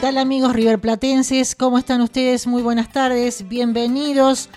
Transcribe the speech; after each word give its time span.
tal 0.00 0.16
amigos 0.16 0.54
riverplatenses? 0.54 1.54
¿Cómo 1.54 1.76
están 1.76 2.00
ustedes? 2.00 2.46
Muy 2.46 2.62
buenas 2.62 2.90
tardes. 2.90 3.46
Bienvenidos 3.46 4.48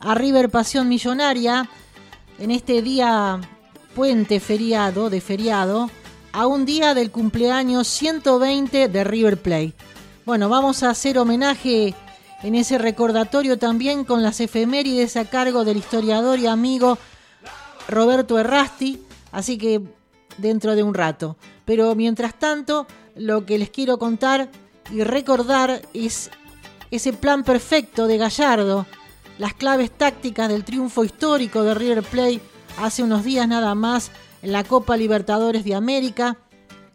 a 0.00 0.16
River 0.16 0.50
Pasión 0.50 0.88
Millonaria 0.88 1.68
en 2.40 2.50
este 2.50 2.82
día 2.82 3.40
puente 3.94 4.40
feriado 4.40 5.08
de 5.08 5.20
feriado 5.20 5.88
a 6.32 6.48
un 6.48 6.64
día 6.64 6.94
del 6.94 7.12
cumpleaños 7.12 7.86
120 7.86 8.88
de 8.88 9.04
River 9.04 9.40
Plate. 9.40 9.74
Bueno, 10.26 10.48
vamos 10.48 10.82
a 10.82 10.90
hacer 10.90 11.16
homenaje 11.16 11.94
en 12.42 12.56
ese 12.56 12.76
recordatorio 12.76 13.56
también 13.56 14.04
con 14.04 14.24
las 14.24 14.40
efemérides 14.40 15.16
a 15.16 15.26
cargo 15.26 15.64
del 15.64 15.76
historiador 15.76 16.40
y 16.40 16.48
amigo 16.48 16.98
Roberto 17.86 18.36
Errasti, 18.36 19.00
así 19.30 19.58
que 19.58 19.80
dentro 20.38 20.74
de 20.74 20.82
un 20.82 20.94
rato. 20.94 21.36
Pero 21.64 21.94
mientras 21.94 22.36
tanto, 22.36 22.88
lo 23.14 23.46
que 23.46 23.58
les 23.58 23.70
quiero 23.70 24.00
contar 24.00 24.50
y 24.90 25.02
recordar 25.02 25.82
es 25.92 26.30
ese 26.90 27.12
plan 27.12 27.44
perfecto 27.44 28.06
de 28.06 28.18
Gallardo, 28.18 28.86
las 29.38 29.54
claves 29.54 29.90
tácticas 29.90 30.48
del 30.48 30.64
triunfo 30.64 31.04
histórico 31.04 31.62
de 31.62 31.74
River 31.74 32.02
Plate 32.02 32.40
hace 32.78 33.02
unos 33.02 33.24
días 33.24 33.46
nada 33.46 33.74
más 33.74 34.10
en 34.42 34.52
la 34.52 34.64
Copa 34.64 34.96
Libertadores 34.96 35.64
de 35.64 35.74
América, 35.74 36.38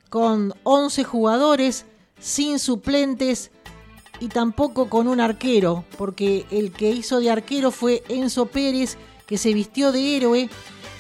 con 0.10 0.54
11 0.64 1.04
jugadores, 1.04 1.86
sin 2.20 2.60
suplentes 2.60 3.52
y 4.20 4.28
tampoco 4.28 4.90
con 4.90 5.08
un 5.08 5.20
arquero, 5.20 5.86
porque 5.98 6.46
el 6.52 6.72
que 6.72 6.92
hizo 6.92 7.20
de 7.20 7.32
arquero 7.32 7.72
fue 7.72 8.04
Enzo 8.10 8.46
Pérez, 8.46 8.98
que 9.26 9.38
se 9.38 9.54
vistió 9.54 9.92
de 9.92 10.18
héroe, 10.18 10.50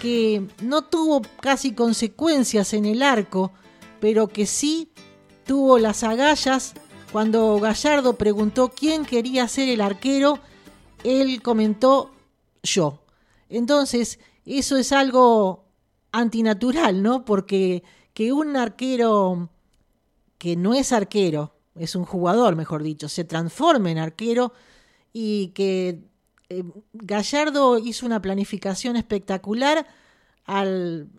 que 0.01 0.45
no 0.61 0.81
tuvo 0.81 1.21
casi 1.39 1.73
consecuencias 1.73 2.73
en 2.73 2.85
el 2.85 3.01
arco, 3.01 3.51
pero 3.99 4.27
que 4.27 4.45
sí 4.45 4.89
tuvo 5.45 5.77
las 5.79 6.03
agallas 6.03 6.73
cuando 7.13 7.59
Gallardo 7.59 8.17
preguntó 8.17 8.69
quién 8.69 9.05
quería 9.05 9.47
ser 9.47 9.69
el 9.69 9.81
arquero, 9.81 10.39
él 11.03 11.43
comentó 11.43 12.11
yo. 12.63 13.03
Entonces, 13.49 14.17
eso 14.47 14.77
es 14.77 14.91
algo 14.91 15.63
antinatural, 16.11 17.03
¿no? 17.03 17.23
Porque 17.23 17.83
que 18.15 18.33
un 18.33 18.57
arquero 18.57 19.51
que 20.39 20.55
no 20.55 20.73
es 20.73 20.91
arquero, 20.91 21.53
es 21.75 21.95
un 21.95 22.03
jugador, 22.03 22.55
mejor 22.55 22.81
dicho, 22.81 23.07
se 23.07 23.23
transforme 23.23 23.91
en 23.91 23.99
arquero 23.99 24.51
y 25.13 25.49
que 25.49 26.01
eh, 26.49 26.63
Gallardo 26.93 27.77
hizo 27.77 28.07
una 28.07 28.23
planificación 28.23 28.95
espectacular 28.95 29.85
al, 30.45 31.09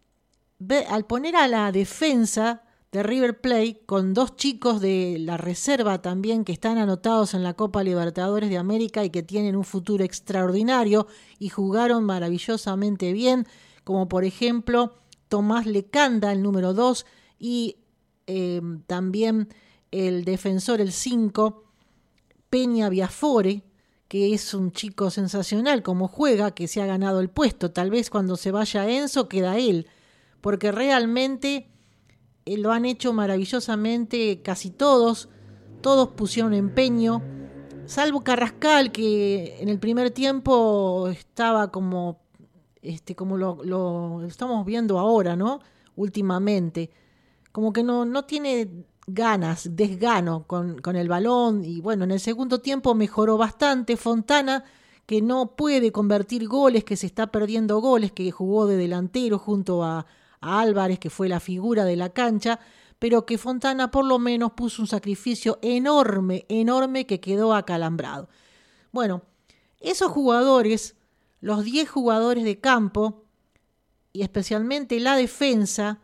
al 0.89 1.07
poner 1.07 1.37
a 1.37 1.47
la 1.47 1.71
defensa 1.71 2.64
de 2.95 3.03
River 3.03 3.41
Plate 3.41 3.81
con 3.87 4.15
dos 4.15 4.37
chicos 4.37 4.81
de 4.81 5.17
la 5.19 5.37
reserva 5.37 6.01
también 6.01 6.45
que 6.45 6.53
están 6.53 6.79
anotados 6.79 7.35
en 7.35 7.43
la 7.43 7.55
Copa 7.55 7.83
Libertadores 7.83 8.49
de 8.51 8.57
América 8.57 9.03
y 9.05 9.11
que 9.11 9.25
tienen 9.25 9.57
un 9.57 9.65
futuro 9.65 10.05
extraordinario 10.05 11.09
y 11.41 11.49
jugaron 11.49 12.05
maravillosamente 12.05 13.13
bien, 13.13 13.49
como 13.83 14.09
por 14.09 14.23
ejemplo 14.23 14.95
Tomás 15.27 15.67
Lecanda, 15.67 16.31
el 16.31 16.41
número 16.41 16.73
2, 16.73 17.05
y 17.37 17.79
em, 18.29 18.81
también 18.83 19.49
el 19.91 20.25
defensor, 20.25 20.81
el 20.81 20.93
5, 20.93 21.65
Peña 22.49 22.89
Biafore, 22.91 23.65
que 24.07 24.35
es 24.35 24.55
un 24.55 24.71
chico 24.71 25.11
sensacional 25.11 25.83
como 25.83 26.07
juega, 26.07 26.53
que 26.53 26.69
se 26.69 26.81
ha 26.81 26.87
ganado 26.87 27.19
el 27.19 27.29
puesto. 27.29 27.73
Tal 27.73 27.91
vez 27.91 28.09
cuando 28.09 28.37
se 28.37 28.53
vaya 28.53 28.89
Enzo 28.89 29.29
queda 29.29 29.59
él, 29.59 29.89
porque 30.41 30.71
realmente 30.71 31.74
lo 32.47 32.73
han 32.73 32.85
hecho 32.85 33.13
maravillosamente 33.13 34.43
casi 34.43 34.71
todos, 34.71 35.29
todos 35.81 36.09
pusieron 36.09 36.55
empeño, 36.55 37.23
salvo 37.87 38.23
Carrascal 38.23 38.93
que 38.93 39.59
en 39.61 39.69
el 39.69 39.79
primer 39.79 40.11
tiempo 40.11 41.09
estaba 41.09 41.71
como, 41.71 42.21
este, 42.83 43.15
como 43.15 43.37
lo, 43.37 44.25
estamos 44.27 44.65
viendo 44.67 44.99
ahora, 44.99 45.37
¿no? 45.37 45.61
Últimamente, 45.97 46.91
como 47.53 47.73
que 47.73 47.83
no, 47.83 48.05
no 48.05 48.25
tiene 48.25 48.69
ganas, 49.07 49.77
desgano 49.77 50.47
con, 50.47 50.79
con 50.81 50.97
el 50.97 51.09
balón. 51.09 51.65
Y 51.65 51.81
bueno, 51.81 52.05
en 52.05 52.11
el 52.11 52.21
segundo 52.21 52.61
tiempo 52.61 52.95
mejoró 52.95 53.37
bastante 53.37 53.97
Fontana 53.97 54.65
que 55.07 55.23
no 55.23 55.55
puede 55.55 55.93
convertir 55.93 56.49
goles, 56.49 56.85
que 56.85 56.97
se 56.97 57.07
está 57.07 57.27
perdiendo 57.29 57.79
goles, 57.81 58.13
que 58.13 58.31
jugó 58.31 58.67
de 58.67 58.77
delantero 58.77 59.39
junto 59.39 59.85
a, 59.85 60.07
Álvarez, 60.45 60.99
que 60.99 61.11
fue 61.11 61.29
la 61.29 61.41
figura 61.41 61.85
de 61.85 61.97
la 61.97 62.11
cancha, 62.11 62.61
pero 62.99 63.27
que 63.27 63.39
Fontana 63.39 63.91
por 63.91 64.05
lo 64.05 64.19
menos 64.19 64.53
puso 64.53 64.83
un 64.83 64.89
sacrificio 64.89 65.59
enorme, 65.63 66.47
enorme 66.49 67.07
que 67.07 67.21
quedó 67.21 67.55
acalambrado. 67.55 68.29
Bueno, 68.93 69.23
esos 69.81 70.11
jugadores, 70.11 70.97
los 71.41 71.65
10 71.65 71.89
jugadores 71.89 72.45
de 72.45 72.61
campo, 72.61 73.25
y 74.13 74.23
especialmente 74.23 75.01
la 75.01 75.17
defensa, 75.17 76.01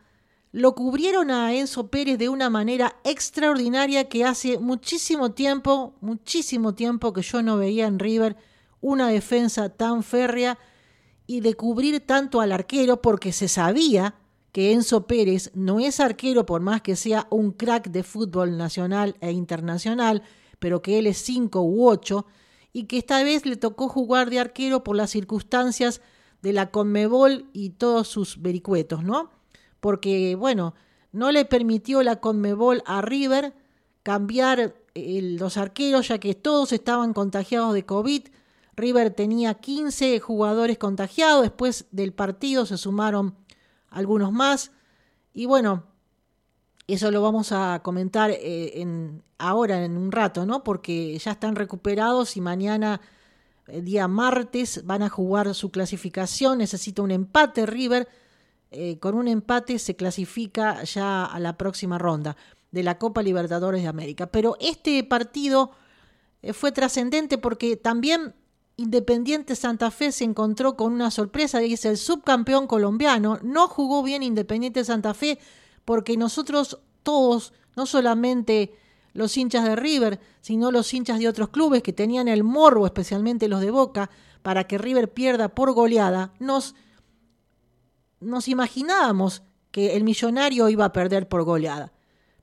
lo 0.51 0.75
cubrieron 0.75 1.31
a 1.31 1.53
Enzo 1.53 1.87
Pérez 1.89 2.17
de 2.17 2.27
una 2.27 2.49
manera 2.49 2.97
extraordinaria 3.03 4.09
que 4.09 4.25
hace 4.25 4.59
muchísimo 4.59 5.31
tiempo, 5.31 5.95
muchísimo 6.01 6.75
tiempo 6.75 7.13
que 7.13 7.21
yo 7.21 7.41
no 7.41 7.57
veía 7.57 7.87
en 7.87 7.99
River 7.99 8.35
una 8.81 9.07
defensa 9.07 9.69
tan 9.69 10.03
férrea 10.03 10.59
y 11.25 11.39
de 11.39 11.53
cubrir 11.53 12.05
tanto 12.05 12.41
al 12.41 12.51
arquero 12.51 13.01
porque 13.01 13.31
se 13.31 13.47
sabía 13.47 14.15
que 14.51 14.73
Enzo 14.73 15.07
Pérez 15.07 15.51
no 15.53 15.79
es 15.79 15.99
arquero 15.99 16.45
por 16.45 16.61
más 16.61 16.81
que 16.81 16.95
sea 16.95 17.27
un 17.29 17.51
crack 17.51 17.89
de 17.89 18.03
fútbol 18.03 18.57
nacional 18.57 19.15
e 19.21 19.31
internacional, 19.31 20.23
pero 20.59 20.81
que 20.81 20.99
él 20.99 21.07
es 21.07 21.17
5 21.19 21.61
u 21.61 21.87
8 21.87 22.25
y 22.73 22.83
que 22.83 22.97
esta 22.97 23.23
vez 23.23 23.45
le 23.45 23.55
tocó 23.55 23.87
jugar 23.89 24.29
de 24.29 24.39
arquero 24.39 24.83
por 24.83 24.95
las 24.95 25.11
circunstancias 25.11 26.01
de 26.41 26.53
la 26.53 26.71
Conmebol 26.71 27.49
y 27.53 27.71
todos 27.71 28.07
sus 28.07 28.41
vericuetos, 28.41 29.03
¿no? 29.03 29.29
Porque, 29.79 30.35
bueno, 30.35 30.73
no 31.11 31.31
le 31.31 31.45
permitió 31.45 32.03
la 32.03 32.17
Conmebol 32.17 32.83
a 32.85 33.01
River 33.01 33.53
cambiar 34.03 34.75
los 34.95 35.57
arqueros 35.57 36.07
ya 36.09 36.19
que 36.19 36.35
todos 36.35 36.71
estaban 36.71 37.13
contagiados 37.13 37.73
de 37.73 37.85
COVID. 37.85 38.27
River 38.75 39.11
tenía 39.11 39.55
15 39.55 40.19
jugadores 40.19 40.77
contagiados, 40.77 41.43
después 41.43 41.85
del 41.91 42.13
partido 42.13 42.65
se 42.65 42.77
sumaron 42.77 43.35
algunos 43.91 44.31
más. 44.31 44.71
Y 45.33 45.45
bueno, 45.45 45.83
eso 46.87 47.11
lo 47.11 47.21
vamos 47.21 47.51
a 47.51 47.81
comentar 47.83 48.31
eh, 48.31 48.81
en, 48.81 49.23
ahora 49.37 49.83
en 49.85 49.97
un 49.97 50.11
rato, 50.11 50.45
¿no? 50.45 50.63
Porque 50.63 51.17
ya 51.19 51.31
están 51.31 51.55
recuperados 51.55 52.35
y 52.35 52.41
mañana, 52.41 53.01
eh, 53.67 53.81
día 53.81 54.07
martes, 54.07 54.85
van 54.85 55.03
a 55.03 55.09
jugar 55.09 55.53
su 55.53 55.71
clasificación. 55.71 56.57
Necesita 56.57 57.01
un 57.01 57.11
empate 57.11 57.65
River. 57.65 58.09
Eh, 58.71 58.99
con 58.99 59.15
un 59.15 59.27
empate 59.27 59.79
se 59.79 59.95
clasifica 59.95 60.83
ya 60.83 61.25
a 61.25 61.39
la 61.39 61.57
próxima 61.57 61.97
ronda 61.97 62.37
de 62.71 62.83
la 62.83 62.97
Copa 62.97 63.21
Libertadores 63.21 63.81
de 63.81 63.87
América. 63.87 64.27
Pero 64.27 64.55
este 64.59 65.03
partido 65.03 65.71
fue 66.53 66.71
trascendente 66.71 67.37
porque 67.37 67.75
también 67.75 68.33
Independiente 68.81 69.55
Santa 69.55 69.91
Fe 69.91 70.11
se 70.11 70.23
encontró 70.23 70.75
con 70.75 70.91
una 70.91 71.11
sorpresa, 71.11 71.59
dice 71.59 71.89
el 71.89 71.97
subcampeón 71.97 72.65
colombiano, 72.65 73.39
no 73.43 73.67
jugó 73.67 74.01
bien 74.01 74.23
Independiente 74.23 74.83
Santa 74.83 75.13
Fe 75.13 75.37
porque 75.85 76.17
nosotros 76.17 76.79
todos, 77.03 77.53
no 77.75 77.85
solamente 77.85 78.73
los 79.13 79.37
hinchas 79.37 79.65
de 79.65 79.75
River, 79.75 80.19
sino 80.41 80.71
los 80.71 80.91
hinchas 80.93 81.19
de 81.19 81.27
otros 81.27 81.49
clubes 81.49 81.83
que 81.83 81.93
tenían 81.93 82.27
el 82.27 82.43
morbo, 82.43 82.87
especialmente 82.87 83.47
los 83.47 83.61
de 83.61 83.69
Boca, 83.69 84.09
para 84.41 84.63
que 84.63 84.79
River 84.79 85.13
pierda 85.13 85.49
por 85.49 85.73
goleada, 85.73 86.33
nos, 86.39 86.73
nos 88.19 88.47
imaginábamos 88.47 89.43
que 89.69 89.95
el 89.95 90.03
millonario 90.03 90.69
iba 90.69 90.85
a 90.85 90.93
perder 90.93 91.29
por 91.29 91.43
goleada. 91.43 91.93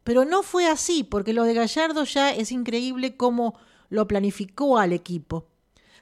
Pero 0.04 0.24
no 0.24 0.44
fue 0.44 0.68
así, 0.68 1.02
porque 1.02 1.32
lo 1.32 1.42
de 1.42 1.54
Gallardo 1.54 2.04
ya 2.04 2.30
es 2.30 2.52
increíble 2.52 3.16
cómo 3.16 3.58
lo 3.88 4.06
planificó 4.06 4.78
al 4.78 4.92
equipo 4.92 5.48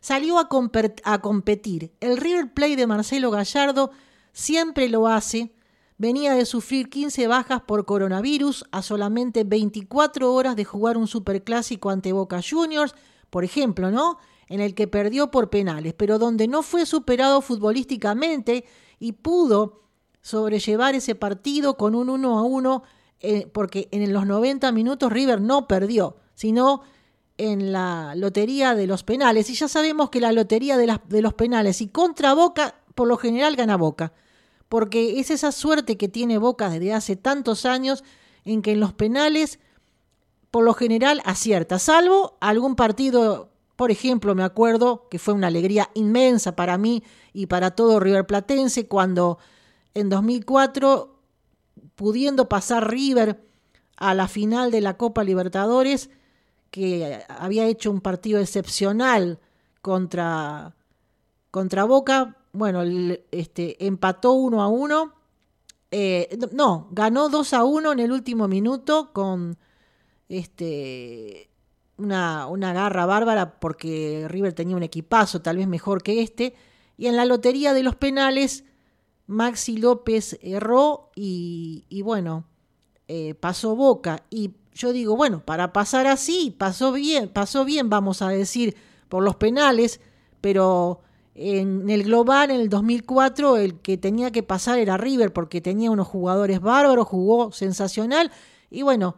salió 0.06 0.38
a, 0.38 0.48
competir. 1.18 1.92
El 1.98 2.16
River 2.16 2.54
Plate 2.54 2.76
de 2.76 2.86
Marcelo 2.86 3.32
Gallardo 3.32 3.90
siempre 4.32 4.88
lo 4.88 5.08
hace. 5.08 5.52
Venía 5.98 6.34
de 6.34 6.46
sufrir 6.46 6.88
15 6.88 7.26
bajas 7.26 7.62
por 7.62 7.84
coronavirus 7.86 8.66
a 8.70 8.82
solamente 8.82 9.42
24 9.42 10.32
horas 10.32 10.54
de 10.54 10.64
jugar 10.64 10.96
un 10.96 11.08
superclásico 11.08 11.90
ante 11.90 12.12
Boca 12.12 12.40
Juniors, 12.40 12.94
por 13.30 13.42
ejemplo, 13.42 13.90
¿no? 13.90 14.18
En 14.46 14.60
el 14.60 14.76
que 14.76 14.86
perdió 14.86 15.32
por 15.32 15.50
penales, 15.50 15.92
pero 15.94 16.20
donde 16.20 16.46
no 16.46 16.62
fue 16.62 16.86
superado 16.86 17.40
futbolísticamente 17.40 18.64
y 19.00 19.10
pudo 19.10 19.82
sobrellevar 20.20 20.94
ese 20.94 21.16
partido 21.16 21.76
con 21.76 21.96
un 21.96 22.10
1 22.10 22.38
a 22.38 22.42
1, 22.44 22.82
eh, 23.18 23.50
porque 23.52 23.88
en 23.90 24.12
los 24.12 24.24
90 24.24 24.70
minutos 24.70 25.12
River 25.12 25.40
no 25.40 25.66
perdió, 25.66 26.18
sino 26.36 26.82
en 27.38 27.72
la 27.72 28.14
lotería 28.14 28.74
de 28.74 28.86
los 28.86 29.02
penales. 29.02 29.50
Y 29.50 29.54
ya 29.54 29.68
sabemos 29.68 30.10
que 30.10 30.20
la 30.20 30.32
lotería 30.32 30.76
de, 30.76 30.98
de, 31.08 31.22
los 31.22 31.34
penales 31.34 31.80
y 31.80 31.88
contra 31.88 32.34
Boca, 32.34 32.74
por 32.94 33.08
lo 33.08 33.16
general 33.16 33.56
gana 33.56 33.76
Boca. 33.76 34.12
Porque 34.68 35.20
es 35.20 35.30
esa 35.30 35.52
suerte 35.52 35.96
que 35.96 36.08
tiene 36.08 36.38
Boca 36.38 36.70
desde 36.70 36.92
hace 36.92 37.16
tantos 37.16 37.66
años 37.66 38.04
en 38.44 38.62
que 38.62 38.72
en 38.72 38.80
los 38.80 38.92
penales 38.92 39.58
por 40.50 40.64
lo 40.64 40.72
general 40.72 41.20
acierta, 41.26 41.78
salvo 41.78 42.38
algún 42.40 42.76
partido, 42.76 43.50
por 43.76 43.90
ejemplo, 43.90 44.34
me 44.34 44.42
acuerdo 44.42 45.06
que 45.10 45.18
fue 45.18 45.34
una 45.34 45.48
alegría 45.48 45.90
inmensa 45.92 46.56
para 46.56 46.78
mí 46.78 47.02
y 47.34 47.44
para 47.44 47.72
todo 47.72 48.00
River 48.00 48.26
Platense 48.26 48.86
cuando 48.88 49.38
en 49.92 50.08
2004, 50.08 51.20
pudiendo 51.94 52.48
pasar 52.48 52.90
River 52.90 53.44
a 53.98 54.14
la 54.14 54.28
final 54.28 54.70
de 54.70 54.80
la 54.80 54.96
Copa 54.96 55.24
Libertadores, 55.24 56.08
que 56.76 57.24
había 57.26 57.64
hecho 57.66 57.90
un 57.90 58.02
partido 58.02 58.38
excepcional 58.38 59.38
contra, 59.80 60.76
contra 61.50 61.84
Boca, 61.84 62.36
bueno, 62.52 62.82
este, 63.30 63.82
empató 63.86 64.32
uno 64.32 64.60
a 64.60 64.68
uno. 64.68 65.14
Eh, 65.90 66.38
no, 66.52 66.88
ganó 66.90 67.30
2 67.30 67.54
a 67.54 67.64
1 67.64 67.92
en 67.92 68.00
el 68.00 68.12
último 68.12 68.46
minuto 68.46 69.14
con 69.14 69.56
este, 70.28 71.48
una, 71.96 72.46
una 72.46 72.74
garra 72.74 73.06
bárbara 73.06 73.58
porque 73.58 74.26
River 74.28 74.52
tenía 74.52 74.76
un 74.76 74.82
equipazo 74.82 75.40
tal 75.40 75.56
vez 75.56 75.66
mejor 75.68 76.02
que 76.02 76.20
este. 76.20 76.54
Y 76.98 77.06
en 77.06 77.16
la 77.16 77.24
lotería 77.24 77.72
de 77.72 77.84
los 77.84 77.96
penales, 77.96 78.64
Maxi 79.26 79.78
López 79.78 80.38
erró 80.42 81.10
y, 81.14 82.02
bueno, 82.02 82.44
eh, 83.08 83.34
pasó 83.34 83.74
Boca. 83.76 84.24
Y 84.28 84.56
yo 84.76 84.92
digo, 84.92 85.16
bueno, 85.16 85.40
para 85.40 85.72
pasar 85.72 86.06
así, 86.06 86.54
pasó 86.56 86.92
bien, 86.92 87.30
pasó 87.30 87.64
bien, 87.64 87.88
vamos 87.88 88.20
a 88.20 88.28
decir, 88.28 88.76
por 89.08 89.24
los 89.24 89.36
penales, 89.36 90.00
pero 90.42 91.00
en 91.34 91.88
el 91.88 92.04
global, 92.04 92.50
en 92.50 92.60
el 92.60 92.68
2004, 92.68 93.56
el 93.56 93.80
que 93.80 93.96
tenía 93.96 94.30
que 94.30 94.42
pasar 94.42 94.78
era 94.78 94.98
River 94.98 95.32
porque 95.32 95.62
tenía 95.62 95.90
unos 95.90 96.06
jugadores 96.06 96.60
bárbaros, 96.60 97.08
jugó 97.08 97.52
sensacional. 97.52 98.30
Y 98.70 98.82
bueno, 98.82 99.16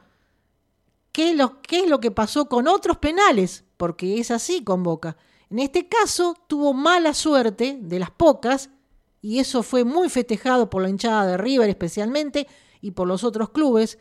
¿qué 1.10 1.30
es 1.30 1.36
lo, 1.36 1.60
qué 1.60 1.80
es 1.80 1.90
lo 1.90 1.98
que 1.98 2.12
pasó 2.12 2.48
con 2.48 2.68
otros 2.68 2.98
penales? 2.98 3.64
Porque 3.76 4.20
es 4.20 4.30
así 4.30 4.62
con 4.62 4.84
Boca. 4.84 5.16
En 5.50 5.58
este 5.58 5.88
caso 5.88 6.36
tuvo 6.46 6.72
mala 6.72 7.14
suerte, 7.14 7.78
de 7.80 7.98
las 7.98 8.12
pocas, 8.12 8.70
y 9.20 9.40
eso 9.40 9.64
fue 9.64 9.82
muy 9.82 10.08
festejado 10.08 10.70
por 10.70 10.82
la 10.82 10.88
hinchada 10.88 11.26
de 11.26 11.36
River 11.36 11.68
especialmente 11.68 12.46
y 12.80 12.92
por 12.92 13.08
los 13.08 13.24
otros 13.24 13.50
clubes, 13.50 13.98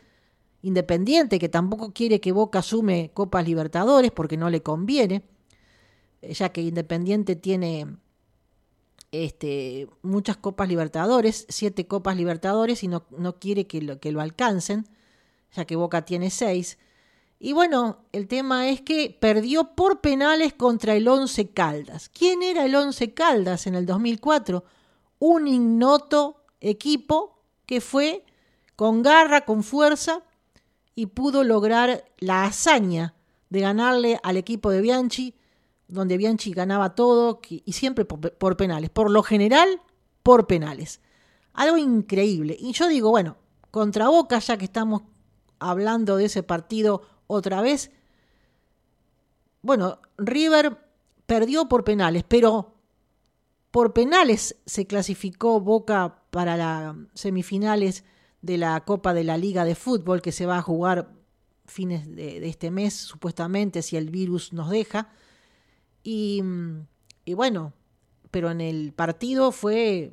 Independiente, 0.62 1.38
que 1.38 1.48
tampoco 1.48 1.92
quiere 1.92 2.20
que 2.20 2.32
Boca 2.32 2.58
asume 2.58 3.10
Copas 3.14 3.46
Libertadores 3.46 4.10
porque 4.10 4.36
no 4.36 4.50
le 4.50 4.62
conviene, 4.62 5.22
eh, 6.22 6.34
ya 6.34 6.48
que 6.50 6.62
Independiente 6.62 7.36
tiene 7.36 7.86
este, 9.12 9.88
muchas 10.02 10.36
Copas 10.36 10.68
Libertadores, 10.68 11.46
siete 11.48 11.86
Copas 11.86 12.16
Libertadores, 12.16 12.82
y 12.82 12.88
no, 12.88 13.06
no 13.16 13.38
quiere 13.38 13.66
que 13.66 13.80
lo, 13.80 14.00
que 14.00 14.12
lo 14.12 14.20
alcancen, 14.20 14.88
ya 15.54 15.64
que 15.64 15.76
Boca 15.76 16.04
tiene 16.04 16.30
seis. 16.30 16.78
Y 17.40 17.52
bueno, 17.52 17.98
el 18.12 18.26
tema 18.26 18.68
es 18.68 18.80
que 18.80 19.16
perdió 19.18 19.76
por 19.76 20.00
penales 20.00 20.54
contra 20.54 20.94
el 20.96 21.06
Once 21.06 21.50
Caldas. 21.50 22.08
¿Quién 22.08 22.42
era 22.42 22.64
el 22.64 22.74
Once 22.74 23.14
Caldas 23.14 23.68
en 23.68 23.76
el 23.76 23.86
2004? 23.86 24.64
Un 25.20 25.46
ignoto 25.46 26.42
equipo 26.60 27.38
que 27.64 27.80
fue 27.80 28.24
con 28.74 29.02
garra, 29.02 29.44
con 29.44 29.62
fuerza, 29.62 30.24
y 30.98 31.06
pudo 31.06 31.44
lograr 31.44 32.06
la 32.18 32.42
hazaña 32.42 33.14
de 33.50 33.60
ganarle 33.60 34.18
al 34.24 34.36
equipo 34.36 34.70
de 34.72 34.80
Bianchi, 34.80 35.36
donde 35.86 36.16
Bianchi 36.16 36.50
ganaba 36.50 36.96
todo 36.96 37.40
y 37.48 37.72
siempre 37.72 38.04
por, 38.04 38.56
penales. 38.56 38.90
Por 38.90 39.08
lo 39.08 39.22
general, 39.22 39.80
por 40.24 40.48
penales. 40.48 41.00
Algo 41.52 41.76
increíble. 41.76 42.56
Y 42.58 42.72
yo 42.72 42.88
digo, 42.88 43.10
bueno, 43.10 43.36
contra 43.70 44.08
Boca, 44.08 44.40
ya 44.40 44.56
que 44.56 44.64
estamos 44.64 45.02
hablando 45.60 46.16
de 46.16 46.24
ese 46.24 46.42
partido 46.42 47.02
otra 47.28 47.60
vez, 47.60 47.92
bueno, 49.62 50.00
River 50.16 50.78
perdió 51.26 51.68
por 51.68 51.84
penales, 51.84 52.24
pero 52.26 52.74
por 53.70 53.92
penales 53.92 54.56
se 54.66 54.88
clasificó 54.88 55.60
Boca 55.60 56.24
para 56.30 56.56
las 56.56 56.96
semifinales 57.14 58.02
de 58.42 58.58
la 58.58 58.84
Copa 58.84 59.14
de 59.14 59.24
la 59.24 59.36
Liga 59.36 59.64
de 59.64 59.74
Fútbol 59.74 60.22
que 60.22 60.32
se 60.32 60.46
va 60.46 60.58
a 60.58 60.62
jugar 60.62 61.10
fines 61.68 62.14
de, 62.14 62.46
este 62.48 62.70
mes, 62.70 62.94
supuestamente, 62.94 63.82
si 63.82 63.96
el 63.96 64.10
virus 64.10 64.52
nos 64.52 64.70
deja. 64.70 65.10
Y, 66.02 66.42
bueno, 67.34 67.74
pero 68.30 68.50
en 68.50 68.60
el 68.60 68.92
partido 68.92 69.52
fue 69.52 70.12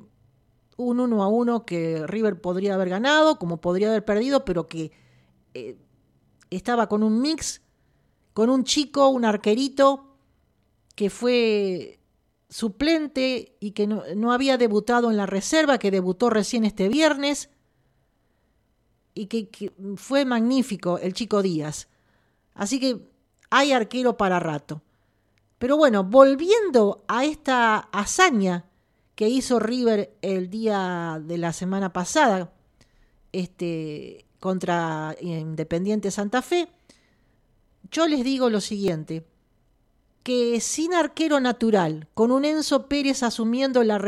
un 0.77 0.99
1 0.99 1.23
a 1.23 1.27
1 1.27 1.65
que 1.65 2.05
River 2.05 2.41
podría 2.41 2.75
haber 2.75 2.89
ganado, 2.89 3.39
como 3.39 3.61
podría 3.61 3.89
haber 3.89 4.03
perdido, 4.03 4.43
pero 4.43 4.67
que 4.67 4.91
eh, 5.53 5.77
estaba 6.49 6.89
con 6.89 7.01
un 7.03 7.21
mix, 7.21 7.61
con 8.33 8.49
un 8.49 8.65
chico, 8.65 9.07
un 9.07 9.23
arquerito, 9.23 10.17
que 10.95 11.09
fue 11.09 11.99
suplente 12.49 13.55
y 13.59 13.71
que 13.71 13.87
no, 13.87 14.03
no 14.15 14.33
había 14.33 14.57
debutado 14.57 15.09
en 15.09 15.17
la 15.17 15.25
reserva, 15.25 15.77
que 15.77 15.91
debutó 15.91 16.29
recién 16.29 16.65
este 16.65 16.89
viernes 16.89 17.49
y 19.15 19.27
que, 19.27 19.71
fue 19.95 20.25
magnífico 20.25 20.99
el 20.99 21.13
chico 21.13 21.41
Díaz. 21.41 21.87
Así 22.53 22.79
que 22.79 22.99
hay 23.49 23.71
arquero 23.71 24.17
para 24.17 24.39
rato. 24.39 24.81
Pero 25.57 25.77
bueno, 25.77 26.03
volviendo 26.03 27.03
a 27.07 27.25
esta 27.25 27.77
hazaña 27.77 28.65
que 29.15 29.29
hizo 29.29 29.57
River 29.59 30.13
el 30.21 30.49
día 30.49 31.21
de 31.23 31.37
la 31.37 31.53
semana 31.53 31.93
pasada 31.93 32.51
este, 33.31 34.25
contra 34.39 35.15
Independiente 35.21 36.11
Santa 36.11 36.41
Fe, 36.41 36.67
yo 37.89 38.07
les 38.07 38.23
digo 38.23 38.49
lo 38.49 38.59
siguiente, 38.59 39.25
que 40.23 40.59
sin 40.59 40.93
arquero 40.93 41.39
natural, 41.39 42.09
con 42.13 42.31
un 42.31 42.43
Enzo 42.43 42.87
Pérez 42.87 43.23
asumiendo 43.23 43.83
la, 43.83 44.01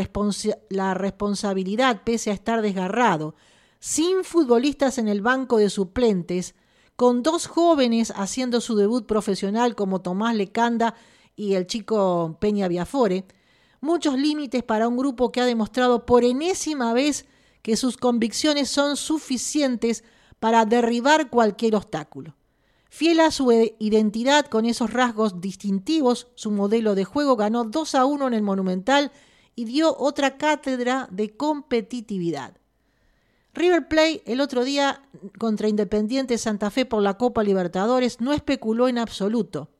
la 0.70 0.94
responsabilidad 0.96 2.02
pese 2.04 2.32
a 2.32 2.34
estar 2.34 2.62
desgarrado, 2.62 3.36
sin 3.80 4.24
futbolistas 4.24 4.98
en 4.98 5.08
el 5.08 5.22
banco 5.22 5.58
de 5.58 5.70
suplentes, 5.70 6.56
con 6.96 7.22
dos 7.22 7.48
jóvenes 7.48 8.12
haciendo 8.16 8.60
su 8.60 8.76
debut 8.76 9.06
profesional 9.06 9.76
como 9.76 10.02
Tomás 10.02 10.36
Lecanda 10.36 10.96
y 11.36 11.54
el 11.54 11.68
chico 11.68 12.38
Peña 12.40 12.68
Viafore, 12.68 13.26
muchos 13.82 14.18
límites 14.18 14.64
para 14.64 14.88
un 14.88 14.98
grupo 14.98 15.32
que 15.32 15.42
ha 15.42 15.46
demostrado 15.46 16.06
por 16.06 16.24
enésima 16.24 16.94
vez 16.94 17.28
que 17.62 17.78
sus 17.78 17.98
convicciones 17.98 18.70
son 18.70 18.98
suficientes 18.98 20.04
para 20.40 20.66
derribar 20.66 21.30
cualquier 21.30 21.76
obstáculo. 21.76 22.36
Fiel 22.90 23.20
a 23.20 23.32
su 23.32 23.52
identidad 23.80 24.46
con 24.46 24.66
esos 24.66 24.92
rasgos 24.92 25.42
distintivos, 25.42 26.30
su 26.36 26.52
modelo 26.52 26.96
de 26.96 27.06
juego 27.06 27.36
ganó 27.36 27.66
2 27.66 27.96
a 27.96 28.06
1 28.06 28.28
en 28.28 28.34
el 28.34 28.42
Monumental 28.42 29.12
y 29.56 29.66
dio 29.66 29.96
otra 29.98 30.38
cátedra 30.38 31.08
de 31.12 31.36
competitividad. 31.36 32.58
River 33.58 33.88
Plate 33.88 34.22
el 34.28 34.40
otro 34.40 34.64
día 34.64 35.02
contra 35.40 35.68
Independiente 35.68 36.38
Santa 36.38 36.70
Fe 36.70 36.86
por 36.86 37.02
la 37.02 37.18
Copa 37.18 37.44
Libertadores 37.44 38.22
no 38.22 38.32
especuló 38.32 38.88
en 38.88 39.00
absoluto. 39.00 39.72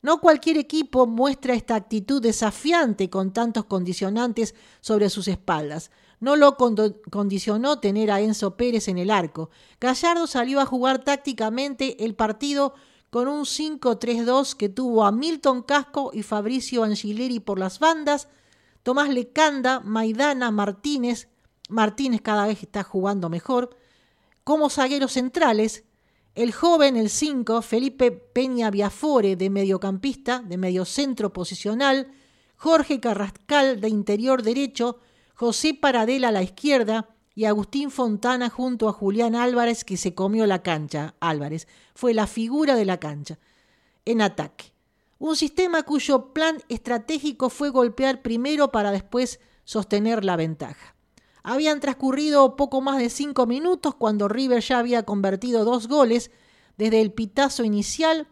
No 0.00 0.18
cualquier 0.18 0.56
equipo 0.56 1.06
muestra 1.06 1.52
esta 1.52 1.74
actitud 1.74 2.22
desafiante 2.22 3.10
con 3.10 3.34
tantos 3.34 3.66
condicionantes 3.66 4.54
sobre 4.80 5.10
sus 5.10 5.28
espaldas. 5.28 5.90
No 6.20 6.36
lo 6.36 6.56
condicionó 6.56 7.80
tener 7.80 8.10
a 8.10 8.20
Enzo 8.22 8.56
Pérez 8.56 8.88
en 8.88 8.96
el 8.96 9.10
arco. 9.10 9.50
Gallardo 9.78 10.26
salió 10.26 10.58
a 10.60 10.66
jugar 10.66 11.04
tácticamente 11.04 12.06
el 12.06 12.14
partido 12.14 12.72
con 13.10 13.28
un 13.28 13.42
5-3-2 13.42 14.56
que 14.56 14.70
tuvo 14.70 15.04
a 15.04 15.12
Milton 15.12 15.62
Casco 15.62 16.12
y 16.14 16.22
Fabricio 16.22 16.82
Angileri 16.82 17.40
por 17.40 17.58
las 17.58 17.78
bandas, 17.78 18.28
Tomás 18.82 19.10
Lecanda, 19.10 19.80
Maidana, 19.80 20.50
Martínez, 20.50 21.28
Martínez 21.72 22.20
cada 22.20 22.46
vez 22.46 22.62
está 22.62 22.82
jugando 22.82 23.28
mejor. 23.28 23.76
Como 24.44 24.70
zagueros 24.70 25.12
centrales, 25.12 25.84
el 26.34 26.52
joven, 26.52 26.96
el 26.96 27.10
5, 27.10 27.62
Felipe 27.62 28.10
Peña 28.10 28.70
Viafore 28.70 29.36
de 29.36 29.50
mediocampista, 29.50 30.38
de 30.40 30.56
mediocentro 30.56 31.32
posicional, 31.32 32.12
Jorge 32.56 33.00
Carrascal 33.00 33.80
de 33.80 33.88
interior 33.88 34.42
derecho, 34.42 34.98
José 35.34 35.74
Paradela 35.74 36.28
a 36.28 36.32
la 36.32 36.42
izquierda 36.42 37.08
y 37.34 37.46
Agustín 37.46 37.90
Fontana 37.90 38.50
junto 38.50 38.88
a 38.88 38.92
Julián 38.92 39.34
Álvarez 39.34 39.84
que 39.84 39.96
se 39.96 40.14
comió 40.14 40.46
la 40.46 40.62
cancha. 40.62 41.14
Álvarez 41.20 41.66
fue 41.94 42.14
la 42.14 42.26
figura 42.26 42.76
de 42.76 42.84
la 42.84 43.00
cancha 43.00 43.38
en 44.04 44.22
ataque. 44.22 44.72
Un 45.18 45.36
sistema 45.36 45.82
cuyo 45.82 46.32
plan 46.32 46.62
estratégico 46.68 47.48
fue 47.48 47.70
golpear 47.70 48.22
primero 48.22 48.72
para 48.72 48.90
después 48.90 49.40
sostener 49.64 50.24
la 50.24 50.36
ventaja. 50.36 50.94
Habían 51.42 51.80
transcurrido 51.80 52.56
poco 52.56 52.80
más 52.80 52.98
de 52.98 53.10
cinco 53.10 53.46
minutos 53.46 53.94
cuando 53.96 54.28
River 54.28 54.62
ya 54.62 54.78
había 54.78 55.02
convertido 55.02 55.64
dos 55.64 55.88
goles 55.88 56.30
desde 56.78 57.00
el 57.00 57.12
pitazo 57.12 57.64
inicial, 57.64 58.28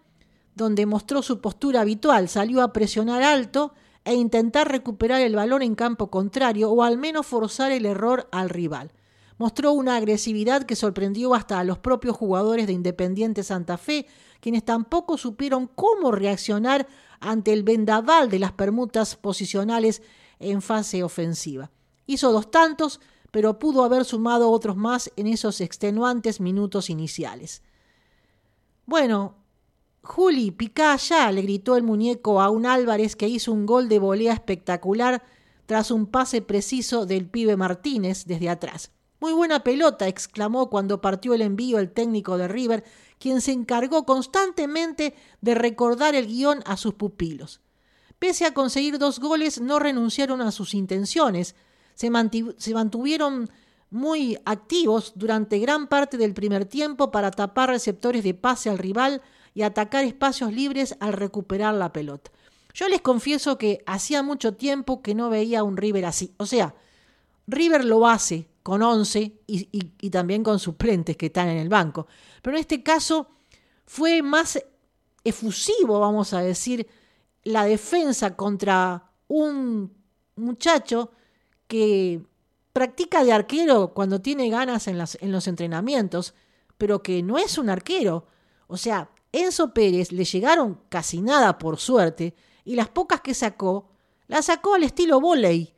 donde 0.54 0.86
mostró 0.86 1.22
su 1.22 1.40
postura 1.40 1.80
habitual, 1.80 2.28
salió 2.28 2.62
a 2.62 2.72
presionar 2.72 3.22
alto 3.22 3.74
e 4.04 4.14
intentar 4.14 4.70
recuperar 4.70 5.20
el 5.20 5.36
balón 5.36 5.62
en 5.62 5.74
campo 5.74 6.10
contrario 6.10 6.70
o 6.70 6.82
al 6.82 6.98
menos 6.98 7.26
forzar 7.26 7.72
el 7.72 7.84
error 7.86 8.28
al 8.32 8.48
rival. 8.48 8.92
mostró 9.38 9.72
una 9.72 9.96
agresividad 9.96 10.64
que 10.64 10.76
sorprendió 10.76 11.32
hasta 11.34 11.58
a 11.58 11.64
los 11.64 11.78
propios 11.78 12.14
jugadores 12.14 12.66
de 12.66 12.74
Independiente 12.74 13.42
Santa 13.42 13.78
Fe, 13.78 14.06
quienes 14.40 14.64
tampoco 14.66 15.16
supieron 15.16 15.66
cómo 15.66 16.12
reaccionar 16.12 16.86
ante 17.20 17.54
el 17.54 17.62
vendaval 17.62 18.28
de 18.28 18.38
las 18.38 18.52
permutas 18.52 19.16
posicionales 19.16 20.02
en 20.40 20.60
fase 20.60 21.02
ofensiva. 21.02 21.70
Hizo 22.06 22.32
dos 22.32 22.50
tantos, 22.50 23.00
pero 23.30 23.58
pudo 23.58 23.84
haber 23.84 24.04
sumado 24.04 24.50
otros 24.50 24.76
más 24.76 25.10
en 25.16 25.26
esos 25.26 25.60
extenuantes 25.60 26.40
minutos 26.40 26.90
iniciales. 26.90 27.62
Bueno, 28.86 29.36
Juli, 30.02 30.50
picá 30.50 30.96
ya, 30.96 31.30
le 31.30 31.42
gritó 31.42 31.76
el 31.76 31.82
muñeco 31.82 32.40
a 32.40 32.50
un 32.50 32.66
Álvarez 32.66 33.16
que 33.16 33.28
hizo 33.28 33.52
un 33.52 33.66
gol 33.66 33.88
de 33.88 33.98
volea 33.98 34.32
espectacular 34.32 35.22
tras 35.66 35.90
un 35.90 36.06
pase 36.06 36.42
preciso 36.42 37.06
del 37.06 37.28
pibe 37.28 37.56
Martínez 37.56 38.24
desde 38.24 38.48
atrás. 38.48 38.90
Muy 39.20 39.32
buena 39.34 39.62
pelota, 39.62 40.08
exclamó 40.08 40.70
cuando 40.70 41.02
partió 41.02 41.34
el 41.34 41.42
envío 41.42 41.78
el 41.78 41.92
técnico 41.92 42.38
de 42.38 42.48
River, 42.48 42.84
quien 43.18 43.42
se 43.42 43.52
encargó 43.52 44.06
constantemente 44.06 45.14
de 45.42 45.54
recordar 45.54 46.14
el 46.14 46.26
guion 46.26 46.62
a 46.64 46.78
sus 46.78 46.94
pupilos. 46.94 47.60
Pese 48.18 48.46
a 48.46 48.54
conseguir 48.54 48.98
dos 48.98 49.20
goles, 49.20 49.60
no 49.60 49.78
renunciaron 49.78 50.40
a 50.40 50.50
sus 50.50 50.72
intenciones, 50.74 51.54
se, 52.00 52.72
mantuvieron 52.74 53.50
muy 53.90 54.38
activos 54.46 55.12
durante 55.16 55.58
gran 55.58 55.86
parte 55.86 56.16
del 56.16 56.32
primer 56.32 56.64
tiempo 56.64 57.10
para 57.10 57.30
tapar 57.30 57.68
receptores 57.68 58.24
de 58.24 58.32
pase 58.32 58.70
al 58.70 58.78
rival 58.78 59.20
y 59.52 59.62
atacar 59.62 60.04
espacios 60.04 60.52
libres 60.52 60.96
al 61.00 61.12
recuperar 61.12 61.74
la 61.74 61.92
pelota. 61.92 62.30
Yo 62.72 62.88
les 62.88 63.02
confieso 63.02 63.58
que 63.58 63.82
hacía 63.84 64.22
mucho 64.22 64.54
tiempo 64.54 65.02
que 65.02 65.14
no 65.14 65.28
veía 65.28 65.62
un 65.62 65.76
River 65.76 66.06
así. 66.06 66.32
O 66.38 66.46
sea, 66.46 66.74
River 67.46 67.84
lo 67.84 68.06
hace 68.06 68.48
con 68.62 68.80
11 68.82 69.40
y, 69.46 70.10
también 70.10 70.42
con 70.42 70.58
suplentes 70.58 71.16
que 71.16 71.26
están 71.26 71.48
en 71.48 71.58
el 71.58 71.68
banco. 71.68 72.06
Pero 72.40 72.56
en 72.56 72.60
este 72.60 72.82
caso 72.82 73.28
fue 73.84 74.22
más 74.22 74.64
efusivo, 75.24 76.00
vamos 76.00 76.32
a 76.32 76.40
decir, 76.40 76.86
la 77.42 77.64
defensa 77.64 78.36
contra 78.36 79.10
un 79.26 79.92
muchacho 80.36 81.10
que 81.70 82.20
practica 82.72 83.22
de 83.22 83.32
arquero 83.32 83.94
cuando 83.94 84.20
tiene 84.20 84.50
ganas 84.50 84.88
en, 84.88 84.98
los 84.98 85.46
entrenamientos, 85.46 86.34
pero 86.76 87.00
que 87.00 87.22
no 87.22 87.38
es 87.38 87.58
un 87.58 87.70
arquero. 87.70 88.26
O 88.66 88.76
sea, 88.76 89.08
Enzo 89.30 89.72
Pérez 89.72 90.10
le 90.10 90.24
llegaron 90.24 90.80
casi 90.88 91.22
nada 91.22 91.58
por 91.58 91.78
suerte 91.78 92.34
y 92.64 92.74
las 92.74 92.88
pocas 92.88 93.20
que 93.20 93.34
sacó, 93.34 93.88
las 94.26 94.46
sacó 94.46 94.74
al 94.74 94.82
estilo 94.82 95.20
volei. 95.20 95.72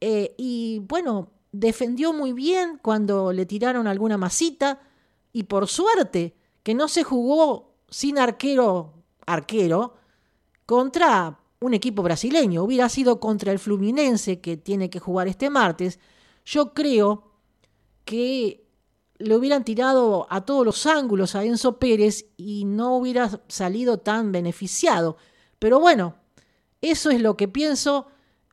Eh, 0.00 0.34
y 0.38 0.78
bueno, 0.88 1.32
defendió 1.52 2.14
muy 2.14 2.32
bien 2.32 2.80
cuando 2.82 3.30
le 3.30 3.44
tiraron 3.44 3.86
alguna 3.86 4.16
masita 4.16 4.80
y 5.34 5.42
por 5.42 5.68
suerte 5.68 6.34
que 6.62 6.72
no 6.72 6.88
se 6.88 7.04
jugó 7.04 7.74
sin 7.90 8.18
arquero 8.18 8.94
arquero 9.26 9.96
contra 10.64 11.39
un 11.60 11.74
equipo 11.74 12.02
brasileño. 12.02 12.62
Hubiera 12.64 12.88
sido 12.88 13.20
contra 13.20 13.52
el 13.52 13.58
Fluminense 13.58 14.40
que 14.40 14.56
tiene 14.56 14.90
que 14.90 14.98
jugar 14.98 15.28
este 15.28 15.50
martes. 15.50 16.00
Yo 16.44 16.72
creo 16.72 17.30
que 18.04 18.66
le 19.18 19.36
hubieran 19.36 19.64
tirado 19.64 20.26
a 20.30 20.46
todos 20.46 20.64
los 20.64 20.86
ángulos 20.86 21.34
a 21.34 21.44
Enzo 21.44 21.78
Pérez 21.78 22.26
y 22.38 22.64
no 22.64 22.96
hubiera 22.96 23.30
salido 23.48 23.98
tan 23.98 24.32
beneficiado. 24.32 25.18
Pero 25.58 25.78
bueno, 25.78 26.16
eso 26.80 27.10
es 27.10 27.20
lo 27.20 27.36
que 27.36 27.46
pienso. 27.46 28.06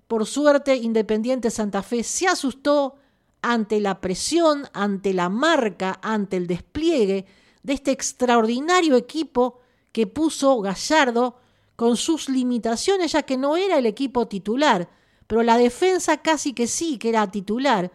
Por 0.07 0.25
suerte, 0.25 0.75
Independiente 0.75 1.49
Santa 1.49 1.83
Fe 1.83 2.03
se 2.03 2.27
asustó 2.27 2.95
ante 3.41 3.79
la 3.79 4.01
presión, 4.01 4.67
ante 4.73 5.13
la 5.13 5.29
marca, 5.29 5.99
ante 6.03 6.35
el 6.35 6.47
despliegue 6.47 7.25
de 7.63 7.73
este 7.73 7.91
extraordinario 7.91 8.97
equipo 8.97 9.61
que 9.93 10.07
puso 10.07 10.59
Gallardo 10.59 11.37
con 11.77 11.95
sus 11.95 12.27
limitaciones, 12.27 13.13
ya 13.13 13.23
que 13.23 13.37
no 13.37 13.55
era 13.55 13.77
el 13.77 13.85
equipo 13.85 14.27
titular, 14.27 14.89
pero 15.27 15.43
la 15.43 15.57
defensa 15.57 16.17
casi 16.17 16.51
que 16.51 16.67
sí, 16.67 16.97
que 16.97 17.09
era 17.09 17.31
titular 17.31 17.93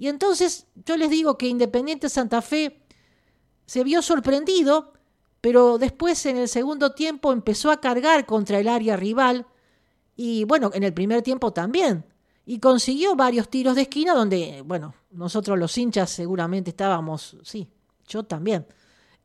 y 0.00 0.08
entonces 0.08 0.66
yo 0.86 0.96
les 0.96 1.10
digo 1.10 1.36
que 1.36 1.46
Independiente 1.46 2.08
Santa 2.08 2.40
Fe 2.40 2.80
se 3.66 3.84
vio 3.84 4.00
sorprendido, 4.00 4.94
pero 5.42 5.76
después 5.76 6.24
en 6.24 6.38
el 6.38 6.48
segundo 6.48 6.94
tiempo 6.94 7.34
empezó 7.34 7.70
a 7.70 7.82
cargar 7.82 8.24
contra 8.24 8.58
el 8.58 8.68
área 8.68 8.96
rival 8.96 9.46
y 10.16 10.44
bueno, 10.44 10.70
en 10.72 10.84
el 10.84 10.94
primer 10.94 11.20
tiempo 11.20 11.52
también. 11.52 12.06
Y 12.46 12.60
consiguió 12.60 13.14
varios 13.14 13.50
tiros 13.50 13.76
de 13.76 13.82
esquina 13.82 14.14
donde, 14.14 14.62
bueno, 14.64 14.94
nosotros 15.10 15.58
los 15.58 15.76
hinchas 15.76 16.08
seguramente 16.08 16.70
estábamos, 16.70 17.36
sí, 17.42 17.68
yo 18.08 18.22
también, 18.22 18.66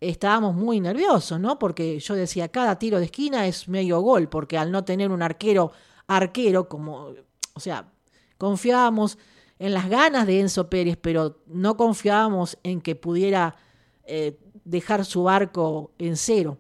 estábamos 0.09 0.55
muy 0.55 0.79
nerviosos, 0.79 1.39
¿no? 1.39 1.59
Porque 1.59 1.99
yo 1.99 2.15
decía, 2.15 2.47
cada 2.49 2.77
tiro 2.77 2.99
de 2.99 3.05
esquina 3.05 3.47
es 3.47 3.67
medio 3.67 3.99
gol, 4.01 4.29
porque 4.29 4.57
al 4.57 4.71
no 4.71 4.83
tener 4.83 5.11
un 5.11 5.21
arquero, 5.21 5.71
arquero, 6.07 6.69
como, 6.69 7.13
o 7.53 7.59
sea, 7.59 7.91
confiábamos 8.37 9.17
en 9.59 9.73
las 9.73 9.89
ganas 9.89 10.27
de 10.27 10.41
Enzo 10.41 10.69
Pérez, 10.69 10.97
pero 11.01 11.39
no 11.47 11.77
confiábamos 11.77 12.57
en 12.63 12.81
que 12.81 12.95
pudiera 12.95 13.55
eh, 14.03 14.37
dejar 14.63 15.05
su 15.05 15.23
barco 15.23 15.91
en 15.97 16.17
cero. 16.17 16.57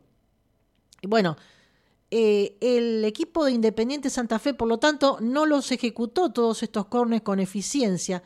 Bueno, 1.03 1.35
eh, 2.11 2.57
el 2.61 3.03
equipo 3.03 3.45
de 3.45 3.51
Independiente 3.51 4.09
Santa 4.09 4.39
Fe, 4.39 4.53
por 4.53 4.67
lo 4.67 4.77
tanto, 4.77 5.17
no 5.21 5.45
los 5.45 5.71
ejecutó 5.71 6.31
todos 6.31 6.63
estos 6.63 6.85
cornes 6.85 7.21
con 7.21 7.39
eficiencia. 7.39 8.23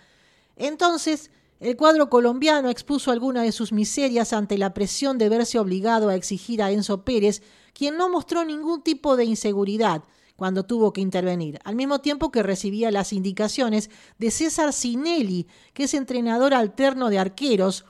Entonces, 0.55 1.31
el 1.59 1.75
cuadro 1.75 2.09
colombiano 2.09 2.69
expuso 2.69 3.11
algunas 3.11 3.43
de 3.43 3.51
sus 3.51 3.73
miserias 3.73 4.31
ante 4.31 4.57
la 4.57 4.73
presión 4.73 5.17
de 5.17 5.27
verse 5.27 5.59
obligado 5.59 6.09
a 6.09 6.15
exigir 6.15 6.63
a 6.63 6.71
Enzo 6.71 7.03
Pérez, 7.03 7.41
quien 7.73 7.97
no 7.97 8.09
mostró 8.09 8.45
ningún 8.45 8.81
tipo 8.81 9.17
de 9.17 9.25
inseguridad 9.25 10.03
cuando 10.37 10.63
tuvo 10.63 10.93
que 10.93 11.01
intervenir, 11.01 11.59
al 11.65 11.75
mismo 11.75 11.99
tiempo 11.99 12.31
que 12.31 12.43
recibía 12.43 12.91
las 12.91 13.11
indicaciones 13.11 13.89
de 14.17 14.31
César 14.31 14.71
Sinelli, 14.71 15.47
que 15.73 15.83
es 15.83 15.93
entrenador 15.93 16.53
alterno 16.53 17.09
de 17.09 17.19
arqueros, 17.19 17.83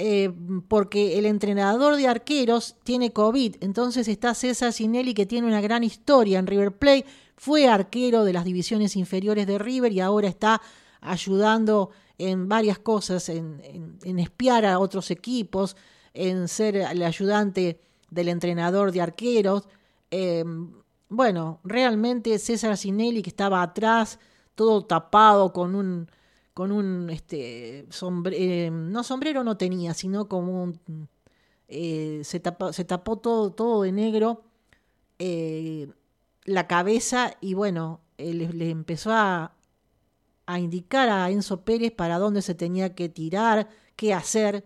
eh, 0.00 0.32
porque 0.66 1.16
el 1.16 1.26
entrenador 1.26 1.94
de 1.94 2.08
arqueros 2.08 2.74
tiene 2.82 3.12
COVID. 3.12 3.56
Entonces 3.60 4.08
está 4.08 4.34
César 4.34 4.72
Sinelli, 4.72 5.14
que 5.14 5.26
tiene 5.26 5.46
una 5.46 5.60
gran 5.60 5.84
historia 5.84 6.40
en 6.40 6.48
River 6.48 6.72
Plate, 6.72 7.06
fue 7.36 7.68
arquero 7.68 8.24
de 8.24 8.32
las 8.32 8.44
divisiones 8.44 8.96
inferiores 8.96 9.46
de 9.46 9.58
River 9.58 9.92
y 9.92 10.00
ahora 10.00 10.26
está 10.26 10.60
ayudando 11.00 11.90
en 12.28 12.48
varias 12.48 12.78
cosas, 12.78 13.28
en, 13.28 13.62
espiar 14.02 14.66
a 14.66 14.78
otros 14.78 15.10
equipos, 15.10 15.76
en 16.12 16.48
ser 16.48 16.76
el 16.76 17.02
ayudante 17.02 17.80
del 18.10 18.28
entrenador 18.28 18.92
de 18.92 19.00
arqueros. 19.00 19.68
Eh, 20.10 20.44
bueno, 21.08 21.60
realmente 21.64 22.38
César 22.38 22.76
Sinelli 22.76 23.22
que 23.22 23.30
estaba 23.30 23.62
atrás, 23.62 24.18
todo 24.54 24.84
tapado 24.84 25.52
con 25.52 25.74
un 25.74 26.08
con 26.52 26.72
un 26.72 27.08
este 27.10 27.86
eh, 28.32 28.70
no 28.70 29.02
sombrero 29.02 29.44
no 29.44 29.56
tenía, 29.56 29.94
sino 29.94 30.28
como 30.28 30.62
un 30.62 31.08
eh, 31.68 32.20
se, 32.24 32.40
tapó, 32.40 32.72
se 32.72 32.84
tapó 32.84 33.16
todo, 33.16 33.52
todo 33.52 33.82
de 33.82 33.92
negro 33.92 34.42
eh, 35.18 35.88
la 36.44 36.66
cabeza 36.66 37.36
y 37.40 37.54
bueno, 37.54 38.00
le, 38.18 38.70
empezó 38.70 39.12
a, 39.12 39.52
a 40.52 40.58
indicar 40.58 41.08
a 41.08 41.30
Enzo 41.30 41.62
Pérez 41.62 41.92
para 41.92 42.18
dónde 42.18 42.42
se 42.42 42.54
tenía 42.54 42.94
que 42.94 43.08
tirar, 43.08 43.68
qué 43.94 44.12
hacer. 44.12 44.64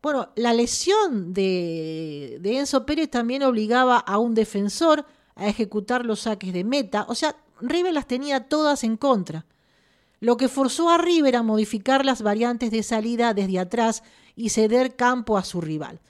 Bueno, 0.00 0.30
la 0.36 0.52
lesión 0.52 1.34
de, 1.34 2.38
de 2.40 2.58
Enzo 2.58 2.86
Pérez 2.86 3.10
también 3.10 3.42
obligaba 3.42 3.98
a 3.98 4.18
un 4.18 4.34
defensor 4.34 5.04
a 5.34 5.46
ejecutar 5.48 6.06
los 6.06 6.20
saques 6.20 6.52
de 6.52 6.64
meta. 6.64 7.04
O 7.08 7.14
sea, 7.14 7.36
River 7.60 7.92
las 7.92 8.06
tenía 8.06 8.48
todas 8.48 8.84
en 8.84 8.96
contra. 8.96 9.44
Lo 10.20 10.38
que 10.38 10.48
forzó 10.48 10.88
a 10.88 10.98
River 10.98 11.36
a 11.36 11.42
modificar 11.42 12.06
las 12.06 12.22
variantes 12.22 12.70
de 12.70 12.82
salida 12.82 13.34
desde 13.34 13.58
atrás 13.58 14.02
y 14.34 14.48
ceder 14.48 14.96
campo 14.96 15.36
a 15.36 15.44
su 15.44 15.60
rival. 15.60 16.00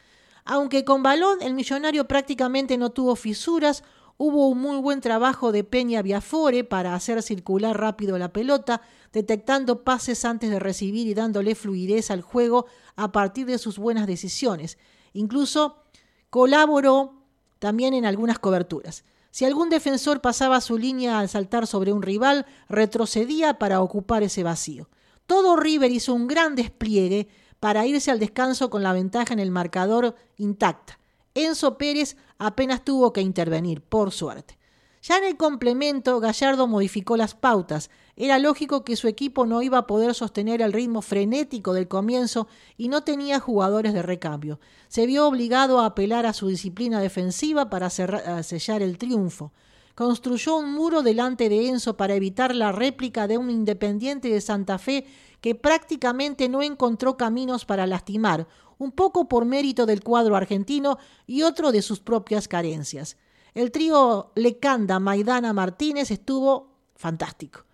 Aunque 0.44 0.84
con 0.84 1.02
balón 1.02 1.42
el 1.42 1.54
millonario 1.54 2.06
prácticamente 2.06 2.78
no 2.78 2.90
tuvo 2.90 3.16
fisuras, 3.16 3.82
hubo 4.18 4.48
un 4.48 4.58
muy 4.58 4.78
buen 4.78 5.00
trabajo 5.00 5.52
de 5.52 5.64
Peña 5.64 6.02
Biafore 6.02 6.64
para 6.64 6.94
hacer 6.94 7.22
circular 7.22 7.78
rápido 7.78 8.18
la 8.18 8.32
pelota, 8.32 8.82
detectando 9.12 9.84
pases 9.84 10.24
antes 10.24 10.50
de 10.50 10.58
recibir 10.58 11.06
y 11.06 11.14
dándole 11.14 11.54
fluidez 11.54 12.10
al 12.10 12.22
juego 12.22 12.66
a 12.96 13.12
partir 13.12 13.46
de 13.46 13.58
sus 13.58 13.78
buenas 13.78 14.06
decisiones. 14.06 14.78
Incluso 15.12 15.82
colaboró 16.30 17.22
también 17.58 17.94
en 17.94 18.06
algunas 18.06 18.38
coberturas. 18.38 19.04
Si 19.30 19.44
algún 19.44 19.68
defensor 19.68 20.20
pasaba 20.20 20.60
su 20.60 20.78
línea 20.78 21.18
al 21.18 21.28
saltar 21.28 21.66
sobre 21.66 21.92
un 21.92 22.02
rival, 22.02 22.46
retrocedía 22.68 23.58
para 23.58 23.82
ocupar 23.82 24.22
ese 24.22 24.42
vacío. 24.42 24.88
Todo 25.26 25.56
River 25.56 25.90
hizo 25.90 26.14
un 26.14 26.26
gran 26.26 26.54
despliegue 26.54 27.28
para 27.60 27.86
irse 27.86 28.10
al 28.10 28.18
descanso 28.18 28.70
con 28.70 28.82
la 28.82 28.92
ventaja 28.92 29.34
en 29.34 29.40
el 29.40 29.50
marcador 29.50 30.14
intacta. 30.36 30.98
Enzo 31.34 31.76
Pérez 31.76 32.16
apenas 32.38 32.84
tuvo 32.84 33.12
que 33.12 33.20
intervenir, 33.20 33.80
por 33.80 34.12
suerte. 34.12 34.58
Ya 35.02 35.18
en 35.18 35.24
el 35.24 35.36
complemento, 35.36 36.18
Gallardo 36.18 36.66
modificó 36.66 37.16
las 37.16 37.36
pautas. 37.36 37.90
Era 38.16 38.40
lógico 38.40 38.82
que 38.82 38.96
su 38.96 39.06
equipo 39.06 39.46
no 39.46 39.62
iba 39.62 39.78
a 39.78 39.86
poder 39.86 40.14
sostener 40.14 40.62
el 40.62 40.72
ritmo 40.72 41.00
frenético 41.00 41.74
del 41.74 41.86
comienzo 41.86 42.48
y 42.76 42.88
no 42.88 43.04
tenía 43.04 43.38
jugadores 43.38 43.92
de 43.92 44.02
recambio. 44.02 44.58
Se 44.88 45.06
vio 45.06 45.28
obligado 45.28 45.78
a 45.78 45.86
apelar 45.86 46.26
a 46.26 46.32
su 46.32 46.48
disciplina 46.48 46.98
defensiva 46.98 47.70
para 47.70 47.88
sellar 47.88 48.82
el 48.82 48.98
triunfo. 48.98 49.52
Construyó 49.94 50.56
un 50.56 50.72
muro 50.72 51.02
delante 51.02 51.48
de 51.48 51.68
Enzo 51.68 51.96
para 51.96 52.14
evitar 52.14 52.54
la 52.54 52.72
réplica 52.72 53.28
de 53.28 53.38
un 53.38 53.48
Independiente 53.48 54.28
de 54.28 54.40
Santa 54.40 54.78
Fe 54.78 55.06
que 55.40 55.54
prácticamente 55.54 56.48
no 56.48 56.62
encontró 56.62 57.16
caminos 57.16 57.64
para 57.64 57.86
lastimar, 57.86 58.48
un 58.78 58.92
poco 58.92 59.28
por 59.28 59.44
mérito 59.44 59.86
del 59.86 60.02
cuadro 60.02 60.36
argentino 60.36 60.98
y 61.26 61.42
otro 61.42 61.72
de 61.72 61.82
sus 61.82 62.00
propias 62.00 62.48
carencias. 62.48 63.16
El 63.54 63.70
trío 63.70 64.32
Lecanda, 64.34 64.98
Maidana, 64.98 65.52
Martínez 65.52 66.10
estuvo 66.10 66.68
fantástico 66.94 67.66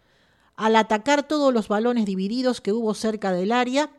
al 0.56 0.76
atacar 0.76 1.26
todos 1.26 1.52
los 1.52 1.68
balones 1.68 2.06
divididos 2.06 2.61
que 2.61 2.73
hubo 2.73 2.94
cerca 2.94 3.32
del 3.32 3.52
área 3.52 3.90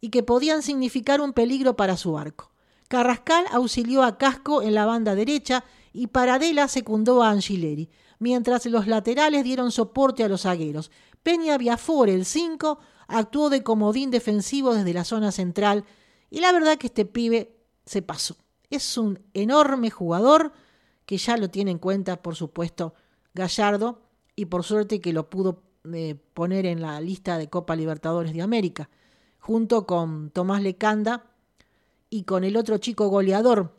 y 0.00 0.10
que 0.10 0.22
podían 0.22 0.62
significar 0.62 1.20
un 1.20 1.32
peligro 1.32 1.76
para 1.76 1.96
su 1.96 2.18
arco. 2.18 2.50
Carrascal 2.88 3.44
auxilió 3.50 4.02
a 4.02 4.18
Casco 4.18 4.62
en 4.62 4.74
la 4.74 4.86
banda 4.86 5.14
derecha 5.14 5.64
y 5.92 6.08
Paradela 6.08 6.68
secundó 6.68 7.22
a 7.22 7.30
Angileri, 7.30 7.90
mientras 8.18 8.66
los 8.66 8.86
laterales 8.86 9.44
dieron 9.44 9.70
soporte 9.70 10.24
a 10.24 10.28
los 10.28 10.42
zagueros. 10.42 10.90
Peña 11.22 11.58
Viafore, 11.58 12.14
el 12.14 12.24
5, 12.24 12.78
actuó 13.06 13.50
de 13.50 13.62
comodín 13.62 14.10
defensivo 14.10 14.74
desde 14.74 14.94
la 14.94 15.04
zona 15.04 15.32
central 15.32 15.84
y 16.30 16.40
la 16.40 16.52
verdad 16.52 16.78
que 16.78 16.88
este 16.88 17.04
pibe 17.04 17.56
se 17.84 18.02
pasó. 18.02 18.36
Es 18.70 18.98
un 18.98 19.20
enorme 19.34 19.90
jugador 19.90 20.52
que 21.06 21.16
ya 21.16 21.36
lo 21.36 21.48
tiene 21.48 21.70
en 21.70 21.78
cuenta, 21.78 22.22
por 22.22 22.36
supuesto, 22.36 22.94
Gallardo 23.34 24.02
y 24.36 24.46
por 24.46 24.62
suerte 24.62 25.00
que 25.00 25.12
lo 25.12 25.30
pudo 25.30 25.62
poner 26.34 26.66
en 26.66 26.82
la 26.82 27.00
lista 27.00 27.38
de 27.38 27.48
Copa 27.48 27.74
Libertadores 27.74 28.34
de 28.34 28.42
América, 28.42 28.90
junto 29.38 29.86
con 29.86 30.30
Tomás 30.30 30.62
Lecanda 30.62 31.24
y 32.10 32.24
con 32.24 32.44
el 32.44 32.56
otro 32.56 32.78
chico 32.78 33.08
goleador 33.08 33.74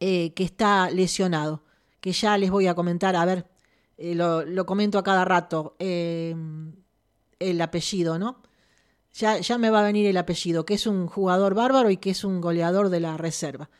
eh, 0.00 0.32
que 0.34 0.44
está 0.44 0.90
lesionado, 0.90 1.62
que 2.00 2.12
ya 2.12 2.36
les 2.38 2.50
voy 2.50 2.66
a 2.66 2.74
comentar, 2.74 3.14
a 3.14 3.24
ver, 3.24 3.46
eh, 3.98 4.14
lo, 4.14 4.66
comento 4.66 4.98
a 4.98 5.04
cada 5.04 5.24
rato, 5.24 5.76
eh, 5.78 6.34
el 7.38 7.60
apellido, 7.60 8.18
¿no? 8.18 8.42
Ya, 9.12 9.38
ya 9.38 9.58
me 9.58 9.70
va 9.70 9.80
a 9.80 9.84
venir 9.84 10.06
el 10.06 10.16
apellido, 10.16 10.64
que 10.64 10.74
es 10.74 10.86
un 10.86 11.06
jugador 11.06 11.54
bárbaro 11.54 11.90
y 11.90 11.96
que 11.96 12.10
es 12.10 12.24
un 12.24 12.40
goleador 12.40 12.88
de 12.88 13.00
la 13.00 13.16
reserva. 13.16 13.70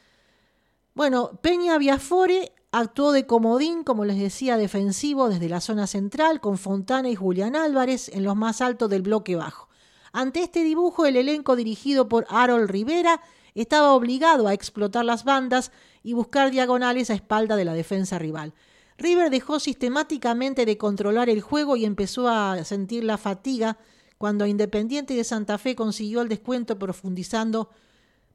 Bueno, 0.95 1.39
Peña 1.41 1.79
Viafore 1.79 2.53
Actuó 2.73 3.11
de 3.11 3.27
comodín, 3.27 3.83
como 3.83 4.05
les 4.05 4.17
decía, 4.17 4.57
defensivo 4.57 5.29
desde 5.29 5.49
la 5.49 5.61
zona 5.61 5.89
central, 5.89 6.41
con 6.41 6.57
Fontana 6.57 7.09
y 7.11 7.17
Julián 7.17 7.57
Álvarez 7.57 8.09
en 8.11 8.23
los 8.23 8.37
más 8.37 8.61
altos 8.61 8.89
del 8.89 9.03
bloque 9.03 9.35
bajo. 9.35 9.69
Ante 10.13 10.41
este 10.41 10.63
dibujo, 10.63 11.05
el 11.05 11.17
elenco 11.17 11.57
dirigido 11.57 12.09
por 12.09 12.27
Harold 12.29 12.71
Rivera 12.71 13.23
estaba 13.57 13.93
obligado 13.93 14.47
a 14.47 14.55
explotar 14.55 15.05
las 15.05 15.25
bandas 15.25 15.73
y 16.05 16.13
buscar 16.13 16.53
diagonales 16.53 17.11
a 17.11 17.15
espalda 17.15 17.57
de 17.57 17.65
la 17.65 17.75
defensa 17.75 18.21
rival. 18.21 18.55
River 18.99 19.31
dejó 19.31 19.59
sistemáticamente 19.59 20.65
de 20.65 20.79
controlar 20.79 21.29
el 21.29 21.41
juego 21.41 21.75
y 21.75 21.85
empezó 21.85 22.29
a 22.29 22.63
sentir 22.63 23.03
la 23.03 23.19
fatiga 23.19 23.79
cuando 24.21 24.45
Independiente 24.45 25.15
de 25.15 25.25
Santa 25.25 25.57
Fe 25.57 25.75
consiguió 25.75 26.21
el 26.21 26.29
descuento 26.29 26.79
profundizando 26.79 27.71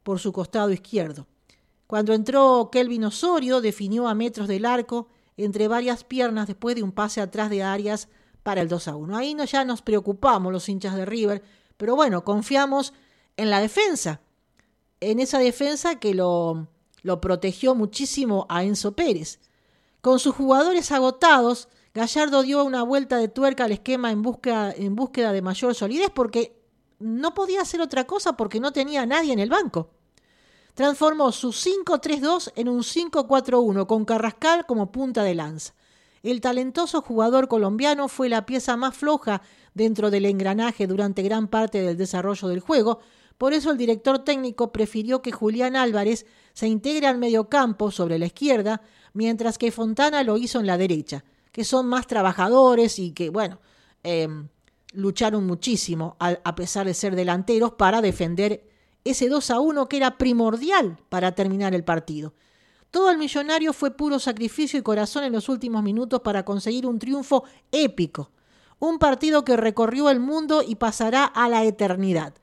por 0.02 0.18
su 0.18 0.32
costado 0.32 0.72
izquierdo. 0.72 1.28
Cuando 1.86 2.12
entró 2.12 2.70
Kelvin 2.72 3.04
Osorio, 3.04 3.60
definió 3.60 4.08
a 4.08 4.14
metros 4.16 4.48
del 4.48 4.64
arco 4.64 5.06
entre 5.36 5.68
varias 5.68 6.02
piernas 6.02 6.48
después 6.48 6.74
de 6.74 6.82
un 6.82 6.90
pase 6.90 7.20
atrás 7.20 7.50
de 7.50 7.62
Arias 7.62 8.08
para 8.42 8.62
el 8.62 8.68
2 8.68 8.88
a 8.88 8.96
1. 8.96 9.16
Ahí 9.16 9.34
no, 9.36 9.44
ya 9.44 9.64
nos 9.64 9.80
preocupamos 9.80 10.52
los 10.52 10.68
hinchas 10.68 10.96
de 10.96 11.06
River, 11.06 11.44
pero 11.76 11.94
bueno, 11.94 12.24
confiamos 12.24 12.92
en 13.36 13.48
la 13.48 13.60
defensa, 13.60 14.20
en 14.98 15.20
esa 15.20 15.38
defensa 15.38 16.00
que 16.00 16.14
lo, 16.14 16.66
lo 17.02 17.20
protegió 17.20 17.76
muchísimo 17.76 18.44
a 18.48 18.64
Enzo 18.64 18.96
Pérez. 18.96 19.38
Con 20.00 20.18
sus 20.18 20.34
jugadores 20.34 20.90
agotados, 20.90 21.68
Gallardo 21.96 22.42
dio 22.42 22.62
una 22.62 22.82
vuelta 22.82 23.16
de 23.16 23.28
tuerca 23.28 23.64
al 23.64 23.72
esquema 23.72 24.10
en 24.10 24.20
búsqueda, 24.20 24.70
en 24.70 24.94
búsqueda 24.94 25.32
de 25.32 25.40
mayor 25.40 25.74
solidez 25.74 26.10
porque 26.14 26.62
no 26.98 27.32
podía 27.32 27.62
hacer 27.62 27.80
otra 27.80 28.04
cosa 28.04 28.36
porque 28.36 28.60
no 28.60 28.70
tenía 28.70 29.06
nadie 29.06 29.32
en 29.32 29.38
el 29.38 29.48
banco. 29.48 29.88
Transformó 30.74 31.32
su 31.32 31.52
5-3-2 31.52 32.52
en 32.54 32.68
un 32.68 32.80
5-4-1 32.82 33.86
con 33.86 34.04
Carrascal 34.04 34.66
como 34.66 34.92
punta 34.92 35.22
de 35.22 35.36
lanza. 35.36 35.72
El 36.22 36.42
talentoso 36.42 37.00
jugador 37.00 37.48
colombiano 37.48 38.08
fue 38.08 38.28
la 38.28 38.44
pieza 38.44 38.76
más 38.76 38.94
floja 38.94 39.40
dentro 39.72 40.10
del 40.10 40.26
engranaje 40.26 40.86
durante 40.86 41.22
gran 41.22 41.48
parte 41.48 41.80
del 41.80 41.96
desarrollo 41.96 42.48
del 42.48 42.60
juego, 42.60 43.00
por 43.38 43.54
eso 43.54 43.70
el 43.70 43.78
director 43.78 44.18
técnico 44.18 44.70
prefirió 44.70 45.22
que 45.22 45.32
Julián 45.32 45.76
Álvarez 45.76 46.26
se 46.52 46.68
integre 46.68 47.06
al 47.06 47.16
mediocampo 47.16 47.90
sobre 47.90 48.18
la 48.18 48.26
izquierda, 48.26 48.82
mientras 49.14 49.56
que 49.56 49.72
Fontana 49.72 50.22
lo 50.24 50.36
hizo 50.36 50.60
en 50.60 50.66
la 50.66 50.76
derecha, 50.76 51.24
que 51.56 51.64
son 51.64 51.86
más 51.86 52.06
trabajadores 52.06 52.98
y 52.98 53.12
que, 53.12 53.30
bueno, 53.30 53.60
em, 54.02 54.46
lucharon 54.92 55.46
muchísimo, 55.46 56.14
a 56.20 56.54
pesar 56.54 56.86
de 56.86 56.92
ser 56.92 57.16
delanteros, 57.16 57.72
para 57.72 58.02
defender 58.02 58.68
ese 59.04 59.30
2 59.30 59.50
a 59.50 59.60
1 59.60 59.88
que 59.88 59.96
era 59.96 60.18
primordial 60.18 60.98
para 61.08 61.34
terminar 61.34 61.74
el 61.74 61.82
partido. 61.82 62.34
Todo 62.90 63.10
el 63.10 63.16
millonario 63.16 63.72
fue 63.72 63.90
puro 63.90 64.18
sacrificio 64.18 64.78
y 64.78 64.82
corazón 64.82 65.24
en 65.24 65.32
los 65.32 65.48
últimos 65.48 65.82
minutos 65.82 66.20
para 66.20 66.44
conseguir 66.44 66.84
un 66.84 66.98
triunfo 66.98 67.44
épico. 67.72 68.32
Un 68.78 68.98
partido 68.98 69.42
que 69.46 69.56
recorrió 69.56 70.10
el 70.10 70.20
mundo 70.20 70.60
y 70.60 70.74
pasará 70.74 71.24
a 71.24 71.48
la 71.48 71.64
eternidad. 71.64 72.34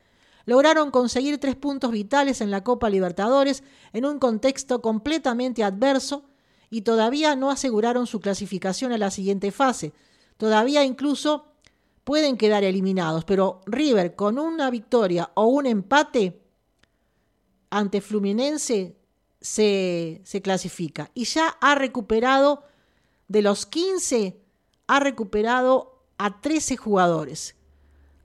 Lograron 0.48 0.90
conseguir 0.90 1.38
tres 1.38 1.56
puntos 1.56 1.92
vitales 1.92 2.42
en 2.42 2.50
la 2.50 2.64
Copa 2.64 2.90
Libertadores 2.90 3.64
en 3.94 4.06
un 4.06 4.18
contexto 4.18 4.82
completamente 4.82 5.64
adverso 5.64 6.26
y 6.74 6.82
todavía 6.82 7.36
no 7.36 7.52
aseguraron 7.52 8.08
su 8.08 8.20
clasificación 8.20 8.94
a 8.94 8.98
la 8.98 9.12
siguiente 9.12 9.52
fase. 9.52 9.94
Todavía 10.38 10.84
incluso 10.84 11.46
pueden 12.04 12.36
quedar 12.36 12.64
eliminados, 12.64 13.26
pero 13.26 13.62
River 13.68 14.16
con 14.16 14.40
una 14.40 14.72
victoria 14.72 15.30
o 15.36 15.46
un 15.46 15.68
empate 15.68 16.42
ante 17.70 18.02
Fluminense 18.02 18.98
se, 19.40 20.22
se 20.24 20.42
clasifica 20.42 21.12
y 21.14 21.26
ya 21.26 21.50
ha 21.62 21.76
recuperado, 21.76 22.64
de 23.28 23.44
los 23.44 23.68
15, 23.68 24.42
ha 24.88 25.00
recuperado 25.00 26.02
a 26.18 26.42
13 26.42 26.76
jugadores. 26.76 27.56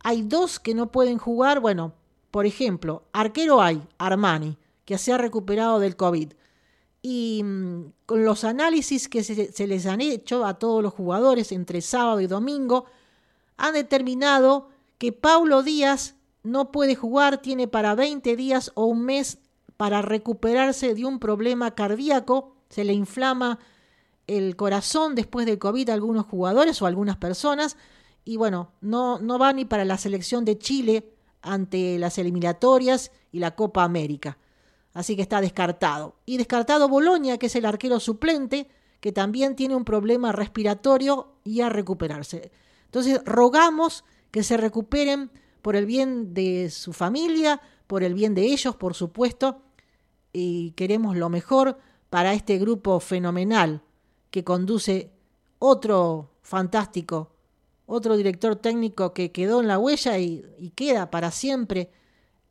Hay 0.03 0.23
dos 0.23 0.59
que 0.59 0.75
no 0.75 0.91
pueden 0.91 1.19
jugar, 1.19 1.61
bueno, 1.61 1.93
por 2.31 2.47
ejemplo, 2.47 3.05
arquero 3.13 3.61
hay, 3.61 3.87
Armani, 3.99 4.57
que 4.87 4.97
se 4.97 5.13
ha 5.13 5.19
recuperado 5.19 5.81
del 5.81 5.97
COVID. 5.97 6.33
Y 7.03 7.43
mm, 7.45 7.93
con 8.07 8.25
los 8.25 8.45
análisis 8.45 9.09
que 9.09 9.23
se, 9.23 9.67
les 9.67 9.87
han 9.87 10.01
hecho 10.01 10.45
a 10.45 10.59
todos 10.59 10.83
los 10.83 10.93
jugadores 10.95 11.53
entre 11.53 11.81
sábado 11.81 12.21
y 12.21 12.27
domingo, 12.27 12.87
han 13.57 13.75
determinado 13.75 14.69
que 14.99 15.13
Paulo 15.13 15.63
Díaz 15.63 16.17
no 16.43 16.73
puede 16.73 16.95
jugar, 16.95 17.39
tiene 17.39 17.69
para 17.69 17.95
20 17.95 18.37
días 18.37 18.73
o 18.75 18.87
un 18.87 19.05
mes 19.05 19.39
para 19.77 20.03
recuperarse 20.03 20.95
de 20.95 21.05
un 21.05 21.19
problema 21.19 21.75
cardíaco, 21.75 22.57
se 22.69 22.85
le 22.85 22.93
inflama 22.93 23.59
el 24.27 24.57
corazón 24.57 25.15
después 25.15 25.47
del 25.47 25.59
COVID 25.59 25.91
a 25.91 25.95
algunos 25.95 26.27
jugadores 26.27 26.83
o 26.83 26.87
algunas 26.87 27.17
personas, 27.17 27.77
y 28.25 28.37
bueno, 28.37 28.73
no, 28.81 29.19
no 29.21 29.39
va 29.39 29.53
ni 29.53 29.65
para 29.65 29.85
la 29.85 29.97
selección 29.97 30.45
de 30.45 30.59
Chile 30.59 31.13
ante 31.43 31.99
las 31.99 32.19
eliminatorias 32.19 33.11
y 33.33 33.39
la 33.39 33.55
Copa 33.55 33.85
América. 33.85 34.37
Así 34.93 35.17
que 35.17 35.23
está 35.23 35.41
descartado. 35.41 36.17
Y 36.27 36.37
descartado 36.37 36.89
Boloña, 36.89 37.39
que 37.39 37.47
es 37.47 37.57
el 37.57 37.67
arquero 37.67 38.01
suplente, 38.01 38.69
que 39.01 39.13
también 39.13 39.55
tiene 39.55 39.77
un 39.77 39.85
problema 39.85 40.33
respiratorio 40.33 41.35
y 41.45 41.61
a 41.61 41.69
recuperarse. 41.69 42.51
Entonces, 42.87 43.21
rogamos 43.25 44.05
que 44.31 44.43
se 44.43 44.57
recuperen 44.57 45.31
por 45.63 45.77
el 45.77 45.87
bien 45.87 46.35
de 46.35 46.71
su 46.71 46.93
familia, 46.93 47.61
por 47.87 48.03
el 48.03 48.15
bien 48.15 48.35
de 48.35 48.43
ellos, 48.43 48.77
por 48.77 48.95
supuesto, 48.95 49.63
y 50.33 50.73
queremos 50.73 51.17
lo 51.17 51.29
mejor 51.29 51.79
para 52.11 52.33
este 52.33 52.59
grupo 52.59 53.01
fenomenal 53.01 53.83
que 54.31 54.45
conduce 54.45 55.11
otro 55.59 56.31
fantástico, 56.43 57.33
otro 57.87 58.17
director 58.17 58.57
técnico 58.57 59.13
que 59.13 59.33
quedó 59.33 59.61
en 59.61 59.69
la 59.69 59.79
huella 59.79 60.19
y, 60.19 60.73
queda 60.75 61.11
para 61.11 61.31
siempre 61.31 61.91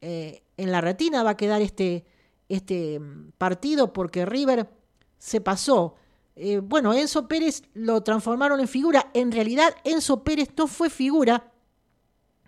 eh, 0.02 0.44
en 0.58 0.72
la 0.72 0.82
retina, 0.82 1.24
va 1.24 1.32
a 1.32 1.38
quedar 1.38 1.62
este, 1.62 2.06
este 2.50 3.02
partido 3.38 3.94
porque 3.94 4.26
River 4.26 4.70
se 5.18 5.42
pasó. 5.42 5.96
Eh, 6.36 6.60
bueno, 6.60 6.94
Enzo 6.94 7.28
Pérez 7.28 7.64
lo 7.74 8.02
transformaron 8.02 8.60
en 8.60 8.68
figura. 8.68 9.10
En 9.14 9.32
realidad, 9.32 9.76
Enzo 9.84 10.24
Pérez 10.24 10.50
no 10.56 10.68
fue 10.68 10.90
figura, 10.90 11.52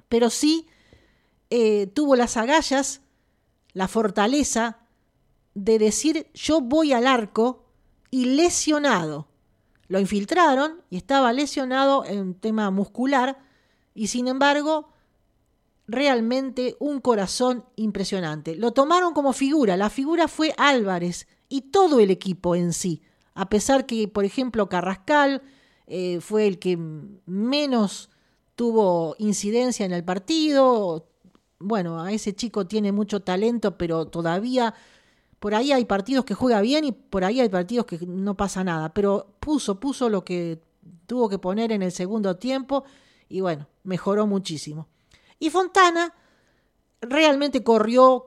pero 0.07 0.29
sí 0.29 0.67
eh, 1.49 1.87
tuvo 1.87 2.15
las 2.15 2.37
agallas, 2.37 3.01
la 3.73 3.87
fortaleza 3.87 4.79
de 5.55 5.79
decir 5.79 6.27
yo 6.33 6.61
voy 6.61 6.93
al 6.93 7.07
arco 7.07 7.65
y 8.11 8.25
lesionado, 8.25 9.27
Lo 9.87 9.99
infiltraron 9.99 10.81
y 10.89 10.97
estaba 10.97 11.33
lesionado 11.33 12.05
en 12.05 12.35
tema 12.35 12.69
muscular 12.69 13.39
y 13.95 14.07
sin 14.07 14.27
embargo 14.27 14.89
realmente 15.89 16.75
un 16.79 17.01
corazón 17.01 17.65
impresionante. 17.75 18.55
Lo 18.55 18.71
tomaron 18.71 19.13
como 19.13 19.33
figura, 19.33 19.75
la 19.75 19.89
figura 19.89 20.27
fue 20.27 20.53
Álvarez 20.57 21.27
y 21.49 21.61
todo 21.61 21.99
el 21.99 22.11
equipo 22.11 22.55
en 22.55 22.73
sí, 22.73 23.01
a 23.33 23.49
pesar 23.49 23.85
que, 23.85 24.07
por 24.07 24.25
ejemplo, 24.25 24.69
Carrascal 24.69 25.41
eh, 25.87 26.19
fue 26.21 26.45
el 26.45 26.59
que 26.59 26.77
menos 26.77 28.09
tuvo 28.55 29.15
incidencia 29.17 29.85
en 29.85 29.93
el 29.93 30.03
partido. 30.03 31.07
Bueno, 31.59 32.01
a 32.01 32.11
ese 32.11 32.35
chico 32.35 32.67
tiene 32.67 32.91
mucho 32.91 33.21
talento, 33.21 33.77
pero 33.77 34.05
todavía 34.05 34.73
por 35.39 35.55
ahí 35.55 35.71
hay 35.71 35.85
partidos 35.85 36.25
que 36.25 36.33
juega 36.33 36.61
bien 36.61 36.83
y 36.83 36.91
por 36.91 37.23
ahí 37.23 37.39
hay 37.39 37.49
partidos 37.49 37.85
que 37.85 37.97
no 38.05 38.35
pasa 38.35 38.63
nada. 38.63 38.93
Pero 38.93 39.37
puso, 39.39 39.79
puso 39.79 40.09
lo 40.09 40.23
que 40.23 40.61
tuvo 41.05 41.29
que 41.29 41.39
poner 41.39 41.71
en 41.71 41.81
el 41.81 41.91
segundo 41.91 42.35
tiempo 42.35 42.83
y 43.29 43.41
bueno, 43.41 43.67
mejoró 43.83 44.27
muchísimo. 44.27 44.89
Y 45.39 45.49
Fontana 45.49 46.13
realmente 47.01 47.63
corrió 47.63 48.25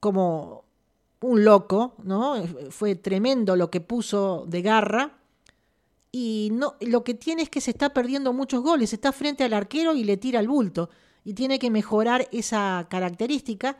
como 0.00 0.64
un 1.20 1.44
loco, 1.44 1.94
¿no? 2.02 2.42
Fue 2.70 2.94
tremendo 2.94 3.56
lo 3.56 3.70
que 3.70 3.80
puso 3.80 4.44
de 4.46 4.62
garra. 4.62 5.18
Y 6.12 6.50
no, 6.52 6.76
lo 6.80 7.02
que 7.02 7.14
tiene 7.14 7.42
es 7.42 7.50
que 7.50 7.60
se 7.60 7.70
está 7.70 7.92
perdiendo 7.92 8.32
muchos 8.32 8.62
goles, 8.62 8.92
está 8.92 9.12
frente 9.12 9.44
al 9.44 9.52
arquero 9.52 9.94
y 9.94 10.04
le 10.04 10.16
tira 10.16 10.40
el 10.40 10.48
bulto. 10.48 10.90
Y 11.24 11.34
tiene 11.34 11.58
que 11.58 11.70
mejorar 11.70 12.28
esa 12.32 12.86
característica. 12.90 13.78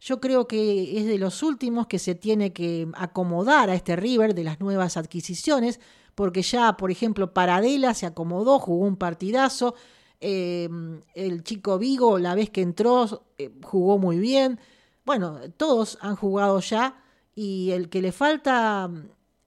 Yo 0.00 0.20
creo 0.20 0.48
que 0.48 0.98
es 0.98 1.06
de 1.06 1.18
los 1.18 1.42
últimos 1.42 1.86
que 1.86 1.98
se 1.98 2.14
tiene 2.14 2.52
que 2.52 2.88
acomodar 2.94 3.70
a 3.70 3.74
este 3.74 3.96
River 3.96 4.34
de 4.34 4.44
las 4.44 4.60
nuevas 4.60 4.96
adquisiciones, 4.96 5.78
porque 6.14 6.42
ya, 6.42 6.76
por 6.76 6.90
ejemplo, 6.90 7.32
Paradela 7.32 7.94
se 7.94 8.06
acomodó, 8.06 8.58
jugó 8.58 8.86
un 8.86 8.96
partidazo, 8.96 9.74
Em, 10.20 11.00
el 11.14 11.42
chico 11.42 11.78
Vigo, 11.78 12.18
la 12.18 12.34
vez 12.34 12.50
que 12.50 12.60
entró, 12.60 13.24
eh, 13.38 13.50
jugó 13.62 13.98
muy 13.98 14.18
bien. 14.18 14.60
Bueno, 15.04 15.38
todos 15.56 15.98
han 16.02 16.16
jugado 16.16 16.60
ya 16.60 17.02
y 17.34 17.70
el 17.70 17.88
que 17.88 18.02
le 18.02 18.12
falta 18.12 18.90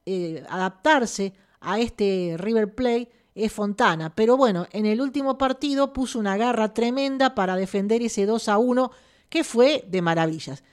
eh, 0.06 0.44
adaptarse 0.50 1.34
a 1.62 1.80
este 1.80 2.36
River 2.38 2.74
Play 2.74 3.08
es 3.36 3.52
Fontana. 3.52 4.14
Pero 4.16 4.36
bueno, 4.36 4.68
en 4.72 4.86
el 4.86 5.00
último 5.00 5.38
partido 5.38 5.94
puso 5.94 6.20
una 6.20 6.38
garra 6.38 6.74
tremenda 6.74 7.36
para 7.36 7.56
defender 7.56 8.02
ese 8.02 8.26
2 8.26 8.50
a 8.50 8.58
1 8.58 8.92
que 9.30 9.44
fue 9.44 9.86
de 9.88 10.02
maravillas. 10.02 10.64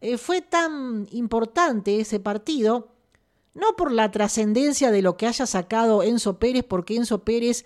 Eh, 0.00 0.18
fue 0.18 0.42
tan 0.42 1.06
importante 1.10 2.00
ese 2.00 2.20
partido, 2.20 2.88
no 3.54 3.74
por 3.76 3.90
la 3.92 4.10
trascendencia 4.10 4.90
de 4.90 5.02
lo 5.02 5.16
que 5.16 5.26
haya 5.26 5.46
sacado 5.46 6.02
Enzo 6.02 6.38
Pérez, 6.38 6.64
porque 6.68 6.96
Enzo 6.96 7.24
Pérez 7.24 7.64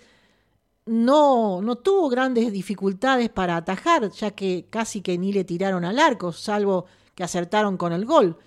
no, 0.85 1.61
no 1.61 1.75
tuvo 1.77 2.09
grandes 2.09 2.51
dificultades 2.51 3.29
para 3.29 3.57
atajar, 3.57 4.09
ya 4.11 4.31
que 4.31 4.67
casi 4.69 5.01
que 5.01 5.17
ni 5.17 5.31
le 5.31 5.43
tiraron 5.43 5.85
al 5.85 5.99
arco, 5.99 6.31
salvo 6.31 6.85
que 7.15 7.23
acertaron 7.23 7.77
con 7.77 7.93
el 7.93 8.05
gol. 8.05 8.37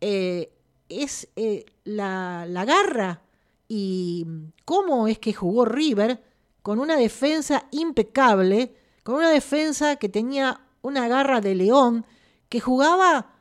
Eh, 0.00 0.52
es 0.88 1.28
eh, 1.36 1.66
la, 1.84 2.46
la 2.48 2.64
garra 2.64 3.22
y 3.68 4.26
cómo 4.64 5.08
es 5.08 5.18
que 5.18 5.32
jugó 5.32 5.64
River 5.64 6.22
con 6.62 6.80
una 6.80 6.96
defensa 6.96 7.66
impecable, 7.70 8.74
con 9.02 9.16
una 9.16 9.30
defensa 9.30 9.96
que 9.96 10.08
tenía 10.08 10.60
una 10.82 11.08
garra 11.08 11.40
de 11.40 11.54
león, 11.54 12.06
que 12.48 12.60
jugaba, 12.60 13.32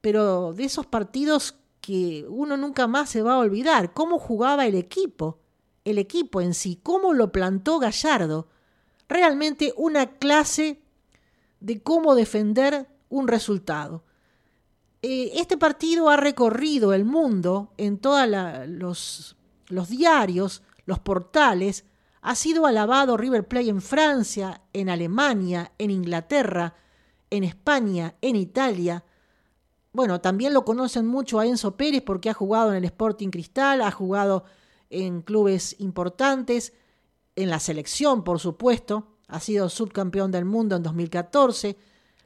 pero 0.00 0.52
de 0.52 0.64
esos 0.64 0.86
partidos 0.86 1.56
que 1.80 2.24
uno 2.28 2.56
nunca 2.56 2.86
más 2.86 3.10
se 3.10 3.22
va 3.22 3.34
a 3.34 3.38
olvidar, 3.38 3.92
cómo 3.92 4.18
jugaba 4.18 4.66
el 4.66 4.74
equipo 4.74 5.41
el 5.84 5.98
equipo 5.98 6.40
en 6.40 6.54
sí, 6.54 6.78
cómo 6.82 7.12
lo 7.12 7.32
plantó 7.32 7.78
Gallardo. 7.78 8.48
Realmente 9.08 9.74
una 9.76 10.06
clase 10.06 10.80
de 11.60 11.82
cómo 11.82 12.14
defender 12.14 12.88
un 13.08 13.28
resultado. 13.28 14.04
Eh, 15.02 15.32
este 15.34 15.56
partido 15.56 16.08
ha 16.10 16.16
recorrido 16.16 16.92
el 16.92 17.04
mundo 17.04 17.72
en 17.76 17.98
todos 17.98 18.26
los, 18.68 19.36
los 19.68 19.88
diarios, 19.88 20.62
los 20.86 21.00
portales, 21.00 21.84
ha 22.22 22.36
sido 22.36 22.66
alabado 22.66 23.16
River 23.16 23.46
Plate 23.46 23.68
en 23.68 23.82
Francia, 23.82 24.62
en 24.72 24.88
Alemania, 24.88 25.72
en 25.78 25.90
Inglaterra, 25.90 26.76
en 27.30 27.42
España, 27.42 28.14
en 28.20 28.36
Italia. 28.36 29.04
Bueno, 29.92 30.20
también 30.20 30.54
lo 30.54 30.64
conocen 30.64 31.06
mucho 31.06 31.40
a 31.40 31.46
Enzo 31.46 31.76
Pérez 31.76 32.02
porque 32.02 32.30
ha 32.30 32.34
jugado 32.34 32.70
en 32.70 32.76
el 32.76 32.84
Sporting 32.84 33.30
Cristal, 33.30 33.82
ha 33.82 33.90
jugado 33.90 34.44
en 34.92 35.22
clubes 35.22 35.76
importantes, 35.78 36.72
en 37.34 37.50
la 37.50 37.58
selección, 37.58 38.24
por 38.24 38.38
supuesto, 38.38 39.08
ha 39.26 39.40
sido 39.40 39.68
subcampeón 39.68 40.30
del 40.30 40.44
mundo 40.44 40.76
en 40.76 40.82
2014, 40.82 41.76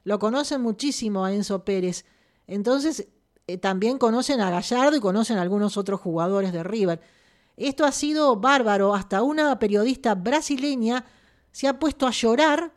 lo 0.03 0.19
conocen 0.19 0.61
muchísimo 0.61 1.25
a 1.25 1.33
Enzo 1.33 1.63
Pérez, 1.63 2.05
entonces 2.45 3.07
eh, 3.47 3.57
también 3.57 3.97
conocen 3.97 4.41
a 4.41 4.51
Gallardo 4.51 4.97
y 4.97 4.99
conocen 4.99 5.37
a 5.37 5.41
algunos 5.41 5.77
otros 5.77 6.01
jugadores 6.01 6.51
de 6.51 6.63
River. 6.63 7.01
Esto 7.55 7.85
ha 7.85 7.91
sido 7.91 8.35
bárbaro, 8.35 8.93
hasta 8.93 9.23
una 9.23 9.57
periodista 9.57 10.15
brasileña 10.15 11.05
se 11.51 11.67
ha 11.67 11.79
puesto 11.79 12.05
a 12.05 12.11
llorar 12.11 12.73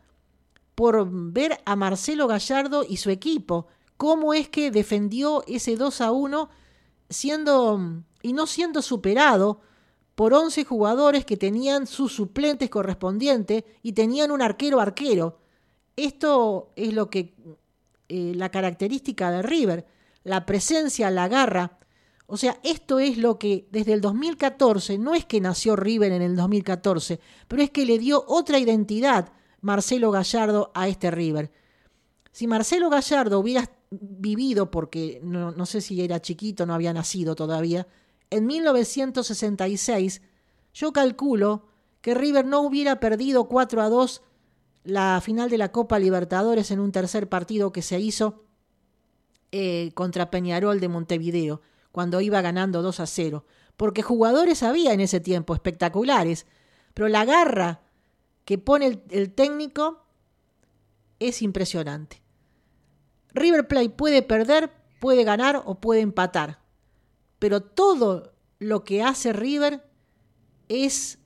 por 0.74 1.06
ver 1.10 1.60
a 1.66 1.76
Marcelo 1.76 2.26
Gallardo 2.26 2.84
y 2.88 2.96
su 2.96 3.10
equipo, 3.10 3.66
cómo 3.96 4.32
es 4.32 4.48
que 4.48 4.70
defendió 4.70 5.44
ese 5.46 5.76
2 5.76 6.00
a 6.00 6.12
1 6.12 6.48
siendo 7.10 8.02
y 8.22 8.32
no 8.32 8.46
siendo 8.46 8.80
superado 8.80 9.60
por 10.20 10.34
11 10.34 10.64
jugadores 10.66 11.24
que 11.24 11.38
tenían 11.38 11.86
sus 11.86 12.12
suplentes 12.12 12.68
correspondientes 12.68 13.64
y 13.82 13.92
tenían 13.92 14.30
un 14.30 14.42
arquero 14.42 14.78
arquero. 14.78 15.38
Esto 15.96 16.74
es 16.76 16.92
lo 16.92 17.08
que 17.08 17.32
eh, 18.10 18.34
la 18.36 18.50
característica 18.50 19.30
de 19.30 19.40
River, 19.40 19.86
la 20.22 20.44
presencia, 20.44 21.10
la 21.10 21.26
garra. 21.26 21.78
O 22.26 22.36
sea, 22.36 22.60
esto 22.62 22.98
es 22.98 23.16
lo 23.16 23.38
que 23.38 23.66
desde 23.70 23.94
el 23.94 24.02
2014, 24.02 24.98
no 24.98 25.14
es 25.14 25.24
que 25.24 25.40
nació 25.40 25.74
River 25.74 26.12
en 26.12 26.20
el 26.20 26.36
2014, 26.36 27.18
pero 27.48 27.62
es 27.62 27.70
que 27.70 27.86
le 27.86 27.98
dio 27.98 28.22
otra 28.28 28.58
identidad 28.58 29.32
Marcelo 29.62 30.10
Gallardo 30.10 30.70
a 30.74 30.86
este 30.86 31.10
River. 31.10 31.50
Si 32.30 32.46
Marcelo 32.46 32.90
Gallardo 32.90 33.38
hubiera 33.38 33.70
vivido, 33.90 34.70
porque 34.70 35.18
no, 35.22 35.50
no 35.50 35.64
sé 35.64 35.80
si 35.80 36.02
era 36.02 36.20
chiquito, 36.20 36.66
no 36.66 36.74
había 36.74 36.92
nacido 36.92 37.34
todavía, 37.34 37.86
en 38.30 38.46
1966, 38.46 40.22
yo 40.72 40.92
calculo 40.92 41.66
que 42.00 42.14
River 42.14 42.46
no 42.46 42.60
hubiera 42.60 43.00
perdido 43.00 43.48
4 43.48 43.82
a 43.82 43.88
2 43.88 44.22
la 44.84 45.20
final 45.20 45.50
de 45.50 45.58
la 45.58 45.72
Copa 45.72 45.98
Libertadores 45.98 46.70
en 46.70 46.80
un 46.80 46.92
tercer 46.92 47.28
partido 47.28 47.72
que 47.72 47.82
se 47.82 48.00
hizo 48.00 48.44
eh, 49.52 49.90
contra 49.94 50.30
Peñarol 50.30 50.80
de 50.80 50.88
Montevideo, 50.88 51.60
cuando 51.92 52.20
iba 52.20 52.40
ganando 52.40 52.82
2 52.82 53.00
a 53.00 53.06
0. 53.06 53.44
Porque 53.76 54.02
jugadores 54.02 54.62
había 54.62 54.92
en 54.92 55.00
ese 55.00 55.20
tiempo, 55.20 55.52
espectaculares, 55.54 56.46
pero 56.94 57.08
la 57.08 57.24
garra 57.24 57.82
que 58.44 58.58
pone 58.58 58.86
el, 58.86 59.02
el 59.10 59.32
técnico 59.32 60.06
es 61.18 61.42
impresionante. 61.42 62.22
River 63.34 63.68
Plate 63.68 63.90
puede 63.90 64.22
perder, 64.22 64.72
puede 65.00 65.24
ganar 65.24 65.62
o 65.66 65.80
puede 65.80 66.00
empatar 66.00 66.60
pero 67.40 67.62
todo 67.62 68.34
lo 68.60 68.84
que 68.84 69.02
hace 69.02 69.32
River 69.32 69.84
es 70.68 71.18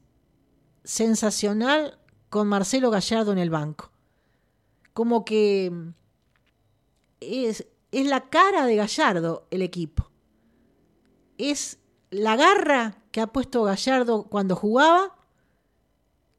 sensacional 0.85 1.99
con 2.31 2.49
Marcelo 2.49 2.91
Gallardo 2.91 3.33
en 3.33 3.39
el 3.39 3.51
banco. 3.51 3.91
Como 4.95 5.25
que 5.25 5.71
es, 7.21 7.67
es 7.91 8.07
la 8.07 8.31
cara 8.31 8.65
de 8.65 8.77
Gallardo 8.77 9.47
el 9.51 9.61
equipo. 9.61 10.09
Es 11.37 11.79
la 12.11 12.37
garra 12.37 13.03
que 13.11 13.21
ha 13.21 13.27
puesto 13.27 13.65
Gallardo 13.65 14.25
cuando 14.25 14.55
jugaba 14.55 15.17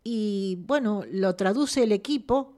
y 0.04 0.58
bueno, 0.62 1.04
lo 1.12 1.36
traduce 1.36 1.84
el 1.84 1.92
equipo 1.92 2.54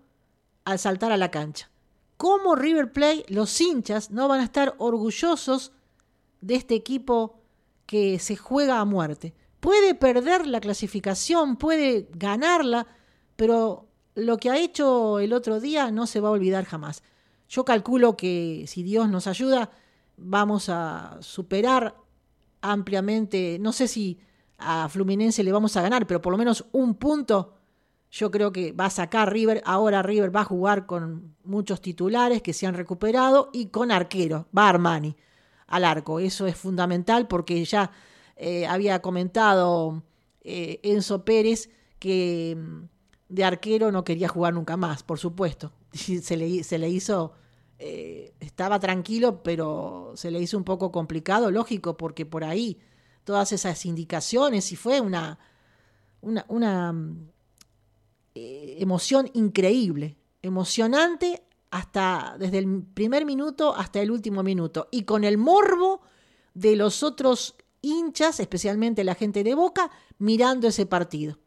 al 0.65 0.77
saltar 0.77 1.11
a 1.11 1.17
la 1.17 1.31
cancha. 1.31 1.71
¿Cómo 2.17 2.55
River 2.55 2.91
Play, 2.91 3.25
los 3.29 3.59
hinchas, 3.59 4.11
no 4.11 4.27
van 4.27 4.41
a 4.41 4.43
estar 4.43 4.75
orgullosos 4.77 5.71
de 6.41 6.55
este 6.55 6.75
equipo 6.75 7.41
que 7.85 8.19
se 8.19 8.35
juega 8.35 8.79
a 8.79 8.85
muerte. 8.85 9.33
Puede 9.59 9.95
perder 9.95 10.45
la 10.45 10.59
clasificación, 10.59 11.57
puede 11.57 12.09
ganarla, 12.13 12.87
pero 13.35 13.87
lo 14.13 14.37
que 14.37 14.49
ha 14.51 14.57
hecho 14.57 15.19
el 15.19 15.33
otro 15.33 15.59
día 15.59 15.89
no 15.89 16.05
se 16.05 16.19
va 16.19 16.29
a 16.29 16.33
olvidar 16.33 16.65
jamás. 16.65 17.01
Yo 17.49 17.65
calculo 17.65 18.17
que 18.17 18.65
si 18.67 18.83
Dios 18.83 19.09
nos 19.09 19.25
ayuda, 19.25 19.71
vamos 20.17 20.69
a 20.69 21.17
superar 21.21 21.95
ampliamente, 22.61 23.57
no 23.59 23.71
sé 23.71 23.87
si 23.87 24.19
a 24.57 24.89
Fluminense 24.89 25.43
le 25.43 25.51
vamos 25.51 25.77
a 25.77 25.81
ganar, 25.81 26.05
pero 26.07 26.21
por 26.21 26.31
lo 26.31 26.37
menos 26.37 26.65
un 26.71 26.95
punto 26.95 27.53
yo 28.09 28.31
creo 28.31 28.51
que 28.51 28.71
va 28.71 28.85
a 28.85 28.89
sacar 28.89 29.31
River. 29.31 29.61
Ahora 29.65 30.01
River 30.01 30.35
va 30.35 30.41
a 30.41 30.45
jugar 30.45 30.85
con 30.85 31.35
muchos 31.43 31.81
titulares 31.81 32.41
que 32.41 32.53
se 32.53 32.67
han 32.67 32.73
recuperado 32.73 33.49
y 33.53 33.67
con 33.67 33.91
arquero, 33.91 34.47
va 34.55 34.69
Armani 34.69 35.15
al 35.67 35.85
arco. 35.85 36.19
Eso 36.19 36.47
es 36.47 36.55
fundamental 36.55 37.27
porque 37.27 37.63
ya 37.65 37.91
eh, 38.35 38.65
había 38.65 39.01
comentado 39.01 40.03
eh, 40.41 40.79
Enzo 40.83 41.25
Pérez 41.25 41.69
que 41.99 42.55
mm, 42.57 42.83
de 43.29 43.43
arquero 43.43 43.91
no 43.91 44.03
quería 44.03 44.29
jugar 44.29 44.53
nunca 44.53 44.77
más, 44.77 45.03
por 45.03 45.19
supuesto. 45.19 45.73
Se 45.91 46.37
le, 46.37 46.63
se 46.63 46.77
le 46.77 46.89
hizo, 46.89 47.33
eh, 47.79 48.33
estaba 48.39 48.79
tranquilo, 48.79 49.41
pero 49.41 50.11
se 50.15 50.29
le 50.29 50.39
hizo 50.39 50.57
un 50.57 50.63
poco 50.63 50.91
complicado, 50.91 51.49
lógico, 51.49 51.97
porque 51.97 52.25
por 52.25 52.43
ahí 52.43 52.77
todas 53.23 53.51
esas 53.51 53.85
indicaciones 53.85 54.71
y 54.71 54.75
fue 54.75 55.01
una, 55.01 55.39
una, 56.21 56.93
mm, 56.93 57.29
emoción 58.35 59.31
increíble, 59.33 60.17
emocionante 60.43 61.46
hasta 61.71 62.35
desde 62.39 62.59
el 62.59 62.83
primer 62.83 63.25
minuto 63.25 63.75
hasta 63.75 64.01
el 64.01 64.11
último 64.11 64.43
minuto 64.43 64.87
y 64.91 65.03
con 65.03 65.23
el 65.23 65.37
morbo 65.37 66.01
de 66.53 66.75
los 66.75 67.03
otros 67.03 67.55
hinchas, 67.81 68.39
especialmente 68.39 69.03
la 69.03 69.15
gente 69.15 69.43
de 69.43 69.55
Boca, 69.55 69.91
mirando 70.17 70.67
ese 70.67 70.85
partido. 70.85 71.37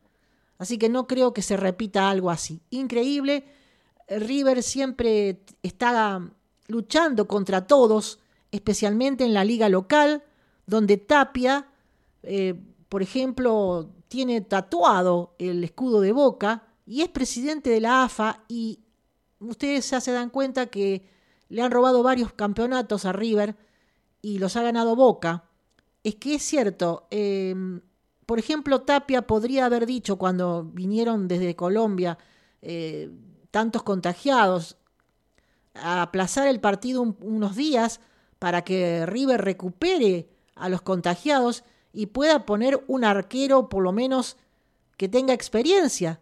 Así 0.58 0.78
que 0.78 0.88
no 0.88 1.06
creo 1.06 1.32
que 1.32 1.42
se 1.42 1.56
repita 1.56 2.10
algo 2.10 2.30
así. 2.30 2.62
Increíble. 2.70 3.44
River 4.08 4.62
siempre 4.62 5.42
está 5.62 6.20
luchando 6.66 7.26
contra 7.26 7.66
todos, 7.66 8.20
especialmente 8.50 9.24
en 9.24 9.34
la 9.34 9.44
liga 9.44 9.68
local, 9.68 10.22
donde 10.66 10.96
Tapia, 10.96 11.68
eh, 12.22 12.54
por 12.88 13.02
ejemplo, 13.02 13.90
tiene 14.08 14.40
tatuado 14.40 15.34
el 15.38 15.64
escudo 15.64 16.00
de 16.00 16.12
Boca 16.12 16.68
y 16.84 17.02
es 17.02 17.08
presidente 17.08 17.70
de 17.70 17.80
la 17.80 18.04
AFA 18.04 18.44
y 18.48 18.80
ustedes 19.40 19.90
ya 19.90 20.00
se 20.00 20.12
dan 20.12 20.30
cuenta 20.30 20.66
que 20.66 21.04
le 21.48 21.62
han 21.62 21.70
robado 21.70 22.02
varios 22.02 22.32
campeonatos 22.32 23.04
a 23.04 23.12
River 23.12 23.56
y 24.22 24.38
los 24.38 24.56
ha 24.56 24.62
ganado 24.62 24.94
Boca. 24.96 25.44
Es 26.04 26.14
que 26.16 26.36
es 26.36 26.42
cierto, 26.42 27.06
em, 27.10 27.80
por 28.26 28.38
ejemplo, 28.38 28.82
Tapia 28.82 29.22
podría 29.22 29.66
haber 29.66 29.86
dicho 29.86 30.16
cuando 30.16 30.64
vinieron 30.64 31.26
desde 31.28 31.56
Colombia 31.56 32.18
eh, 32.62 33.10
tantos 33.50 33.82
contagiados, 33.82 34.76
a 35.74 36.02
aplazar 36.02 36.48
el 36.48 36.60
partido 36.60 37.02
unos 37.20 37.56
días 37.56 38.00
para 38.38 38.62
que 38.62 39.06
River 39.06 39.40
recupere 39.40 40.28
a 40.54 40.68
los 40.68 40.82
contagiados 40.82 41.64
y 41.92 42.06
pueda 42.06 42.46
poner 42.46 42.84
un 42.86 43.04
arquero 43.04 43.68
por 43.68 43.82
lo 43.82 43.92
menos 43.92 44.36
que 44.96 45.08
tenga 45.08 45.32
experiencia 45.32 46.20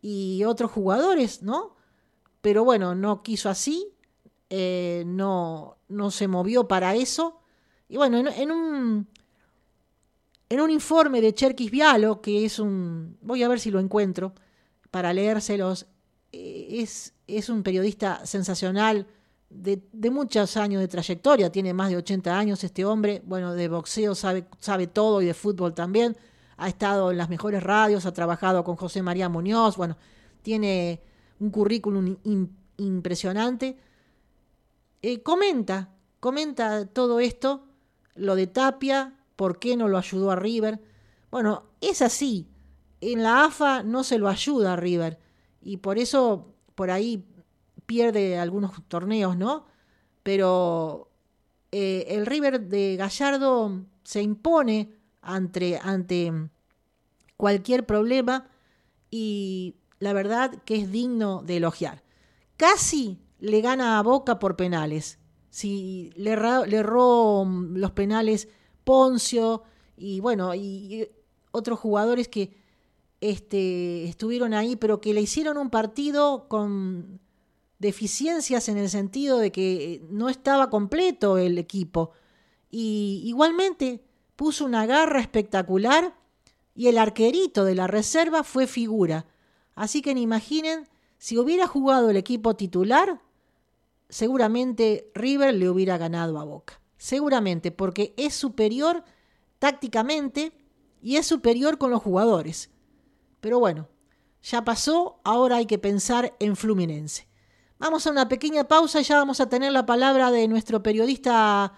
y 0.00 0.44
otros 0.44 0.70
jugadores, 0.70 1.42
¿no? 1.42 1.76
Pero 2.42 2.64
bueno, 2.64 2.94
no 2.94 3.22
quiso 3.22 3.48
así, 3.48 3.88
eh, 4.50 5.04
no, 5.06 5.78
no 5.88 6.10
se 6.10 6.28
movió 6.28 6.68
para 6.68 6.94
eso. 6.94 7.40
Y 7.88 7.96
bueno, 7.96 8.18
en, 8.18 8.50
un, 8.50 9.08
en 10.48 10.60
un 10.60 10.70
informe 10.70 11.20
de 11.20 11.32
Cherkis 11.32 11.70
Vialo, 11.70 12.20
que 12.20 12.44
es 12.44 12.58
un, 12.58 13.16
voy 13.22 13.42
a 13.42 13.48
ver 13.48 13.60
si 13.60 13.70
lo 13.70 13.80
encuentro 13.80 14.34
para 14.90 15.12
leérselos, 15.12 15.86
eh, 16.32 16.80
es, 16.80 17.14
es 17.26 17.48
un 17.48 17.62
periodista 17.62 18.26
sensacional 18.26 19.06
de, 19.48 19.82
de, 19.92 20.10
muchos 20.10 20.56
años 20.56 20.80
de 20.80 20.88
trayectoria, 20.88 21.52
tiene 21.52 21.72
más 21.74 21.90
de 21.90 21.96
80 21.98 22.36
años 22.36 22.64
este 22.64 22.84
hombre, 22.84 23.22
bueno, 23.24 23.54
de 23.54 23.68
boxeo 23.68 24.14
sabe, 24.14 24.46
sabe 24.58 24.86
todo 24.86 25.22
y 25.22 25.26
de 25.26 25.34
fútbol 25.34 25.74
también, 25.74 26.16
ha 26.56 26.68
estado 26.68 27.10
en 27.10 27.18
las 27.18 27.28
mejores 27.28 27.62
radios, 27.62 28.06
ha 28.06 28.12
trabajado 28.12 28.64
con 28.64 28.76
José 28.76 29.02
María 29.02 29.28
Muñoz, 29.28 29.76
bueno, 29.76 29.96
tiene 30.42 31.02
un 31.42 31.50
currículum 31.50 32.16
impresionante. 32.76 33.76
Eh, 35.02 35.22
comenta, 35.22 35.92
comenta 36.20 36.86
todo 36.86 37.18
esto, 37.18 37.66
lo 38.14 38.36
de 38.36 38.46
Tapia, 38.46 39.18
por 39.34 39.58
qué 39.58 39.76
no 39.76 39.88
lo 39.88 39.98
ayudó 39.98 40.30
a 40.30 40.36
River. 40.36 40.80
Bueno, 41.32 41.64
es 41.80 42.00
así. 42.00 42.48
En 43.00 43.24
la 43.24 43.44
AFA 43.44 43.82
no 43.82 44.04
se 44.04 44.18
lo 44.18 44.28
ayuda 44.28 44.74
a 44.74 44.76
River 44.76 45.18
y 45.60 45.78
por 45.78 45.98
eso 45.98 46.54
por 46.76 46.92
ahí 46.92 47.26
pierde 47.86 48.38
algunos 48.38 48.72
torneos, 48.86 49.36
¿no? 49.36 49.66
Pero 50.22 51.10
eh, 51.72 52.06
el 52.10 52.24
River 52.26 52.60
de 52.60 52.94
Gallardo 52.96 53.82
se 54.04 54.22
impone 54.22 54.94
ante, 55.20 55.80
ante 55.82 56.32
cualquier 57.36 57.84
problema 57.84 58.46
y 59.10 59.74
la 60.02 60.12
verdad 60.12 60.52
que 60.64 60.74
es 60.74 60.90
digno 60.90 61.42
de 61.42 61.58
elogiar. 61.58 62.02
Casi 62.56 63.20
le 63.38 63.60
gana 63.60 64.00
a 64.00 64.02
Boca 64.02 64.40
por 64.40 64.56
penales. 64.56 65.20
Si 65.48 66.10
le, 66.16 66.32
erró 66.32 67.44
mm, 67.44 67.76
los 67.76 67.92
penales 67.92 68.48
Poncio 68.82 69.62
y 69.96 70.18
bueno, 70.18 70.56
y, 70.56 71.08
otros 71.52 71.78
jugadores 71.78 72.26
que 72.26 72.52
este, 73.20 74.06
estuvieron 74.06 74.54
ahí, 74.54 74.74
pero 74.74 75.00
que 75.00 75.14
le 75.14 75.20
hicieron 75.20 75.56
un 75.56 75.70
partido 75.70 76.48
con 76.48 77.20
deficiencias 77.78 78.68
en 78.68 78.78
el 78.78 78.90
sentido 78.90 79.38
de 79.38 79.52
que 79.52 80.04
no 80.10 80.28
estaba 80.28 80.68
completo 80.68 81.38
el 81.38 81.58
equipo. 81.58 82.10
Y 82.72 83.22
igualmente 83.24 84.02
puso 84.34 84.64
una 84.64 84.84
garra 84.84 85.20
espectacular 85.20 86.12
y 86.74 86.88
el 86.88 86.98
arquerito 86.98 87.64
de 87.64 87.76
la 87.76 87.86
reserva 87.86 88.42
fue 88.42 88.66
figura. 88.66 89.26
Así 89.74 90.02
que 90.02 90.10
imaginen, 90.10 90.88
si 91.18 91.38
hubiera 91.38 91.66
jugado 91.66 92.10
el 92.10 92.16
equipo 92.16 92.56
titular, 92.56 93.20
seguramente 94.08 95.10
River 95.14 95.54
le 95.54 95.68
hubiera 95.68 95.98
ganado 95.98 96.38
a 96.38 96.44
Boca. 96.44 96.80
Seguramente, 96.96 97.70
porque 97.70 98.14
es 98.16 98.34
superior 98.34 99.04
tácticamente 99.58 100.52
y 101.00 101.16
es 101.16 101.26
superior 101.26 101.78
con 101.78 101.90
los 101.90 102.02
jugadores. 102.02 102.70
Pero 103.40 103.58
bueno, 103.58 103.88
ya 104.42 104.64
pasó, 104.64 105.20
ahora 105.24 105.56
hay 105.56 105.66
que 105.66 105.78
pensar 105.78 106.36
en 106.38 106.56
Fluminense. 106.56 107.28
Vamos 107.78 108.06
a 108.06 108.10
una 108.10 108.28
pequeña 108.28 108.68
pausa 108.68 109.00
y 109.00 109.04
ya 109.04 109.16
vamos 109.16 109.40
a 109.40 109.48
tener 109.48 109.72
la 109.72 109.86
palabra 109.86 110.30
de 110.30 110.46
nuestro 110.46 110.82
periodista, 110.82 111.72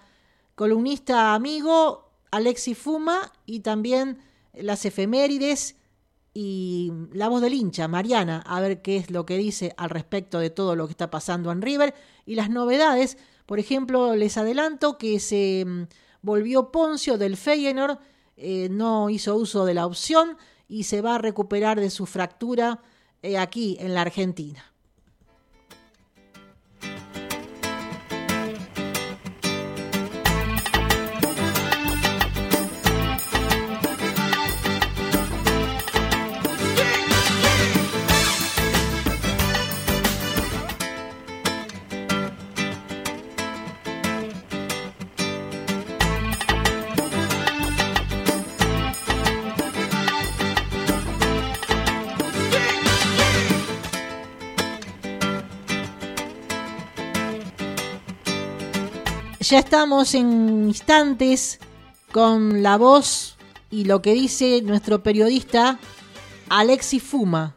columnista 0.53 1.33
amigo, 1.33 2.11
Alexi 2.31 2.75
Fuma, 2.75 3.31
y 3.45 3.61
también 3.61 4.19
las 4.53 4.85
efemérides 4.85 5.77
y 6.37 6.91
la 7.13 7.29
voz 7.29 7.41
del 7.41 7.53
hincha, 7.53 7.87
Mariana, 7.87 8.43
a 8.45 8.59
ver 8.59 8.81
qué 8.81 8.97
es 8.97 9.09
lo 9.09 9.25
que 9.25 9.37
dice 9.37 9.73
al 9.77 9.89
respecto 9.89 10.37
de 10.37 10.49
todo 10.49 10.75
lo 10.75 10.85
que 10.85 10.91
está 10.91 11.09
pasando 11.09 11.49
en 11.49 11.61
River 11.61 11.95
y 12.25 12.35
las 12.35 12.49
novedades. 12.49 13.17
Por 13.45 13.57
ejemplo, 13.57 14.17
les 14.17 14.35
adelanto 14.35 14.97
que 14.97 15.21
se 15.21 15.63
mm, 15.65 15.83
volvió 16.21 16.73
Poncio 16.73 17.17
del 17.17 17.37
Feyenoord, 17.37 17.99
eh, 18.35 18.67
no 18.69 19.09
hizo 19.09 19.33
uso 19.37 19.63
de 19.65 19.75
la 19.75 19.85
opción 19.85 20.37
y 20.67 20.83
se 20.83 21.01
va 21.01 21.15
a 21.15 21.19
recuperar 21.19 21.79
de 21.79 21.89
su 21.89 22.05
fractura 22.05 22.81
eh, 23.21 23.37
aquí 23.37 23.77
en 23.79 23.93
la 23.93 24.01
Argentina. 24.01 24.74
Ya 59.47 59.59
estamos 59.59 60.15
en 60.15 60.69
instantes 60.69 61.59
con 62.11 62.63
la 62.63 62.77
voz 62.77 63.37
y 63.69 63.85
lo 63.85 64.01
que 64.01 64.15
dice 64.15 64.63
nuestro 64.63 65.03
periodista 65.03 65.77
Alexi 66.49 66.99
Fuma. 66.99 67.53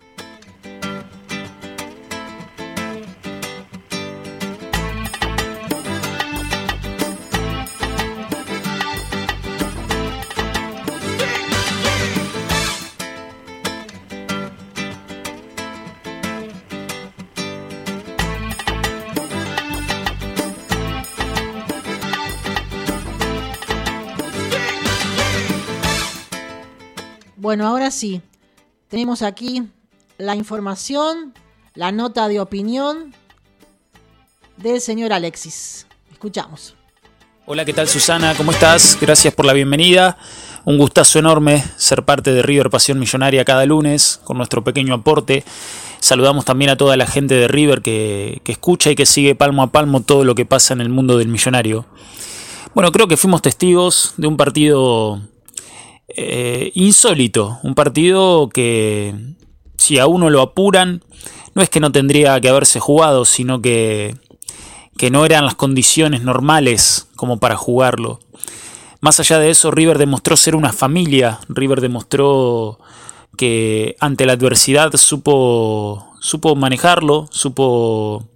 Bueno, 27.48 27.66
ahora 27.66 27.90
sí, 27.90 28.20
tenemos 28.88 29.22
aquí 29.22 29.62
la 30.18 30.36
información, 30.36 31.32
la 31.74 31.92
nota 31.92 32.28
de 32.28 32.40
opinión 32.40 33.14
del 34.58 34.82
señor 34.82 35.14
Alexis. 35.14 35.86
Escuchamos. 36.12 36.74
Hola, 37.46 37.64
¿qué 37.64 37.72
tal 37.72 37.88
Susana? 37.88 38.34
¿Cómo 38.34 38.52
estás? 38.52 38.98
Gracias 39.00 39.32
por 39.32 39.46
la 39.46 39.54
bienvenida. 39.54 40.18
Un 40.66 40.76
gustazo 40.76 41.20
enorme 41.20 41.64
ser 41.78 42.04
parte 42.04 42.34
de 42.34 42.42
River 42.42 42.68
Pasión 42.68 42.98
Millonaria 42.98 43.46
cada 43.46 43.64
lunes 43.64 44.20
con 44.24 44.36
nuestro 44.36 44.62
pequeño 44.62 44.92
aporte. 44.92 45.42
Saludamos 46.00 46.44
también 46.44 46.70
a 46.70 46.76
toda 46.76 46.98
la 46.98 47.06
gente 47.06 47.34
de 47.34 47.48
River 47.48 47.80
que, 47.80 48.42
escucha 48.44 48.90
y 48.90 48.94
que 48.94 49.06
sigue 49.06 49.34
palmo 49.34 49.62
a 49.62 49.72
palmo 49.72 50.02
todo 50.02 50.22
lo 50.22 50.34
que 50.34 50.44
pasa 50.44 50.74
en 50.74 50.82
el 50.82 50.90
mundo 50.90 51.16
del 51.16 51.28
millonario. 51.28 51.86
Bueno, 52.74 52.92
creo 52.92 53.08
que 53.08 53.16
fuimos 53.16 53.40
testigos 53.40 54.12
de 54.18 54.26
un 54.26 54.36
partido 54.36 55.22
eh, 56.08 56.72
insólito, 56.74 57.58
un 57.62 57.74
partido 57.74 58.48
que 58.48 59.14
si 59.76 59.98
a 59.98 60.06
uno 60.06 60.30
lo 60.30 60.42
apuran, 60.42 61.02
no 61.54 61.62
es 61.62 61.70
que 61.70 61.80
no 61.80 61.92
tendría 61.92 62.40
que 62.40 62.48
haberse 62.48 62.80
jugado, 62.80 63.24
sino 63.24 63.60
que 63.62 64.16
que 64.98 65.10
no 65.10 65.24
eran 65.24 65.44
las 65.44 65.54
condiciones 65.54 66.22
normales 66.22 67.08
como 67.16 67.38
para 67.38 67.56
jugarlo. 67.56 68.18
Más 69.00 69.20
allá 69.20 69.38
de 69.38 69.48
eso, 69.48 69.70
River 69.70 69.96
demostró 69.96 70.36
ser 70.36 70.56
una 70.56 70.72
familia, 70.72 71.38
River 71.48 71.80
demostró 71.80 72.80
que 73.36 73.96
ante 74.00 74.26
la 74.26 74.32
adversidad 74.32 74.92
supo, 74.96 76.04
supo 76.20 76.56
manejarlo, 76.56 77.28
supo 77.30 78.28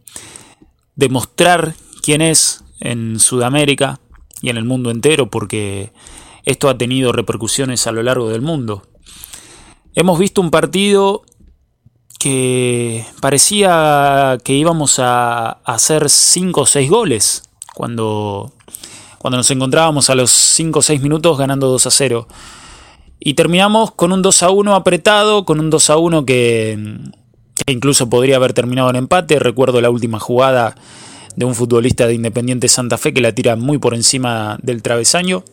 demostrar 0.94 1.74
quién 2.00 2.22
es 2.22 2.62
en 2.78 3.18
Sudamérica 3.18 3.98
y 4.40 4.50
en 4.50 4.56
el 4.56 4.64
mundo 4.64 4.92
entero, 4.92 5.28
porque 5.30 5.92
esto 6.44 6.68
ha 6.68 6.78
tenido 6.78 7.12
repercusiones 7.12 7.86
a 7.86 7.92
lo 7.92 8.02
largo 8.02 8.28
del 8.28 8.42
mundo. 8.42 8.82
Hemos 9.94 10.18
visto 10.18 10.40
un 10.40 10.50
partido 10.50 11.22
que 12.18 13.04
parecía 13.20 14.38
que 14.44 14.54
íbamos 14.54 14.98
a, 14.98 15.50
hacer 15.64 16.08
5 16.08 16.60
o 16.60 16.66
6 16.66 16.90
goles 16.90 17.42
cuando, 17.74 18.52
cuando 19.18 19.38
nos 19.38 19.50
encontrábamos 19.50 20.08
a 20.08 20.14
los 20.14 20.30
5 20.30 20.78
o 20.78 20.82
6 20.82 21.02
minutos 21.02 21.36
ganando 21.36 21.68
2 21.68 21.86
a 21.86 21.90
0. 21.90 22.28
Y 23.18 23.34
terminamos 23.34 23.92
con 23.92 24.12
un 24.12 24.22
2 24.22 24.42
a 24.42 24.50
1 24.50 24.74
apretado, 24.74 25.44
con 25.44 25.60
un 25.60 25.70
2 25.70 25.90
a 25.90 25.96
1 25.96 26.24
que, 26.24 26.78
que 27.66 27.72
incluso 27.72 28.08
podría 28.08 28.36
haber 28.36 28.52
terminado 28.52 28.90
en 28.90 28.96
empate. 28.96 29.38
Recuerdo 29.38 29.80
la 29.80 29.90
última 29.90 30.18
jugada 30.18 30.74
de 31.36 31.44
un 31.44 31.54
futbolista 31.54 32.06
de 32.06 32.14
Independiente 32.14 32.68
Santa 32.68 32.98
Fe 32.98 33.12
que 33.12 33.20
la 33.20 33.32
tira 33.32 33.56
muy 33.56 33.78
por 33.78 33.94
encima 33.94 34.58
del 34.62 34.82
travesaño. 34.82 35.44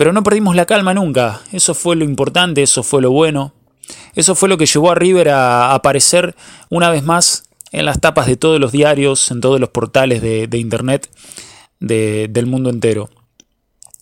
Pero 0.00 0.14
no 0.14 0.22
perdimos 0.22 0.56
la 0.56 0.64
calma 0.64 0.94
nunca. 0.94 1.42
Eso 1.52 1.74
fue 1.74 1.94
lo 1.94 2.06
importante, 2.06 2.62
eso 2.62 2.82
fue 2.82 3.02
lo 3.02 3.10
bueno. 3.10 3.52
Eso 4.14 4.34
fue 4.34 4.48
lo 4.48 4.56
que 4.56 4.64
llevó 4.64 4.90
a 4.90 4.94
River 4.94 5.28
a 5.28 5.74
aparecer 5.74 6.34
una 6.70 6.88
vez 6.88 7.02
más 7.02 7.50
en 7.70 7.84
las 7.84 8.00
tapas 8.00 8.26
de 8.26 8.38
todos 8.38 8.58
los 8.58 8.72
diarios, 8.72 9.30
en 9.30 9.42
todos 9.42 9.60
los 9.60 9.68
portales 9.68 10.22
de, 10.22 10.48
internet 10.56 11.10
del 11.80 12.46
mundo 12.46 12.70
entero. 12.70 13.10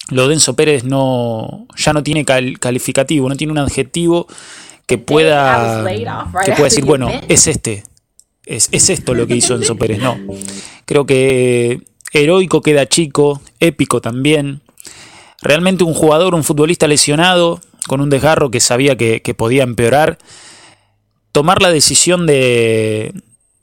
Lo 0.08 0.28
de 0.28 0.34
Enzo 0.34 0.54
Pérez 0.54 0.84
no, 0.84 1.66
ya 1.76 1.92
no 1.92 2.04
tiene 2.04 2.24
calificativo, 2.24 3.28
no 3.28 3.34
tiene 3.34 3.52
un 3.52 3.58
adjetivo 3.58 4.28
que 4.86 4.98
pueda, 4.98 5.84
que 5.84 6.52
pueda 6.52 6.62
decir, 6.62 6.84
bueno, 6.84 7.10
es 7.26 7.48
este, 7.48 7.82
es, 8.46 8.68
es 8.70 8.88
esto 8.88 9.14
lo 9.14 9.26
que 9.26 9.34
hizo 9.34 9.56
Enzo 9.56 9.74
Pérez. 9.74 9.98
No, 9.98 10.16
creo 10.84 11.06
que 11.06 11.80
heroico 12.12 12.62
queda 12.62 12.86
chico, 12.86 13.42
épico 13.58 14.00
también. 14.00 14.62
Realmente 15.40 15.84
un 15.84 15.94
jugador, 15.94 16.34
un 16.34 16.44
futbolista 16.44 16.86
lesionado, 16.86 17.60
con 17.86 18.00
un 18.00 18.10
desgarro 18.10 18.50
que 18.50 18.60
sabía 18.60 18.96
que, 18.96 19.34
podía 19.36 19.62
empeorar, 19.62 20.18
tomar 21.32 21.62
la 21.62 21.70
decisión 21.70 22.26
de, 22.26 23.12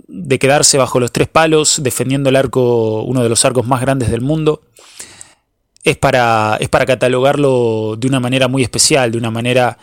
de 0.07 0.39
quedarse 0.39 0.77
bajo 0.77 0.99
los 0.99 1.11
tres 1.11 1.27
palos, 1.27 1.83
defendiendo 1.83 2.29
el 2.29 2.35
arco, 2.35 3.03
uno 3.03 3.23
de 3.23 3.29
los 3.29 3.45
arcos 3.45 3.67
más 3.67 3.81
grandes 3.81 4.09
del 4.09 4.21
mundo, 4.21 4.61
es 5.83 5.97
para, 5.97 6.57
es 6.59 6.67
para 6.67 6.85
catalogarlo 6.85 7.95
de 7.97 8.07
una 8.07 8.19
manera 8.19 8.47
muy 8.47 8.63
especial, 8.63 9.11
de 9.11 9.17
una 9.19 9.29
manera 9.31 9.77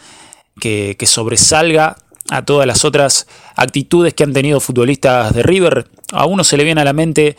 que, 0.61 0.97
sobresalga 1.07 1.97
a 2.31 2.45
todas 2.45 2.67
las 2.67 2.85
otras 2.85 3.27
actitudes 3.57 4.15
que 4.15 4.25
han 4.25 4.33
tenido 4.33 4.61
futbolistas 4.61 5.33
de 5.35 5.43
River. 5.43 5.89
A 6.13 6.27
uno 6.27 6.45
se 6.45 6.57
le 6.57 6.65
viene 6.65 6.81
a 6.81 6.85
la 6.85 6.93
mente 6.93 7.37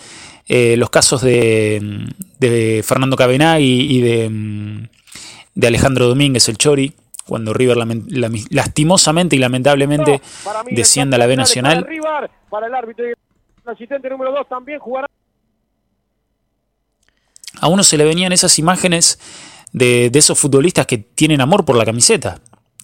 eh, 0.47 0.75
los 0.77 0.89
casos 0.89 1.21
de, 1.21 2.07
de 2.39 2.83
Fernando 2.85 3.15
Cabená 3.15 3.59
y, 3.59 4.01
de, 4.01 4.87
de 5.55 5.67
Alejandro 5.67 6.07
Domínguez, 6.07 6.49
el 6.49 6.57
Chori, 6.57 6.93
cuando 7.25 7.53
River 7.53 7.77
lastimosamente 8.49 9.35
y 9.35 9.39
lamentablemente 9.39 10.21
desciende 10.71 11.15
a 11.15 11.19
la 11.19 11.25
B 11.25 11.37
Nacional. 11.37 11.87
A 17.61 17.67
uno 17.67 17.83
se 17.83 17.97
le 17.97 18.03
venían 18.03 18.33
esas 18.33 18.59
imágenes 18.59 19.19
de, 19.71 20.11
esos 20.13 20.37
futbolistas 20.37 20.85
que 20.85 20.97
tienen 20.97 21.41
amor 21.41 21.65
por 21.65 21.77
la 21.77 21.85
camiseta, 21.85 22.39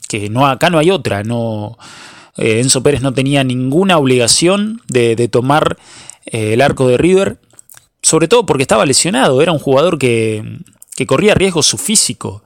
que 0.08 0.30
no 0.30 0.48
acá 0.48 0.70
no 0.70 0.80
hay 0.80 0.90
otra, 0.90 1.24
no 1.24 1.78
eh, 2.38 2.62
Enzo 2.62 2.82
Pérez 2.82 3.02
no 3.02 3.14
tenía 3.14 3.44
ninguna 3.44 3.98
obligación 3.98 4.82
de, 4.88 5.28
tomar 5.28 5.78
eh, 6.26 6.54
el 6.54 6.62
arco 6.62 6.88
de 6.88 6.98
River, 6.98 7.40
sobre 8.10 8.28
todo 8.28 8.44
porque 8.48 8.64
estaba 8.64 8.88
lesionado, 8.88 9.40
era 9.42 9.52
un 9.52 9.60
jugador 9.60 10.00
que, 10.00 10.44
que 10.96 11.06
corría 11.06 11.36
riesgo 11.36 11.62
su 11.62 11.78
físico 11.78 12.44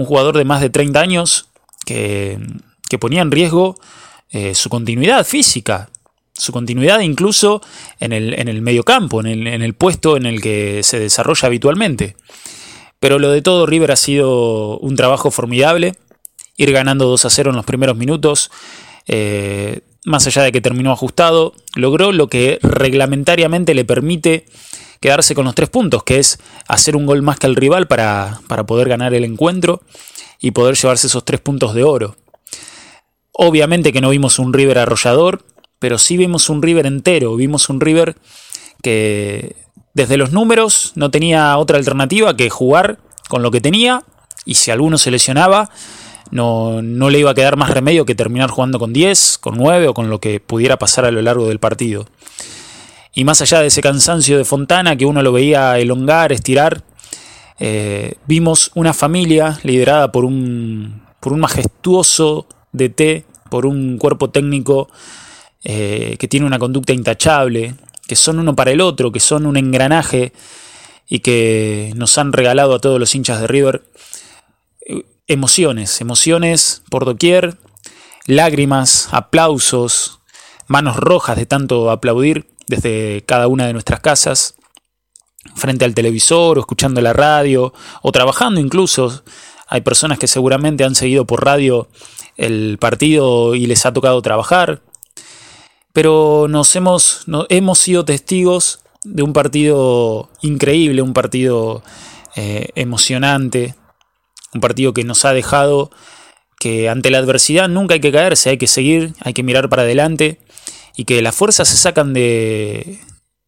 un 0.00 0.06
jugador 0.06 0.38
de 0.38 0.46
más 0.46 0.62
de 0.62 0.70
30 0.70 0.98
años 0.98 1.48
que, 1.84 2.38
ponía 2.98 3.20
en 3.20 3.30
riesgo 3.30 3.76
eh, 4.30 4.54
su 4.54 4.70
continuidad 4.70 5.26
física, 5.26 5.90
su 6.34 6.52
continuidad 6.52 7.00
incluso 7.00 7.60
en 7.98 8.14
el, 8.14 8.32
en 8.32 8.48
el 8.48 8.66
en 8.66 9.26
el, 9.26 9.46
en 9.46 9.62
el 9.62 9.74
puesto 9.74 10.16
en 10.16 10.24
el 10.24 10.40
que 10.40 10.82
se 10.82 10.98
desarrolla 10.98 11.46
habitualmente. 11.46 12.16
Pero 12.98 13.18
lo 13.18 13.30
de 13.30 13.42
todo, 13.42 13.66
River 13.66 13.92
ha 13.92 13.96
sido 13.96 14.78
un 14.78 14.96
trabajo 14.96 15.30
formidable, 15.30 15.96
ir 16.56 16.72
ganando 16.72 17.04
2 17.06 17.26
a 17.26 17.30
0 17.30 17.50
en 17.50 17.56
los 17.56 17.66
primeros 17.66 17.96
minutos, 17.96 18.50
eh, 19.06 19.80
más 20.04 20.26
allá 20.26 20.42
de 20.42 20.52
que 20.52 20.60
terminó 20.60 20.92
ajustado, 20.92 21.54
logró 21.74 22.12
lo 22.12 22.28
que 22.28 22.58
reglamentariamente 22.62 23.74
le 23.74 23.84
permite 23.84 24.46
quedarse 25.00 25.34
con 25.34 25.46
los 25.46 25.54
tres 25.54 25.68
puntos, 25.68 26.02
que 26.04 26.18
es 26.18 26.38
hacer 26.68 26.96
un 26.96 27.06
gol 27.06 27.22
más 27.22 27.38
que 27.38 27.46
el 27.46 27.56
rival 27.56 27.86
para, 27.86 28.40
poder 28.66 28.88
ganar 28.88 29.14
el 29.14 29.24
encuentro 29.24 29.82
y 30.38 30.50
poder 30.52 30.76
llevarse 30.76 31.06
esos 31.06 31.24
tres 31.24 31.40
puntos 31.40 31.74
de 31.74 31.84
oro. 31.84 32.16
Obviamente 33.32 33.92
que 33.92 34.00
no 34.00 34.10
vimos 34.10 34.38
un 34.38 34.52
River 34.52 34.78
arrollador, 34.78 35.44
pero 35.78 35.98
sí 35.98 36.16
vimos 36.16 36.50
un 36.50 36.62
River 36.62 36.86
entero, 36.86 37.36
vimos 37.36 37.70
un 37.70 37.80
River 37.80 38.16
que 38.82 39.56
desde 39.94 40.18
los 40.18 40.32
números 40.32 40.92
no 40.94 41.10
tenía 41.10 41.56
otra 41.56 41.78
alternativa 41.78 42.36
que 42.36 42.50
jugar 42.50 42.98
con 43.28 43.42
lo 43.42 43.50
que 43.50 43.60
tenía 43.60 44.04
y 44.44 44.54
si 44.54 44.70
alguno 44.70 44.98
se 44.98 45.10
lesionaba 45.10 45.70
no, 46.30 46.82
no 46.82 47.10
le 47.10 47.18
iba 47.18 47.30
a 47.30 47.34
quedar 47.34 47.56
más 47.56 47.70
remedio 47.70 48.04
que 48.04 48.14
terminar 48.14 48.50
jugando 48.50 48.78
con 48.78 48.92
10, 48.92 49.38
con 49.38 49.56
9 49.56 49.88
o 49.88 49.94
con 49.94 50.10
lo 50.10 50.20
que 50.20 50.40
pudiera 50.40 50.78
pasar 50.78 51.04
a 51.04 51.10
lo 51.10 51.20
largo 51.22 51.48
del 51.48 51.58
partido. 51.58 52.06
Y 53.14 53.24
más 53.24 53.40
allá 53.42 53.60
de 53.60 53.66
ese 53.66 53.80
cansancio 53.80 54.38
de 54.38 54.44
Fontana 54.44 54.96
que 54.96 55.06
uno 55.06 55.22
lo 55.22 55.32
veía 55.32 55.78
elongar, 55.78 56.32
estirar, 56.32 56.84
eh, 57.58 58.14
vimos 58.26 58.70
una 58.74 58.94
familia 58.94 59.58
liderada 59.64 60.12
por 60.12 60.24
un, 60.24 61.02
por 61.18 61.32
un 61.32 61.40
majestuoso 61.40 62.46
DT, 62.72 63.24
por 63.50 63.66
un 63.66 63.98
cuerpo 63.98 64.30
técnico 64.30 64.88
eh, 65.64 66.16
que 66.18 66.28
tiene 66.28 66.46
una 66.46 66.58
conducta 66.58 66.92
intachable, 66.92 67.74
que 68.06 68.16
son 68.16 68.38
uno 68.38 68.56
para 68.56 68.70
el 68.70 68.80
otro, 68.80 69.12
que 69.12 69.20
son 69.20 69.44
un 69.44 69.56
engranaje 69.56 70.32
y 71.08 71.18
que 71.18 71.92
nos 71.96 72.16
han 72.16 72.32
regalado 72.32 72.74
a 72.74 72.78
todos 72.78 72.98
los 73.00 73.14
hinchas 73.14 73.40
de 73.40 73.48
River 73.48 73.82
emociones, 75.30 76.00
emociones 76.00 76.82
por 76.90 77.04
doquier, 77.04 77.56
lágrimas, 78.26 79.08
aplausos, 79.12 80.18
manos 80.66 80.96
rojas 80.96 81.36
de 81.36 81.46
tanto 81.46 81.92
aplaudir 81.92 82.48
desde 82.66 83.22
cada 83.26 83.46
una 83.46 83.64
de 83.68 83.72
nuestras 83.72 84.00
casas, 84.00 84.56
frente 85.54 85.84
al 85.84 85.94
televisor 85.94 86.58
o 86.58 86.60
escuchando 86.60 87.00
la 87.00 87.12
radio 87.12 87.72
o 88.02 88.10
trabajando 88.10 88.60
incluso. 88.60 89.22
Hay 89.68 89.82
personas 89.82 90.18
que 90.18 90.26
seguramente 90.26 90.82
han 90.82 90.96
seguido 90.96 91.24
por 91.26 91.44
radio 91.44 91.88
el 92.36 92.76
partido 92.80 93.54
y 93.54 93.66
les 93.66 93.86
ha 93.86 93.92
tocado 93.92 94.20
trabajar. 94.22 94.82
Pero 95.92 96.46
nos 96.48 96.74
hemos, 96.74 97.24
hemos 97.50 97.78
sido 97.78 98.04
testigos 98.04 98.80
de 99.04 99.22
un 99.22 99.32
partido 99.32 100.28
increíble, 100.42 101.02
un 101.02 101.12
partido 101.12 101.84
eh, 102.34 102.70
emocionante, 102.74 103.76
un 104.54 104.60
partido 104.60 104.92
que 104.92 105.04
nos 105.04 105.24
ha 105.24 105.32
dejado 105.32 105.90
que 106.58 106.88
ante 106.88 107.10
la 107.10 107.18
adversidad 107.18 107.68
nunca 107.68 107.94
hay 107.94 108.00
que 108.00 108.12
caerse, 108.12 108.50
hay 108.50 108.58
que 108.58 108.66
seguir, 108.66 109.14
hay 109.20 109.32
que 109.32 109.42
mirar 109.42 109.68
para 109.68 109.82
adelante 109.82 110.38
y 110.96 111.04
que 111.04 111.22
las 111.22 111.34
fuerzas 111.34 111.68
se 111.68 111.76
sacan 111.76 112.12
de 112.12 113.00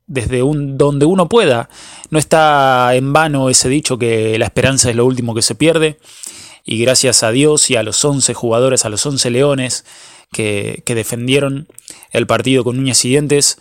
desde 0.07 0.43
un, 0.43 0.77
donde 0.77 1.07
uno 1.07 1.29
pueda. 1.29 1.69
No 2.11 2.19
está 2.19 2.95
en 2.95 3.13
vano 3.13 3.49
ese 3.49 3.69
dicho 3.69 3.99
que 3.99 4.39
la 4.39 4.45
esperanza 4.47 4.91
es 4.91 4.97
lo 4.97 5.07
último 5.07 5.35
que 5.35 5.43
se 5.43 5.55
pierde. 5.55 5.99
Y 6.65 6.79
gracias 6.79 7.23
a 7.23 7.31
Dios 7.33 7.71
y 7.71 7.77
a 7.77 7.83
los 7.83 8.05
11 8.05 8.35
jugadores, 8.35 8.85
a 8.85 8.89
los 8.89 9.05
11 9.05 9.31
leones 9.31 9.85
que, 10.31 10.83
defendieron 10.87 11.67
el 12.11 12.27
partido 12.27 12.63
con 12.63 12.79
uñas 12.79 13.05
y 13.05 13.09
dientes, 13.09 13.59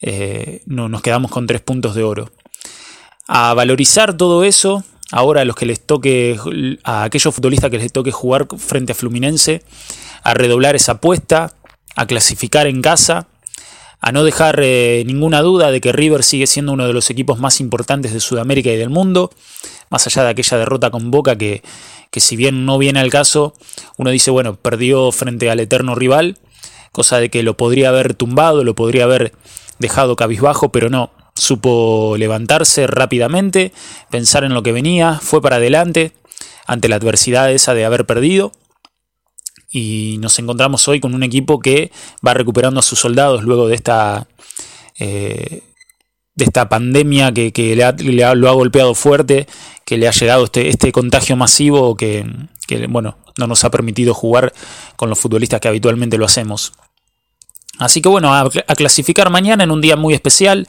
eh, 0.00 0.62
no, 0.66 0.88
nos 0.88 1.02
quedamos 1.02 1.30
con 1.30 1.46
tres 1.46 1.62
puntos 1.62 1.94
de 1.94 2.04
oro. 2.04 2.30
a 3.26 3.54
valorizar 3.54 4.16
todo 4.16 4.44
eso. 4.44 4.84
Ahora 5.10 5.42
a 5.42 5.44
los 5.44 5.54
que 5.54 5.66
les 5.66 5.80
toque, 5.80 6.38
a 6.82 7.04
aquellos 7.04 7.34
futbolistas 7.34 7.70
que 7.70 7.78
les 7.78 7.92
toque 7.92 8.10
jugar 8.10 8.46
frente 8.58 8.92
a 8.92 8.94
Fluminense, 8.94 9.62
a 10.22 10.34
redoblar 10.34 10.76
esa 10.76 10.92
apuesta, 10.92 11.52
a 11.94 12.06
clasificar 12.06 12.66
en 12.66 12.82
casa, 12.82 13.28
a 14.00 14.12
no 14.12 14.24
dejar 14.24 14.60
eh, 14.62 15.02
ninguna 15.06 15.40
duda 15.40 15.70
de 15.70 15.80
que 15.80 15.92
River 15.92 16.22
sigue 16.22 16.46
siendo 16.46 16.72
uno 16.72 16.86
de 16.86 16.92
los 16.92 17.10
equipos 17.10 17.38
más 17.38 17.60
importantes 17.60 18.12
de 18.12 18.20
Sudamérica 18.20 18.70
y 18.70 18.76
del 18.76 18.90
mundo, 18.90 19.30
más 19.90 20.06
allá 20.06 20.24
de 20.24 20.30
aquella 20.30 20.58
derrota 20.58 20.90
con 20.90 21.10
Boca 21.10 21.36
que, 21.36 21.62
que 22.10 22.20
si 22.20 22.36
bien 22.36 22.66
no 22.66 22.78
viene 22.78 23.00
al 23.00 23.10
caso, 23.10 23.54
uno 23.96 24.10
dice, 24.10 24.30
bueno, 24.30 24.56
perdió 24.56 25.10
frente 25.12 25.50
al 25.50 25.60
eterno 25.60 25.94
rival, 25.94 26.38
cosa 26.92 27.18
de 27.18 27.28
que 27.28 27.42
lo 27.42 27.56
podría 27.56 27.90
haber 27.90 28.14
tumbado, 28.14 28.64
lo 28.64 28.74
podría 28.74 29.04
haber 29.04 29.32
dejado 29.78 30.16
cabizbajo, 30.16 30.70
pero 30.70 30.90
no, 30.90 31.10
supo 31.34 32.16
levantarse 32.16 32.86
rápidamente, 32.86 33.72
pensar 34.10 34.44
en 34.44 34.54
lo 34.54 34.62
que 34.62 34.72
venía, 34.72 35.18
fue 35.20 35.42
para 35.42 35.56
adelante 35.56 36.12
ante 36.66 36.88
la 36.88 36.96
adversidad 36.96 37.52
esa 37.52 37.74
de 37.74 37.84
haber 37.84 38.06
perdido. 38.06 38.52
Y 39.70 40.18
nos 40.20 40.38
encontramos 40.38 40.86
hoy 40.86 41.00
con 41.00 41.14
un 41.14 41.22
equipo 41.22 41.58
que 41.58 41.90
va 42.26 42.34
recuperando 42.34 42.80
a 42.80 42.82
sus 42.82 43.00
soldados 43.00 43.42
luego 43.42 43.66
de 43.66 43.74
esta, 43.74 44.28
eh, 44.98 45.62
de 46.36 46.44
esta 46.44 46.68
pandemia 46.68 47.32
que, 47.32 47.52
le, 47.74 48.34
lo 48.36 48.48
ha 48.48 48.52
golpeado 48.52 48.94
fuerte, 48.94 49.48
que 49.84 49.98
le 49.98 50.06
ha 50.06 50.12
llegado 50.12 50.44
este, 50.44 50.68
este 50.68 50.92
contagio 50.92 51.36
masivo 51.36 51.96
que, 51.96 52.24
que 52.68 52.86
bueno, 52.86 53.18
no 53.36 53.46
nos 53.46 53.64
ha 53.64 53.70
permitido 53.70 54.14
jugar 54.14 54.52
con 54.96 55.10
los 55.10 55.18
futbolistas 55.18 55.60
que 55.60 55.68
habitualmente 55.68 56.18
lo 56.18 56.24
hacemos. 56.24 56.72
Así 57.78 58.00
que 58.00 58.08
bueno, 58.08 58.32
a, 58.34 58.48
clasificar 58.76 59.30
mañana 59.30 59.64
en 59.64 59.70
un 59.70 59.80
día 59.80 59.96
muy 59.96 60.14
especial. 60.14 60.66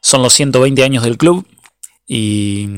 Son 0.00 0.22
los 0.22 0.32
120 0.32 0.82
años 0.82 1.02
del 1.04 1.18
club. 1.18 1.46
Y, 2.06 2.68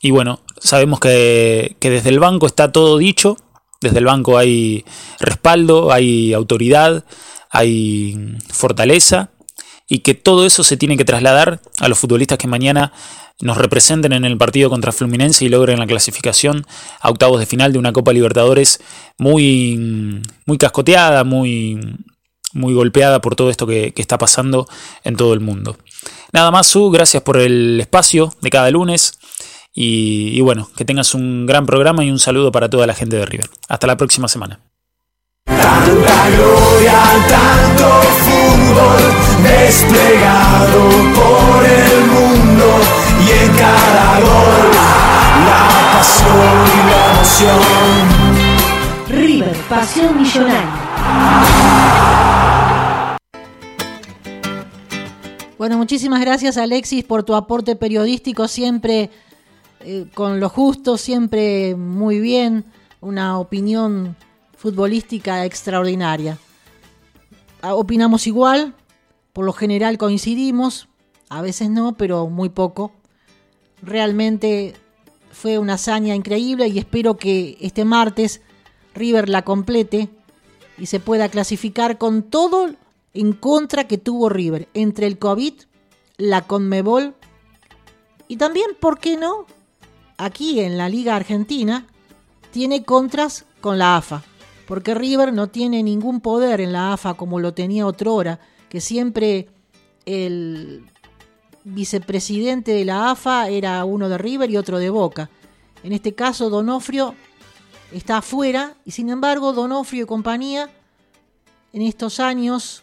y 0.00 0.10
bueno, 0.10 0.40
sabemos 0.60 1.00
que, 1.00 1.76
que 1.80 1.90
desde 1.90 2.10
el 2.10 2.20
banco 2.20 2.46
está 2.46 2.72
todo 2.72 2.98
dicho. 2.98 3.36
Desde 3.80 3.98
el 3.98 4.04
banco 4.04 4.38
hay 4.38 4.84
respaldo, 5.20 5.92
hay 5.92 6.32
autoridad, 6.32 7.04
hay 7.50 8.36
fortaleza. 8.48 9.30
Y 9.88 10.00
que 10.00 10.14
todo 10.14 10.46
eso 10.46 10.64
se 10.64 10.76
tiene 10.76 10.96
que 10.96 11.04
trasladar 11.04 11.60
a 11.78 11.88
los 11.88 11.98
futbolistas 11.98 12.38
que 12.38 12.48
mañana 12.48 12.92
nos 13.40 13.58
representen 13.58 14.12
en 14.12 14.24
el 14.24 14.38
partido 14.38 14.70
contra 14.70 14.92
Fluminense 14.92 15.44
y 15.44 15.48
logren 15.48 15.78
la 15.78 15.86
clasificación 15.86 16.66
a 17.00 17.10
octavos 17.10 17.38
de 17.38 17.46
final 17.46 17.72
de 17.72 17.78
una 17.78 17.92
Copa 17.92 18.12
Libertadores 18.12 18.80
muy, 19.18 20.22
muy 20.46 20.58
cascoteada, 20.58 21.22
muy, 21.22 21.78
muy 22.56 22.74
golpeada 22.74 23.20
por 23.20 23.36
todo 23.36 23.50
esto 23.50 23.66
que, 23.66 23.92
está 23.96 24.18
pasando 24.18 24.66
en 25.04 25.16
todo 25.16 25.34
el 25.34 25.40
mundo. 25.40 25.76
Nada 26.32 26.50
más, 26.50 26.66
Su, 26.66 26.90
gracias 26.90 27.22
por 27.22 27.36
el 27.36 27.78
espacio 27.80 28.32
de 28.40 28.50
cada 28.50 28.70
lunes. 28.70 29.18
Y, 29.78 30.40
bueno, 30.40 30.70
que 30.74 30.86
tengas 30.86 31.14
un 31.14 31.44
gran 31.44 31.66
programa 31.66 32.02
y 32.02 32.10
un 32.10 32.18
saludo 32.18 32.50
para 32.50 32.70
toda 32.70 32.86
la 32.86 32.94
gente 32.94 33.16
de 33.16 33.26
River. 33.26 33.50
Hasta 33.68 33.86
la 33.86 33.98
próxima 33.98 34.26
semana. 34.26 34.58
Tanta 35.44 36.30
gloria, 36.30 37.02
tanto 37.28 38.02
fútbol 38.24 39.02
desplegado 39.42 40.88
por 41.14 41.62
el 41.64 42.06
mundo 42.06 42.80
y 43.20 43.30
en 43.44 43.52
cada 43.56 44.20
gol 44.20 44.70
la 45.46 45.68
pasión 45.92 46.56
y 46.72 46.78
la 46.90 47.00
emoción. 47.12 48.26
River, 49.08 49.56
pasión 49.68 50.16
millonaria. 50.16 50.86
Bueno, 55.58 55.78
muchísimas 55.78 56.20
gracias 56.20 56.58
Alexis 56.58 57.02
por 57.02 57.22
tu 57.22 57.34
aporte 57.34 57.76
periodístico, 57.76 58.46
siempre 58.46 59.08
eh, 59.80 60.06
con 60.12 60.38
lo 60.38 60.50
justo, 60.50 60.98
siempre 60.98 61.74
muy 61.74 62.20
bien, 62.20 62.66
una 63.00 63.38
opinión 63.38 64.16
futbolística 64.54 65.46
extraordinaria. 65.46 66.36
Ah, 67.62 67.74
opinamos 67.74 68.26
igual, 68.26 68.74
por 69.32 69.46
lo 69.46 69.54
general 69.54 69.96
coincidimos, 69.96 70.88
a 71.30 71.40
veces 71.40 71.70
no, 71.70 71.96
pero 71.96 72.28
muy 72.28 72.50
poco. 72.50 72.92
Realmente 73.80 74.74
fue 75.32 75.58
una 75.58 75.74
hazaña 75.74 76.14
increíble 76.14 76.68
y 76.68 76.78
espero 76.78 77.16
que 77.16 77.56
este 77.62 77.86
martes 77.86 78.42
River 78.94 79.30
la 79.30 79.40
complete 79.40 80.10
y 80.76 80.84
se 80.84 81.00
pueda 81.00 81.30
clasificar 81.30 81.96
con 81.96 82.24
todo 82.24 82.74
en 83.16 83.32
contra 83.32 83.88
que 83.88 83.98
tuvo 83.98 84.28
River 84.28 84.68
entre 84.74 85.06
el 85.06 85.18
COVID, 85.18 85.54
la 86.18 86.42
Conmebol 86.46 87.14
y 88.28 88.36
también, 88.36 88.66
¿por 88.80 88.98
qué 88.98 89.16
no? 89.16 89.46
Aquí 90.18 90.60
en 90.60 90.78
la 90.78 90.88
Liga 90.88 91.16
Argentina 91.16 91.86
tiene 92.50 92.84
contras 92.84 93.44
con 93.60 93.78
la 93.78 93.96
AFA, 93.96 94.22
porque 94.66 94.94
River 94.94 95.32
no 95.32 95.48
tiene 95.48 95.82
ningún 95.82 96.20
poder 96.20 96.60
en 96.60 96.72
la 96.72 96.92
AFA 96.92 97.14
como 97.14 97.40
lo 97.40 97.54
tenía 97.54 97.86
otrora, 97.86 98.40
que 98.68 98.80
siempre 98.80 99.48
el 100.04 100.84
vicepresidente 101.64 102.72
de 102.72 102.84
la 102.84 103.10
AFA 103.10 103.48
era 103.48 103.84
uno 103.84 104.08
de 104.08 104.18
River 104.18 104.50
y 104.50 104.56
otro 104.56 104.78
de 104.78 104.90
Boca. 104.90 105.30
En 105.82 105.92
este 105.92 106.14
caso, 106.14 106.50
Donofrio 106.50 107.14
está 107.92 108.18
afuera 108.18 108.74
y 108.84 108.90
sin 108.92 109.10
embargo 109.10 109.52
Donofrio 109.52 110.04
y 110.04 110.06
compañía 110.06 110.70
en 111.72 111.82
estos 111.82 112.20
años 112.20 112.82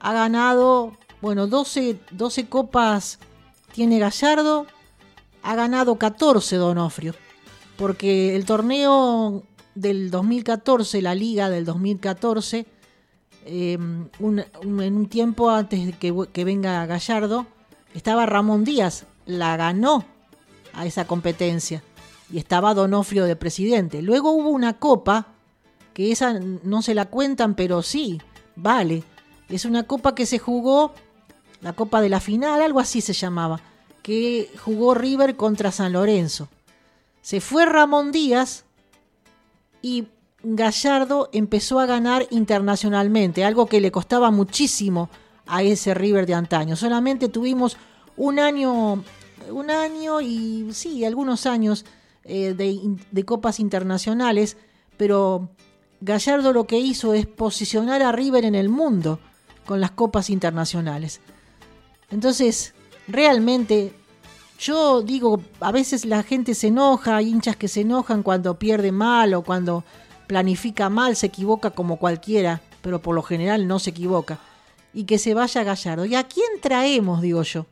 ha 0.00 0.12
ganado, 0.12 0.92
bueno, 1.20 1.46
12, 1.46 1.98
12 2.10 2.48
copas 2.48 3.18
tiene 3.72 3.98
Gallardo, 3.98 4.66
ha 5.42 5.54
ganado 5.54 5.96
14 5.96 6.56
Donofrio, 6.56 7.14
porque 7.76 8.34
el 8.36 8.44
torneo 8.44 9.42
del 9.74 10.10
2014, 10.10 11.02
la 11.02 11.14
liga 11.14 11.50
del 11.50 11.64
2014, 11.64 12.66
em, 13.44 14.08
en 14.20 14.96
un 14.96 15.08
tiempo 15.08 15.50
antes 15.50 15.86
de 15.86 15.92
que, 15.92 16.14
que 16.32 16.44
venga 16.44 16.84
Gallardo, 16.86 17.46
estaba 17.94 18.26
Ramón 18.26 18.64
Díaz, 18.64 19.04
la 19.26 19.56
ganó 19.56 20.04
a 20.72 20.86
esa 20.86 21.06
competencia 21.06 21.82
y 22.30 22.38
estaba 22.38 22.74
Donofrio 22.74 23.24
de 23.24 23.36
presidente. 23.36 24.02
Luego 24.02 24.32
hubo 24.32 24.50
una 24.50 24.78
copa, 24.78 25.28
que 25.94 26.12
esa 26.12 26.38
no 26.38 26.82
se 26.82 26.94
la 26.94 27.06
cuentan, 27.06 27.54
pero 27.54 27.82
sí, 27.82 28.20
vale, 28.56 29.02
es 29.48 29.64
una 29.64 29.84
copa 29.84 30.14
que 30.14 30.26
se 30.26 30.38
jugó, 30.38 30.92
la 31.60 31.72
copa 31.72 32.00
de 32.00 32.08
la 32.08 32.20
final, 32.20 32.60
algo 32.60 32.80
así 32.80 33.00
se 33.00 33.12
llamaba, 33.12 33.60
que 34.02 34.50
jugó 34.62 34.94
River 34.94 35.36
contra 35.36 35.72
San 35.72 35.92
Lorenzo. 35.92 36.48
Se 37.22 37.40
fue 37.40 37.66
Ramón 37.66 38.12
Díaz 38.12 38.64
y 39.82 40.08
Gallardo 40.42 41.30
empezó 41.32 41.80
a 41.80 41.86
ganar 41.86 42.26
internacionalmente, 42.30 43.44
algo 43.44 43.66
que 43.66 43.80
le 43.80 43.90
costaba 43.90 44.30
muchísimo 44.30 45.10
a 45.46 45.62
ese 45.62 45.94
River 45.94 46.26
de 46.26 46.34
antaño. 46.34 46.76
Solamente 46.76 47.28
tuvimos 47.28 47.76
un 48.16 48.38
año, 48.38 49.02
un 49.50 49.70
año 49.70 50.20
y 50.20 50.68
sí, 50.72 51.04
algunos 51.04 51.46
años 51.46 51.84
eh, 52.24 52.54
de, 52.54 52.96
de 53.10 53.24
copas 53.24 53.58
internacionales, 53.58 54.56
pero 54.96 55.48
Gallardo 56.00 56.52
lo 56.52 56.66
que 56.66 56.78
hizo 56.78 57.14
es 57.14 57.26
posicionar 57.26 58.02
a 58.02 58.12
River 58.12 58.44
en 58.44 58.54
el 58.54 58.68
mundo 58.68 59.18
con 59.68 59.82
las 59.82 59.90
copas 59.90 60.30
internacionales. 60.30 61.20
Entonces, 62.10 62.72
realmente, 63.06 63.92
yo 64.58 65.02
digo, 65.02 65.42
a 65.60 65.72
veces 65.72 66.06
la 66.06 66.22
gente 66.22 66.54
se 66.54 66.68
enoja, 66.68 67.16
hay 67.16 67.28
hinchas 67.28 67.54
que 67.54 67.68
se 67.68 67.82
enojan 67.82 68.22
cuando 68.22 68.58
pierde 68.58 68.92
mal 68.92 69.34
o 69.34 69.42
cuando 69.42 69.84
planifica 70.26 70.88
mal, 70.88 71.16
se 71.16 71.26
equivoca 71.26 71.70
como 71.72 71.98
cualquiera, 71.98 72.62
pero 72.80 73.02
por 73.02 73.14
lo 73.14 73.22
general 73.22 73.68
no 73.68 73.78
se 73.78 73.90
equivoca. 73.90 74.38
Y 74.94 75.04
que 75.04 75.18
se 75.18 75.34
vaya 75.34 75.62
Gallardo. 75.64 76.06
¿Y 76.06 76.14
a 76.14 76.24
quién 76.24 76.48
traemos, 76.62 77.20
digo 77.20 77.42
yo? 77.42 77.66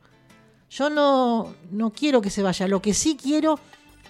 Yo 0.69 0.91
no, 0.91 1.55
no 1.71 1.91
quiero 1.95 2.21
que 2.21 2.29
se 2.29 2.43
vaya. 2.43 2.69
Lo 2.69 2.83
que 2.83 2.93
sí 2.93 3.17
quiero 3.17 3.59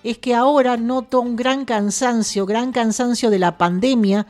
es 0.03 0.19
que 0.19 0.35
ahora 0.35 0.77
noto 0.77 1.21
un 1.21 1.37
gran 1.37 1.65
cansancio, 1.65 2.47
gran 2.47 2.73
cansancio 2.73 3.31
de 3.31 3.39
la 3.39 3.57
pandemia, 3.57 4.27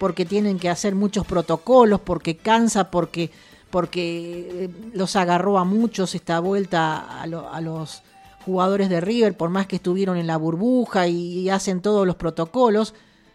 porque 0.00 0.24
tienen 0.24 0.58
que 0.58 0.70
hacer 0.70 0.94
muchos 0.94 1.26
protocolos, 1.26 2.00
porque 2.00 2.34
cansa, 2.34 2.90
porque, 2.90 3.30
porque 3.68 4.64
eh, 4.64 4.70
los 4.94 5.14
agarró 5.14 5.58
a 5.58 5.66
muchos 5.66 6.14
esta 6.14 6.40
vuelta 6.40 7.20
a, 7.20 7.26
los 7.26 8.02
jugadores 8.46 8.88
de 8.88 9.02
River, 9.02 9.36
por 9.36 9.50
más 9.50 9.66
que 9.66 9.76
estuvieron 9.76 10.16
en 10.16 10.26
la 10.26 10.38
burbuja 10.38 11.06
y, 11.06 11.50
hacen 11.50 11.82
todos 11.82 12.06
los 12.06 12.16
protocolos. 12.16 12.94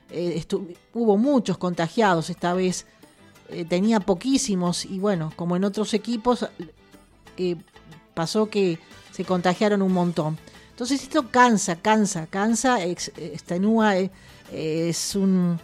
Eh, 0.10 0.44
hubo 0.96 1.18
muchos 1.18 1.60
contagiados 1.60 2.32
esta 2.32 2.56
vez, 2.56 2.88
eh, 3.50 3.64
tenía 3.66 4.00
poquísimos 4.00 4.86
y 4.86 4.98
bueno, 4.98 5.34
como 5.36 5.56
en 5.56 5.66
otros 5.66 5.94
equipos, 5.94 6.48
pasó 8.16 8.50
que 8.50 8.80
se 9.12 9.24
contagiaron 9.24 9.84
un 9.84 9.94
montón. 9.94 10.40
Entonces 10.72 11.04
esto 11.04 11.30
cansa, 11.30 11.76
cansa, 11.76 12.26
cansa, 12.26 12.84
extenúa, 12.84 13.98
es 14.52 15.16
un 15.16 15.60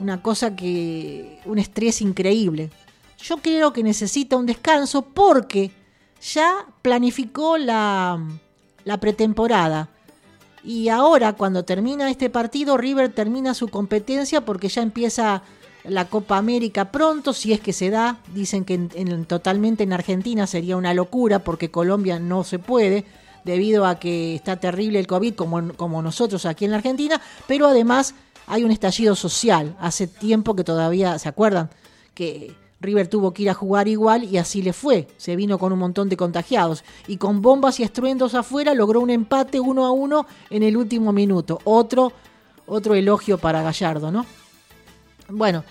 una 0.00 0.22
cosa 0.22 0.56
que, 0.56 1.40
un 1.44 1.58
estrés 1.58 2.00
increíble. 2.00 2.70
Yo 3.22 3.38
creo 3.38 3.72
que 3.72 3.82
necesita 3.82 4.36
un 4.36 4.46
descanso 4.46 5.02
porque 5.02 5.70
ya 6.20 6.66
planificó 6.82 7.58
la, 7.58 8.22
la 8.84 8.98
pretemporada. 8.98 9.88
Y 10.62 10.88
ahora, 10.88 11.34
cuando 11.34 11.64
termina 11.64 12.10
este 12.10 12.30
partido, 12.30 12.76
River 12.76 13.12
termina 13.12 13.54
su 13.54 13.68
competencia 13.68 14.42
porque 14.42 14.68
ya 14.68 14.82
empieza 14.82 15.42
la 15.84 16.06
Copa 16.06 16.38
América 16.38 16.90
pronto, 16.90 17.32
si 17.32 17.52
es 17.52 17.60
que 17.60 17.72
se 17.72 17.90
da. 17.90 18.18
Dicen 18.32 18.64
que 18.64 18.74
en, 18.74 19.24
totalmente 19.26 19.84
en 19.84 19.92
Argentina 19.92 20.46
sería 20.46 20.76
una 20.76 20.94
locura 20.94 21.40
porque 21.40 21.70
Colombia 21.70 22.18
no 22.18 22.44
se 22.44 22.58
puede 22.58 23.04
debido 23.44 23.84
a 23.84 23.98
que 23.98 24.34
está 24.34 24.56
terrible 24.56 24.98
el 24.98 25.06
COVID 25.06 25.34
como, 25.34 25.74
como 25.74 26.00
nosotros 26.00 26.46
aquí 26.46 26.64
en 26.64 26.70
la 26.70 26.78
Argentina, 26.78 27.20
pero 27.46 27.66
además 27.66 28.14
hay 28.46 28.64
un 28.64 28.70
estallido 28.70 29.14
social. 29.14 29.76
Hace 29.80 30.06
tiempo 30.06 30.54
que 30.54 30.64
todavía, 30.64 31.18
¿se 31.18 31.28
acuerdan? 31.28 31.70
Que 32.14 32.54
River 32.80 33.08
tuvo 33.08 33.32
que 33.32 33.42
ir 33.42 33.50
a 33.50 33.54
jugar 33.54 33.88
igual 33.88 34.24
y 34.24 34.38
así 34.38 34.62
le 34.62 34.72
fue. 34.72 35.08
Se 35.16 35.36
vino 35.36 35.58
con 35.58 35.72
un 35.72 35.78
montón 35.78 36.08
de 36.08 36.16
contagiados. 36.16 36.84
Y 37.06 37.16
con 37.16 37.42
bombas 37.42 37.80
y 37.80 37.82
estruendos 37.82 38.34
afuera 38.34 38.74
logró 38.74 39.00
un 39.00 39.10
empate 39.10 39.58
uno 39.58 39.86
a 39.86 39.90
uno 39.90 40.26
en 40.50 40.62
el 40.62 40.76
último 40.76 41.12
minuto. 41.12 41.58
Otro, 41.64 42.12
otro 42.66 42.94
elogio 42.94 43.38
para 43.38 43.62
Gallardo, 43.62 44.12
¿no? 44.12 44.26
Bueno, 45.28 45.64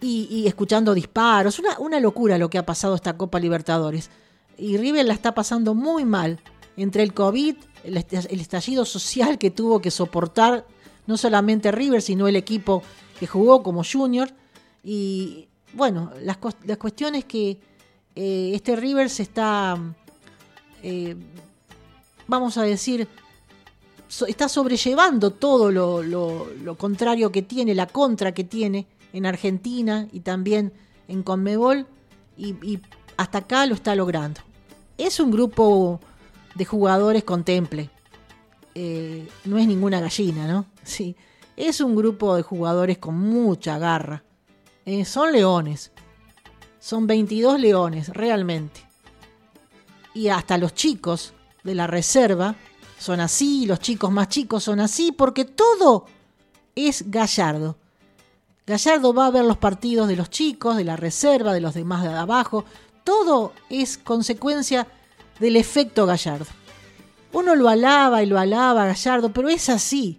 y, 0.00 0.46
escuchando 0.46 0.94
disparos. 0.94 1.58
Una, 1.58 1.78
una 1.78 2.00
locura 2.00 2.38
lo 2.38 2.50
que 2.50 2.58
ha 2.58 2.66
pasado 2.66 2.94
esta 2.94 3.16
Copa 3.16 3.40
Libertadores. 3.40 4.10
Y 4.56 4.76
River 4.76 5.06
la 5.06 5.14
está 5.14 5.34
pasando 5.34 5.74
muy 5.74 6.04
mal. 6.04 6.40
Entre 6.76 7.02
el 7.02 7.12
COVID, 7.12 7.56
el 7.84 8.40
estallido 8.40 8.84
social 8.84 9.38
que 9.38 9.50
tuvo 9.50 9.80
que 9.80 9.90
soportar 9.90 10.64
no 11.08 11.16
solamente 11.16 11.72
River, 11.72 12.02
sino 12.02 12.28
el 12.28 12.36
equipo 12.36 12.82
que 13.18 13.26
jugó 13.26 13.62
como 13.62 13.82
Junior. 13.82 14.28
Y 14.84 15.48
bueno, 15.72 16.12
las, 16.22 16.38
la 16.64 16.76
cuestión 16.76 17.14
es 17.14 17.24
que 17.24 17.58
eh, 18.14 18.52
este 18.54 18.76
River 18.76 19.08
se 19.08 19.22
está, 19.22 19.76
eh, 20.82 21.16
vamos 22.26 22.58
a 22.58 22.62
decir, 22.62 23.08
está 24.26 24.48
sobrellevando 24.50 25.30
todo 25.30 25.70
lo, 25.70 26.76
contrario 26.76 27.32
que 27.32 27.40
tiene, 27.40 27.74
la 27.74 27.86
contra 27.86 28.32
que 28.32 28.44
tiene 28.44 28.86
en 29.14 29.24
Argentina 29.24 30.06
y 30.12 30.20
también 30.20 30.74
en 31.08 31.22
Conmebol, 31.22 31.86
y, 32.36 32.80
hasta 33.16 33.38
acá 33.38 33.64
lo 33.64 33.74
está 33.74 33.94
logrando. 33.94 34.42
Es 34.98 35.20
un 35.20 35.30
grupo 35.30 36.00
de 36.54 36.66
jugadores 36.66 37.24
contemple, 37.24 37.88
eh, 38.74 39.26
no 39.46 39.56
es 39.56 39.66
ninguna 39.66 40.00
gallina, 40.00 40.46
¿no? 40.46 40.66
Sí, 40.88 41.16
es 41.56 41.80
un 41.80 41.94
grupo 41.94 42.34
de 42.34 42.42
jugadores 42.42 42.98
con 42.98 43.18
mucha 43.18 43.78
garra 43.78 44.24
eh, 44.90 45.04
son 45.04 45.32
leones. 45.32 45.92
Son 46.80 47.06
22 47.06 47.60
leones, 47.60 48.08
realmente. 48.08 48.80
Y 50.14 50.28
hasta 50.28 50.56
los 50.56 50.72
chicos 50.72 51.34
de 51.62 51.74
la 51.74 51.86
reserva 51.86 52.56
son 52.98 53.20
así, 53.20 53.66
los 53.66 53.80
chicos 53.80 54.10
más 54.10 54.30
chicos 54.30 54.64
son 54.64 54.80
así, 54.80 55.12
porque 55.12 55.44
todo 55.44 56.06
es 56.74 57.10
Gallardo. 57.10 57.76
Gallardo 58.66 59.12
va 59.12 59.26
a 59.26 59.30
ver 59.30 59.44
los 59.44 59.58
partidos 59.58 60.08
de 60.08 60.16
los 60.16 60.30
chicos, 60.30 60.78
de 60.78 60.84
la 60.84 60.96
reserva, 60.96 61.52
de 61.52 61.60
los 61.60 61.74
demás 61.74 62.02
de 62.02 62.08
abajo. 62.08 62.64
Todo 63.04 63.52
es 63.68 63.98
consecuencia 63.98 64.86
del 65.38 65.56
efecto 65.56 66.06
Gallardo. 66.06 66.46
Uno 67.34 67.54
lo 67.54 67.68
alaba 67.68 68.22
y 68.22 68.26
lo 68.26 68.38
alaba 68.38 68.86
Gallardo, 68.86 69.34
pero 69.34 69.50
es 69.50 69.68
así. 69.68 70.18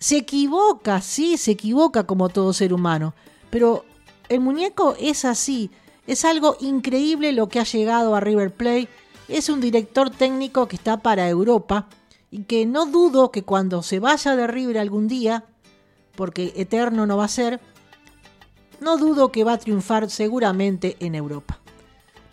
Se 0.00 0.16
equivoca, 0.16 1.02
sí, 1.02 1.36
se 1.36 1.52
equivoca 1.52 2.04
como 2.04 2.30
todo 2.30 2.54
ser 2.54 2.72
humano. 2.72 3.14
Pero 3.50 3.84
el 4.30 4.40
muñeco 4.40 4.96
es 4.98 5.26
así. 5.26 5.70
Es 6.06 6.24
algo 6.24 6.56
increíble 6.60 7.32
lo 7.32 7.48
que 7.48 7.60
ha 7.60 7.64
llegado 7.64 8.16
a 8.16 8.20
River 8.20 8.52
Plate. 8.52 8.88
Es 9.28 9.50
un 9.50 9.60
director 9.60 10.10
técnico 10.10 10.66
que 10.66 10.76
está 10.76 10.96
para 10.96 11.28
Europa 11.28 11.86
y 12.30 12.44
que 12.44 12.64
no 12.64 12.86
dudo 12.86 13.30
que 13.30 13.42
cuando 13.42 13.82
se 13.82 14.00
vaya 14.00 14.36
de 14.36 14.46
River 14.46 14.78
algún 14.78 15.06
día, 15.06 15.44
porque 16.16 16.54
eterno 16.56 17.06
no 17.06 17.18
va 17.18 17.26
a 17.26 17.28
ser, 17.28 17.60
no 18.80 18.96
dudo 18.96 19.30
que 19.30 19.44
va 19.44 19.52
a 19.52 19.58
triunfar 19.58 20.08
seguramente 20.10 20.96
en 21.00 21.14
Europa. 21.14 21.58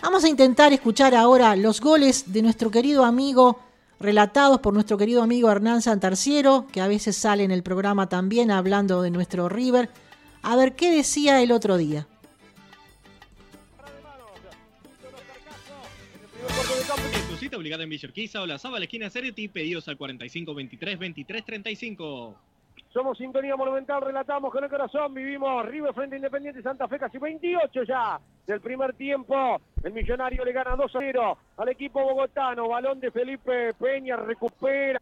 Vamos 0.02 0.24
a 0.24 0.30
intentar 0.30 0.72
escuchar 0.72 1.14
ahora 1.16 1.56
los 1.56 1.82
goles 1.82 2.32
de 2.32 2.42
nuestro 2.42 2.72
querido 2.72 3.04
amigo, 3.04 3.60
relatados 4.00 4.60
por 4.60 4.74
nuestro 4.74 4.98
querido 4.98 5.24
amigo 5.24 5.50
Hernán 5.50 5.82
Santarciero, 5.82 6.68
que 6.72 6.82
a 6.82 6.88
veces 6.88 7.16
sale 7.16 7.44
en 7.44 7.52
el 7.52 7.64
programa 7.64 8.10
también 8.10 8.52
hablando 8.52 9.02
de 9.02 9.12
nuestro 9.12 9.50
River 9.50 9.90
a 10.42 10.56
ver 10.56 10.76
qué 10.76 10.92
decía 10.92 11.42
el 11.42 11.52
otro 11.52 11.78
día. 11.78 12.08
Cita 17.40 17.56
obligada 17.56 17.84
en 17.84 17.90
Villorquiza 17.90 18.42
o 18.42 18.48
la 18.48 18.58
Saba, 18.58 18.80
la 18.80 18.86
esquina 18.86 19.12
Sereti, 19.12 19.48
pedidos 19.48 19.88
al 19.88 19.96
45 19.96 20.56
23 20.56 20.98
23 20.98 21.46
35. 21.46 22.47
Somos 22.98 23.16
Sintonía 23.16 23.56
Monumental, 23.56 24.02
relatamos 24.02 24.52
con 24.52 24.64
el 24.64 24.72
corazón, 24.72 25.14
vivimos 25.14 25.64
River 25.68 25.94
frente 25.94 26.16
Independiente 26.16 26.64
Santa 26.64 26.88
Fe, 26.88 26.98
casi 26.98 27.20
28 27.20 27.84
ya 27.84 28.20
del 28.48 28.60
primer 28.60 28.96
tiempo. 28.96 29.62
El 29.84 29.94
Millonario 29.94 30.44
le 30.44 30.52
gana 30.52 30.76
2 30.76 30.96
a 30.96 31.00
0 31.00 31.38
al 31.58 31.70
equipo 31.70 32.02
bogotano, 32.02 32.70
balón 32.70 33.00
de 33.00 33.12
Felipe 33.12 33.76
Peña, 33.76 34.16
recupera. 34.16 35.00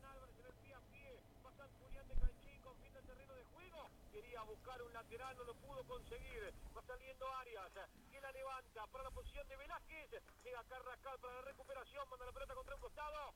para 11.21 11.35
la 11.35 11.41
recuperación, 11.43 12.09
manda 12.09 12.25
la 12.25 12.31
pelota 12.33 12.55
contra 12.55 12.75
un 12.75 12.81
costado, 12.81 13.33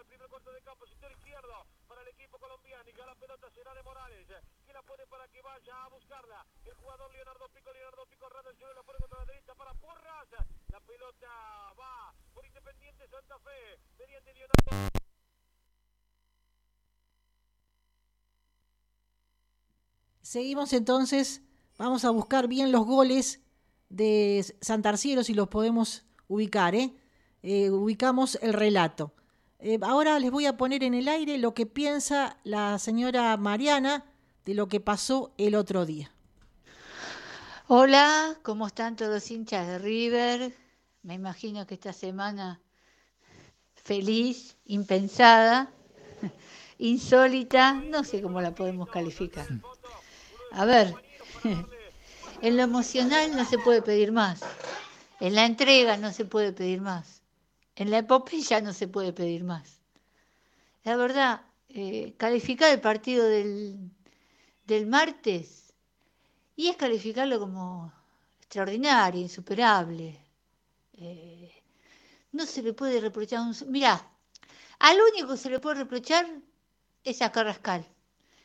lateral, 0.00 0.06
primer 0.06 0.28
cuarto 0.28 0.52
de 0.52 0.62
campo, 0.62 0.86
sector 0.86 1.10
izquierdo 1.12 1.66
para 1.88 2.02
el 2.02 2.08
equipo 2.08 2.38
colombiano 2.38 2.84
y 2.88 2.96
la 2.96 3.14
pelota 3.14 3.50
será 3.54 3.74
de 3.74 3.82
Morales, 3.82 4.26
que 4.66 4.72
la 4.72 4.82
pone 4.82 5.06
para 5.06 5.28
que 5.28 5.42
vaya 5.42 5.84
a 5.84 5.88
buscarla, 5.88 6.46
el 6.64 6.74
jugador 6.74 7.12
Leonardo 7.12 7.48
Pico, 7.52 7.72
Leonardo 7.72 8.06
Pico, 8.06 8.28
Rada 8.28 8.50
el 8.50 8.56
cielo, 8.56 8.74
la 8.74 8.82
pone 8.82 8.98
contra 8.98 9.18
la 9.18 9.26
derecha 9.26 9.54
para 9.54 9.74
Porras, 9.74 10.28
la 10.68 10.80
pelota 10.80 11.28
va 11.78 12.14
por 12.32 12.44
Independiente 12.46 13.08
Santa 13.08 13.38
Fe, 13.40 13.78
mediante 13.98 14.34
Leonardo. 14.34 14.90
Seguimos 20.22 20.72
entonces, 20.72 21.42
vamos 21.76 22.04
a 22.04 22.10
buscar 22.10 22.46
bien 22.46 22.70
los 22.70 22.86
goles 22.86 23.40
de 23.88 24.44
Santarciero 24.60 25.24
si 25.24 25.34
los 25.34 25.48
podemos 25.48 26.04
ubicar, 26.28 26.76
¿eh? 26.76 26.94
¿eh? 27.42 27.70
ubicamos 27.70 28.38
el 28.40 28.52
relato. 28.52 29.12
Eh, 29.62 29.78
ahora 29.82 30.18
les 30.18 30.30
voy 30.30 30.46
a 30.46 30.56
poner 30.56 30.82
en 30.82 30.94
el 30.94 31.06
aire 31.06 31.36
lo 31.36 31.52
que 31.52 31.66
piensa 31.66 32.38
la 32.44 32.78
señora 32.78 33.36
Mariana 33.36 34.06
de 34.46 34.54
lo 34.54 34.68
que 34.68 34.80
pasó 34.80 35.34
el 35.36 35.54
otro 35.54 35.84
día. 35.84 36.10
Hola, 37.68 38.38
¿cómo 38.42 38.66
están 38.66 38.96
todos 38.96 39.12
los 39.12 39.30
hinchas 39.30 39.66
de 39.66 39.78
River? 39.78 40.54
Me 41.02 41.12
imagino 41.12 41.66
que 41.66 41.74
esta 41.74 41.92
semana 41.92 42.58
feliz, 43.74 44.56
impensada, 44.64 45.70
insólita, 46.78 47.74
no 47.74 48.02
sé 48.02 48.22
cómo 48.22 48.40
la 48.40 48.54
podemos 48.54 48.88
calificar. 48.88 49.46
A 50.52 50.64
ver, 50.64 50.94
en 52.40 52.56
lo 52.56 52.62
emocional 52.62 53.36
no 53.36 53.44
se 53.44 53.58
puede 53.58 53.82
pedir 53.82 54.10
más. 54.10 54.40
En 55.20 55.34
la 55.34 55.44
entrega 55.44 55.98
no 55.98 56.12
se 56.12 56.24
puede 56.24 56.54
pedir 56.54 56.80
más. 56.80 57.19
En 57.80 57.90
la 57.90 57.98
epopeya 58.04 58.60
no 58.60 58.74
se 58.74 58.88
puede 58.88 59.14
pedir 59.14 59.42
más. 59.42 59.80
La 60.84 60.96
verdad, 60.96 61.40
eh, 61.70 62.12
calificar 62.18 62.70
el 62.70 62.78
partido 62.78 63.24
del, 63.26 63.90
del 64.66 64.86
martes 64.86 65.72
y 66.56 66.68
es 66.68 66.76
calificarlo 66.76 67.40
como 67.40 67.90
extraordinario, 68.42 69.22
insuperable. 69.22 70.20
Eh, 70.92 71.50
no 72.32 72.44
se 72.44 72.60
le 72.62 72.74
puede 72.74 73.00
reprochar 73.00 73.40
un... 73.40 73.56
Mirá, 73.68 74.06
al 74.78 74.98
único 75.12 75.28
que 75.28 75.38
se 75.38 75.48
le 75.48 75.58
puede 75.58 75.76
reprochar 75.76 76.26
es 77.02 77.22
a 77.22 77.32
Carrascal. 77.32 77.86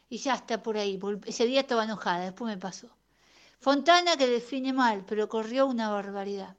Y 0.07 0.19
ya 0.19 0.35
está 0.35 0.63
por 0.63 0.77
ahí. 0.77 0.97
Ese 1.25 1.45
día 1.45 1.59
estaba 1.59 1.83
enojada, 1.83 2.23
después 2.23 2.55
me 2.55 2.57
pasó. 2.57 2.87
Fontana 3.59 4.15
que 4.15 4.27
define 4.27 4.71
mal, 4.71 5.03
pero 5.05 5.27
corrió 5.27 5.65
una 5.67 5.89
barbaridad. 5.89 6.55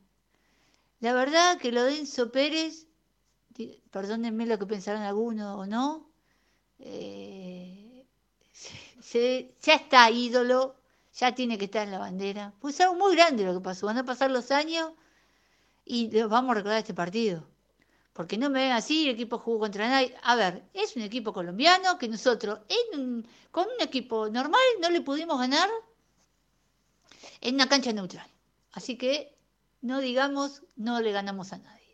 La 1.00 1.12
verdad 1.12 1.58
que 1.58 1.72
lo 1.72 1.84
de 1.84 1.98
Enzo 1.98 2.32
Pérez, 2.32 2.86
perdónenme 3.90 4.46
lo 4.46 4.58
que 4.58 4.66
pensaron 4.66 5.02
algunos 5.02 5.56
o 5.56 5.66
no, 5.66 6.10
eh, 6.78 8.06
ya 9.62 9.74
está 9.74 10.10
ídolo, 10.10 10.76
ya 11.14 11.34
tiene 11.34 11.58
que 11.58 11.66
estar 11.66 11.86
en 11.86 11.92
la 11.92 11.98
bandera. 11.98 12.52
Pues 12.60 12.80
algo 12.80 12.94
muy 12.94 13.14
grande 13.14 13.44
lo 13.44 13.54
que 13.54 13.60
pasó. 13.60 13.86
Van 13.86 13.98
a 13.98 14.04
pasar 14.04 14.30
los 14.30 14.50
años 14.50 14.92
y 15.84 16.08
vamos 16.22 16.50
a 16.50 16.54
recordar 16.54 16.78
este 16.78 16.94
partido. 16.94 17.46
Porque 18.12 18.38
no 18.38 18.48
me 18.48 18.62
ven 18.62 18.72
así, 18.72 19.04
el 19.04 19.14
equipo 19.14 19.38
jugó 19.38 19.60
contra 19.60 19.88
nadie. 19.88 20.14
A 20.22 20.36
ver, 20.36 20.64
es 20.72 20.96
un 20.96 21.02
equipo 21.02 21.32
colombiano 21.32 21.98
que 21.98 22.08
nosotros 22.08 22.60
con 23.50 23.66
un 23.66 23.80
equipo 23.80 24.28
normal 24.30 24.60
no 24.80 24.90
le 24.90 25.02
pudimos 25.02 25.38
ganar 25.38 25.68
en 27.42 27.54
una 27.54 27.68
cancha 27.68 27.92
neutral. 27.92 28.26
Así 28.72 28.96
que 28.96 29.35
no 29.86 29.96
digamos 30.08 30.50
no 30.76 30.94
le 31.04 31.12
ganamos 31.12 31.52
a 31.52 31.58
nadie. 31.58 31.92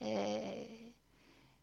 Eh, 0.00 0.94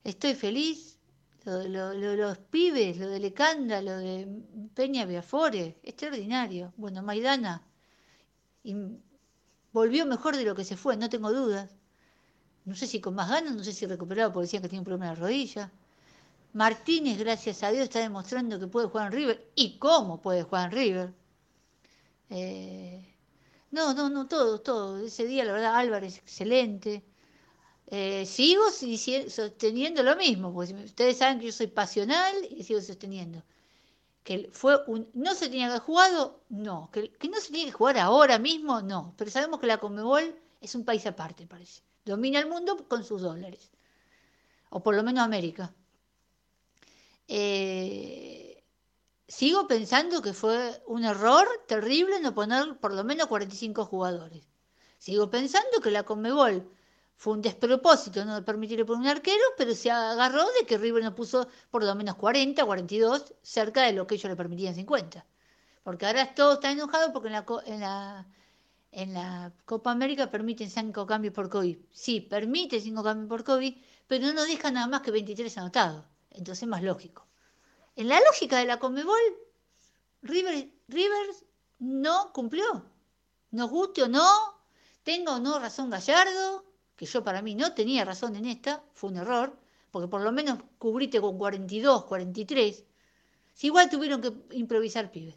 estoy 0.03 0.35
feliz. 0.35 0.99
Lo, 1.45 1.63
lo- 1.75 1.93
lo- 1.93 2.15
los 2.15 2.37
pibes, 2.39 2.97
lo 2.99 3.07
de 3.09 3.19
Lecanda, 3.19 3.81
lo 3.81 3.97
de 3.97 4.27
Peña 4.75 5.05
Biafore, 5.05 5.79
extraordinario. 5.83 6.73
Bueno, 6.77 7.03
Maidana 7.03 7.55
y 8.63 8.75
volvió 9.73 10.05
mejor 10.05 10.37
de 10.37 10.45
lo 10.45 10.55
que 10.55 10.63
se 10.63 10.77
fue, 10.77 10.95
no 10.97 11.09
tengo 11.09 11.31
dudas. 11.33 11.75
No 12.65 12.75
sé 12.75 12.87
si 12.87 13.01
con 13.01 13.15
más 13.15 13.29
ganas, 13.29 13.55
no 13.55 13.63
sé 13.63 13.73
si 13.73 13.85
recuperado 13.85 14.33
porque 14.33 14.45
decían 14.47 14.63
que 14.63 14.69
tiene 14.69 14.81
un 14.81 14.85
problema 14.85 15.07
en 15.09 15.15
la 15.15 15.21
rodilla. 15.21 15.71
Martínez, 16.53 17.17
gracias 17.19 17.63
a 17.63 17.71
Dios, 17.71 17.85
está 17.85 17.99
demostrando 17.99 18.59
que 18.59 18.67
puede 18.67 18.87
jugar 18.89 19.07
en 19.07 19.13
River 19.19 19.51
y 19.55 19.79
cómo 19.79 20.21
puede 20.21 20.43
jugar 20.43 20.65
en 20.67 20.77
River. 20.77 21.13
Eh, 22.29 23.10
no, 23.71 23.93
no, 23.93 24.09
no, 24.09 24.27
todo, 24.27 24.59
todo. 24.61 24.99
Ese 24.99 25.25
día, 25.25 25.45
la 25.45 25.53
verdad, 25.53 25.75
Álvarez, 25.75 26.17
excelente. 26.17 27.03
Eh, 27.87 28.25
sigo 28.25 28.63
sosteniendo 29.29 30.03
lo 30.03 30.15
mismo, 30.15 30.53
porque 30.53 30.73
ustedes 30.73 31.17
saben 31.17 31.39
que 31.39 31.47
yo 31.47 31.51
soy 31.51 31.67
pasional 31.67 32.35
y 32.49 32.63
sigo 32.63 32.81
sosteniendo. 32.81 33.43
Que 34.23 34.49
fue 34.53 34.77
un, 34.87 35.09
no 35.13 35.35
se 35.35 35.49
tenía 35.49 35.67
que 35.67 35.71
haber 35.71 35.81
jugado, 35.81 36.41
no. 36.49 36.89
Que, 36.91 37.11
que 37.11 37.29
no 37.29 37.39
se 37.39 37.51
tiene 37.51 37.71
que 37.71 37.77
jugar 37.77 37.97
ahora 37.97 38.39
mismo, 38.39 38.81
no. 38.81 39.13
Pero 39.17 39.31
sabemos 39.31 39.59
que 39.59 39.67
la 39.67 39.79
Conmebol 39.79 40.35
es 40.61 40.75
un 40.75 40.85
país 40.85 41.05
aparte, 41.05 41.47
parece. 41.47 41.81
Domina 42.05 42.39
el 42.39 42.47
mundo 42.47 42.87
con 42.87 43.03
sus 43.03 43.21
dólares. 43.21 43.71
O 44.69 44.81
por 44.81 44.95
lo 44.95 45.03
menos 45.03 45.23
América. 45.23 45.73
Eh, 47.27 48.50
sigo 49.31 49.65
pensando 49.65 50.21
que 50.21 50.33
fue 50.33 50.57
un 50.87 51.05
error 51.05 51.47
terrible 51.65 52.19
no 52.19 52.33
poner 52.33 52.77
por 52.79 52.93
lo 52.93 53.03
menos 53.05 53.27
45 53.27 53.85
jugadores. 53.85 54.43
Sigo 54.97 55.29
pensando 55.29 55.79
que 55.81 55.89
la 55.89 56.03
Conmebol 56.03 56.69
fue 57.15 57.33
un 57.33 57.41
despropósito 57.41 58.25
no 58.25 58.43
permitirle 58.43 58.83
poner 58.83 59.01
un 59.03 59.07
arquero, 59.07 59.45
pero 59.57 59.73
se 59.73 59.89
agarró 59.89 60.43
de 60.59 60.65
que 60.67 60.77
River 60.77 61.03
no 61.03 61.15
puso 61.15 61.47
por 61.69 61.81
lo 61.83 61.95
menos 61.95 62.15
40, 62.15 62.65
42, 62.65 63.33
cerca 63.41 63.83
de 63.83 63.93
lo 63.93 64.05
que 64.05 64.15
ellos 64.15 64.29
le 64.29 64.35
permitían 64.35 64.75
50. 64.75 65.25
Porque 65.83 66.05
ahora 66.05 66.35
todo 66.35 66.55
está 66.55 66.69
enojado 66.71 67.13
porque 67.13 67.29
en 67.29 67.33
la, 67.33 67.45
en 67.65 67.79
la, 67.79 68.27
en 68.91 69.13
la 69.13 69.53
Copa 69.63 69.91
América 69.91 70.29
permiten 70.29 70.69
5 70.69 71.05
cambios 71.07 71.33
por 71.33 71.49
COVID. 71.49 71.77
Sí, 71.91 72.19
permite 72.19 72.81
5 72.81 73.01
cambios 73.01 73.29
por 73.29 73.45
COVID, 73.45 73.73
pero 74.07 74.27
no 74.27 74.33
nos 74.33 74.47
deja 74.47 74.71
nada 74.71 74.87
más 74.87 75.01
que 75.01 75.11
23 75.11 75.57
anotados. 75.57 76.03
Entonces 76.31 76.63
es 76.63 76.69
más 76.69 76.83
lógico. 76.83 77.30
En 77.95 78.07
la 78.07 78.19
lógica 78.21 78.57
de 78.57 78.65
la 78.65 78.79
Conmebol, 78.79 79.19
River, 80.21 80.69
Rivers 80.87 81.45
no 81.79 82.31
cumplió. 82.33 82.85
Nos 83.51 83.69
guste 83.69 84.03
o 84.03 84.07
no, 84.07 84.27
tenga 85.03 85.35
o 85.35 85.39
no 85.39 85.59
razón 85.59 85.89
Gallardo, 85.89 86.65
que 86.95 87.05
yo 87.05 87.23
para 87.23 87.41
mí 87.41 87.55
no 87.55 87.73
tenía 87.73 88.05
razón 88.05 88.35
en 88.35 88.45
esta, 88.45 88.83
fue 88.93 89.09
un 89.09 89.17
error, 89.17 89.57
porque 89.91 90.07
por 90.07 90.21
lo 90.21 90.31
menos 90.31 90.59
cubriste 90.77 91.19
con 91.19 91.37
42, 91.37 92.05
43. 92.05 92.83
Si 93.53 93.67
igual 93.67 93.89
tuvieron 93.89 94.21
que 94.21 94.33
improvisar 94.55 95.11
pibes. 95.11 95.35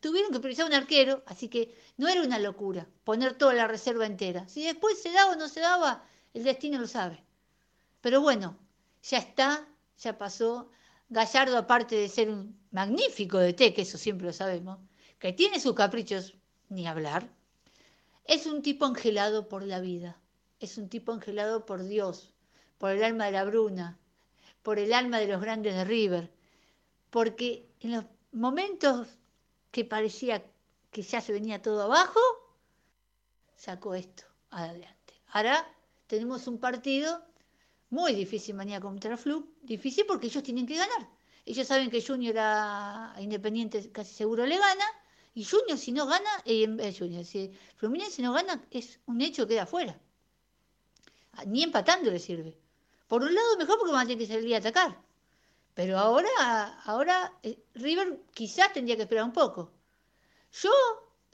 Tuvieron 0.00 0.30
que 0.30 0.36
improvisar 0.36 0.66
un 0.66 0.74
arquero, 0.74 1.22
así 1.26 1.48
que 1.48 1.76
no 1.96 2.08
era 2.08 2.22
una 2.22 2.38
locura 2.38 2.88
poner 3.04 3.34
toda 3.34 3.54
la 3.54 3.68
reserva 3.68 4.06
entera. 4.06 4.48
Si 4.48 4.64
después 4.64 5.00
se 5.00 5.12
daba 5.12 5.32
o 5.32 5.36
no 5.36 5.48
se 5.48 5.60
daba, 5.60 6.04
el 6.34 6.44
destino 6.44 6.78
lo 6.78 6.86
sabe. 6.86 7.22
Pero 8.00 8.20
bueno, 8.20 8.56
ya 9.02 9.18
está, 9.18 9.66
ya 9.98 10.18
pasó. 10.18 10.70
Gallardo, 11.10 11.56
aparte 11.56 11.96
de 11.96 12.08
ser 12.08 12.28
un 12.28 12.58
magnífico 12.70 13.38
DT, 13.38 13.74
que 13.74 13.82
eso 13.82 13.96
siempre 13.96 14.26
lo 14.26 14.32
sabemos, 14.32 14.78
que 15.18 15.32
tiene 15.32 15.58
sus 15.58 15.74
caprichos, 15.74 16.34
ni 16.68 16.86
hablar, 16.86 17.28
es 18.24 18.46
un 18.46 18.60
tipo 18.60 18.84
angelado 18.84 19.48
por 19.48 19.62
la 19.62 19.80
vida, 19.80 20.20
es 20.60 20.76
un 20.76 20.88
tipo 20.88 21.12
angelado 21.12 21.64
por 21.64 21.82
Dios, 21.84 22.34
por 22.76 22.90
el 22.90 23.02
alma 23.02 23.26
de 23.26 23.32
la 23.32 23.44
Bruna, 23.44 23.98
por 24.62 24.78
el 24.78 24.92
alma 24.92 25.18
de 25.18 25.28
los 25.28 25.40
grandes 25.40 25.74
de 25.74 25.84
River, 25.84 26.30
porque 27.10 27.66
en 27.80 27.92
los 27.92 28.04
momentos 28.32 29.08
que 29.70 29.84
parecía 29.84 30.44
que 30.90 31.02
ya 31.02 31.20
se 31.20 31.32
venía 31.32 31.62
todo 31.62 31.82
abajo, 31.82 32.20
sacó 33.56 33.94
esto 33.94 34.24
adelante. 34.50 35.14
Ahora 35.28 35.66
tenemos 36.06 36.46
un 36.46 36.58
partido 36.58 37.22
muy 37.90 38.14
difícil 38.14 38.54
mañana 38.54 38.80
contra 38.80 39.16
Flu, 39.16 39.54
difícil 39.62 40.04
porque 40.06 40.26
ellos 40.26 40.42
tienen 40.42 40.66
que 40.66 40.76
ganar. 40.76 41.08
Ellos 41.44 41.66
saben 41.66 41.90
que 41.90 42.02
Junior 42.02 42.36
a 42.38 43.14
Independiente 43.20 43.90
casi 43.90 44.14
seguro 44.14 44.44
le 44.44 44.58
gana, 44.58 44.84
y 45.34 45.44
Junior 45.44 45.78
si 45.78 45.92
no 45.92 46.04
gana, 46.06 46.30
eh, 46.44 46.66
eh, 46.80 46.94
Junior, 46.98 47.24
si 47.24 47.52
Fluminense 47.76 48.20
no 48.22 48.32
gana, 48.32 48.60
es 48.70 48.98
un 49.06 49.20
hecho 49.20 49.46
que 49.46 49.54
queda 49.54 49.62
afuera. 49.62 49.98
Ah, 51.34 51.44
Ni 51.46 51.62
empatando 51.62 52.10
le 52.10 52.18
sirve. 52.18 52.58
Por 53.06 53.22
un 53.22 53.34
lado 53.34 53.56
mejor 53.56 53.78
porque 53.78 53.92
van 53.92 54.04
a 54.04 54.08
tener 54.08 54.18
que 54.18 54.34
salir 54.34 54.54
a 54.54 54.58
atacar. 54.58 55.00
Pero 55.74 55.96
ahora, 55.96 56.28
ahora 56.84 57.32
eh, 57.44 57.62
River 57.74 58.20
quizás 58.34 58.72
tendría 58.72 58.96
que 58.96 59.02
esperar 59.02 59.24
un 59.24 59.32
poco. 59.32 59.70
Yo, 60.52 60.72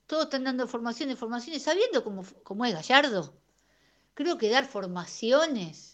todos 0.07 0.24
están 0.24 0.44
dando 0.44 0.68
formaciones, 0.68 1.18
formaciones, 1.18 1.62
sabiendo 1.62 2.05
cómo, 2.05 2.24
cómo 2.42 2.66
es 2.66 2.74
Gallardo. 2.74 3.34
Creo 4.12 4.36
que 4.36 4.50
dar 4.50 4.66
formaciones, 4.66 5.93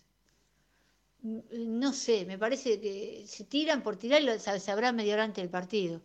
no 1.23 1.93
sé, 1.93 2.25
me 2.27 2.39
parece 2.39 2.81
que 2.81 3.25
se 3.27 3.45
tiran 3.45 3.83
por 3.83 3.97
tirar 3.97 4.23
y 4.23 4.27
lo 4.27 4.33
sab- 4.35 4.59
sabrá 4.61 4.93
media 4.93 5.15
hora 5.15 5.25
antes 5.25 5.43
del 5.43 5.51
partido. 5.51 6.01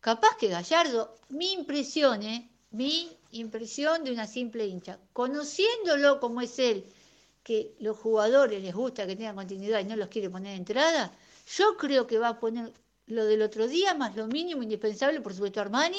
Capaz 0.00 0.36
que 0.38 0.48
Gallardo, 0.48 1.14
mi 1.30 1.52
impresión, 1.52 2.22
¿eh? 2.22 2.50
mi 2.70 3.10
impresión 3.32 4.04
de 4.04 4.12
una 4.12 4.26
simple 4.26 4.66
hincha, 4.66 4.98
conociéndolo 5.12 6.20
como 6.20 6.40
es 6.42 6.58
él, 6.58 6.84
que 7.42 7.74
los 7.80 7.96
jugadores 7.98 8.62
les 8.62 8.74
gusta 8.74 9.06
que 9.06 9.16
tengan 9.16 9.36
continuidad 9.36 9.80
y 9.80 9.84
no 9.84 9.96
los 9.96 10.08
quiere 10.08 10.30
poner 10.30 10.52
de 10.52 10.58
entrada, 10.58 11.12
yo 11.56 11.76
creo 11.76 12.06
que 12.06 12.18
va 12.18 12.28
a 12.30 12.40
poner 12.40 12.72
lo 13.06 13.24
del 13.26 13.42
otro 13.42 13.66
día, 13.68 13.94
más 13.94 14.16
lo 14.16 14.26
mínimo 14.28 14.62
indispensable, 14.62 15.20
por 15.20 15.32
supuesto 15.34 15.60
Armani, 15.60 15.98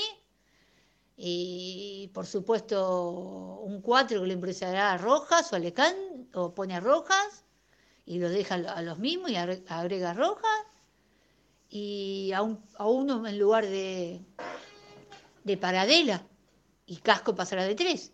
y 1.17 2.09
por 2.13 2.25
supuesto 2.25 3.59
un 3.63 3.81
4 3.81 4.21
que 4.21 4.27
le 4.27 4.33
impresará 4.33 4.93
a 4.93 4.97
Rojas 4.97 5.51
o 5.51 5.55
a 5.55 5.59
Lecán, 5.59 5.95
o 6.33 6.53
pone 6.55 6.75
a 6.75 6.79
Rojas, 6.79 7.43
y 8.09 8.17
lo 8.17 8.27
deja 8.27 8.55
a 8.55 8.81
los 8.81 8.97
mismos 8.97 9.29
y 9.29 9.35
agre- 9.35 9.63
agrega 9.69 10.13
Rojas, 10.15 10.65
y 11.69 12.31
a, 12.33 12.41
un- 12.41 12.59
a 12.75 12.87
uno 12.87 13.25
en 13.27 13.37
lugar 13.37 13.65
de, 13.67 14.19
de 15.43 15.57
Paradela, 15.57 16.23
y 16.87 16.97
Casco 16.97 17.35
pasará 17.35 17.63
de 17.65 17.75
3. 17.75 18.11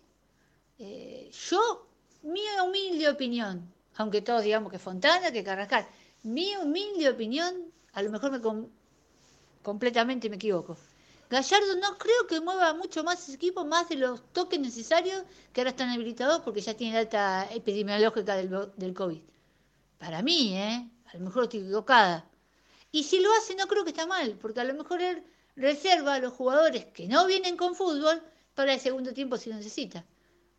yo, 1.48 1.86
mi 2.22 2.42
humilde 2.62 3.08
opinión, 3.08 3.72
aunque 3.96 4.20
todos 4.20 4.42
digamos 4.42 4.70
que 4.70 4.78
Fontana, 4.78 5.32
que 5.32 5.42
Carrascal, 5.42 5.86
mi 6.24 6.54
humilde 6.56 7.08
opinión, 7.08 7.54
a 7.94 8.02
lo 8.02 8.10
mejor 8.10 8.30
me 8.32 8.40
com- 8.42 8.68
completamente 9.62 10.28
me 10.28 10.36
equivoco. 10.36 10.76
Gallardo 11.30 11.74
no 11.80 11.96
creo 11.96 12.26
que 12.28 12.40
mueva 12.42 12.74
mucho 12.74 13.02
más 13.02 13.20
ese 13.22 13.36
equipo, 13.36 13.64
más 13.64 13.88
de 13.88 13.96
los 13.96 14.22
toques 14.34 14.60
necesarios 14.60 15.22
que 15.54 15.62
ahora 15.62 15.70
están 15.70 15.88
habilitados 15.88 16.40
porque 16.42 16.60
ya 16.60 16.74
tiene 16.74 16.96
data 17.02 17.48
epidemiológica 17.50 18.36
del, 18.36 18.50
del 18.76 18.92
COVID. 18.92 19.22
Para 19.98 20.22
mí, 20.22 20.56
¿eh? 20.56 20.88
A 21.06 21.16
lo 21.16 21.24
mejor 21.24 21.44
estoy 21.44 21.60
equivocada. 21.60 22.28
Y 22.92 23.04
si 23.04 23.20
lo 23.20 23.32
hace, 23.32 23.54
no 23.54 23.66
creo 23.66 23.84
que 23.84 23.90
está 23.90 24.06
mal, 24.06 24.36
porque 24.40 24.60
a 24.60 24.64
lo 24.64 24.74
mejor 24.74 25.02
él 25.02 25.24
reserva 25.56 26.14
a 26.14 26.18
los 26.18 26.32
jugadores 26.32 26.86
que 26.86 27.08
no 27.08 27.26
vienen 27.26 27.56
con 27.56 27.74
fútbol 27.74 28.22
para 28.54 28.74
el 28.74 28.80
segundo 28.80 29.12
tiempo 29.12 29.36
si 29.36 29.50
necesita. 29.50 30.04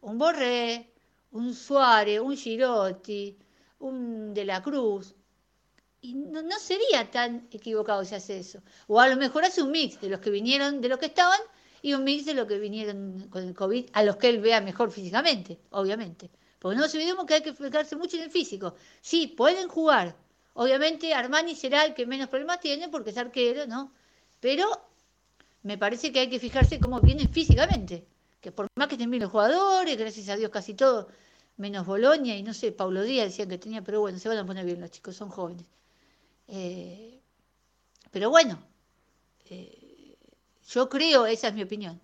Un 0.02 0.18
Borré, 0.18 0.94
un 1.32 1.54
Suárez, 1.54 2.20
un 2.20 2.36
Girotti, 2.36 3.38
un 3.80 4.34
De 4.34 4.46
la 4.46 4.62
Cruz. 4.62 5.16
Y 6.02 6.14
no, 6.14 6.42
no 6.42 6.60
sería 6.60 7.10
tan 7.10 7.48
equivocado 7.52 8.06
si 8.06 8.16
hace 8.16 8.40
eso. 8.40 8.62
O 8.88 9.00
a 9.00 9.08
lo 9.08 9.18
mejor 9.18 9.44
hace 9.46 9.62
un 9.62 9.72
mix 9.72 10.00
de 10.00 10.10
los 10.10 10.20
que 10.20 10.30
vinieron, 10.30 10.82
de 10.82 10.90
los 10.90 11.00
que 11.00 11.08
estaban, 11.08 11.40
y 11.82 11.94
un 11.94 12.04
mix 12.04 12.26
de 12.26 12.34
los 12.34 12.48
que 12.48 12.60
vinieron 12.60 13.28
con 13.30 13.44
el 13.44 13.54
COVID, 13.54 13.90
a 13.94 14.04
los 14.04 14.18
que 14.18 14.30
él 14.30 14.40
vea 14.40 14.62
mejor 14.62 14.92
físicamente, 14.92 15.60
obviamente. 15.72 16.30
No 16.74 16.82
nos 16.82 16.94
olvidemos 16.94 17.26
que 17.26 17.36
hay 17.36 17.42
que 17.42 17.54
fijarse 17.54 17.96
mucho 17.96 18.18
en 18.18 18.24
el 18.24 18.32
físico. 18.32 18.76
Sí, 19.02 19.28
pueden 19.28 19.68
jugar. 19.68 20.16
Obviamente 20.54 21.14
Armani 21.14 21.56
será 21.56 21.86
el 21.86 21.94
que 21.94 22.06
menos 22.06 22.30
problemas 22.30 22.60
tiene 22.60 22.90
porque 22.90 23.12
es 23.12 23.18
arquero, 23.18 23.68
¿no? 23.68 23.92
Pero 24.40 24.66
me 25.64 25.78
parece 25.78 26.12
que 26.12 26.20
hay 26.22 26.30
que 26.30 26.40
fijarse 26.40 26.80
cómo 26.80 27.00
vienen 27.02 27.30
físicamente. 27.30 28.08
Que 28.42 28.52
por 28.52 28.68
más 28.76 28.88
que 28.88 28.96
estén 28.96 29.12
bien 29.12 29.24
los 29.24 29.32
jugadores, 29.32 29.98
gracias 29.98 30.30
a 30.30 30.36
Dios 30.36 30.52
casi 30.52 30.74
todo, 30.74 31.10
menos 31.58 31.86
Bolonia 31.86 32.36
y 32.38 32.44
no 32.44 32.54
sé, 32.54 32.72
Paulo 32.72 33.04
Díaz 33.04 33.28
decían 33.28 33.50
que 33.50 33.58
tenía, 33.58 33.84
pero 33.84 34.00
bueno, 34.02 34.20
se 34.20 34.30
van 34.30 34.38
a 34.38 34.46
poner 34.46 34.66
bien 34.66 34.80
los 34.80 34.92
chicos, 34.92 35.16
son 35.16 35.30
jóvenes. 35.30 35.66
Eh, 36.48 37.20
pero 38.12 38.30
bueno, 38.30 38.60
eh, 39.50 40.18
yo 40.70 40.90
creo, 40.90 41.26
esa 41.26 41.50
es 41.50 41.54
mi 41.54 41.64
opinión. 41.64 42.00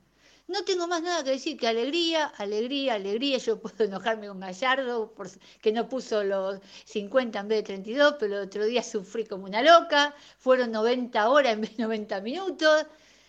No 0.47 0.63
tengo 0.65 0.87
más 0.87 1.01
nada 1.01 1.23
que 1.23 1.31
decir 1.31 1.57
que 1.57 1.67
alegría, 1.67 2.25
alegría, 2.37 2.93
alegría. 2.95 3.37
Yo 3.39 3.59
puedo 3.59 3.83
enojarme 3.85 4.27
con 4.27 4.39
Gallardo 4.39 5.13
por 5.13 5.27
que 5.61 5.71
no 5.71 5.87
puso 5.89 6.23
los 6.23 6.59
50 6.85 7.39
en 7.39 7.47
vez 7.49 7.59
de 7.59 7.63
32, 7.63 8.15
pero 8.19 8.37
el 8.37 8.43
otro 8.47 8.65
día 8.65 8.83
sufrí 8.83 9.25
como 9.25 9.45
una 9.45 9.61
loca. 9.61 10.13
Fueron 10.37 10.71
90 10.71 11.29
horas 11.29 11.53
en 11.53 11.61
vez 11.61 11.75
de 11.77 11.83
90 11.83 12.21
minutos. 12.21 12.85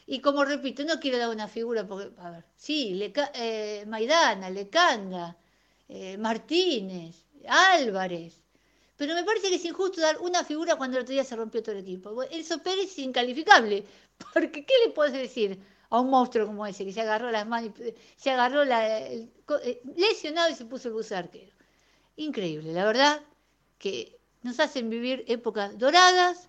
Y 0.07 0.21
como 0.21 0.45
repito, 0.45 0.85
no 0.85 1.01
quiero 1.01 1.19
dar 1.19 1.31
una 1.31 1.49
figura 1.49 1.87
porque, 1.87 2.11
a 2.21 2.31
ver, 2.31 2.45
sí, 2.57 2.95
Leca- 2.95 3.31
eh, 3.35 3.85
Maidana, 3.87 4.51
Lecanda, 4.51 5.37
eh, 5.89 6.17
Martínez, 6.19 7.25
Álvarez. 7.49 8.41
Pero 8.97 9.15
me 9.15 9.25
parece 9.25 9.49
que 9.51 9.57
es 9.57 9.65
injusto 9.65 10.01
dar 10.01 10.19
una 10.21 10.45
figura 10.45 10.77
cuando 10.77 10.97
el 10.97 11.03
otro 11.03 11.13
día 11.15 11.25
se 11.25 11.37
rompió 11.37 11.63
todo 11.63 11.75
el 11.77 11.83
equipo. 11.83 12.23
Elso 12.25 12.63
Pérez 12.63 12.91
es 12.93 12.99
incalificable. 12.99 13.85
Porque, 14.35 14.65
¿qué 14.65 14.75
le 14.87 14.93
puedes 14.93 15.13
decir 15.15 15.59
a 15.91 16.01
un 16.01 16.11
monstruo 16.11 16.47
como 16.47 16.67
ese 16.67 16.85
que 16.85 16.93
se 16.93 17.01
agarró 17.01 17.31
las 17.31 17.47
manos, 17.47 17.73
se 18.17 18.31
agarró 18.31 18.65
la, 18.65 18.99
eh, 19.01 19.29
lesionado 19.97 20.51
y 20.51 20.55
se 20.55 20.65
puso 20.65 20.89
el 20.89 20.95
buzo 20.95 21.17
arquero? 21.17 21.53
Increíble, 22.17 22.73
la 22.73 22.85
verdad, 22.85 23.23
que 23.79 24.19
nos 24.43 24.61
hacen 24.61 24.91
vivir 24.91 25.25
épocas 25.27 25.77
doradas, 25.79 26.49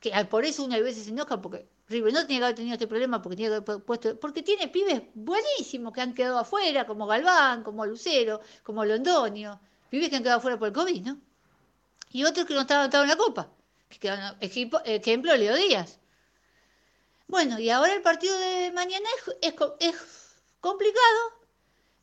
que 0.00 0.12
ah, 0.14 0.28
por 0.28 0.44
eso 0.44 0.64
una 0.64 0.78
veces 0.78 1.04
se 1.04 1.10
enoja 1.10 1.40
porque 1.40 1.66
River 1.88 2.12
no 2.12 2.22
tenía 2.26 2.38
que 2.38 2.44
haber 2.44 2.56
tenido 2.56 2.74
este 2.74 2.86
problema 2.86 3.22
porque 3.22 3.36
tiene 3.36 3.50
que 3.50 3.56
haber 3.56 3.68
pu- 3.68 3.84
puesto 3.84 4.18
porque 4.18 4.42
tiene 4.42 4.68
pibes 4.68 5.02
buenísimos 5.14 5.92
que 5.92 6.00
han 6.00 6.14
quedado 6.14 6.38
afuera 6.38 6.86
como 6.86 7.06
Galván 7.06 7.62
como 7.62 7.86
Lucero 7.86 8.40
como 8.62 8.84
Londonio 8.84 9.60
pibes 9.88 10.10
que 10.10 10.16
han 10.16 10.22
quedado 10.22 10.38
afuera 10.38 10.58
por 10.58 10.68
el 10.68 10.74
covid 10.74 11.02
no 11.06 11.18
y 12.10 12.24
otros 12.24 12.44
que 12.46 12.54
no 12.54 12.62
estaban 12.62 12.86
estaban 12.86 13.08
en 13.08 13.16
la 13.16 13.22
copa 13.24 13.48
que 13.88 13.98
quedaron 13.98 14.36
ejemplo 14.40 15.36
Leo 15.36 15.54
Díaz 15.56 16.00
bueno 17.28 17.58
y 17.58 17.70
ahora 17.70 17.94
el 17.94 18.02
partido 18.02 18.36
de 18.38 18.72
mañana 18.72 19.08
es, 19.18 19.54
es 19.54 19.54
es 19.80 19.94
complicado 20.60 21.20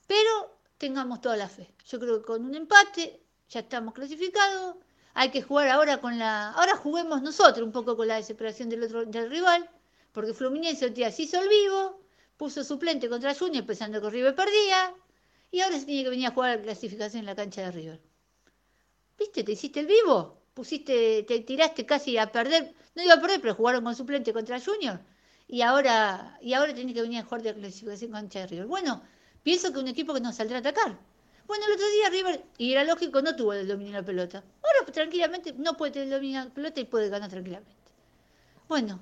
pero 0.08 0.58
tengamos 0.78 1.22
toda 1.22 1.38
la 1.38 1.50
fe 1.50 1.74
yo 1.88 2.00
creo 2.00 2.20
que 2.20 2.26
con 2.26 2.46
un 2.46 2.56
empate 2.56 3.22
ya 3.50 3.62
estamos 3.62 3.94
clasificados 3.94 4.76
hay 5.14 5.30
que 5.30 5.42
jugar 5.42 5.70
ahora 5.70 6.00
con 6.02 6.18
la. 6.18 6.52
Ahora 6.52 6.76
juguemos 6.76 7.22
nosotros 7.22 7.66
un 7.66 7.72
poco 7.72 7.96
con 7.96 8.08
la 8.08 8.16
desesperación 8.16 8.70
del 8.70 8.84
otro 8.84 9.06
del 9.06 9.30
rival, 9.30 9.70
porque 10.12 10.34
Fluminense 10.34 10.86
el 10.86 10.94
día 10.94 11.12
se 11.12 11.24
hizo 11.24 11.42
el 11.42 11.50
vivo, 11.50 12.02
puso 12.38 12.64
suplente 12.64 13.10
contra 13.10 13.36
Junior 13.36 13.66
pensando 13.66 14.02
que 14.02 14.10
River 14.10 14.36
perdía, 14.36 14.96
y 15.52 15.62
ahora 15.62 15.80
se 15.80 15.86
tiene 15.86 16.04
que 16.04 16.10
venir 16.10 16.28
a 16.28 16.32
jugar 16.32 16.58
la 16.58 16.64
clasificación 16.64 17.22
en 17.22 17.26
la 17.28 17.36
cancha 17.36 17.62
de 17.62 17.72
River. 17.72 18.02
¿Viste? 19.18 19.44
¿Te 19.44 19.52
hiciste 19.52 19.82
el 19.82 19.88
vivo? 19.88 20.42
Pusiste, 20.54 21.24
te 21.24 21.40
tiraste 21.42 21.86
casi 21.86 22.18
a 22.18 22.32
perder, 22.32 22.74
no 22.96 23.04
iba 23.04 23.14
a 23.14 23.22
perder, 23.22 23.42
pero 23.42 23.56
jugaron 23.56 23.84
con 23.84 23.96
suplente 23.96 24.34
contra 24.34 24.60
Junior, 24.60 25.00
y 25.54 25.62
ahora, 25.62 26.36
y 26.42 26.54
ahora 26.54 26.74
tenés 26.74 26.96
que 26.96 27.04
venir 27.04 27.20
a 27.20 27.26
jugar 27.26 27.44
de 27.44 27.54
la 27.54 27.60
clasificación 27.60 28.12
cancha 28.12 28.40
de 28.40 28.48
River. 28.48 28.66
Bueno, 28.66 29.04
pienso 29.44 29.72
que 29.72 29.78
un 29.78 29.88
equipo 29.88 30.12
que 30.12 30.20
nos 30.20 30.36
saldrá 30.36 30.58
a 30.58 30.60
atacar. 30.62 30.98
Bueno, 31.46 31.66
el 31.68 31.74
otro 31.74 31.88
día 31.92 32.10
River, 32.10 32.44
y 32.58 32.72
era 32.72 32.84
lógico, 32.84 33.22
no 33.22 33.36
tuvo 33.36 33.54
el 33.54 33.68
dominio 33.68 33.94
de 33.94 34.00
la 34.00 34.04
pelota. 34.04 34.38
Ahora 34.40 34.80
pues, 34.82 34.94
tranquilamente 34.94 35.54
no 35.54 35.78
puede 35.78 35.92
tener 35.92 36.08
el 36.08 36.14
dominio 36.16 36.40
de 36.40 36.48
la 36.48 36.54
pelota 36.56 36.80
y 36.80 36.86
puede 36.86 37.08
ganar 37.08 37.30
tranquilamente. 37.30 37.72
Bueno, 38.68 39.00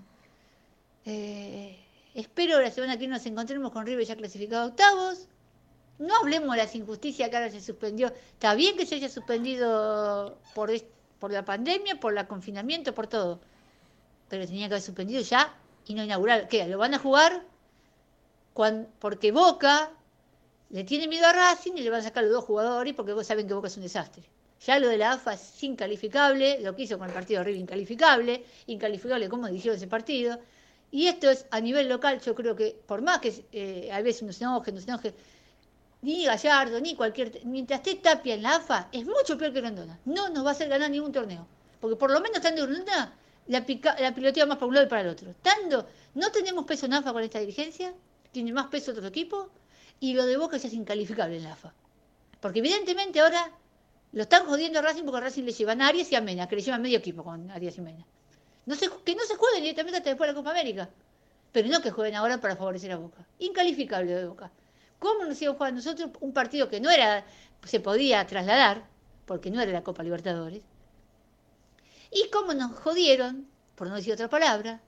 eh, 1.06 1.80
espero 2.16 2.60
la 2.60 2.70
semana 2.70 2.96
que 2.96 3.00
viene 3.00 3.14
nos 3.14 3.26
encontremos 3.26 3.72
con 3.72 3.86
River 3.86 4.06
ya 4.06 4.18
clasificado 4.18 4.64
a 4.64 4.66
octavos. 4.66 5.30
No 6.00 6.14
hablemos 6.18 6.52
de 6.52 6.64
las 6.64 6.76
injusticias 6.76 7.30
que 7.30 7.38
ahora 7.38 7.50
se 7.50 7.62
suspendió. 7.62 8.08
Está 8.34 8.56
bien 8.56 8.76
que 8.76 8.86
se 8.86 8.96
haya 8.96 9.08
suspendido 9.08 10.38
por, 10.54 10.70
por 11.18 11.32
la 11.32 11.46
pandemia, 11.46 11.98
por 11.98 12.18
el 12.18 12.28
confinamiento, 12.28 12.94
por 12.94 13.08
todo. 13.08 13.40
Pero 14.28 14.46
tenía 14.46 14.68
que 14.68 14.74
haber 14.74 14.84
suspendido 14.84 15.22
ya 15.22 15.56
y 15.86 15.94
no 15.94 16.04
inaugurar. 16.04 16.48
¿Qué? 16.48 16.66
¿Lo 16.68 16.78
van 16.78 16.94
a 16.94 17.00
jugar? 17.00 17.44
Cuan- 18.54 18.88
porque 19.00 19.32
Boca 19.32 19.92
le 20.70 20.84
tiene 20.84 21.08
miedo 21.08 21.26
a 21.28 21.34
Racing 21.34 21.74
y 21.76 21.82
le 21.82 21.90
van 21.90 22.02
a 22.02 22.04
sacar 22.04 22.24
los 22.24 22.34
dos 22.34 22.46
jugadores 22.46 22.94
porque 22.94 23.24
saben 23.24 23.48
que 23.48 23.54
Boca 23.54 23.68
es 23.68 23.78
un 23.78 23.84
desastre. 23.84 24.24
Ya 24.66 24.78
lo 24.80 24.90
de 24.90 24.98
la 24.98 25.14
AFA 25.14 25.34
es 25.34 25.64
incalificable, 25.64 26.60
lo 26.62 26.76
que 26.76 26.84
hizo 26.84 26.98
con 27.00 27.08
el 27.08 27.14
partido 27.14 27.40
de 27.40 27.46
River 27.46 27.62
incalificable, 27.62 28.46
incalificable 28.68 29.28
cómo 29.28 29.48
dirigió 29.48 29.74
ese 29.74 29.88
partido. 29.88 30.40
Y 30.92 31.08
esto 31.08 31.30
es 31.32 31.46
a 31.52 31.60
nivel 31.62 31.90
local, 31.90 32.20
yo 32.22 32.36
creo 32.36 32.56
que 32.56 32.78
por 32.86 33.02
más 33.02 33.20
que 33.20 33.46
eh, 33.54 33.90
a 33.92 34.02
veces 34.02 34.22
uno 34.22 34.34
se 34.34 34.44
enoje, 34.44 34.72
no 34.72 34.80
se 34.80 34.90
enoje, 34.90 35.14
ni 36.04 36.26
Gallardo, 36.26 36.80
ni 36.82 36.96
cualquier... 36.96 37.44
Mientras 37.46 37.80
esté 37.80 37.96
Tapia 37.96 38.36
en 38.36 38.44
la 38.44 38.56
AFA, 38.58 38.90
es 38.92 39.06
mucho 39.06 39.38
peor 39.38 39.54
que 39.54 39.62
Grondona. 39.62 40.00
No 40.06 40.30
nos 40.30 40.44
va 40.46 40.50
a 40.50 40.52
hacer 40.52 40.68
ganar 40.70 40.92
ningún 40.92 41.12
torneo. 41.12 41.48
Porque 41.80 41.96
por 41.96 42.12
lo 42.12 42.20
menos 42.20 42.38
estando 42.38 42.64
Grondona, 42.68 43.14
la, 43.48 43.66
pica, 43.66 43.96
la 44.00 44.12
más 44.46 44.58
para 44.58 44.66
un 44.68 44.76
lado 44.76 44.88
para 44.88 45.02
el 45.02 45.08
otro. 45.08 45.30
Estando, 45.32 45.88
no 46.16 46.32
tenemos 46.32 46.66
peso 46.66 46.86
en 46.86 46.94
AFA 46.94 47.14
con 47.14 47.24
esta 47.24 47.40
dirigencia, 47.40 47.94
tiene 48.32 48.54
más 48.54 48.68
peso 48.68 48.92
otro 48.92 49.08
equipo, 49.08 49.50
y 50.00 50.14
lo 50.14 50.26
de 50.26 50.38
Boca 50.38 50.58
ya 50.58 50.68
es 50.68 50.74
incalificable 50.74 51.38
en 51.38 51.44
la 51.44 51.54
AFA. 51.54 51.74
Porque 52.40 52.60
evidentemente 52.60 53.20
ahora 53.20 53.52
lo 54.14 54.24
están 54.24 54.46
jodiendo 54.46 54.80
a 54.80 54.82
Racing 54.82 55.04
porque 55.04 55.18
a 55.18 55.22
Racing 55.22 55.44
le 55.44 55.54
llevan 55.54 55.82
a 55.82 55.88
Arias 55.88 56.12
y 56.12 56.16
a 56.16 56.22
Mena, 56.22 56.48
que 56.48 56.56
le 56.56 56.62
llevan 56.62 56.82
medio 56.82 56.98
equipo 56.98 57.24
con 57.24 57.50
Arias 57.52 57.78
y 57.78 57.82
Mena. 57.82 58.06
No 58.66 58.76
se, 58.76 58.90
que 59.06 59.16
no 59.16 59.24
se 59.24 59.36
jueguen 59.36 59.62
directamente 59.62 59.98
hasta 59.98 60.10
después 60.10 60.28
de 60.28 60.34
la 60.34 60.38
Copa 60.38 60.52
América. 60.52 60.90
Pero 61.52 61.68
no 61.68 61.82
que 61.82 61.92
jueguen 61.92 62.16
ahora 62.16 62.40
para 62.40 62.56
favorecer 62.56 62.92
a 62.92 62.98
Boca. 62.98 63.26
Incalificable 63.40 64.14
de 64.14 64.26
Boca. 64.26 64.52
¿Cómo 65.00 65.26
nos 65.26 65.42
iban 65.42 65.56
a 65.56 65.58
jugar 65.58 65.74
nosotros 65.74 66.10
un 66.20 66.34
partido 66.34 66.70
que 66.70 66.80
no 66.80 66.90
era, 66.90 67.26
se 67.64 67.80
podía 67.80 68.26
trasladar, 68.28 68.86
porque 69.26 69.50
no 69.50 69.62
era 69.62 69.72
la 69.72 69.84
Copa 69.84 70.04
Libertadores? 70.04 70.64
Y 72.12 72.30
cómo 72.30 72.54
nos 72.54 72.74
jodieron, 72.80 73.48
por 73.76 73.88
no 73.88 73.96
decir 73.96 74.14
otra 74.14 74.30
palabra, 74.30 74.82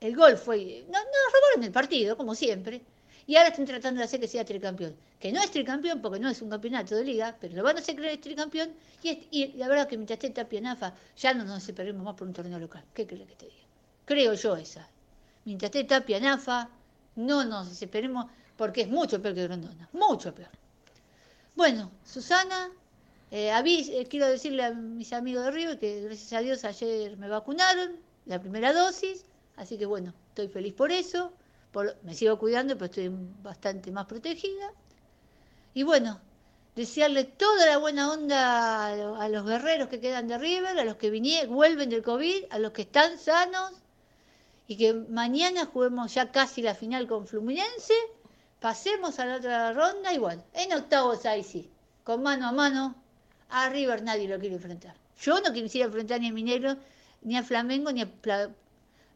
el 0.00 0.16
gol 0.16 0.36
fue. 0.36 0.84
No, 0.88 0.98
nos 0.98 1.32
robaron 1.34 1.64
el 1.64 1.72
partido, 1.72 2.16
como 2.16 2.34
siempre. 2.34 2.82
Y 3.26 3.36
ahora 3.36 3.50
están 3.50 3.66
tratando 3.66 3.98
de 4.00 4.04
hacer 4.06 4.18
que 4.20 4.26
sea 4.28 4.44
tricampeón. 4.44 4.96
Que 5.20 5.30
no 5.32 5.40
es 5.42 5.50
tricampeón 5.50 6.00
porque 6.02 6.18
no 6.18 6.28
es 6.30 6.42
un 6.42 6.50
campeonato 6.50 6.96
de 6.96 7.04
liga, 7.04 7.36
pero 7.40 7.54
lo 7.56 7.62
van 7.62 7.76
a 7.76 7.80
hacer 7.80 7.94
creer 7.96 8.20
tricampeón. 8.20 8.72
Y, 9.02 9.08
es- 9.10 9.18
y 9.30 9.46
la 9.58 9.68
verdad 9.68 9.86
que 9.88 9.96
mientras 9.96 10.16
esté 10.16 10.30
Tapia 10.30 10.60
ya 11.16 11.34
no 11.34 11.44
nos 11.44 11.62
separemos 11.62 12.02
más 12.04 12.14
por 12.16 12.26
un 12.26 12.34
torneo 12.34 12.58
local. 12.58 12.84
¿Qué 12.94 13.06
crees 13.06 13.28
que 13.28 13.36
te 13.36 13.46
diga? 13.46 13.64
Creo 14.04 14.34
yo 14.34 14.56
esa. 14.56 14.88
Mientras 15.44 15.68
esté 15.70 15.84
Tapia 15.84 16.18
no 17.16 17.44
nos 17.44 17.68
desesperemos 17.68 18.26
porque 18.56 18.82
es 18.82 18.88
mucho 18.88 19.20
peor 19.22 19.34
que 19.34 19.44
Grondona. 19.44 19.88
Mucho 19.92 20.34
peor. 20.34 20.50
Bueno, 21.54 21.90
Susana, 22.04 22.70
eh, 23.30 23.50
avis- 23.50 23.90
eh, 23.90 24.06
quiero 24.08 24.26
decirle 24.26 24.64
a 24.64 24.72
mis 24.72 25.12
amigos 25.12 25.44
de 25.44 25.50
River 25.50 25.78
que 25.78 26.02
gracias 26.02 26.32
a 26.32 26.40
Dios 26.40 26.64
ayer 26.64 27.16
me 27.16 27.28
vacunaron, 27.28 27.98
la 28.26 28.40
primera 28.40 28.72
dosis, 28.72 29.24
así 29.56 29.78
que 29.78 29.86
bueno, 29.86 30.14
estoy 30.28 30.48
feliz 30.48 30.74
por 30.74 30.92
eso. 30.92 31.32
Me 32.02 32.14
sigo 32.14 32.36
cuidando, 32.36 32.74
pero 32.74 32.86
estoy 32.86 33.12
bastante 33.42 33.92
más 33.92 34.06
protegida. 34.06 34.72
Y 35.72 35.84
bueno, 35.84 36.20
desearle 36.74 37.22
toda 37.22 37.64
la 37.66 37.78
buena 37.78 38.10
onda 38.10 38.86
a, 38.88 39.24
a 39.24 39.28
los 39.28 39.46
guerreros 39.46 39.88
que 39.88 40.00
quedan 40.00 40.26
de 40.26 40.36
River, 40.36 40.76
a 40.76 40.84
los 40.84 40.96
que 40.96 41.10
vinieron, 41.10 41.54
vuelven 41.54 41.88
del 41.88 42.02
COVID, 42.02 42.46
a 42.50 42.58
los 42.58 42.72
que 42.72 42.82
están 42.82 43.18
sanos, 43.18 43.70
y 44.66 44.76
que 44.76 44.94
mañana 44.94 45.66
juguemos 45.66 46.12
ya 46.12 46.32
casi 46.32 46.60
la 46.60 46.74
final 46.74 47.06
con 47.06 47.28
Fluminense, 47.28 47.94
pasemos 48.58 49.20
a 49.20 49.26
la 49.26 49.36
otra 49.36 49.72
ronda 49.72 50.12
igual. 50.12 50.44
En 50.54 50.72
octavos 50.72 51.24
ahí 51.24 51.44
sí, 51.44 51.70
con 52.02 52.22
mano 52.24 52.48
a 52.48 52.52
mano, 52.52 52.96
a 53.50 53.68
River 53.68 54.02
nadie 54.02 54.28
lo 54.28 54.38
quiere 54.38 54.56
enfrentar. 54.56 54.94
Yo 55.20 55.40
no 55.40 55.52
quisiera 55.52 55.86
enfrentar 55.86 56.20
ni 56.20 56.28
a 56.28 56.32
Minero, 56.32 56.76
ni 57.22 57.36
a 57.36 57.42
Flamengo, 57.42 57.92
ni 57.92 58.02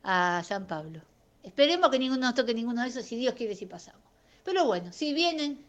a, 0.03 0.43
San 0.45 0.67
Pablo. 0.67 1.01
Esperemos 1.43 1.91
que 1.91 1.99
ninguno 1.99 2.27
nos 2.27 2.35
toque 2.35 2.55
ninguno 2.55 2.83
de 2.83 2.89
esos, 2.89 3.05
si 3.05 3.17
Dios 3.17 3.35
quiere, 3.35 3.55
si 3.55 3.67
pasamos. 3.67 4.03
Pero 4.45 4.67
bueno, 4.67 4.93
si 4.93 5.15
vienen, 5.15 5.65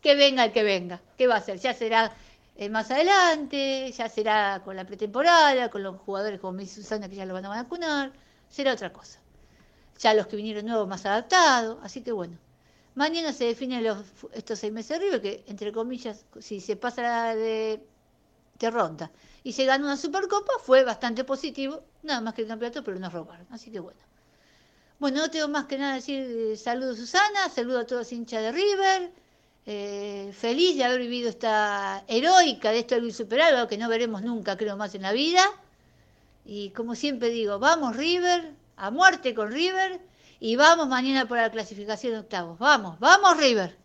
que 0.00 0.14
venga 0.14 0.44
el 0.44 0.52
que 0.52 0.62
venga. 0.62 1.00
¿Qué 1.16 1.26
va 1.26 1.36
a 1.36 1.40
ser? 1.40 1.58
Ya 1.58 1.74
será 1.74 2.12
eh, 2.56 2.68
más 2.68 2.90
adelante, 2.90 3.92
ya 3.92 4.08
será 4.08 4.62
con 4.64 4.76
la 4.76 4.84
pretemporada, 4.84 5.70
con 5.70 5.82
los 5.82 5.96
jugadores 6.00 6.40
como 6.40 6.58
dice 6.58 6.82
Susana 6.82 7.08
que 7.08 7.16
ya 7.16 7.26
lo 7.26 7.34
van 7.34 7.46
a 7.46 7.48
vacunar, 7.48 8.12
será 8.48 8.72
otra 8.72 8.92
cosa. 8.92 9.20
Ya 9.98 10.14
los 10.14 10.26
que 10.26 10.36
vinieron 10.36 10.66
nuevos 10.66 10.88
más 10.88 11.06
adaptados, 11.06 11.78
así 11.82 12.02
que 12.02 12.12
bueno. 12.12 12.36
Mañana 12.94 13.32
se 13.32 13.44
definen 13.44 13.86
estos 14.32 14.58
seis 14.58 14.72
meses 14.72 14.98
de 14.98 15.04
River, 15.04 15.22
que 15.22 15.44
entre 15.46 15.72
comillas, 15.72 16.24
si 16.40 16.60
se 16.60 16.76
pasa 16.76 17.34
de, 17.36 17.80
de 18.66 18.70
ronda 18.70 19.10
y 19.42 19.52
se 19.52 19.64
gana 19.64 19.84
una 19.84 19.96
Supercopa, 19.96 20.52
fue 20.62 20.84
bastante 20.84 21.24
positivo, 21.24 21.82
nada 22.02 22.20
más 22.20 22.34
que 22.34 22.42
el 22.42 22.48
campeonato, 22.48 22.84
pero 22.84 22.98
nos 22.98 23.12
robaron. 23.12 23.46
Así 23.50 23.70
que 23.70 23.80
bueno. 23.80 23.98
Bueno, 24.98 25.22
no 25.22 25.30
tengo 25.30 25.48
más 25.48 25.64
que 25.64 25.78
nada 25.78 25.94
decir 25.94 26.22
eh, 26.28 26.56
saludos 26.56 26.98
Susana, 26.98 27.48
saludo 27.48 27.80
a 27.80 27.86
todos 27.86 28.02
los 28.02 28.12
hinchas 28.12 28.42
de 28.42 28.52
River, 28.52 29.12
eh, 29.64 30.30
feliz 30.36 30.76
de 30.76 30.84
haber 30.84 31.00
vivido 31.00 31.30
esta 31.30 32.04
heroica 32.06 32.70
de 32.70 32.80
esto 32.80 32.96
del 32.96 33.40
algo 33.40 33.66
que 33.66 33.78
no 33.78 33.88
veremos 33.88 34.22
nunca, 34.22 34.58
creo, 34.58 34.76
más 34.76 34.94
en 34.94 35.02
la 35.02 35.12
vida. 35.12 35.42
Y 36.44 36.70
como 36.70 36.94
siempre 36.94 37.30
digo, 37.30 37.58
vamos 37.58 37.96
River, 37.96 38.52
a 38.76 38.90
muerte 38.90 39.34
con 39.34 39.50
River, 39.50 40.00
y 40.38 40.56
vamos 40.56 40.88
mañana 40.88 41.26
por 41.26 41.38
la 41.38 41.50
clasificación 41.50 42.12
de 42.12 42.18
octavos. 42.20 42.58
Vamos, 42.58 42.98
vamos 42.98 43.38
River. 43.38 43.79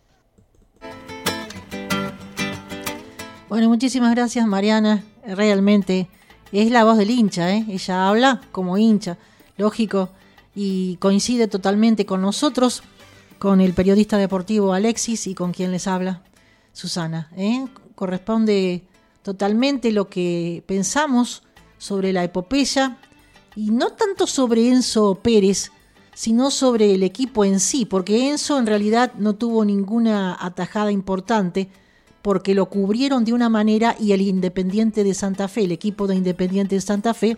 Bueno, 3.48 3.70
muchísimas 3.70 4.16
gracias 4.16 4.48
Mariana. 4.48 5.04
Realmente 5.24 6.08
es 6.52 6.72
la 6.72 6.84
voz 6.84 6.98
del 6.98 7.12
hincha, 7.12 7.54
¿eh? 7.54 7.64
Ella 7.70 8.10
habla 8.10 8.42
como 8.52 8.76
hincha, 8.78 9.20
lógico, 9.58 10.10
y 10.56 10.96
coincide 10.98 11.48
totalmente 11.48 12.08
con 12.08 12.22
nosotros, 12.22 12.82
con 13.38 13.62
el 13.62 13.74
periodista 13.74 14.18
deportivo 14.18 14.74
Alexis 14.74 15.28
y 15.28 15.36
con 15.36 15.52
quien 15.52 15.72
les 15.72 15.88
habla, 15.88 16.24
Susana. 16.74 17.30
¿eh? 17.38 17.68
Corresponde 17.94 18.82
totalmente 19.22 19.92
lo 19.92 20.10
que 20.10 20.64
pensamos 20.66 21.44
sobre 21.78 22.14
la 22.14 22.24
epopeya 22.24 22.98
y 23.56 23.70
no 23.70 23.92
tanto 23.92 24.26
sobre 24.26 24.70
Enzo 24.70 25.20
Pérez, 25.22 25.72
sino 26.16 26.50
sobre 26.50 26.96
el 26.96 27.04
equipo 27.04 27.46
en 27.46 27.60
sí, 27.60 27.86
porque 27.86 28.28
Enzo 28.32 28.58
en 28.58 28.66
realidad 28.66 29.14
no 29.20 29.36
tuvo 29.36 29.64
ninguna 29.66 30.36
atajada 30.40 30.92
importante, 30.92 31.70
porque 32.26 32.56
lo 32.56 32.66
cubrieron 32.66 33.24
de 33.24 33.34
una 33.34 33.50
manera 33.50 33.96
y 34.00 34.12
el 34.12 34.22
Independiente 34.22 35.04
de 35.04 35.14
Santa 35.14 35.48
Fe, 35.48 35.66
el 35.66 35.72
equipo 35.72 36.08
de 36.08 36.16
Independiente 36.16 36.74
de 36.74 36.82
Santa 36.82 37.14
Fe, 37.14 37.38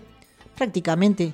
prácticamente 0.56 1.34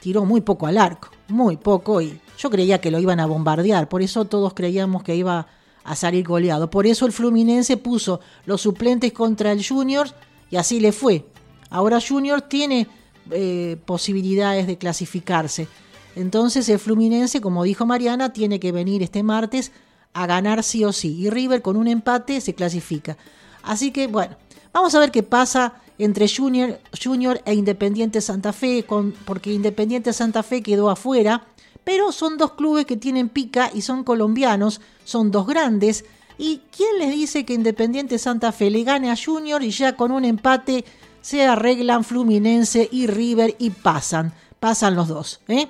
tiró 0.00 0.24
muy 0.24 0.40
poco 0.40 0.66
al 0.66 0.78
arco, 0.78 1.10
muy 1.28 1.56
poco 1.56 2.00
y 2.02 2.18
yo 2.36 2.50
creía 2.50 2.80
que 2.80 2.90
lo 2.90 2.98
iban 2.98 3.20
a 3.20 3.26
bombardear, 3.26 3.88
por 3.88 4.02
eso 4.02 4.24
todos 4.24 4.52
creíamos 4.52 5.04
que 5.04 5.14
iba 5.14 5.46
a 5.84 5.94
salir 5.94 6.26
goleado. 6.26 6.70
Por 6.70 6.88
eso 6.88 7.06
el 7.06 7.12
Fluminense 7.12 7.76
puso 7.76 8.18
los 8.46 8.62
suplentes 8.62 9.12
contra 9.12 9.52
el 9.52 9.64
Junior 9.64 10.08
y 10.50 10.56
así 10.56 10.80
le 10.80 10.90
fue. 10.90 11.24
Ahora 11.70 12.00
Junior 12.00 12.42
tiene 12.42 12.88
eh, 13.30 13.76
posibilidades 13.84 14.66
de 14.66 14.76
clasificarse. 14.76 15.68
Entonces 16.16 16.68
el 16.68 16.80
Fluminense, 16.80 17.40
como 17.40 17.62
dijo 17.62 17.86
Mariana, 17.86 18.32
tiene 18.32 18.58
que 18.58 18.72
venir 18.72 19.04
este 19.04 19.22
martes 19.22 19.70
a 20.12 20.26
ganar 20.26 20.62
sí 20.62 20.84
o 20.84 20.92
sí. 20.92 21.16
Y 21.18 21.30
River 21.30 21.62
con 21.62 21.76
un 21.76 21.88
empate 21.88 22.40
se 22.40 22.54
clasifica. 22.54 23.16
Así 23.62 23.90
que 23.90 24.06
bueno, 24.06 24.36
vamos 24.72 24.94
a 24.94 25.00
ver 25.00 25.10
qué 25.10 25.22
pasa 25.22 25.74
entre 25.98 26.28
Junior, 26.28 26.78
Junior 27.02 27.40
e 27.44 27.54
Independiente 27.54 28.20
Santa 28.20 28.52
Fe, 28.52 28.84
con, 28.84 29.12
porque 29.24 29.52
Independiente 29.52 30.12
Santa 30.12 30.42
Fe 30.42 30.62
quedó 30.62 30.90
afuera, 30.90 31.44
pero 31.84 32.12
son 32.12 32.38
dos 32.38 32.52
clubes 32.52 32.86
que 32.86 32.96
tienen 32.96 33.28
pica 33.28 33.70
y 33.74 33.82
son 33.82 34.04
colombianos, 34.04 34.80
son 35.04 35.30
dos 35.30 35.46
grandes. 35.46 36.04
¿Y 36.38 36.60
quién 36.74 36.98
les 36.98 37.10
dice 37.10 37.44
que 37.44 37.54
Independiente 37.54 38.18
Santa 38.18 38.52
Fe 38.52 38.70
le 38.70 38.84
gane 38.84 39.10
a 39.10 39.16
Junior 39.16 39.62
y 39.62 39.70
ya 39.70 39.96
con 39.96 40.12
un 40.12 40.24
empate 40.24 40.84
se 41.20 41.44
arreglan 41.44 42.04
Fluminense 42.04 42.88
y 42.92 43.08
River 43.08 43.56
y 43.58 43.70
pasan? 43.70 44.32
Pasan 44.60 44.94
los 44.94 45.08
dos. 45.08 45.40
¿eh? 45.48 45.68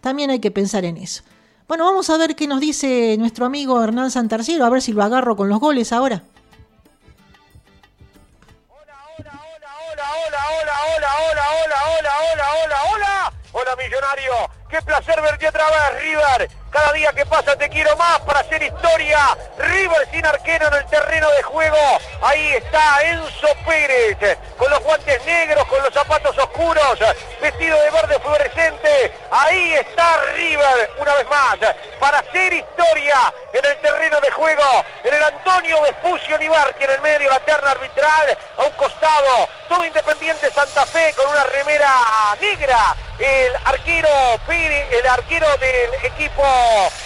También 0.00 0.30
hay 0.30 0.38
que 0.38 0.50
pensar 0.50 0.84
en 0.86 0.96
eso. 0.96 1.22
Bueno, 1.68 1.84
vamos 1.84 2.08
a 2.10 2.16
ver 2.16 2.36
qué 2.36 2.46
nos 2.46 2.60
dice 2.60 3.16
nuestro 3.18 3.44
amigo 3.44 3.82
Hernán 3.82 4.12
Santarciero, 4.12 4.64
a 4.64 4.70
ver 4.70 4.80
si 4.80 4.92
lo 4.92 5.02
agarro 5.02 5.34
con 5.34 5.48
los 5.48 5.58
goles 5.58 5.92
ahora. 5.92 6.22
hola, 8.68 8.94
hola, 9.10 9.32
hola, 9.90 10.04
hola, 10.14 10.76
hola, 10.86 11.10
hola, 11.26 11.46
hola, 11.58 12.12
hola, 12.32 12.46
hola, 12.62 12.76
hola. 12.92 13.32
Hola, 13.52 13.76
millonario. 13.76 14.55
Qué 14.68 14.82
placer 14.82 15.20
verte 15.20 15.46
otra 15.48 15.64
vez, 15.64 16.02
River. 16.02 16.50
Cada 16.70 16.92
día 16.92 17.12
que 17.12 17.24
pasa 17.24 17.56
te 17.56 17.68
quiero 17.68 17.96
más 17.96 18.18
para 18.20 18.40
hacer 18.40 18.60
historia. 18.60 19.38
River 19.58 20.08
sin 20.10 20.26
arquero 20.26 20.66
en 20.66 20.74
el 20.74 20.86
terreno 20.86 21.30
de 21.30 21.42
juego. 21.44 21.98
Ahí 22.20 22.54
está 22.54 23.00
Enzo 23.02 23.46
Pérez, 23.64 24.36
con 24.58 24.68
los 24.68 24.80
guantes 24.80 25.24
negros, 25.24 25.64
con 25.66 25.80
los 25.82 25.94
zapatos 25.94 26.36
oscuros, 26.36 26.98
vestido 27.40 27.80
de 27.80 27.90
verde 27.90 28.18
fluorescente. 28.18 29.16
Ahí 29.30 29.74
está 29.74 30.20
River, 30.34 30.90
una 30.98 31.14
vez 31.14 31.28
más, 31.28 31.56
para 32.00 32.18
hacer 32.18 32.52
historia 32.52 33.32
en 33.52 33.64
el 33.64 33.76
terreno 33.78 34.20
de 34.20 34.30
juego. 34.32 34.84
En 35.04 35.14
el 35.14 35.22
Antonio 35.22 35.80
Vespucio 35.82 36.36
Nibarti, 36.38 36.82
en 36.82 36.90
el 36.90 37.00
medio, 37.02 37.30
la 37.30 37.40
terna 37.40 37.70
arbitral, 37.70 38.36
a 38.58 38.62
un 38.64 38.72
costado. 38.72 39.48
Todo 39.68 39.84
Independiente 39.84 40.50
Santa 40.50 40.84
Fe 40.86 41.14
con 41.16 41.28
una 41.28 41.44
remera 41.44 41.88
negra. 42.40 42.96
El 43.18 43.52
arquero 43.64 44.08
el 44.90 45.06
arquero 45.06 45.46
del 45.56 45.94
equipo 46.04 46.42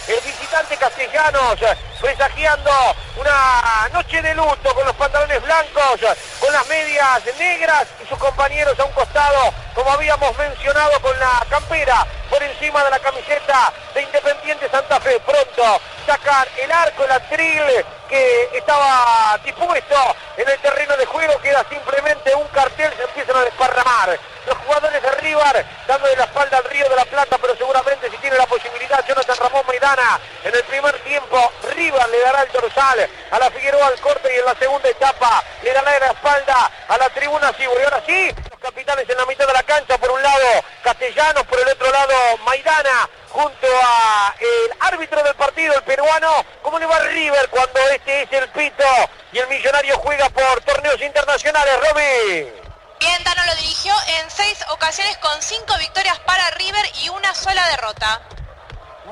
el 0.09 0.17
visitante 0.25 0.77
Castellanos, 0.77 1.61
presagiando 2.01 2.71
una 3.17 3.89
noche 3.93 4.23
de 4.23 4.35
luto 4.35 4.75
con 4.75 4.85
los 4.87 4.97
pantalones 4.97 5.43
blancos, 5.43 6.01
con 6.41 6.53
las 6.53 6.67
medias 6.69 7.23
negras 7.39 7.87
y 8.03 8.09
sus 8.09 8.19
compañeros 8.19 8.79
a 8.79 8.85
un 8.85 8.93
costado, 8.93 9.53
como 9.75 9.93
habíamos 9.93 10.37
mencionado, 10.39 11.01
con 11.01 11.19
la 11.19 11.45
campera 11.49 12.07
por 12.29 12.43
encima 12.43 12.83
de 12.85 12.91
la 12.91 12.99
camiseta 12.99 13.73
de 13.95 14.03
Independiente 14.03 14.69
Santa 14.71 15.01
Fe. 15.01 15.21
Pronto 15.21 15.81
sacar 16.07 16.49
el 16.57 16.73
arco, 16.73 17.05
el 17.05 17.13
atril 17.13 17.85
que 18.09 18.51
estaba 18.55 19.39
dispuesto 19.45 20.17
en 20.37 20.49
el 20.49 20.59
terreno 20.59 20.97
de 20.97 21.07
juego, 21.07 21.41
queda 21.41 21.65
simplemente 21.69 22.35
un 22.35 22.49
cartel, 22.49 22.93
se 22.97 23.03
empiezan 23.03 23.37
a 23.37 23.45
desparramar. 23.45 24.19
Los 24.47 24.57
jugadores 24.59 25.03
de 25.03 25.11
River 25.21 25.67
dándole 25.87 26.17
la 26.17 26.25
espalda 26.25 26.59
al 26.59 26.65
Río 26.65 26.89
de 26.89 26.97
la 26.97 27.05
Plata, 27.05 27.37
pero 27.41 27.55
seguramente 27.57 28.11
si 28.11 28.17
tiene 28.17 28.37
la 28.37 28.47
posibilidad 28.47 29.05
Jonathan 29.07 29.37
Ramón 29.37 29.63
Maidana 29.67 30.19
en 30.43 30.55
el 30.55 30.65
primer 30.65 30.99
tiempo, 31.01 31.53
River 31.75 31.90
le 31.91 32.21
dará 32.21 32.43
el 32.43 32.53
dorsal 32.53 33.09
a 33.31 33.39
la 33.39 33.51
Figueroa 33.51 33.87
al 33.87 34.01
corte 34.01 34.33
y 34.35 34.39
en 34.39 34.45
la 34.45 34.55
segunda 34.55 34.89
etapa 34.89 35.43
le 35.63 35.73
dará 35.73 35.99
la 35.99 36.07
espalda 36.07 36.71
a 36.89 36.99
la 36.99 37.09
tribuna 37.11 37.53
sí, 37.57 37.63
Y 37.63 37.85
ahora 37.85 38.03
sí, 38.07 38.31
los 38.51 38.61
capitanes 38.61 39.09
en 39.09 39.17
la 39.17 39.27
mitad 39.27 39.47
de 39.47 39.53
la 39.53 39.63
cancha, 39.63 39.99
por 39.99 40.11
un 40.11 40.23
lado 40.23 40.65
Castellanos, 40.83 41.45
por 41.47 41.59
el 41.59 41.69
otro 41.69 41.91
lado 41.91 42.15
Maidana, 42.45 43.09
junto 43.29 43.67
a 43.83 44.35
el 44.39 44.73
árbitro 44.81 45.23
del 45.23 45.35
partido, 45.35 45.75
el 45.75 45.83
peruano. 45.83 46.45
¿Cómo 46.63 46.79
le 46.79 46.87
va 46.87 46.99
River 47.01 47.49
cuando 47.51 47.81
este 47.91 48.23
es 48.23 48.33
el 48.33 48.49
pito 48.51 48.85
y 49.33 49.39
el 49.39 49.49
millonario 49.49 49.97
juega 49.99 50.29
por 50.31 50.61
torneos 50.63 51.01
internacionales, 51.01 51.75
Romy? 51.81 52.53
Bien, 53.01 53.25
Tano 53.25 53.45
lo 53.47 53.55
dirigió 53.57 53.95
en 54.19 54.31
seis 54.31 54.59
ocasiones 54.71 55.17
con 55.19 55.41
cinco 55.41 55.75
victorias 55.79 56.19
para 56.21 56.51
River 56.51 56.85
y 57.03 57.09
una 57.09 57.35
sola 57.35 57.67
derrota. 57.69 58.21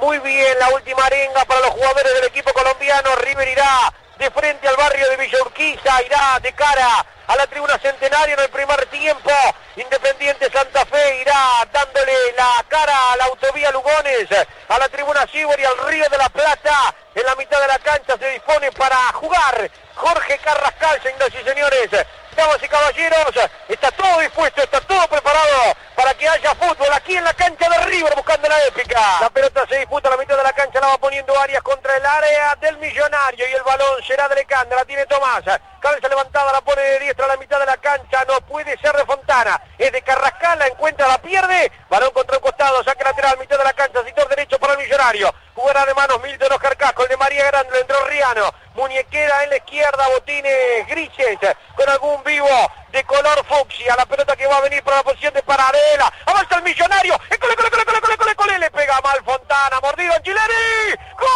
Muy 0.01 0.19
bien, 0.21 0.59
la 0.61 0.69
última 0.69 1.05
arenga 1.05 1.45
para 1.45 1.61
los 1.61 1.71
jugadores 1.71 2.15
del 2.15 2.25
equipo 2.27 2.53
colombiano. 2.53 3.17
River 3.17 3.49
irá 3.49 3.93
de 4.17 4.31
frente 4.31 4.69
al 4.69 4.77
barrio 4.77 5.09
de 5.11 5.17
Villa 5.17 5.39
Urquiza, 5.43 6.03
irá 6.03 6.39
de 6.41 6.53
cara 6.53 7.05
a 7.27 7.37
la 7.37 7.47
tribuna 7.49 7.77
centenario 7.79 8.35
en 8.35 8.41
el 8.41 8.49
primer 8.49 8.87
tiempo. 8.87 9.31
Independiente 9.75 10.51
Santa 10.53 10.87
Fe 10.87 11.21
irá 11.21 11.67
dándole 11.73 12.13
la 12.37 12.65
cara 12.69 13.13
a 13.13 13.17
la 13.17 13.25
autovía 13.25 13.73
Lugones, 13.73 14.29
a 14.69 14.79
la 14.79 14.89
tribuna 14.89 15.27
Ciber 15.27 15.59
y 15.59 15.65
al 15.65 15.79
Río 15.89 16.09
de 16.09 16.19
la 16.19 16.29
Plata. 16.29 16.95
En 17.17 17.27
la 17.27 17.35
mitad 17.35 17.61
de 17.61 17.67
la 17.67 17.79
cancha 17.81 18.17
se 18.19 18.31
dispone 18.31 18.71
para 18.73 18.97
jugar 19.15 19.69
Jorge 19.97 20.39
Carrascal, 20.39 21.03
señoras 21.03 21.31
y 21.35 21.45
señores. 21.45 22.07
Damas 22.39 22.63
y 22.63 22.69
caballeros, 22.69 23.51
está 23.67 23.91
todo 23.91 24.21
dispuesto, 24.21 24.63
está 24.63 24.81
todo 24.83 25.09
preparado 25.09 25.75
para 25.97 26.15
que 26.15 26.29
haya 26.29 26.55
fútbol 26.55 26.87
aquí 26.93 27.17
en 27.17 27.25
la 27.25 27.35
cancha 27.35 27.69
de 27.69 27.79
River 27.87 28.15
buscando 28.15 28.49
la 28.49 28.65
épica. 28.65 29.01
La 29.21 29.29
pelota 29.29 29.67
se 29.69 29.79
disputa 29.79 30.07
a 30.07 30.13
la 30.13 30.19
mitad 30.19 30.37
de 30.37 30.45
la 30.45 30.53
cancha, 30.53 30.81
la 30.81 30.87
va 30.87 30.99
poniendo 30.99 31.37
Arias 31.37 31.63
contra 31.63 31.97
el 31.97 32.07
área 32.07 32.55
del 32.61 32.79
millonario 32.79 33.45
y 33.49 33.53
el 33.55 33.63
balón 33.65 34.01
será 34.07 34.29
de 34.29 34.37
Lecanda, 34.37 34.77
la 34.77 34.85
tiene 34.85 35.05
Tomás. 35.07 35.43
Cabeza 35.81 36.09
levantada, 36.09 36.53
la 36.53 36.61
pone 36.61 36.81
de 36.81 36.99
diestra 37.01 37.25
a 37.25 37.29
la 37.29 37.37
mitad 37.39 37.59
de 37.59 37.67
la 37.67 37.77
cancha, 37.77 38.25
no 38.29 38.41
puede 38.43 38.79
ser 38.79 38.95
de 38.95 39.05
Fontana. 39.05 39.61
Es 39.77 39.91
de 39.91 40.01
Carrascal, 40.03 40.61
la 40.61 40.69
encuentra, 40.69 41.09
la 41.09 41.19
pierde. 41.19 41.73
Balón 41.89 42.13
contra 42.13 42.37
un 42.37 42.43
costado, 42.45 42.85
saque 42.85 43.03
lateral, 43.03 43.37
mitad 43.39 43.59
de 43.59 43.65
la 43.65 43.73
cancha, 43.73 44.05
sector 44.05 44.29
el 44.31 44.38
millonario. 44.79 45.35
Jugará 45.55 45.85
de 45.85 45.95
manos 45.95 46.23
Milton 46.23 46.53
Oscar 46.53 46.77
Casco, 46.77 47.03
el 47.03 47.09
de 47.09 47.17
María 47.17 47.45
Grande, 47.47 47.73
le 47.73 47.81
entró 47.81 48.05
Riano. 48.07 48.55
Muñequera 48.75 49.43
en 49.45 49.51
la 49.51 49.57
izquierda, 49.57 50.09
botines 50.09 50.87
grises, 50.87 51.39
con 51.77 51.89
algún 51.89 52.23
vivo 52.23 52.49
de 52.93 53.05
color 53.05 53.45
fucsia. 53.45 53.97
La 53.97 54.07
pelota 54.07 54.37
que 54.37 54.47
va 54.47 54.59
a 54.59 54.61
venir 54.61 54.83
para 54.85 54.99
la 54.99 55.03
posición 55.03 55.35
de 55.35 55.43
Paradela. 55.43 56.13
Avanza 56.27 56.57
el 56.57 56.63
millonario. 56.63 57.19
¡Ecole, 57.29 57.57
cole, 57.57 57.71
cole, 57.71 57.85
cole, 57.85 58.01
cole, 58.01 58.17
cole, 58.17 58.35
cole! 58.37 58.59
Le 58.59 58.71
pega 58.71 59.01
mal 59.03 59.23
Fontana. 59.25 59.81
Mordido 59.81 60.15
Angileri. 60.15 60.95
¡Gol! 61.19 61.27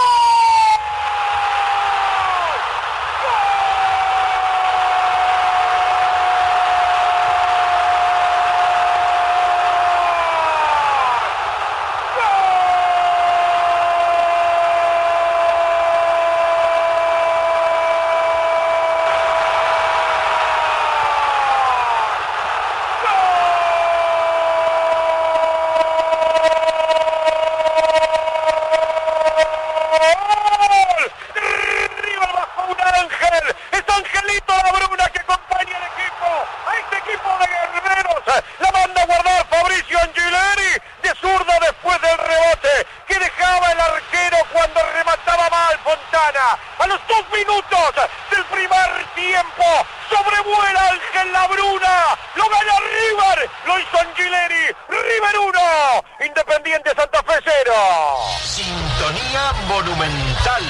¡Gol! 3.22 3.52
River 31.34 32.32
bajo 32.34 32.62
un 32.70 32.76
ángel. 32.80 33.56
Es 33.72 33.84
Angelito 33.88 34.52
Labruna 34.56 35.08
que 35.08 35.20
acompaña 35.20 35.76
al 35.76 35.84
equipo. 35.84 36.28
A 36.66 36.76
este 36.76 36.96
equipo 36.98 37.28
de 37.38 37.46
guerreros. 37.46 38.22
La 38.60 38.70
manda 38.72 39.02
a 39.02 39.06
guardar 39.06 39.46
Fabricio 39.48 39.98
Angileri. 40.00 40.72
De 41.02 41.14
zurda 41.20 41.58
después 41.60 42.00
del 42.00 42.18
rebote. 42.18 42.86
Que 43.06 43.18
dejaba 43.18 43.72
el 43.72 43.80
arquero 43.80 44.38
cuando 44.52 44.80
remataba 44.94 45.50
mal 45.50 45.78
Fontana. 45.84 46.58
A 46.78 46.86
los 46.86 47.00
dos 47.08 47.24
minutos 47.32 47.94
del 48.30 48.44
primer 48.46 49.04
tiempo. 49.14 49.64
Sobrevuela 50.08 50.88
Ángel 50.88 51.32
Labruna. 51.32 52.18
Lo 52.34 52.48
gana 52.48 52.74
River. 52.80 53.50
Lo 53.66 53.78
hizo 53.78 53.98
Angileri. 53.98 54.66
River 54.88 55.38
1. 55.38 55.60
Independiente 56.26 56.94
Santa 56.94 57.22
Fe 57.22 57.34
0. 57.44 57.72
Sintonía 58.40 59.52
monumental. 59.66 60.62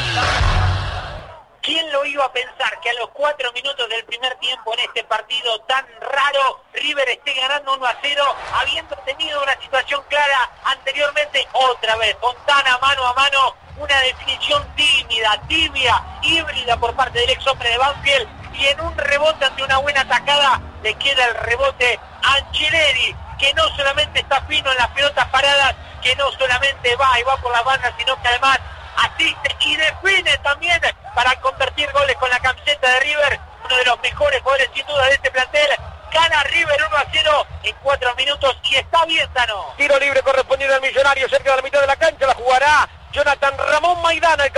¿Quién 1.60 1.92
lo 1.92 2.04
iba 2.04 2.24
a 2.24 2.32
pensar 2.32 2.80
que 2.80 2.90
a 2.90 2.94
los 2.94 3.10
cuatro 3.10 3.52
minutos 3.52 3.88
del 3.88 4.04
primer 4.04 4.34
tiempo 4.36 4.74
en 4.74 4.80
este 4.80 5.04
partido 5.04 5.60
tan 5.60 5.86
raro, 6.00 6.64
River 6.72 7.08
esté 7.08 7.34
ganando 7.34 7.74
1 7.74 7.86
a 7.86 7.96
0, 8.02 8.36
habiendo 8.54 8.96
tenido 9.04 9.40
una 9.40 9.56
situación 9.60 10.02
clara 10.08 10.50
anteriormente, 10.64 11.46
otra 11.52 11.94
vez, 11.96 12.16
Fontana 12.20 12.78
mano 12.78 13.06
a 13.06 13.14
mano, 13.14 13.54
una 13.78 13.96
definición 14.00 14.66
tímida, 14.74 15.40
tibia, 15.46 16.02
híbrida 16.22 16.76
por 16.78 16.94
parte 16.96 17.20
del 17.20 17.30
ex 17.30 17.46
hombre 17.46 17.68
de 17.70 17.78
Banfield, 17.78 18.28
y 18.54 18.66
en 18.66 18.80
un 18.80 18.98
rebote 18.98 19.44
ante 19.44 19.62
una 19.62 19.78
buena 19.78 20.00
atacada 20.00 20.60
le 20.82 20.94
queda 20.94 21.24
el 21.26 21.34
rebote 21.34 21.98
a 22.22 22.34
Angeleri, 22.34 23.14
que 23.38 23.54
no 23.54 23.68
solamente 23.76 24.20
está 24.20 24.40
fino 24.42 24.70
en 24.70 24.76
las 24.76 24.88
pelotas 24.88 25.28
paradas, 25.28 25.74
que 26.02 26.14
no 26.16 26.30
solamente 26.32 26.94
va 26.96 27.18
y 27.18 27.22
va 27.22 27.36
por 27.36 27.52
las 27.52 27.64
bandas, 27.64 27.92
sino 27.98 28.20
que 28.20 28.28
además 28.28 28.58
asiste 28.96 29.56
y 29.60 29.76
define 29.76 30.36
también 30.38 30.80
para 31.14 31.34
convertir 31.40 31.90
goles 31.92 32.16
con 32.16 32.28
la 32.30 32.40
camiseta 32.40 32.88
de 32.90 33.00
River, 33.00 33.40
uno 33.64 33.76
de 33.76 33.84
los 33.84 34.00
mejores 34.02 34.40
jugadores 34.42 34.70
sin 34.74 34.86
duda 34.86 35.06
de 35.06 35.14
este 35.14 35.30
plantel. 35.30 35.70
Gana 36.12 36.42
River 36.42 36.84
1 36.88 36.96
a 36.96 37.06
0 37.10 37.46
en 37.62 37.76
4 37.82 38.14
minutos 38.16 38.58
y 38.64 38.76
está 38.76 39.04
bien, 39.06 39.32
Tano. 39.32 39.74
Tiro 39.78 39.98
libre 39.98 40.22
correspondiente 40.22 40.74
al 40.74 40.82
millonario, 40.82 41.28
cerca 41.28 41.50
de 41.50 41.56
la 41.56 41.62
mitad 41.62 41.80
de 41.80 41.86
la 41.86 41.96
cancha, 41.96 42.26
la 42.26 42.34
jugará 42.34 42.88
Jonathan 43.12 43.54
Ramón 43.56 44.02
Maidana, 44.02 44.44
el 44.44 44.52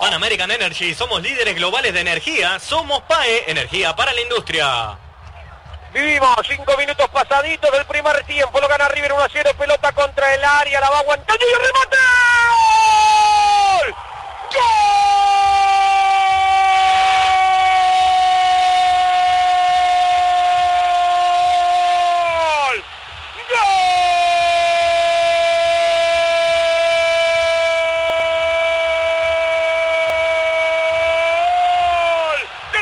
Pan 0.00 0.14
American 0.14 0.50
Energy, 0.50 0.94
somos 0.94 1.20
líderes 1.22 1.54
globales 1.56 1.92
de 1.92 2.00
energía, 2.00 2.58
somos 2.58 3.02
PAE, 3.02 3.44
energía 3.50 3.94
para 3.94 4.14
la 4.14 4.20
industria. 4.22 4.96
Vivimos 5.92 6.36
cinco 6.48 6.74
minutos 6.78 7.06
pasaditos 7.10 7.70
del 7.70 7.84
primer 7.84 8.24
tiempo, 8.24 8.58
lo 8.60 8.66
gana 8.68 8.88
River 8.88 9.12
1 9.12 9.22
a 9.22 9.28
0, 9.30 9.50
pelota 9.58 9.92
contra 9.92 10.34
el 10.34 10.42
área, 10.42 10.80
la 10.80 10.88
va 10.88 11.00
aguantando 11.00 11.44
y 11.44 11.52
remate. 11.52 11.96
¡Gol! 13.82 13.94
¡Gol! 14.54 14.62
¡Gol! 23.50 23.58
¡De 32.72 32.78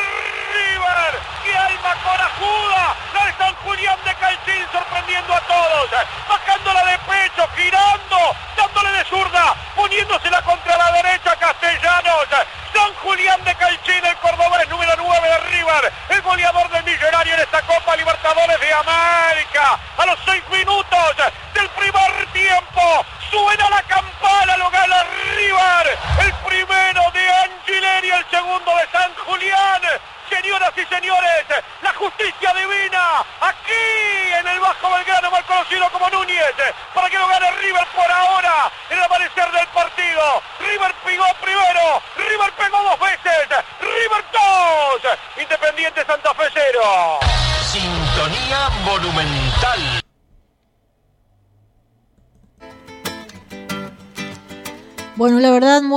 River! 0.55 1.13
¡Qué 1.45 1.57
alma 1.57 1.95
corajuda! 2.03 2.95
La 3.15 3.27
de 3.27 3.33
San 3.39 3.55
Julián 3.57 3.99
de 4.05 4.15
Calcín 4.15 4.67
sorprendiendo 4.73 5.35
a 5.35 5.41
todos. 5.41 5.91
Bajándola 6.29 6.85
de 6.85 6.99
pecho, 6.99 7.49
girando, 7.57 8.19
dándole 8.57 8.91
de 8.99 9.05
zurda, 9.05 9.55
poniéndosela 9.77 10.43
contra 10.43 10.77
la 10.77 10.93
derecha 10.93 11.33
a 11.33 11.37
Castellanos. 11.37 12.27
San 12.73 12.95
Julián 12.95 13.43
de 13.45 13.55
Calcín, 13.55 14.05
el 14.05 14.17
cordobés 14.17 14.69
número 14.69 14.93
9 14.97 15.29
de 15.29 15.39
River, 15.39 15.93
el 16.09 16.23
goleador 16.23 16.69
del 16.71 16.85
millonario 16.85 17.35
en 17.35 17.41
esta 17.41 17.63
Copa 17.63 17.97
Libertadores 18.75 19.24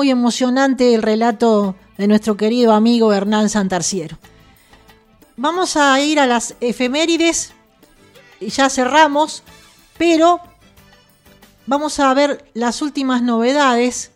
emocionante 0.10 0.93
el 0.93 1.01
relato 1.01 1.76
de 1.97 2.08
nuestro 2.08 2.38
querido 2.38 2.74
amigo 2.74 3.14
Hernán 3.14 3.49
Santarciero. 3.49 4.18
Vamos 5.36 5.78
a 5.78 5.99
ir 6.01 6.20
a 6.20 6.28
las 6.28 6.55
efemérides 6.62 7.53
y 8.39 8.49
ya 8.49 8.70
cerramos, 8.70 9.43
pero 9.97 10.39
vamos 11.66 11.99
a 11.99 12.14
ver 12.14 12.49
las 12.53 12.82
últimas 12.82 13.22
novedades 13.22 14.12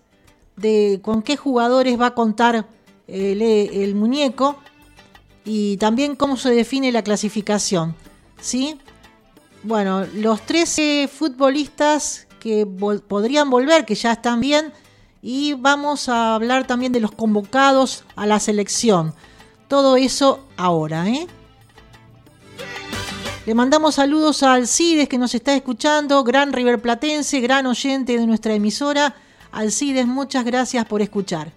de 0.56 1.00
con 1.02 1.22
qué 1.22 1.38
jugadores 1.38 2.00
va 2.00 2.08
a 2.08 2.16
contar 2.16 2.68
el, 3.08 3.42
el 3.42 3.96
muñeco 3.96 4.58
y 5.46 5.78
también 5.78 6.16
cómo 6.16 6.38
se 6.38 6.52
define 6.52 6.92
la 6.92 7.04
clasificación. 7.04 7.96
¿sí? 8.42 8.80
Bueno, 9.64 10.06
los 10.16 10.42
13 10.42 11.08
futbolistas 11.12 12.28
que 12.40 12.66
podrían 12.66 13.50
volver, 13.50 13.86
que 13.86 13.96
ya 13.96 14.14
están 14.14 14.42
bien, 14.42 14.74
y 15.22 15.54
vamos 15.54 16.10
a 16.10 16.36
hablar 16.36 16.66
también 16.66 16.92
de 16.92 17.00
los 17.00 17.12
convocados 17.12 18.04
a 18.16 18.26
la 18.26 18.40
selección. 18.40 19.14
Todo 19.68 19.96
eso 19.96 20.46
ahora, 20.58 21.08
¿eh? 21.08 21.28
Le 23.46 23.56
mandamos 23.56 23.96
saludos 23.96 24.44
a 24.44 24.54
Alcides 24.54 25.10
que 25.10 25.18
nos 25.18 25.34
está 25.34 25.56
escuchando, 25.56 26.24
gran 26.24 26.54
River 26.54 26.82
Platense, 26.82 27.40
gran 27.40 27.66
oyente 27.66 28.18
de 28.18 28.28
nuestra 28.28 28.54
emisora. 28.54 29.16
Alcides, 29.52 30.06
muchas 30.06 30.46
gracias 30.46 30.86
por 30.86 31.02
escuchar. 31.02 31.52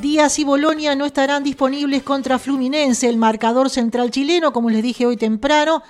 Díaz 0.00 0.38
y 0.38 0.44
Bolonia 0.44 0.94
no 0.96 1.04
estarán 1.04 1.44
disponibles 1.44 2.02
contra 2.02 2.38
Fluminense, 2.38 3.08
el 3.08 3.18
marcador 3.18 3.70
central 3.70 4.10
chileno, 4.10 4.52
como 4.52 4.70
les 4.70 4.82
dije 4.82 5.06
hoy 5.06 5.16
temprano, 5.16 5.82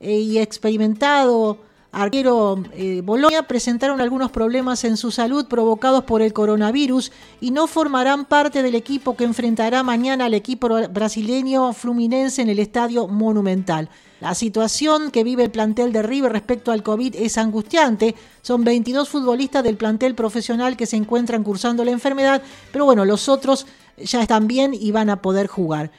eh, 0.00 0.12
y 0.20 0.38
experimentado 0.38 1.58
arquero 1.92 2.62
eh, 2.72 3.00
Bolonia 3.04 3.44
presentaron 3.44 4.00
algunos 4.00 4.30
problemas 4.30 4.84
en 4.84 4.96
su 4.96 5.10
salud 5.10 5.46
provocados 5.46 6.04
por 6.04 6.22
el 6.22 6.32
coronavirus 6.32 7.12
y 7.40 7.50
no 7.50 7.66
formarán 7.66 8.24
parte 8.24 8.62
del 8.62 8.74
equipo 8.74 9.16
que 9.16 9.24
enfrentará 9.24 9.82
mañana 9.82 10.26
al 10.26 10.34
equipo 10.34 10.68
brasileño 10.90 11.72
Fluminense 11.72 12.42
en 12.42 12.50
el 12.50 12.58
Estadio 12.58 13.08
Monumental. 13.08 13.88
La 14.20 14.34
situación 14.34 15.12
que 15.12 15.22
vive 15.22 15.44
el 15.44 15.50
plantel 15.50 15.92
de 15.92 16.02
River 16.02 16.32
respecto 16.32 16.72
al 16.72 16.82
COVID 16.82 17.14
es 17.16 17.38
angustiante. 17.38 18.16
Son 18.42 18.64
22 18.64 19.08
futbolistas 19.08 19.62
del 19.62 19.76
plantel 19.76 20.14
profesional 20.16 20.76
que 20.76 20.86
se 20.86 20.96
encuentran 20.96 21.44
cursando 21.44 21.84
la 21.84 21.92
enfermedad, 21.92 22.42
pero 22.72 22.84
bueno, 22.84 23.04
los 23.04 23.28
otros 23.28 23.66
ya 23.96 24.20
están 24.20 24.48
bien 24.48 24.74
y 24.74 24.90
van 24.90 25.08
a 25.08 25.22
poder 25.22 25.46
jugar. 25.46 25.92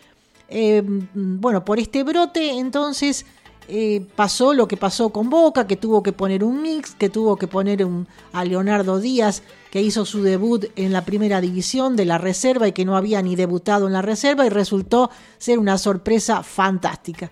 Eh, 0.50 0.84
bueno, 1.14 1.64
por 1.64 1.80
este 1.80 2.04
brote, 2.04 2.58
entonces 2.58 3.26
eh, 3.70 4.06
pasó 4.16 4.54
lo 4.54 4.68
que 4.68 4.78
pasó 4.78 5.10
con 5.10 5.30
Boca, 5.30 5.68
que 5.68 5.78
tuvo 5.78 6.02
que 6.02 6.12
poner 6.12 6.44
un 6.44 6.62
mix, 6.62 6.96
que 6.96 7.10
tuvo 7.10 7.38
que 7.38 7.48
poner 7.48 7.86
un, 7.86 8.08
a 8.34 8.44
Leonardo 8.44 9.00
Díaz, 9.00 9.44
que 9.70 9.82
hizo 9.82 10.06
su 10.06 10.24
debut 10.24 10.66
en 10.76 10.92
la 10.92 11.06
primera 11.06 11.40
división 11.40 11.96
de 11.96 12.06
la 12.06 12.18
reserva 12.18 12.68
y 12.68 12.72
que 12.72 12.86
no 12.86 12.98
había 12.98 13.22
ni 13.22 13.36
debutado 13.36 13.88
en 13.88 13.94
la 13.94 14.02
reserva 14.02 14.46
y 14.46 14.50
resultó 14.50 15.12
ser 15.38 15.60
una 15.60 15.78
sorpresa 15.78 16.42
fantástica. 16.42 17.32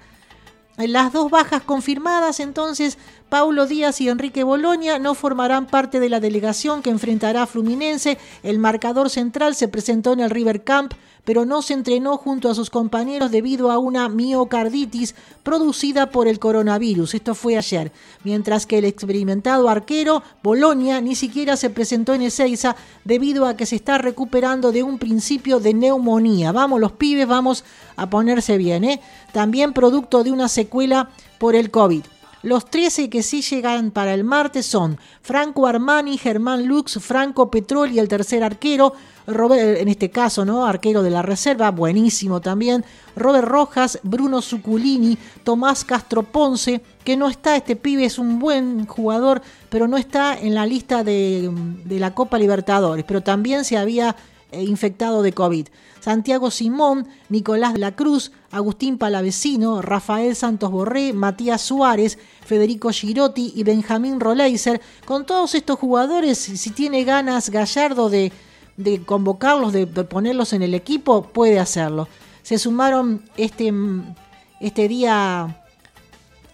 Las 0.77 1.11
dos 1.11 1.31
bajas 1.31 1.63
confirmadas, 1.63 2.39
entonces, 2.39 2.99
Paulo 3.29 3.67
Díaz 3.67 3.99
y 3.99 4.07
Enrique 4.07 4.43
Boloña 4.43 4.99
no 4.99 5.13
formarán 5.13 5.67
parte 5.67 5.99
de 5.99 6.07
la 6.07 6.21
delegación 6.21 6.81
que 6.81 6.89
enfrentará 6.89 7.43
a 7.43 7.47
Fluminense. 7.47 8.17
El 8.41 8.57
marcador 8.57 9.09
central 9.09 9.53
se 9.53 9.67
presentó 9.67 10.13
en 10.13 10.21
el 10.21 10.29
River 10.29 10.63
Camp, 10.63 10.93
pero 11.25 11.45
no 11.45 11.61
se 11.61 11.73
entrenó 11.73 12.15
junto 12.15 12.49
a 12.49 12.55
sus 12.55 12.69
compañeros 12.69 13.29
debido 13.29 13.69
a 13.69 13.79
una 13.79 14.07
miocarditis 14.07 15.13
producida 15.43 16.09
por 16.09 16.29
el 16.29 16.39
coronavirus. 16.39 17.15
Esto 17.15 17.35
fue 17.35 17.57
ayer. 17.57 17.91
Mientras 18.23 18.65
que 18.65 18.77
el 18.77 18.85
experimentado 18.85 19.67
arquero 19.67 20.23
Boloña 20.41 21.01
ni 21.01 21.15
siquiera 21.15 21.57
se 21.57 21.69
presentó 21.69 22.13
en 22.13 22.21
Ezeiza 22.21 22.77
debido 23.03 23.45
a 23.45 23.57
que 23.57 23.65
se 23.65 23.75
está 23.75 23.97
recuperando 23.97 24.71
de 24.71 24.83
un 24.83 24.99
principio 24.99 25.59
de 25.59 25.73
neumonía. 25.73 26.53
Vamos 26.53 26.79
los 26.79 26.93
pibes, 26.93 27.27
vamos 27.27 27.65
a 27.97 28.09
ponerse 28.09 28.57
bien. 28.57 28.85
¿eh? 28.85 29.01
También 29.33 29.73
producto 29.73 30.23
de 30.23 30.31
una 30.31 30.47
secuela 30.47 31.09
por 31.39 31.55
el 31.55 31.71
COVID. 31.71 32.03
Los 32.47 32.63
13 32.63 33.09
que 33.09 33.23
sí 33.23 33.41
llegan 33.41 33.91
para 33.91 34.13
el 34.13 34.23
martes 34.23 34.65
son 34.65 34.97
Franco 35.21 35.67
Armani, 35.67 36.17
Germán 36.17 36.65
Lux, 36.65 36.97
Franco 37.01 37.51
Petrol 37.51 37.91
y 37.91 37.99
el 37.99 38.07
tercer 38.07 38.41
arquero, 38.41 38.93
Robert, 39.27 39.81
en 39.81 39.89
este 39.89 40.09
caso, 40.09 40.45
¿no? 40.45 40.65
Arquero 40.65 41.03
de 41.03 41.09
la 41.09 41.21
reserva, 41.21 41.71
buenísimo 41.71 42.39
también. 42.39 42.85
Robert 43.17 43.45
Rojas, 43.45 43.99
Bruno 44.01 44.41
Zuculini, 44.41 45.17
Tomás 45.43 45.83
Castro 45.83 46.23
Ponce, 46.23 46.81
que 47.03 47.17
no 47.17 47.27
está, 47.27 47.57
este 47.57 47.75
pibe 47.75 48.05
es 48.05 48.17
un 48.17 48.39
buen 48.39 48.85
jugador, 48.85 49.41
pero 49.67 49.89
no 49.89 49.97
está 49.97 50.39
en 50.39 50.55
la 50.55 50.65
lista 50.65 51.03
de, 51.03 51.51
la 51.89 52.13
Copa 52.13 52.39
Libertadores, 52.39 53.03
pero 53.05 53.19
también 53.19 53.65
se 53.65 53.75
había 53.75 54.11
eh, 54.11 54.13
infectado 54.51 55.21
de 55.21 55.33
COVID. 55.33 55.67
Santiago 55.99 56.51
Simón, 56.51 57.07
Nicolás 57.29 57.73
de 57.73 57.79
la 57.79 57.95
Cruz, 57.95 58.31
Agustín 58.51 58.97
Palavecino, 58.97 59.81
Rafael 59.81 60.35
Santos 60.35 60.71
Borré, 60.71 61.13
Matías 61.13 61.61
Suárez, 61.61 62.17
Federico 62.45 62.89
Girotti 62.91 63.53
y 63.55 63.63
Benjamín 63.63 64.19
Roleiser. 64.19 64.81
Con 65.05 65.25
todos 65.25 65.53
estos 65.55 65.77
jugadores, 65.79 66.37
si 66.37 66.69
tiene 66.69 67.03
ganas 67.03 67.49
Gallardo 67.49 68.09
de, 68.09 68.31
convocarlos, 69.05 69.73
de, 69.73 69.85
ponerlos 69.87 70.53
en 70.53 70.61
el 70.61 70.73
equipo, 70.73 71.23
puede 71.23 71.59
hacerlo. 71.59 72.07
Se 72.41 72.57
sumaron 72.57 73.23
este, 73.35 73.73
este 74.61 74.87
día 74.87 75.63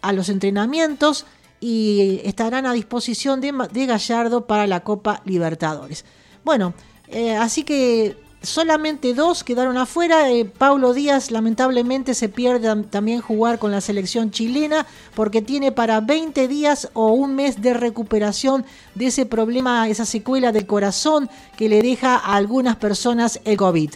a 0.02 0.14
los 0.14 0.30
entrenamientos 0.30 1.26
y 1.60 2.22
estarán 2.26 2.66
a 2.66 2.74
disposición 2.74 3.40
de 3.40 3.86
Gallardo 3.86 4.48
para 4.48 4.68
la 4.68 4.80
Copa 4.82 5.22
Libertadores. 5.26 6.04
Bueno, 6.44 6.74
eh, 7.14 7.36
así 7.36 7.64
que 7.64 8.18
solamente 8.42 9.14
dos 9.14 9.44
quedaron 9.44 9.78
afuera. 9.78 10.30
Eh, 10.30 10.44
Paulo 10.46 10.94
Díaz 10.94 11.32
lamentablemente 11.32 12.14
se 12.14 12.28
pierde 12.28 12.68
am- 12.68 12.84
también 12.84 13.22
jugar 13.22 13.58
con 13.60 13.72
la 13.72 13.80
selección 13.80 14.32
chilena 14.32 14.86
porque 15.16 15.42
tiene 15.42 15.72
para 15.72 16.02
20 16.02 16.48
días 16.50 16.90
o 16.94 17.12
un 17.14 17.36
mes 17.36 17.62
de 17.62 17.74
recuperación 17.74 18.66
de 18.96 19.08
ese 19.08 19.26
problema, 19.26 19.88
esa 19.88 20.06
secuela 20.06 20.52
del 20.52 20.66
corazón 20.68 21.30
que 21.56 21.70
le 21.70 21.82
deja 21.82 22.16
a 22.18 22.36
algunas 22.36 22.76
personas 22.76 23.40
el 23.46 23.56
COVID. 23.56 23.92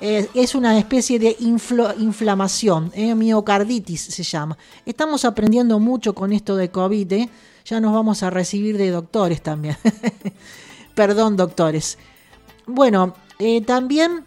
Eh, 0.00 0.28
es 0.34 0.54
una 0.54 0.78
especie 0.78 1.18
de 1.18 1.36
inflamación, 1.98 2.92
eh, 2.94 3.16
miocarditis 3.16 4.00
se 4.02 4.22
llama. 4.22 4.56
Estamos 4.86 5.24
aprendiendo 5.24 5.80
mucho 5.80 6.14
con 6.14 6.32
esto 6.32 6.54
de 6.54 6.70
COVID, 6.70 7.12
eh. 7.14 7.28
ya 7.64 7.80
nos 7.80 7.92
vamos 7.92 8.22
a 8.22 8.30
recibir 8.30 8.78
de 8.78 8.90
doctores 8.90 9.42
también. 9.42 9.76
Perdón, 10.94 11.36
doctores. 11.36 11.98
Bueno, 12.68 13.14
eh, 13.38 13.62
también 13.62 14.24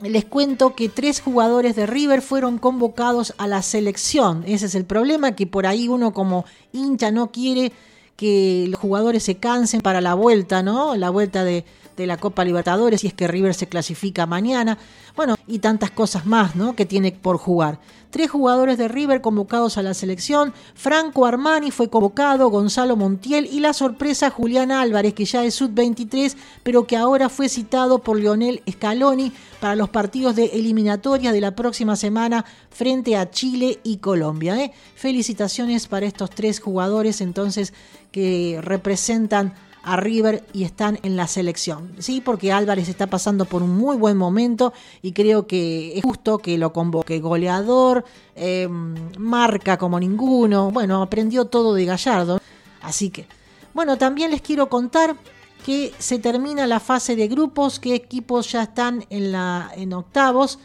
les 0.00 0.24
cuento 0.24 0.74
que 0.74 0.88
tres 0.88 1.20
jugadores 1.20 1.76
de 1.76 1.84
River 1.86 2.22
fueron 2.22 2.56
convocados 2.56 3.34
a 3.36 3.46
la 3.46 3.60
selección. 3.60 4.44
Ese 4.46 4.64
es 4.66 4.74
el 4.74 4.86
problema, 4.86 5.36
que 5.36 5.46
por 5.46 5.66
ahí 5.66 5.86
uno 5.86 6.14
como 6.14 6.46
hincha 6.72 7.10
no 7.10 7.30
quiere 7.30 7.70
que 8.16 8.64
los 8.70 8.80
jugadores 8.80 9.24
se 9.24 9.36
cansen 9.36 9.82
para 9.82 10.00
la 10.00 10.14
vuelta, 10.14 10.62
¿no? 10.62 10.96
La 10.96 11.10
vuelta 11.10 11.44
de, 11.44 11.66
de 11.96 12.06
la 12.06 12.16
Copa 12.16 12.44
Libertadores, 12.44 13.00
si 13.00 13.08
es 13.08 13.14
que 13.14 13.28
River 13.28 13.54
se 13.54 13.68
clasifica 13.68 14.26
mañana. 14.26 14.78
Bueno, 15.16 15.36
y 15.46 15.58
tantas 15.58 15.90
cosas 15.90 16.26
más, 16.26 16.56
¿no? 16.56 16.74
Que 16.74 16.86
tiene 16.86 17.12
por 17.12 17.36
jugar. 17.36 17.78
Tres 18.10 18.30
jugadores 18.30 18.78
de 18.78 18.88
River 18.88 19.20
convocados 19.20 19.76
a 19.76 19.82
la 19.82 19.92
selección. 19.92 20.54
Franco 20.74 21.26
Armani 21.26 21.70
fue 21.70 21.90
convocado, 21.90 22.48
Gonzalo 22.48 22.96
Montiel 22.96 23.46
y 23.46 23.60
la 23.60 23.72
sorpresa 23.72 24.30
Julián 24.30 24.70
Álvarez, 24.70 25.14
que 25.14 25.24
ya 25.24 25.44
es 25.44 25.54
sub-23, 25.56 26.36
pero 26.62 26.86
que 26.86 26.96
ahora 26.96 27.28
fue 27.28 27.48
citado 27.48 27.98
por 27.98 28.18
Lionel 28.18 28.62
Scaloni 28.70 29.32
para 29.60 29.74
los 29.74 29.88
partidos 29.88 30.36
de 30.36 30.46
eliminatoria 30.46 31.32
de 31.32 31.40
la 31.40 31.56
próxima 31.56 31.96
semana 31.96 32.44
frente 32.70 33.16
a 33.16 33.30
Chile 33.30 33.80
y 33.82 33.96
Colombia. 33.96 34.62
¿eh? 34.62 34.72
Felicitaciones 34.94 35.88
para 35.88 36.06
estos 36.06 36.30
tres 36.30 36.60
jugadores 36.60 37.20
entonces 37.20 37.72
que 38.12 38.60
representan 38.62 39.54
a 39.84 39.96
River 39.96 40.44
y 40.52 40.64
están 40.64 40.98
en 41.02 41.16
la 41.16 41.26
selección. 41.26 41.92
Sí, 41.98 42.20
porque 42.20 42.52
Álvarez 42.52 42.88
está 42.88 43.06
pasando 43.06 43.44
por 43.44 43.62
un 43.62 43.76
muy 43.76 43.96
buen 43.96 44.16
momento 44.16 44.72
y 45.02 45.12
creo 45.12 45.46
que 45.46 45.96
es 45.96 46.02
justo 46.02 46.38
que 46.38 46.58
lo 46.58 46.72
convoque. 46.72 47.20
Goleador, 47.20 48.04
eh, 48.34 48.68
marca 48.68 49.76
como 49.76 50.00
ninguno. 50.00 50.70
Bueno, 50.70 51.02
aprendió 51.02 51.44
todo 51.44 51.74
de 51.74 51.84
Gallardo. 51.84 52.40
Así 52.82 53.10
que, 53.10 53.26
bueno, 53.74 53.98
también 53.98 54.30
les 54.30 54.40
quiero 54.40 54.68
contar 54.68 55.16
que 55.64 55.94
se 55.98 56.18
termina 56.18 56.66
la 56.66 56.80
fase 56.80 57.16
de 57.16 57.28
grupos, 57.28 57.80
qué 57.80 57.94
equipos 57.94 58.52
ya 58.52 58.64
están 58.64 59.04
en, 59.10 59.32
la, 59.32 59.70
en 59.74 59.92
octavos. 59.92 60.58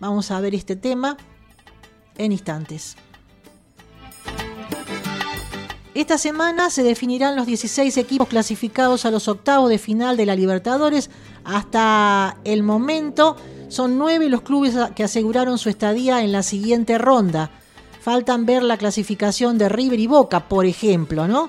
Vamos 0.00 0.30
a 0.30 0.40
ver 0.40 0.54
este 0.54 0.76
tema 0.76 1.16
en 2.16 2.32
instantes. 2.32 2.96
Esta 5.96 6.18
semana 6.18 6.68
se 6.68 6.82
definirán 6.82 7.36
los 7.36 7.46
16 7.46 7.96
equipos 7.96 8.28
clasificados 8.28 9.06
a 9.06 9.10
los 9.10 9.28
octavos 9.28 9.70
de 9.70 9.78
final 9.78 10.18
de 10.18 10.26
la 10.26 10.36
Libertadores. 10.36 11.08
Hasta 11.42 12.36
el 12.44 12.62
momento 12.62 13.34
son 13.68 13.96
nueve 13.96 14.28
los 14.28 14.42
clubes 14.42 14.76
que 14.94 15.04
aseguraron 15.04 15.56
su 15.56 15.70
estadía 15.70 16.22
en 16.22 16.32
la 16.32 16.42
siguiente 16.42 16.98
ronda. 16.98 17.50
Faltan 18.02 18.44
ver 18.44 18.62
la 18.62 18.76
clasificación 18.76 19.56
de 19.56 19.70
River 19.70 19.98
y 19.98 20.06
Boca, 20.06 20.50
por 20.50 20.66
ejemplo, 20.66 21.26
¿no? 21.26 21.48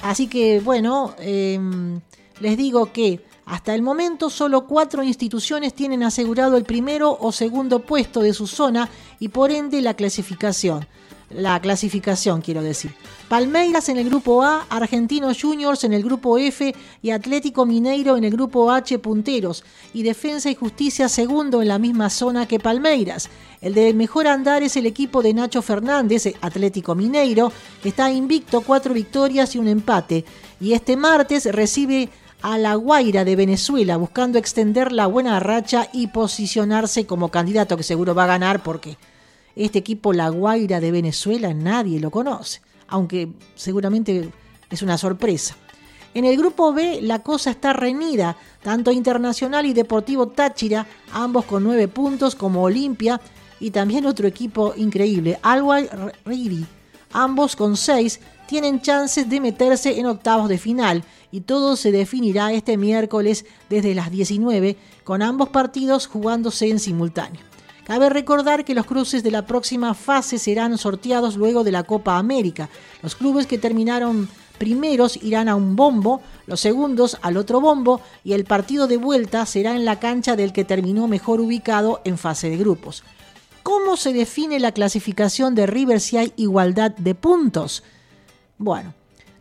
Así 0.00 0.26
que, 0.26 0.60
bueno, 0.60 1.14
eh, 1.18 1.60
les 2.40 2.56
digo 2.56 2.92
que 2.92 3.26
hasta 3.44 3.74
el 3.74 3.82
momento 3.82 4.30
solo 4.30 4.66
cuatro 4.66 5.02
instituciones 5.02 5.74
tienen 5.74 6.02
asegurado 6.02 6.56
el 6.56 6.64
primero 6.64 7.14
o 7.20 7.30
segundo 7.30 7.80
puesto 7.80 8.22
de 8.22 8.32
su 8.32 8.46
zona 8.46 8.88
y 9.20 9.28
por 9.28 9.50
ende 9.50 9.82
la 9.82 9.92
clasificación. 9.92 10.86
La 11.30 11.60
clasificación, 11.60 12.42
quiero 12.42 12.62
decir. 12.62 12.94
Palmeiras 13.28 13.88
en 13.88 13.96
el 13.96 14.08
grupo 14.08 14.42
A, 14.42 14.66
Argentinos 14.68 15.40
Juniors 15.40 15.82
en 15.84 15.92
el 15.92 16.02
grupo 16.04 16.38
F 16.38 16.74
y 17.02 17.10
Atlético 17.10 17.66
Mineiro 17.66 18.16
en 18.16 18.24
el 18.24 18.32
grupo 18.32 18.70
H 18.70 18.98
punteros. 18.98 19.64
Y 19.92 20.02
Defensa 20.02 20.50
y 20.50 20.54
Justicia 20.54 21.08
segundo 21.08 21.62
en 21.62 21.68
la 21.68 21.78
misma 21.78 22.10
zona 22.10 22.46
que 22.46 22.60
Palmeiras. 22.60 23.30
El 23.60 23.74
de 23.74 23.94
mejor 23.94 24.26
andar 24.26 24.62
es 24.62 24.76
el 24.76 24.86
equipo 24.86 25.22
de 25.22 25.34
Nacho 25.34 25.62
Fernández, 25.62 26.34
Atlético 26.40 26.94
Mineiro, 26.94 27.50
que 27.82 27.88
está 27.88 28.10
invicto, 28.10 28.60
cuatro 28.60 28.92
victorias 28.92 29.54
y 29.54 29.58
un 29.58 29.68
empate. 29.68 30.24
Y 30.60 30.74
este 30.74 30.96
martes 30.96 31.46
recibe 31.46 32.10
a 32.42 32.58
La 32.58 32.74
Guaira 32.74 33.24
de 33.24 33.36
Venezuela, 33.36 33.96
buscando 33.96 34.38
extender 34.38 34.92
la 34.92 35.06
buena 35.06 35.40
racha 35.40 35.88
y 35.94 36.08
posicionarse 36.08 37.06
como 37.06 37.30
candidato, 37.30 37.78
que 37.78 37.82
seguro 37.82 38.14
va 38.14 38.24
a 38.24 38.28
ganar 38.28 38.62
porque 38.62 38.98
este 39.56 39.78
equipo 39.78 40.12
La 40.12 40.28
Guaira 40.28 40.80
de 40.80 40.90
Venezuela 40.90 41.54
nadie 41.54 42.00
lo 42.00 42.10
conoce, 42.10 42.60
aunque 42.88 43.28
seguramente 43.54 44.30
es 44.70 44.82
una 44.82 44.98
sorpresa. 44.98 45.56
En 46.14 46.24
el 46.24 46.36
grupo 46.36 46.72
B 46.72 47.00
la 47.02 47.20
cosa 47.20 47.50
está 47.50 47.72
reñida, 47.72 48.36
tanto 48.62 48.92
Internacional 48.92 49.66
y 49.66 49.72
Deportivo 49.72 50.28
Táchira, 50.28 50.86
ambos 51.12 51.44
con 51.44 51.64
nueve 51.64 51.88
puntos, 51.88 52.36
como 52.36 52.62
Olimpia 52.62 53.20
y 53.58 53.70
también 53.70 54.06
otro 54.06 54.28
equipo 54.28 54.74
increíble, 54.76 55.38
Alway 55.42 55.88
Riri, 56.24 56.64
ambos 57.12 57.56
con 57.56 57.76
seis, 57.76 58.20
tienen 58.46 58.80
chances 58.80 59.28
de 59.28 59.40
meterse 59.40 59.98
en 59.98 60.06
octavos 60.06 60.48
de 60.48 60.58
final 60.58 61.02
y 61.32 61.40
todo 61.40 61.74
se 61.74 61.90
definirá 61.90 62.52
este 62.52 62.76
miércoles 62.76 63.44
desde 63.68 63.94
las 63.94 64.10
19 64.10 64.76
con 65.02 65.22
ambos 65.22 65.48
partidos 65.48 66.06
jugándose 66.06 66.68
en 66.68 66.78
simultáneo. 66.78 67.53
Cabe 67.84 68.08
recordar 68.08 68.64
que 68.64 68.74
los 68.74 68.86
cruces 68.86 69.22
de 69.22 69.30
la 69.30 69.46
próxima 69.46 69.92
fase 69.92 70.38
serán 70.38 70.78
sorteados 70.78 71.36
luego 71.36 71.64
de 71.64 71.72
la 71.72 71.82
Copa 71.84 72.16
América. 72.16 72.70
Los 73.02 73.14
clubes 73.14 73.46
que 73.46 73.58
terminaron 73.58 74.28
primeros 74.58 75.22
irán 75.22 75.48
a 75.50 75.54
un 75.54 75.76
bombo, 75.76 76.22
los 76.46 76.60
segundos 76.60 77.18
al 77.20 77.36
otro 77.36 77.60
bombo 77.60 78.00
y 78.24 78.32
el 78.32 78.44
partido 78.44 78.86
de 78.86 78.96
vuelta 78.96 79.44
será 79.44 79.76
en 79.76 79.84
la 79.84 80.00
cancha 80.00 80.34
del 80.34 80.54
que 80.54 80.64
terminó 80.64 81.08
mejor 81.08 81.40
ubicado 81.40 82.00
en 82.04 82.16
fase 82.16 82.48
de 82.48 82.56
grupos. 82.56 83.04
¿Cómo 83.62 83.96
se 83.96 84.14
define 84.14 84.60
la 84.60 84.72
clasificación 84.72 85.54
de 85.54 85.66
River 85.66 86.00
si 86.00 86.16
hay 86.16 86.32
igualdad 86.36 86.92
de 86.92 87.14
puntos? 87.14 87.82
Bueno, 88.56 88.94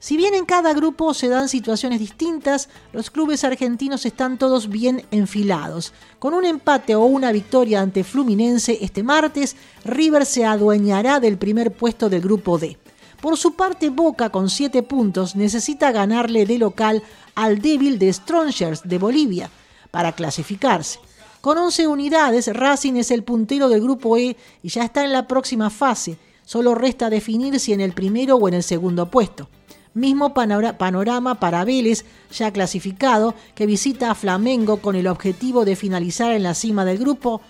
si 0.03 0.17
bien 0.17 0.33
en 0.33 0.43
cada 0.43 0.73
grupo 0.73 1.13
se 1.13 1.29
dan 1.29 1.47
situaciones 1.47 1.97
distintas, 1.97 2.67
los 2.91 3.09
clubes 3.09 3.45
argentinos 3.45 4.05
están 4.05 4.37
todos 4.37 4.67
bien 4.67 5.05
enfilados. 5.11 5.93
Con 6.19 6.33
un 6.33 6.43
empate 6.43 6.93
o 6.93 7.05
una 7.05 7.31
victoria 7.31 7.79
ante 7.79 8.03
Fluminense 8.03 8.79
este 8.81 9.01
martes, 9.01 9.55
River 9.85 10.25
se 10.25 10.43
adueñará 10.43 11.21
del 11.21 11.37
primer 11.37 11.71
puesto 11.71 12.09
del 12.09 12.19
grupo 12.19 12.57
D. 12.57 12.77
Por 13.21 13.37
su 13.37 13.53
parte, 13.53 13.89
Boca, 13.89 14.29
con 14.29 14.49
7 14.49 14.83
puntos, 14.83 15.37
necesita 15.37 15.93
ganarle 15.93 16.45
de 16.45 16.57
local 16.57 17.01
al 17.33 17.61
débil 17.61 17.97
de 17.97 18.11
Strongers 18.11 18.81
de 18.83 18.97
Bolivia 18.97 19.49
para 19.89 20.11
clasificarse. 20.11 20.99
Con 21.39 21.57
11 21.57 21.87
unidades, 21.87 22.47
Racing 22.47 22.95
es 22.95 23.09
el 23.09 23.23
puntero 23.23 23.69
del 23.69 23.79
grupo 23.79 24.17
E 24.17 24.35
y 24.63 24.67
ya 24.67 24.83
está 24.83 25.05
en 25.05 25.13
la 25.13 25.29
próxima 25.29 25.69
fase. 25.69 26.17
Solo 26.43 26.75
resta 26.75 27.09
definir 27.09 27.57
si 27.57 27.71
en 27.71 27.79
el 27.79 27.93
primero 27.93 28.35
o 28.35 28.49
en 28.49 28.55
el 28.55 28.63
segundo 28.63 29.09
puesto. 29.09 29.47
Mismo 29.93 30.33
panorama 30.33 31.35
para 31.39 31.65
Vélez, 31.65 32.05
ya 32.31 32.51
clasificado, 32.51 33.35
que 33.53 33.65
visita 33.65 34.09
a 34.09 34.15
Flamengo 34.15 34.77
con 34.77 34.95
el 34.95 35.07
objetivo 35.07 35.65
de 35.65 35.75
finalizar 35.75 36.31
en 36.31 36.43
la 36.43 36.55
cima 36.55 36.83
del 36.83 36.97
grupo 36.97 37.41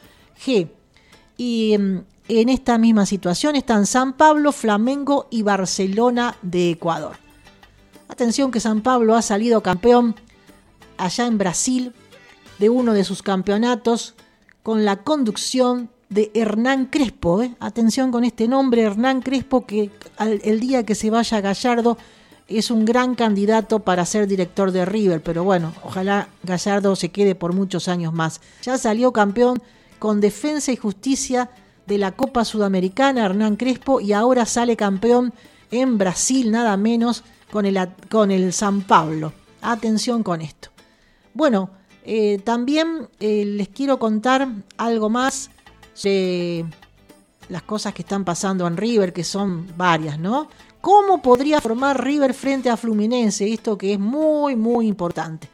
G. 0.45 0.67
Y 1.37 1.73
en 1.73 2.49
esta 2.49 2.77
misma 2.77 3.05
situación 3.05 3.55
están 3.55 3.85
San 3.85 4.13
Pablo, 4.13 4.51
Flamengo 4.51 5.27
y 5.29 5.41
Barcelona 5.41 6.35
de 6.41 6.71
Ecuador. 6.71 7.17
Atención 8.07 8.51
que 8.51 8.59
San 8.59 8.81
Pablo 8.81 9.15
ha 9.15 9.21
salido 9.21 9.63
campeón 9.63 10.15
allá 10.97 11.25
en 11.25 11.37
Brasil 11.37 11.93
de 12.59 12.69
uno 12.69 12.93
de 12.93 13.03
sus 13.03 13.23
campeonatos 13.23 14.15
con 14.61 14.85
la 14.85 14.97
conducción 14.97 15.89
de 16.09 16.31
Hernán 16.33 16.85
Crespo. 16.85 17.41
¿eh? 17.41 17.55
Atención 17.59 18.11
con 18.11 18.23
este 18.23 18.47
nombre, 18.47 18.83
Hernán 18.83 19.21
Crespo, 19.21 19.65
que 19.65 19.89
el 20.19 20.59
día 20.59 20.85
que 20.85 20.95
se 20.95 21.09
vaya 21.09 21.41
Gallardo 21.41 21.97
es 22.47 22.71
un 22.71 22.85
gran 22.85 23.15
candidato 23.15 23.79
para 23.79 24.05
ser 24.05 24.27
director 24.27 24.71
de 24.71 24.85
River, 24.85 25.21
pero 25.21 25.43
bueno, 25.43 25.73
ojalá 25.83 26.27
Gallardo 26.43 26.95
se 26.95 27.09
quede 27.09 27.35
por 27.35 27.53
muchos 27.53 27.87
años 27.87 28.13
más. 28.13 28.41
Ya 28.63 28.77
salió 28.77 29.11
campeón 29.11 29.61
con 29.99 30.19
Defensa 30.19 30.71
y 30.71 30.75
Justicia 30.75 31.49
de 31.85 31.97
la 31.97 32.11
Copa 32.11 32.45
Sudamericana, 32.45 33.25
Hernán 33.25 33.55
Crespo, 33.55 34.01
y 34.01 34.13
ahora 34.13 34.45
sale 34.45 34.75
campeón 34.75 35.33
en 35.71 35.97
Brasil, 35.97 36.51
nada 36.51 36.77
menos, 36.77 37.23
con 37.51 37.65
el, 37.65 37.79
con 38.09 38.31
el 38.31 38.53
San 38.53 38.81
Pablo. 38.81 39.33
Atención 39.61 40.23
con 40.23 40.41
esto. 40.41 40.69
Bueno, 41.33 41.69
eh, 42.03 42.39
también 42.43 43.07
eh, 43.19 43.45
les 43.45 43.69
quiero 43.69 43.97
contar 43.97 44.47
algo 44.77 45.09
más 45.09 45.49
de 46.03 46.65
las 47.49 47.63
cosas 47.63 47.93
que 47.93 48.01
están 48.01 48.25
pasando 48.25 48.67
en 48.67 48.77
River, 48.77 49.13
que 49.13 49.23
son 49.23 49.67
varias, 49.77 50.19
¿no? 50.19 50.47
¿Cómo 50.83 51.21
podría 51.21 51.61
formar 51.61 52.03
River 52.03 52.33
frente 52.33 52.69
a 52.69 52.75
Fluminense? 52.75 53.53
Esto 53.53 53.77
que 53.77 53.93
es 53.93 53.99
muy, 54.01 54.57
muy 54.57 54.85
importante. 54.85 55.47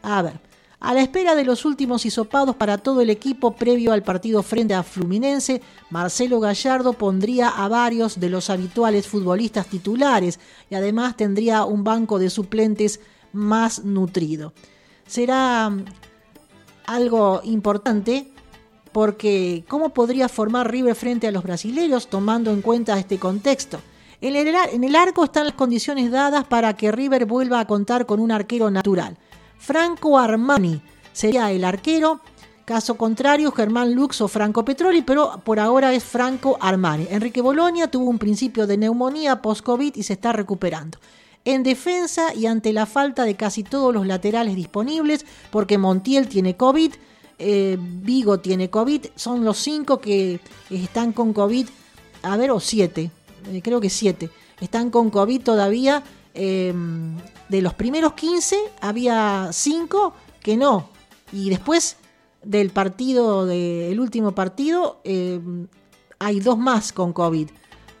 A 0.00 0.22
ver, 0.22 0.40
A 0.80 0.94
la 0.94 1.02
espera 1.02 1.34
de 1.34 1.44
los 1.44 1.66
últimos 1.66 2.06
hisopados 2.06 2.56
para 2.56 2.78
todo 2.78 3.02
el 3.02 3.10
equipo 3.10 3.56
previo 3.56 3.92
al 3.92 4.02
partido 4.02 4.42
frente 4.42 4.72
a 4.72 4.82
Fluminense, 4.82 5.60
Marcelo 5.90 6.40
Gallardo 6.40 6.94
pondría 6.94 7.50
a 7.50 7.68
varios 7.68 8.18
de 8.18 8.30
los 8.30 8.48
habituales 8.48 9.06
futbolistas 9.06 9.66
titulares 9.66 10.40
y 10.70 10.76
además 10.76 11.14
tendría 11.14 11.66
un 11.66 11.84
banco 11.84 12.18
de 12.18 12.30
suplentes 12.30 13.00
más 13.34 13.84
nutrido. 13.84 14.54
Será 15.06 15.68
mm, 15.68 15.84
algo 16.86 17.42
importante 17.44 18.32
porque 18.92 19.62
¿cómo 19.68 19.90
podría 19.90 20.30
formar 20.30 20.70
River 20.70 20.94
frente 20.94 21.26
a 21.26 21.32
los 21.32 21.42
brasileños 21.42 22.08
tomando 22.08 22.50
en 22.50 22.62
cuenta 22.62 22.98
este 22.98 23.18
contexto? 23.18 23.78
En 24.26 24.84
el, 24.84 24.96
arco 24.96 25.24
están 25.24 25.44
las 25.44 25.52
condiciones 25.52 26.10
dadas 26.10 26.46
para 26.46 26.72
que 26.72 26.90
River 26.90 27.26
vuelva 27.26 27.60
a 27.60 27.66
contar 27.66 28.06
con 28.06 28.20
un 28.20 28.32
arquero 28.32 28.70
natural. 28.70 29.18
Franco 29.58 30.18
Armani 30.18 30.80
sería 31.12 31.52
el 31.52 31.62
arquero. 31.62 32.22
Caso 32.64 32.94
contrario, 32.94 33.52
Germán 33.52 33.94
Lux 33.94 34.22
o 34.22 34.28
Franco 34.28 34.64
Petroli, 34.64 35.02
pero 35.02 35.42
por 35.44 35.60
ahora 35.60 35.92
es 35.92 36.04
Franco 36.04 36.56
Armani. 36.58 37.06
Enrique 37.10 37.42
Bolonia 37.42 37.88
tuvo 37.88 38.08
un 38.08 38.18
principio 38.18 38.66
de 38.66 38.78
neumonía 38.78 39.42
post-COVID 39.42 39.94
y 39.94 40.02
se 40.02 40.14
está 40.14 40.32
recuperando. 40.32 40.96
En 41.44 41.62
defensa 41.62 42.32
y 42.32 42.46
ante 42.46 42.72
la 42.72 42.86
falta 42.86 43.24
de 43.24 43.34
casi 43.34 43.62
todos 43.62 43.92
los 43.92 44.06
laterales 44.06 44.56
disponibles, 44.56 45.26
porque 45.50 45.76
Montiel 45.76 46.28
tiene 46.28 46.56
COVID, 46.56 46.94
eh, 47.38 47.76
Vigo 47.78 48.40
tiene 48.40 48.70
COVID, 48.70 49.04
son 49.16 49.44
los 49.44 49.58
cinco 49.58 50.00
que 50.00 50.40
están 50.70 51.12
con 51.12 51.34
COVID, 51.34 51.68
a 52.22 52.38
ver, 52.38 52.52
o 52.52 52.58
siete, 52.58 53.10
eh, 53.50 53.60
creo 53.62 53.80
que 53.80 53.90
siete, 53.90 54.30
están 54.60 54.90
con 54.90 55.10
COVID 55.10 55.42
todavía. 55.42 56.02
Em, 56.34 57.16
de 57.48 57.62
los 57.62 57.74
primeros 57.74 58.14
15 58.14 58.56
había 58.80 59.50
5 59.52 60.14
que 60.42 60.56
no. 60.56 60.88
Y 61.32 61.50
después 61.50 61.96
del 62.42 62.70
partido, 62.70 63.46
del 63.46 63.98
último 64.00 64.32
partido, 64.32 65.00
em, 65.04 65.68
hay 66.18 66.40
dos 66.40 66.58
más 66.58 66.92
con 66.92 67.12
COVID. 67.12 67.50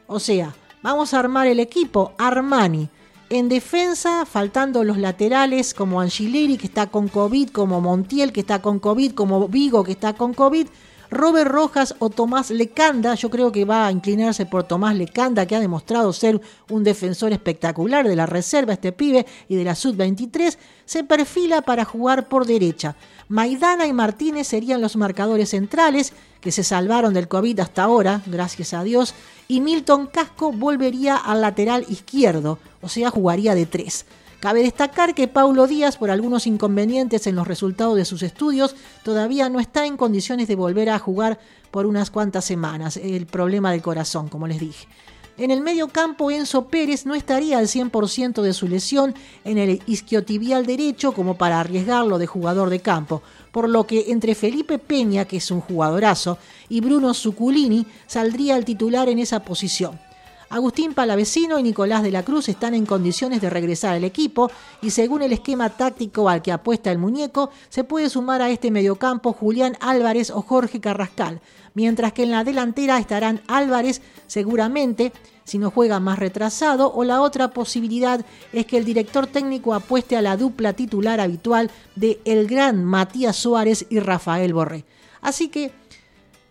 O 0.06 0.18
sea, 0.18 0.54
vamos 0.82 1.14
a 1.14 1.20
armar 1.20 1.46
el 1.46 1.60
equipo. 1.60 2.12
Armani. 2.18 2.88
En 3.30 3.48
defensa, 3.48 4.26
faltando 4.26 4.84
los 4.84 4.98
laterales 4.98 5.72
como 5.72 6.00
Angileri 6.00 6.58
que 6.58 6.66
está 6.66 6.88
con 6.88 7.08
COVID, 7.08 7.50
como 7.50 7.80
Montiel 7.80 8.32
que 8.32 8.40
está 8.40 8.60
con 8.60 8.78
COVID, 8.78 9.12
como 9.12 9.48
Vigo 9.48 9.82
que 9.82 9.92
está 9.92 10.12
con 10.12 10.34
COVID. 10.34 10.68
Robert 11.14 11.50
Rojas 11.50 11.94
o 11.98 12.10
Tomás 12.10 12.50
Lecanda, 12.50 13.14
yo 13.14 13.30
creo 13.30 13.52
que 13.52 13.64
va 13.64 13.86
a 13.86 13.92
inclinarse 13.92 14.44
por 14.44 14.64
Tomás 14.64 14.96
Lecanda, 14.96 15.46
que 15.46 15.56
ha 15.56 15.60
demostrado 15.60 16.12
ser 16.12 16.40
un 16.68 16.84
defensor 16.84 17.32
espectacular 17.32 18.06
de 18.06 18.16
la 18.16 18.26
reserva, 18.26 18.74
este 18.74 18.92
pibe, 18.92 19.24
y 19.48 19.56
de 19.56 19.64
la 19.64 19.74
Sub-23, 19.74 20.56
se 20.84 21.04
perfila 21.04 21.62
para 21.62 21.84
jugar 21.84 22.28
por 22.28 22.46
derecha. 22.46 22.96
Maidana 23.28 23.86
y 23.86 23.92
Martínez 23.92 24.48
serían 24.48 24.80
los 24.80 24.96
marcadores 24.96 25.50
centrales, 25.50 26.12
que 26.40 26.52
se 26.52 26.62
salvaron 26.62 27.14
del 27.14 27.28
COVID 27.28 27.60
hasta 27.60 27.84
ahora, 27.84 28.20
gracias 28.26 28.74
a 28.74 28.82
Dios, 28.82 29.14
y 29.48 29.60
Milton 29.60 30.08
Casco 30.08 30.52
volvería 30.52 31.16
al 31.16 31.40
lateral 31.40 31.86
izquierdo, 31.88 32.58
o 32.82 32.88
sea, 32.88 33.10
jugaría 33.10 33.54
de 33.54 33.66
tres. 33.66 34.04
Cabe 34.44 34.62
destacar 34.62 35.14
que 35.14 35.26
Paulo 35.26 35.66
Díaz, 35.66 35.96
por 35.96 36.10
algunos 36.10 36.46
inconvenientes 36.46 37.26
en 37.26 37.34
los 37.34 37.48
resultados 37.48 37.96
de 37.96 38.04
sus 38.04 38.22
estudios, 38.22 38.76
todavía 39.02 39.48
no 39.48 39.58
está 39.58 39.86
en 39.86 39.96
condiciones 39.96 40.48
de 40.48 40.54
volver 40.54 40.90
a 40.90 40.98
jugar 40.98 41.38
por 41.70 41.86
unas 41.86 42.10
cuantas 42.10 42.44
semanas. 42.44 42.98
El 42.98 43.24
problema 43.24 43.72
del 43.72 43.80
corazón, 43.80 44.28
como 44.28 44.46
les 44.46 44.60
dije. 44.60 44.86
En 45.38 45.50
el 45.50 45.62
medio 45.62 45.88
campo, 45.88 46.30
Enzo 46.30 46.66
Pérez 46.66 47.06
no 47.06 47.14
estaría 47.14 47.56
al 47.56 47.68
100% 47.68 48.42
de 48.42 48.52
su 48.52 48.68
lesión 48.68 49.14
en 49.46 49.56
el 49.56 49.82
isquiotibial 49.86 50.66
derecho 50.66 51.12
como 51.12 51.38
para 51.38 51.58
arriesgarlo 51.58 52.18
de 52.18 52.26
jugador 52.26 52.68
de 52.68 52.80
campo, 52.80 53.22
por 53.50 53.70
lo 53.70 53.86
que 53.86 54.12
entre 54.12 54.34
Felipe 54.34 54.78
Peña, 54.78 55.24
que 55.24 55.38
es 55.38 55.50
un 55.50 55.62
jugadorazo, 55.62 56.36
y 56.68 56.82
Bruno 56.82 57.14
Zuculini 57.14 57.86
saldría 58.06 58.58
el 58.58 58.66
titular 58.66 59.08
en 59.08 59.20
esa 59.20 59.40
posición. 59.40 59.98
Agustín 60.54 60.94
Palavecino 60.94 61.58
y 61.58 61.64
Nicolás 61.64 62.04
de 62.04 62.12
la 62.12 62.22
Cruz 62.22 62.48
están 62.48 62.74
en 62.74 62.86
condiciones 62.86 63.40
de 63.40 63.50
regresar 63.50 63.96
al 63.96 64.04
equipo 64.04 64.52
y 64.80 64.90
según 64.90 65.22
el 65.22 65.32
esquema 65.32 65.68
táctico 65.70 66.28
al 66.28 66.42
que 66.42 66.52
apuesta 66.52 66.92
el 66.92 66.98
muñeco, 66.98 67.50
se 67.70 67.82
puede 67.82 68.08
sumar 68.08 68.40
a 68.40 68.50
este 68.50 68.70
mediocampo 68.70 69.32
Julián 69.32 69.76
Álvarez 69.80 70.30
o 70.30 70.42
Jorge 70.42 70.80
Carrascal, 70.80 71.40
mientras 71.74 72.12
que 72.12 72.22
en 72.22 72.30
la 72.30 72.44
delantera 72.44 72.98
estarán 72.98 73.42
Álvarez 73.48 74.00
seguramente, 74.28 75.12
si 75.42 75.58
no 75.58 75.72
juega 75.72 75.98
más 75.98 76.20
retrasado, 76.20 76.92
o 76.94 77.02
la 77.02 77.20
otra 77.20 77.48
posibilidad 77.48 78.24
es 78.52 78.64
que 78.64 78.78
el 78.78 78.84
director 78.84 79.26
técnico 79.26 79.74
apueste 79.74 80.16
a 80.16 80.22
la 80.22 80.36
dupla 80.36 80.72
titular 80.72 81.18
habitual 81.18 81.68
de 81.96 82.20
el 82.24 82.46
gran 82.46 82.84
Matías 82.84 83.34
Suárez 83.34 83.86
y 83.90 83.98
Rafael 83.98 84.54
Borré. 84.54 84.84
Así 85.20 85.48
que 85.48 85.72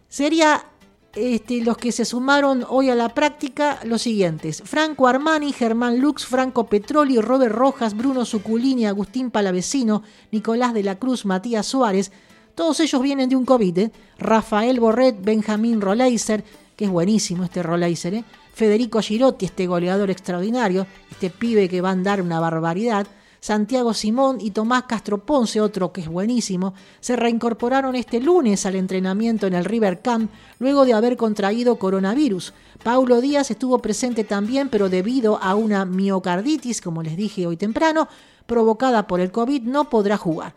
sería 0.10 0.66
este, 1.16 1.62
los 1.62 1.78
que 1.78 1.92
se 1.92 2.06
sumaron 2.06 2.66
hoy 2.68 2.90
a 2.90 2.96
la 2.96 3.10
práctica, 3.10 3.80
los 3.84 4.02
siguientes. 4.02 4.64
Franco 4.66 5.08
Armani, 5.08 5.54
Germán 5.54 6.00
Lux, 6.00 6.26
Franco 6.26 6.66
Petroli, 6.66 7.20
Robert 7.22 7.54
Rojas, 7.54 7.96
Bruno 7.96 8.26
Suculini, 8.26 8.86
Agustín 8.86 9.30
Palavecino, 9.30 10.04
Nicolás 10.32 10.74
de 10.74 10.84
la 10.84 10.96
Cruz, 10.96 11.26
Matías 11.26 11.68
Suárez. 11.68 12.12
Todos 12.56 12.80
ellos 12.80 13.02
vienen 13.02 13.30
de 13.30 13.36
un 13.36 13.46
COVID. 13.46 13.78
¿eh? 13.78 13.92
Rafael 14.18 14.80
Borret, 14.80 15.24
Benjamín 15.24 15.82
Roleiser, 15.82 16.44
que 16.76 16.86
es 16.86 16.92
buenísimo 16.92 17.44
este 17.44 17.64
Roleiser. 17.64 18.14
¿eh? 18.16 18.24
Federico 18.54 19.02
Girotti, 19.02 19.46
este 19.46 19.68
goleador 19.68 20.12
extraordinario, 20.12 20.86
este 21.12 21.30
pibe 21.30 21.70
que 21.70 21.82
va 21.82 21.90
a 21.90 21.94
andar 21.94 22.22
una 22.22 22.40
barbaridad. 22.40 23.08
Santiago 23.44 23.94
Simón 23.94 24.38
y 24.40 24.52
Tomás 24.52 24.84
Castro 24.84 25.18
Ponce, 25.18 25.60
otro 25.60 25.92
que 25.92 26.00
es 26.00 26.08
buenísimo, 26.08 26.74
se 27.02 27.18
reincorporaron 27.18 27.94
este 27.94 28.22
lunes 28.22 28.66
al 28.66 28.76
entrenamiento 28.76 29.48
en 29.48 29.54
el 29.54 29.66
River 29.66 30.02
Camp 30.02 30.32
luego 30.60 30.86
de 30.86 30.94
haber 30.94 31.18
contraído 31.18 31.76
coronavirus. 31.76 32.54
Paulo 32.84 33.20
Díaz 33.20 33.52
estuvo 33.52 33.80
presente 33.80 34.24
también, 34.24 34.70
pero 34.70 34.88
debido 34.88 35.44
a 35.44 35.56
una 35.56 35.84
miocarditis, 35.84 36.80
como 36.80 37.04
les 37.04 37.18
dije 37.18 37.46
hoy 37.46 37.58
temprano, 37.58 38.08
provocada 38.46 39.08
por 39.08 39.20
el 39.20 39.30
COVID, 39.30 39.64
no 39.64 39.90
podrá 39.90 40.16
jugar. 40.16 40.56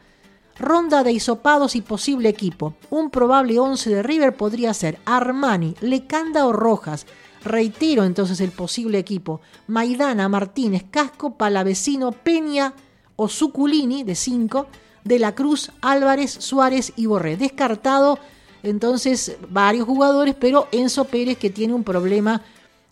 Ronda 0.57 1.03
de 1.03 1.11
hisopados 1.11 1.75
y 1.75 1.81
posible 1.81 2.29
equipo. 2.29 2.77
Un 2.91 3.11
probable 3.11 3.59
11 3.59 3.97
de 3.97 4.03
River 4.05 4.37
podría 4.37 4.73
ser 4.73 5.01
Armani, 5.07 5.75
Lecanda 5.81 6.47
o 6.47 6.53
Rojas. 6.53 7.05
Reitero 7.47 8.05
entonces 8.05 8.41
el 8.41 8.51
posible 8.51 8.99
equipo. 8.99 9.41
Maidana, 9.69 10.29
Martínez, 10.29 10.85
Casco, 10.91 11.37
Palavecino, 11.37 12.11
Peña 12.11 12.75
o 13.15 13.29
Suculini 13.29 14.03
de 14.03 14.17
5, 14.17 14.67
De 15.05 15.21
la 15.21 15.35
Cruz, 15.35 15.71
Álvarez, 15.81 16.33
Suárez 16.33 16.93
y 16.97 17.07
Borré. 17.07 17.37
Descartado 17.37 18.19
entonces 18.65 19.37
varios 19.49 19.87
jugadores, 19.87 20.35
pero 20.35 20.67
Enzo 20.73 21.05
Pérez 21.05 21.39
que 21.39 21.51
tiene 21.51 21.73
un 21.73 21.85
problema 21.85 22.43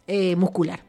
eh, 0.06 0.36
muscular. 0.36 0.80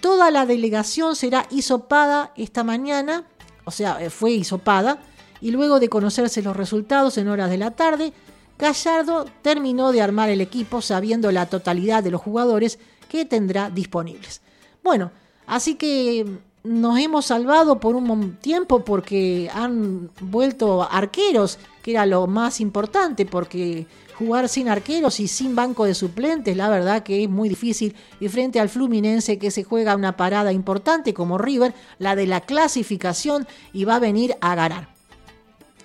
Toda 0.00 0.30
la 0.30 0.46
delegación 0.46 1.16
será 1.16 1.46
hisopada 1.50 2.32
esta 2.36 2.62
mañana, 2.62 3.24
o 3.64 3.72
sea, 3.72 4.00
eh, 4.00 4.08
fue 4.08 4.30
hisopada, 4.30 5.00
y 5.40 5.50
luego 5.50 5.80
de 5.80 5.88
conocerse 5.88 6.42
los 6.42 6.56
resultados 6.56 7.18
en 7.18 7.28
horas 7.28 7.50
de 7.50 7.58
la 7.58 7.72
tarde, 7.72 8.12
Gallardo 8.56 9.24
terminó 9.42 9.90
de 9.90 10.02
armar 10.02 10.28
el 10.28 10.40
equipo 10.40 10.80
sabiendo 10.80 11.32
la 11.32 11.46
totalidad 11.46 12.04
de 12.04 12.10
los 12.10 12.20
jugadores 12.20 12.78
que 13.10 13.24
tendrá 13.24 13.68
disponibles. 13.68 14.40
Bueno, 14.84 15.10
así 15.46 15.74
que 15.74 16.24
nos 16.62 16.98
hemos 16.98 17.26
salvado 17.26 17.80
por 17.80 17.96
un 17.96 18.36
tiempo 18.36 18.84
porque 18.84 19.50
han 19.52 20.10
vuelto 20.20 20.86
arqueros, 20.88 21.58
que 21.82 21.90
era 21.90 22.06
lo 22.06 22.28
más 22.28 22.60
importante, 22.60 23.26
porque 23.26 23.86
jugar 24.16 24.48
sin 24.48 24.68
arqueros 24.68 25.18
y 25.18 25.26
sin 25.26 25.56
banco 25.56 25.86
de 25.86 25.94
suplentes, 25.94 26.56
la 26.56 26.68
verdad 26.68 27.02
que 27.02 27.24
es 27.24 27.28
muy 27.28 27.48
difícil. 27.48 27.96
Y 28.20 28.28
frente 28.28 28.60
al 28.60 28.68
Fluminense 28.68 29.38
que 29.38 29.50
se 29.50 29.64
juega 29.64 29.96
una 29.96 30.16
parada 30.16 30.52
importante 30.52 31.12
como 31.12 31.36
River, 31.36 31.74
la 31.98 32.14
de 32.14 32.28
la 32.28 32.42
clasificación, 32.42 33.48
y 33.72 33.84
va 33.84 33.96
a 33.96 34.00
venir 34.00 34.36
a 34.40 34.54
ganar. 34.54 34.88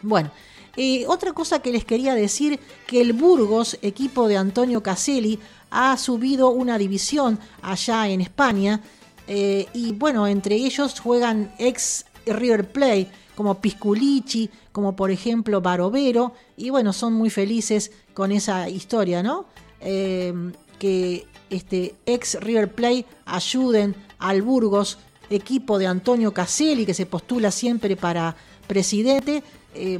Bueno, 0.03 0.29
eh, 0.77 1.05
otra 1.07 1.31
cosa 1.31 1.59
que 1.59 1.71
les 1.71 1.85
quería 1.85 2.13
decir, 2.15 2.59
que 2.85 3.01
el 3.01 3.13
Burgos, 3.13 3.77
equipo 3.81 4.27
de 4.27 4.37
Antonio 4.37 4.83
Caselli, 4.83 5.39
ha 5.69 5.97
subido 5.97 6.49
una 6.49 6.77
división 6.77 7.39
allá 7.61 8.07
en 8.07 8.21
España. 8.21 8.81
Eh, 9.27 9.67
y 9.73 9.91
bueno, 9.93 10.27
entre 10.27 10.55
ellos 10.55 10.99
juegan 10.99 11.51
ex 11.57 12.05
River 12.25 12.71
Play, 12.71 13.09
como 13.35 13.59
Pisculici, 13.59 14.49
como 14.71 14.95
por 14.95 15.11
ejemplo 15.11 15.61
Barovero. 15.61 16.33
Y 16.57 16.69
bueno, 16.69 16.93
son 16.93 17.13
muy 17.13 17.29
felices 17.29 17.91
con 18.13 18.31
esa 18.31 18.69
historia, 18.69 19.21
¿no? 19.23 19.45
Eh, 19.81 20.33
que 20.79 21.27
este 21.49 21.95
ex 22.05 22.39
River 22.41 22.73
Play 22.73 23.05
ayuden 23.25 23.95
al 24.19 24.41
Burgos, 24.41 24.97
equipo 25.29 25.77
de 25.77 25.87
Antonio 25.87 26.33
Caselli, 26.33 26.85
que 26.85 26.93
se 26.93 27.05
postula 27.05 27.51
siempre 27.51 27.95
para 27.95 28.35
presidente, 28.67 29.43
eh, 29.73 29.99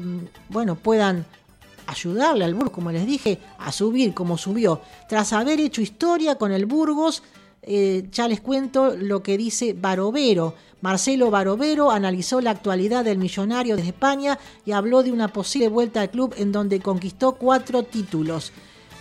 bueno, 0.49 0.75
puedan 0.75 1.25
ayudarle 1.87 2.45
al 2.45 2.53
Burgos, 2.53 2.71
como 2.71 2.91
les 2.91 3.05
dije, 3.05 3.39
a 3.57 3.71
subir 3.71 4.13
como 4.13 4.37
subió. 4.37 4.81
Tras 5.07 5.33
haber 5.33 5.59
hecho 5.59 5.81
historia 5.81 6.35
con 6.35 6.51
el 6.51 6.65
Burgos, 6.65 7.23
eh, 7.61 8.07
ya 8.11 8.27
les 8.27 8.41
cuento 8.41 8.95
lo 8.95 9.23
que 9.23 9.37
dice 9.37 9.73
Barovero. 9.73 10.53
Marcelo 10.81 11.31
Barovero 11.31 11.89
analizó 11.89 12.41
la 12.41 12.51
actualidad 12.51 13.03
del 13.03 13.17
millonario 13.17 13.75
desde 13.75 13.89
España 13.89 14.37
y 14.65 14.71
habló 14.71 15.01
de 15.01 15.11
una 15.11 15.29
posible 15.29 15.67
vuelta 15.67 16.01
al 16.01 16.11
club 16.11 16.35
en 16.37 16.51
donde 16.51 16.79
conquistó 16.79 17.33
cuatro 17.33 17.81
títulos. 17.83 18.51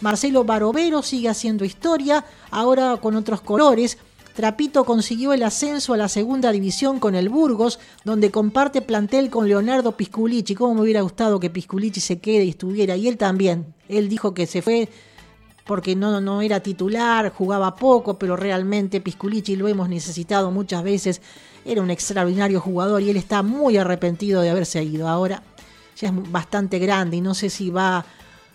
Marcelo 0.00 0.44
Barovero 0.44 1.02
sigue 1.02 1.28
haciendo 1.28 1.64
historia, 1.64 2.24
ahora 2.50 2.96
con 2.96 3.16
otros 3.16 3.40
colores. 3.42 3.98
Trapito 4.34 4.84
consiguió 4.84 5.32
el 5.32 5.44
ascenso 5.44 5.94
a 5.94 5.96
la 5.96 6.08
segunda 6.08 6.50
división 6.50 6.98
con 6.98 7.14
el 7.14 7.28
Burgos, 7.28 7.78
donde 8.04 8.32
comparte 8.32 8.82
plantel 8.82 9.30
con 9.30 9.48
Leonardo 9.48 9.96
Pisculici. 9.96 10.56
¿Cómo 10.56 10.74
me 10.74 10.80
hubiera 10.80 11.02
gustado 11.02 11.38
que 11.38 11.50
Pisculici 11.50 12.00
se 12.00 12.18
quede 12.18 12.44
y 12.44 12.50
estuviera? 12.50 12.96
Y 12.96 13.06
él 13.06 13.16
también. 13.16 13.74
Él 13.88 14.08
dijo 14.08 14.34
que 14.34 14.46
se 14.46 14.60
fue 14.60 14.88
porque 15.64 15.94
no, 15.94 16.20
no 16.20 16.42
era 16.42 16.60
titular, 16.60 17.32
jugaba 17.32 17.76
poco, 17.76 18.18
pero 18.18 18.36
realmente 18.36 19.00
Pisculici 19.00 19.54
lo 19.54 19.68
hemos 19.68 19.88
necesitado 19.88 20.50
muchas 20.50 20.82
veces. 20.82 21.22
Era 21.64 21.80
un 21.80 21.90
extraordinario 21.90 22.60
jugador 22.60 23.02
y 23.02 23.10
él 23.10 23.16
está 23.16 23.42
muy 23.44 23.76
arrepentido 23.76 24.42
de 24.42 24.50
haberse 24.50 24.82
ido. 24.82 25.08
Ahora 25.08 25.44
ya 25.96 26.08
es 26.08 26.32
bastante 26.32 26.80
grande 26.80 27.18
y 27.18 27.20
no 27.20 27.34
sé 27.34 27.50
si 27.50 27.70
va 27.70 28.04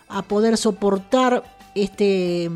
a 0.09 0.21
poder 0.23 0.57
soportar 0.57 1.43
este 1.73 2.49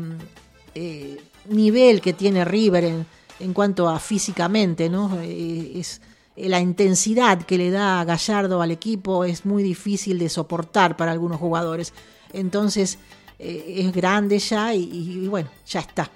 eh, 0.74 1.18
nivel 1.48 2.00
que 2.00 2.12
tiene 2.12 2.44
River 2.44 2.84
en, 2.84 3.06
en 3.40 3.52
cuanto 3.52 3.88
a 3.88 3.98
físicamente, 3.98 4.88
¿no? 4.88 5.20
Eh, 5.20 5.72
es 5.78 6.00
la 6.36 6.60
intensidad 6.60 7.42
que 7.42 7.58
le 7.58 7.70
da 7.70 8.04
Gallardo 8.04 8.60
al 8.60 8.72
equipo 8.72 9.24
es 9.24 9.46
muy 9.46 9.62
difícil 9.62 10.18
de 10.18 10.28
soportar 10.28 10.96
para 10.96 11.12
algunos 11.12 11.38
jugadores. 11.38 11.92
Entonces 12.32 12.98
eh, 13.38 13.76
es 13.78 13.92
grande 13.92 14.38
ya 14.38 14.74
y, 14.74 14.82
y 14.82 15.28
bueno, 15.28 15.48
ya 15.66 15.80
está. 15.80 16.10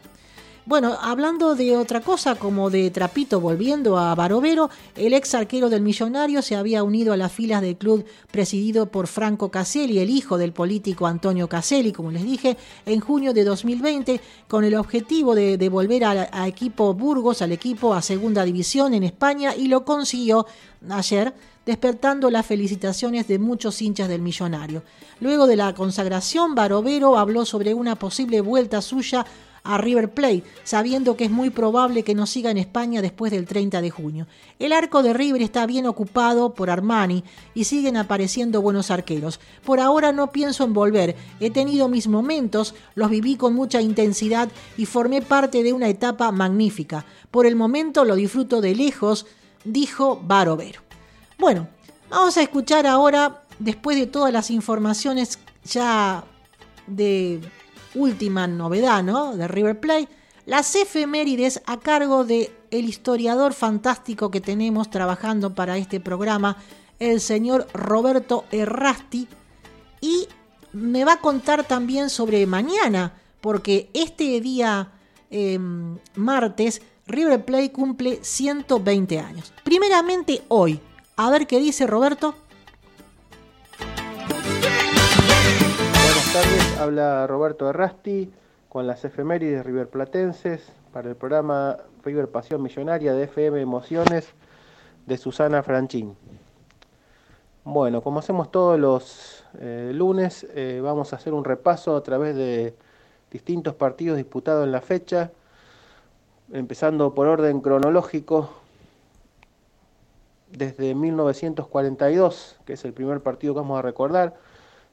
Bueno, 0.69 0.99
hablando 1.01 1.55
de 1.55 1.79
otra 1.79 2.03
cosa, 2.03 2.35
como 2.35 2.69
de 2.69 2.91
Trapito 2.91 3.41
volviendo 3.41 3.97
a 3.97 4.15
Barovero, 4.15 4.69
el 4.97 5.15
ex 5.15 5.35
arquero 5.35 5.71
del 5.71 5.81
Millonario 5.81 6.43
se 6.43 6.57
había 6.57 6.83
unido 6.83 7.15
a 7.15 7.17
las 7.17 7.33
filas 7.33 7.63
del 7.63 7.79
club 7.79 8.05
presidido 8.31 8.85
por 8.85 9.07
Franco 9.07 9.51
Caselli, 9.51 9.99
el 9.99 10.11
hijo 10.11 10.37
del 10.37 10.53
político 10.53 11.07
Antonio 11.07 11.49
Caselli, 11.49 11.91
como 11.91 12.11
les 12.11 12.23
dije, 12.23 12.59
en 12.85 13.01
junio 13.01 13.33
de 13.33 13.45
2020, 13.45 14.21
con 14.47 14.63
el 14.63 14.75
objetivo 14.75 15.35
de, 15.35 15.57
de 15.57 15.69
volver 15.71 16.05
a, 16.05 16.29
a 16.31 16.47
equipo 16.47 16.93
Burgos, 16.93 17.41
al 17.41 17.53
equipo 17.53 17.95
a 17.95 18.03
segunda 18.03 18.45
división 18.45 18.93
en 18.93 19.05
España, 19.05 19.57
y 19.57 19.69
lo 19.69 19.87
consiguió 19.87 20.45
ayer 20.91 21.33
despertando 21.65 22.31
las 22.31 22.45
felicitaciones 22.45 23.27
de 23.27 23.39
muchos 23.39 23.81
hinchas 23.81 24.09
del 24.09 24.21
millonario. 24.21 24.83
Luego 25.21 25.47
de 25.47 25.57
la 25.57 25.75
consagración, 25.75 26.55
Barovero 26.55 27.19
habló 27.19 27.47
sobre 27.47 27.73
una 27.75 27.97
posible 27.97 28.43
vuelta 28.43 28.81
suya 28.81 29.25
a 29.65 29.79
River 29.79 30.13
Plate, 30.13 30.45
sabiendo 30.65 31.17
que 31.17 31.25
es 31.25 31.31
muy 31.31 31.51
probable 31.51 32.03
que 32.03 32.15
no 32.15 32.27
siga 32.27 32.51
en 32.51 32.59
España 32.59 33.03
después 33.03 33.33
del 33.33 33.47
30 33.47 33.81
de 33.81 33.91
junio. 33.91 34.27
El 34.59 34.73
arco 34.73 35.03
de 35.03 35.13
River 35.13 35.43
está 35.43 35.67
bien 35.67 35.87
ocupado 35.87 36.55
por 36.55 36.71
Armani 36.71 37.25
y 37.55 37.65
siguen 37.65 37.97
apareciendo 37.97 38.63
buenos 38.63 38.91
arqueros. 38.91 39.41
Por 39.65 39.81
ahora 39.81 40.13
no 40.13 40.31
pienso 40.31 40.65
en 40.65 40.75
volver, 40.75 41.17
he 41.41 41.51
tenido 41.51 41.89
mis 41.89 42.09
momentos, 42.09 42.75
los 42.95 43.11
viví 43.11 43.37
con 43.37 43.55
mucha 43.55 43.81
intensidad 43.81 44.49
y 44.77 44.87
formé 44.87 45.23
parte 45.23 45.63
de 45.63 45.73
una 45.73 45.89
etapa 45.89 46.33
magnífica. 46.33 47.05
Por 47.31 47.47
el 47.47 47.57
momento 47.57 48.05
lo 48.05 48.15
disfruto 48.15 48.61
de 48.61 48.75
lejos, 48.75 49.27
dijo 49.65 50.21
Barovero. 50.23 50.81
Bueno, 51.39 51.69
vamos 52.11 52.37
a 52.37 52.43
escuchar 52.43 52.87
ahora, 52.87 53.45
después 53.59 53.99
de 53.99 54.07
todas 54.07 54.33
las 54.33 54.51
informaciones 54.51 55.39
ya 55.65 56.25
de 56.87 57.41
última 57.99 58.47
novedad, 58.47 59.03
¿no? 59.03 59.37
De 59.37 59.49
River 59.49 59.81
Plate, 59.81 60.09
las 60.47 60.75
efemérides 60.75 61.61
a 61.67 61.79
cargo 61.79 62.25
de 62.25 62.51
el 62.71 62.89
historiador 62.89 63.53
fantástico 63.53 64.31
que 64.31 64.41
tenemos 64.41 64.91
trabajando 64.91 65.55
para 65.55 65.77
este 65.77 66.01
programa, 66.01 66.57
el 66.99 67.21
señor 67.21 67.67
Roberto 67.75 68.45
Errasti, 68.51 69.29
y 70.01 70.27
me 70.73 71.05
va 71.05 71.15
a 71.15 71.21
contar 71.21 71.65
también 71.65 72.11
sobre 72.11 72.47
mañana, 72.47 73.15
porque 73.41 73.91
este 73.95 74.41
día 74.41 74.93
eh, 75.31 75.59
martes 76.15 76.83
River 77.07 77.45
Plate 77.45 77.73
cumple 77.73 78.19
120 78.23 79.19
años. 79.19 79.53
Primeramente 79.65 80.43
hoy, 80.49 80.81
a 81.17 81.31
ver 81.31 81.47
qué 81.47 81.59
dice 81.59 81.87
Roberto. 81.87 82.35
Buenas 86.31 86.47
tardes, 86.47 86.79
habla 86.79 87.27
Roberto 87.27 87.71
Errasti 87.71 88.31
con 88.69 88.87
las 88.87 89.03
efemérides 89.03 89.65
riverplatenses 89.65 90.71
para 90.93 91.09
el 91.09 91.17
programa 91.17 91.79
River 92.05 92.29
Pasión 92.29 92.63
Millonaria 92.63 93.15
de 93.15 93.25
FM 93.25 93.59
Emociones 93.59 94.35
de 95.07 95.17
Susana 95.17 95.63
Franchín. 95.63 96.15
Bueno, 97.65 98.03
como 98.03 98.19
hacemos 98.19 98.51
todos 98.51 98.79
los 98.79 99.43
eh, 99.59 99.91
lunes, 99.95 100.47
eh, 100.55 100.83
vamos 100.85 101.15
a 101.15 101.17
hacer 101.17 101.33
un 101.33 101.45
repaso 101.45 101.97
a 101.97 102.03
través 102.03 102.37
de 102.37 102.75
distintos 103.31 103.75
partidos 103.75 104.19
disputados 104.19 104.67
en 104.67 104.73
la 104.73 104.83
fecha, 104.83 105.31
empezando 106.53 107.15
por 107.15 107.27
orden 107.27 107.63
cronológico 107.63 108.51
desde 110.53 110.95
1942, 110.95 112.61
que 112.67 112.75
es 112.75 112.85
el 112.85 112.93
primer 112.93 113.23
partido 113.23 113.55
que 113.55 113.61
vamos 113.61 113.79
a 113.79 113.83
recordar, 113.83 114.35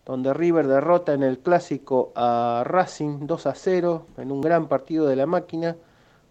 donde 0.06 0.34
River 0.34 0.68
derrota 0.68 1.14
en 1.14 1.23
el 1.23 1.40
clásico 1.40 2.11
a 2.15 2.64
Racing 2.65 3.26
2 3.26 3.45
a 3.48 3.56
0 3.56 4.06
en 4.18 4.32
un 4.32 4.41
gran 4.41 4.68
partido 4.68 5.07
de 5.07 5.15
la 5.15 5.26
máquina 5.26 5.76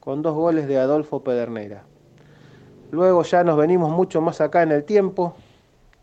con 0.01 0.23
dos 0.23 0.35
goles 0.35 0.69
de 0.69 0.79
Adolfo 0.79 1.25
Pedernera. 1.25 1.85
Luego 2.91 3.23
ya 3.25 3.43
nos 3.43 3.57
venimos 3.57 3.91
mucho 3.91 4.21
más 4.21 4.41
acá 4.41 4.63
en 4.63 4.71
el 4.71 4.85
tiempo. 4.85 5.35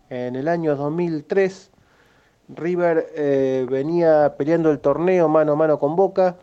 En 0.10 0.36
el 0.36 0.50
año 0.50 0.76
2003 0.76 1.72
River 2.50 3.08
eh, 3.16 3.66
venía 3.70 4.36
peleando 4.38 4.72
el 4.72 4.80
torneo 4.80 5.30
mano 5.30 5.54
a 5.54 5.56
mano 5.56 5.80
con 5.80 5.96
Boca 5.96 6.38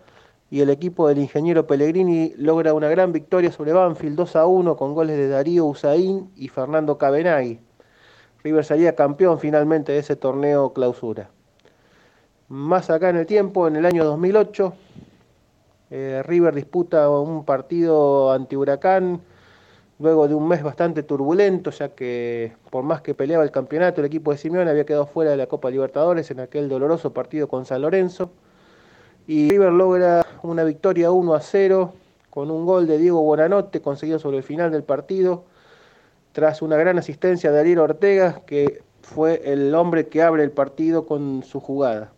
y 0.51 0.61
el 0.61 0.71
equipo 0.71 1.09
del 1.09 1.19
ingeniero 1.19 1.67
Pellegrini 1.67 2.33
logra 2.39 2.73
una 2.73 2.89
gran 2.89 3.13
victoria 3.13 3.53
sobre 3.53 3.75
Banfield 3.75 4.17
2 4.17 4.37
a 4.37 4.47
1 4.47 4.77
con 4.77 4.95
goles 4.95 5.19
de 5.19 5.29
Darío 5.29 5.67
Usain 5.67 6.31
y 6.37 6.49
Fernando 6.49 6.97
Cabenagui. 6.97 7.61
River 8.44 8.65
salía 8.65 8.94
campeón 8.94 9.39
finalmente 9.39 9.93
de 9.93 9.98
ese 9.98 10.16
torneo 10.16 10.73
clausura. 10.73 11.31
Más 12.48 12.89
acá 12.89 13.10
en 13.10 13.16
el 13.16 13.27
tiempo, 13.27 13.69
en 13.69 13.77
el 13.77 13.85
año 13.85 14.05
2008, 14.05 14.73
eh, 15.90 16.23
River 16.24 16.55
disputa 16.55 17.10
un 17.10 17.44
partido 17.44 18.32
anti-huracán 18.32 19.20
luego 19.98 20.28
de 20.28 20.35
un 20.35 20.47
mes 20.47 20.62
bastante 20.62 21.02
turbulento, 21.02 21.70
ya 21.70 21.90
que 21.90 22.52
por 22.70 22.85
más 22.85 23.02
que 23.02 23.15
peleaba 23.15 23.43
el 23.43 23.51
campeonato, 23.51 24.01
el 24.01 24.06
equipo 24.06 24.31
de 24.31 24.39
Simeone 24.39 24.70
había 24.70 24.86
quedado 24.86 25.06
fuera 25.06 25.32
de 25.32 25.36
la 25.36 25.47
Copa 25.47 25.70
Libertadores 25.70 26.31
en 26.31 26.40
aquel 26.40 26.69
doloroso 26.69 27.12
partido 27.12 27.48
con 27.48 27.66
San 27.66 27.82
Lorenzo. 27.82 28.31
Y 29.27 29.51
River 29.51 29.73
logra 29.73 30.24
una 30.43 30.65
victoria 30.65 31.10
1 31.10 31.35
a 31.35 31.40
0 31.40 31.93
con 32.31 32.51
un 32.51 32.65
gol 32.65 32.86
de 32.86 32.98
Diego 32.98 33.20
Buenanote 33.23 33.82
conseguido 33.82 34.19
sobre 34.19 34.39
el 34.39 34.43
final 34.43 34.70
del 34.70 34.85
partido 34.85 35.44
tras 36.39 36.62
una 36.62 36.77
gran 36.77 36.97
asistencia 37.01 37.51
de 37.51 37.59
Ariel 37.59 37.81
Ortega, 37.81 38.43
que 38.47 38.81
fue 39.02 39.43
el 39.44 39.74
hombre 39.74 40.06
que 40.06 40.23
abre 40.23 40.44
el 40.44 40.52
partido 40.52 41.05
con 41.05 41.43
su 41.43 41.59
jugada. 41.59 42.12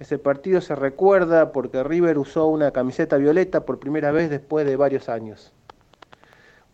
Ese 0.00 0.18
partido 0.18 0.60
se 0.60 0.74
recuerda 0.74 1.50
porque 1.50 1.82
River 1.82 2.18
usó 2.18 2.46
una 2.46 2.72
camiseta 2.72 3.16
violeta 3.16 3.64
por 3.64 3.78
primera 3.78 4.12
vez 4.12 4.28
después 4.28 4.66
de 4.66 4.76
varios 4.76 5.08
años. 5.08 5.54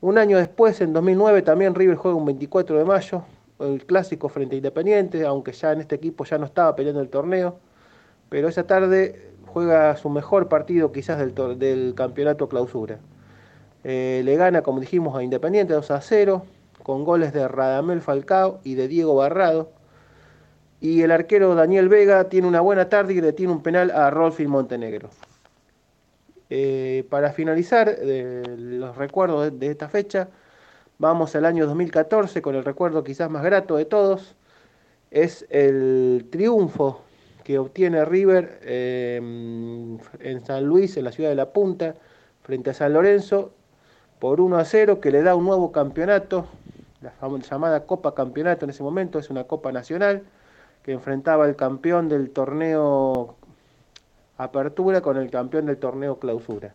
Un 0.01 0.19
año 0.19 0.37
después, 0.37 0.81
en 0.81 0.93
2009, 0.93 1.43
también 1.43 1.77
River 1.77 1.95
juega 1.95 2.17
un 2.17 2.25
24 2.25 2.77
de 2.77 2.85
mayo, 2.85 3.23
el 3.61 3.87
clásico 3.87 4.29
frente 4.29 4.57
a 4.57 4.59
Independiente, 4.59 5.25
aunque 5.25 5.53
ya 5.53 5.71
en 5.71 5.81
este 5.81 5.95
equipo 5.95 6.25
ya 6.25 6.39
no 6.39 6.45
estaba 6.45 6.75
peleando 6.75 7.01
el 7.01 7.09
torneo, 7.09 7.57
pero 8.29 8.49
esa 8.49 8.67
tarde 8.67 9.31
juega 9.47 9.97
su 9.97 10.11
mejor 10.11 10.49
partido 10.49 10.91
quizás 10.91 11.21
del, 11.21 11.57
del 11.57 11.95
campeonato 11.95 12.49
clausura. 12.49 12.99
Eh, 13.85 14.23
le 14.25 14.35
gana, 14.37 14.63
como 14.63 14.81
dijimos, 14.81 15.15
a 15.17 15.23
Independiente 15.23 15.75
2 15.75 15.91
a 15.93 16.01
0, 16.01 16.45
con 16.85 17.03
goles 17.03 17.33
de 17.33 17.49
Radamel 17.49 18.03
Falcao 18.03 18.61
y 18.63 18.75
de 18.75 18.87
Diego 18.87 19.17
Barrado. 19.17 19.73
Y 20.81 21.01
el 21.01 21.11
arquero 21.11 21.55
Daniel 21.55 21.89
Vega 21.89 22.29
tiene 22.29 22.47
una 22.47 22.61
buena 22.61 22.91
tarde 22.91 23.15
y 23.15 23.21
le 23.23 23.33
tiene 23.33 23.53
un 23.53 23.63
penal 23.63 23.91
a 23.91 24.11
Rolfin 24.11 24.51
Montenegro. 24.51 25.09
Eh, 26.51 27.07
para 27.09 27.33
finalizar 27.33 27.89
eh, 27.89 28.43
los 28.59 28.97
recuerdos 28.97 29.59
de, 29.59 29.71
esta 29.71 29.89
fecha, 29.89 30.29
vamos 30.99 31.35
al 31.35 31.47
año 31.47 31.67
2014 31.67 32.43
con 32.43 32.55
el 32.55 32.65
recuerdo 32.65 33.03
quizás 33.03 33.31
más 33.31 33.43
grato 33.43 33.77
de 33.77 33.87
todos. 33.87 34.37
Es 35.11 35.47
el 35.49 36.29
triunfo 36.31 37.01
que 37.45 37.59
obtiene 37.59 38.05
River 38.05 38.61
eh, 38.63 39.17
en 40.21 40.45
San 40.45 40.65
Luis, 40.67 40.99
en 40.99 41.05
la 41.05 41.13
ciudad 41.13 41.31
de 41.31 41.37
La 41.37 41.51
Punta, 41.51 41.95
frente 42.43 42.71
a 42.71 42.75
San 42.75 42.93
Lorenzo, 42.93 43.53
por 44.19 44.41
1 44.41 44.59
a 44.59 44.65
0, 44.67 45.01
que 45.01 45.11
le 45.11 45.23
da 45.23 45.35
un 45.35 45.45
nuevo 45.45 45.73
campeonato, 45.73 46.47
la 47.05 47.39
llamada 47.39 47.87
Copa 47.87 48.15
Campeonato 48.15 48.65
en 48.65 48.71
ese 48.71 48.83
momento, 48.83 49.19
es 49.19 49.31
una 49.31 49.45
Copa 49.45 49.73
Nacional, 49.73 50.25
que 50.83 50.93
enfrentaba 50.93 51.45
al 51.45 51.57
campeón 51.57 52.09
del 52.09 52.31
torneo 52.31 53.37
Apertura 54.37 55.01
con 55.01 55.17
el 55.17 55.31
campeón 55.31 55.67
del 55.67 55.79
torneo 55.79 56.19
Clausura. 56.19 56.75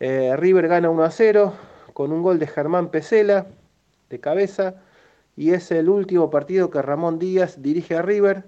Eh, 0.00 0.36
River 0.36 0.68
gana 0.68 0.90
1 0.90 1.02
a 1.02 1.10
0 1.10 1.52
con 1.94 2.12
un 2.12 2.22
gol 2.22 2.38
de 2.38 2.46
Germán 2.46 2.88
Pesela 2.88 3.46
de 4.10 4.20
cabeza 4.20 4.74
y 5.36 5.52
es 5.52 5.70
el 5.70 5.88
último 5.88 6.30
partido 6.30 6.70
que 6.70 6.82
Ramón 6.82 7.18
Díaz 7.18 7.62
dirige 7.62 7.96
a 7.96 8.02
River, 8.02 8.44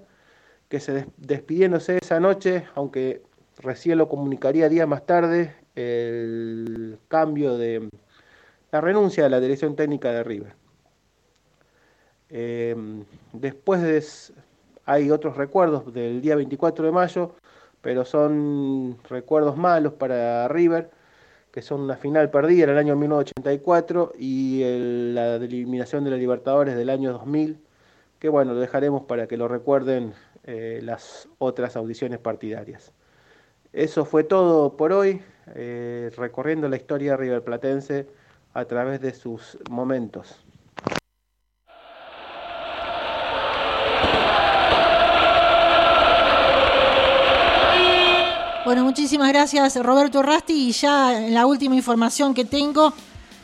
que 0.69 0.81
se 0.81 1.07
despidiéndose 1.17 1.99
esa 1.99 2.21
noche, 2.21 2.65
aunque 2.75 3.23
recién 3.59 3.99
lo 3.99 4.09
comunicaría 4.09 4.69
días 4.69 4.87
más 4.87 5.07
tarde, 5.07 5.55
el 5.75 6.99
cambio 7.09 7.57
de 7.57 7.89
la 8.71 8.81
renuncia 8.81 9.25
de 9.25 9.31
la 9.31 9.41
dirección 9.41 9.77
técnica 9.77 10.13
de 10.13 10.25
River. 10.25 10.64
Eh, 12.37 12.75
después 13.33 14.33
hay 14.87 15.11
otros 15.13 15.37
recuerdos 15.37 15.95
del 15.95 16.21
día 16.21 16.35
24 16.35 16.85
de 16.85 16.91
mayo, 16.91 17.37
pero 17.81 18.05
son 18.05 18.99
recuerdos 19.09 19.57
malos 19.57 19.93
para 19.93 20.49
River, 20.49 20.91
que 21.53 21.63
son 21.63 21.83
una 21.83 21.97
final 21.97 22.31
perdida 22.31 22.65
en 22.65 22.71
el 22.71 22.79
año 22.79 22.97
1984 22.97 24.15
y 24.19 24.63
la 25.13 25.37
eliminación 25.37 26.03
de 26.03 26.11
la 26.11 26.17
Libertadores 26.17 26.75
del 26.75 26.91
año 26.91 27.13
2000, 27.13 27.57
que 28.19 28.29
bueno, 28.29 28.55
lo 28.55 28.61
dejaremos 28.61 29.05
para 29.05 29.29
que 29.29 29.37
lo 29.37 29.47
recuerden 29.47 30.13
eh, 30.43 30.81
las 30.83 31.29
otras 31.39 31.77
audiciones 31.77 32.19
partidarias. 32.19 32.93
Eso 33.73 34.05
fue 34.05 34.25
todo 34.25 34.77
por 34.77 34.93
hoy, 34.93 35.23
eh, 35.55 36.11
recorriendo 36.17 36.69
la 36.69 36.77
historia 36.77 37.17
riverplatense 37.17 38.09
a 38.55 38.65
través 38.65 39.01
de 39.01 39.15
sus 39.15 39.57
momentos. 39.71 40.45
Bueno, 48.65 48.83
muchísimas 48.95 49.31
gracias 49.31 49.75
Roberto 49.83 50.23
Rasti 50.23 50.69
y 50.69 50.71
ya 50.71 51.27
en 51.27 51.35
la 51.35 51.47
última 51.47 51.75
información 51.75 52.33
que 52.33 52.45
tengo 52.45 52.93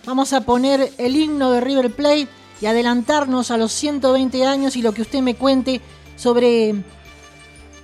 vamos 0.07 0.33
a 0.33 0.43
poner 0.43 0.93
el 0.97 1.17
himno 1.17 1.51
de 1.51 1.61
River 1.61 1.93
Plate 1.93 2.29
y 2.61 2.67
adelantarnos 2.67 3.51
a 3.51 3.57
los 3.57 3.73
120 3.73 4.47
años 4.47 4.77
y 4.77 4.83
lo 4.83 4.93
que 4.93 5.03
usted 5.03 5.23
me 5.23 5.35
cuente 5.35 5.81
sobre 6.15 6.77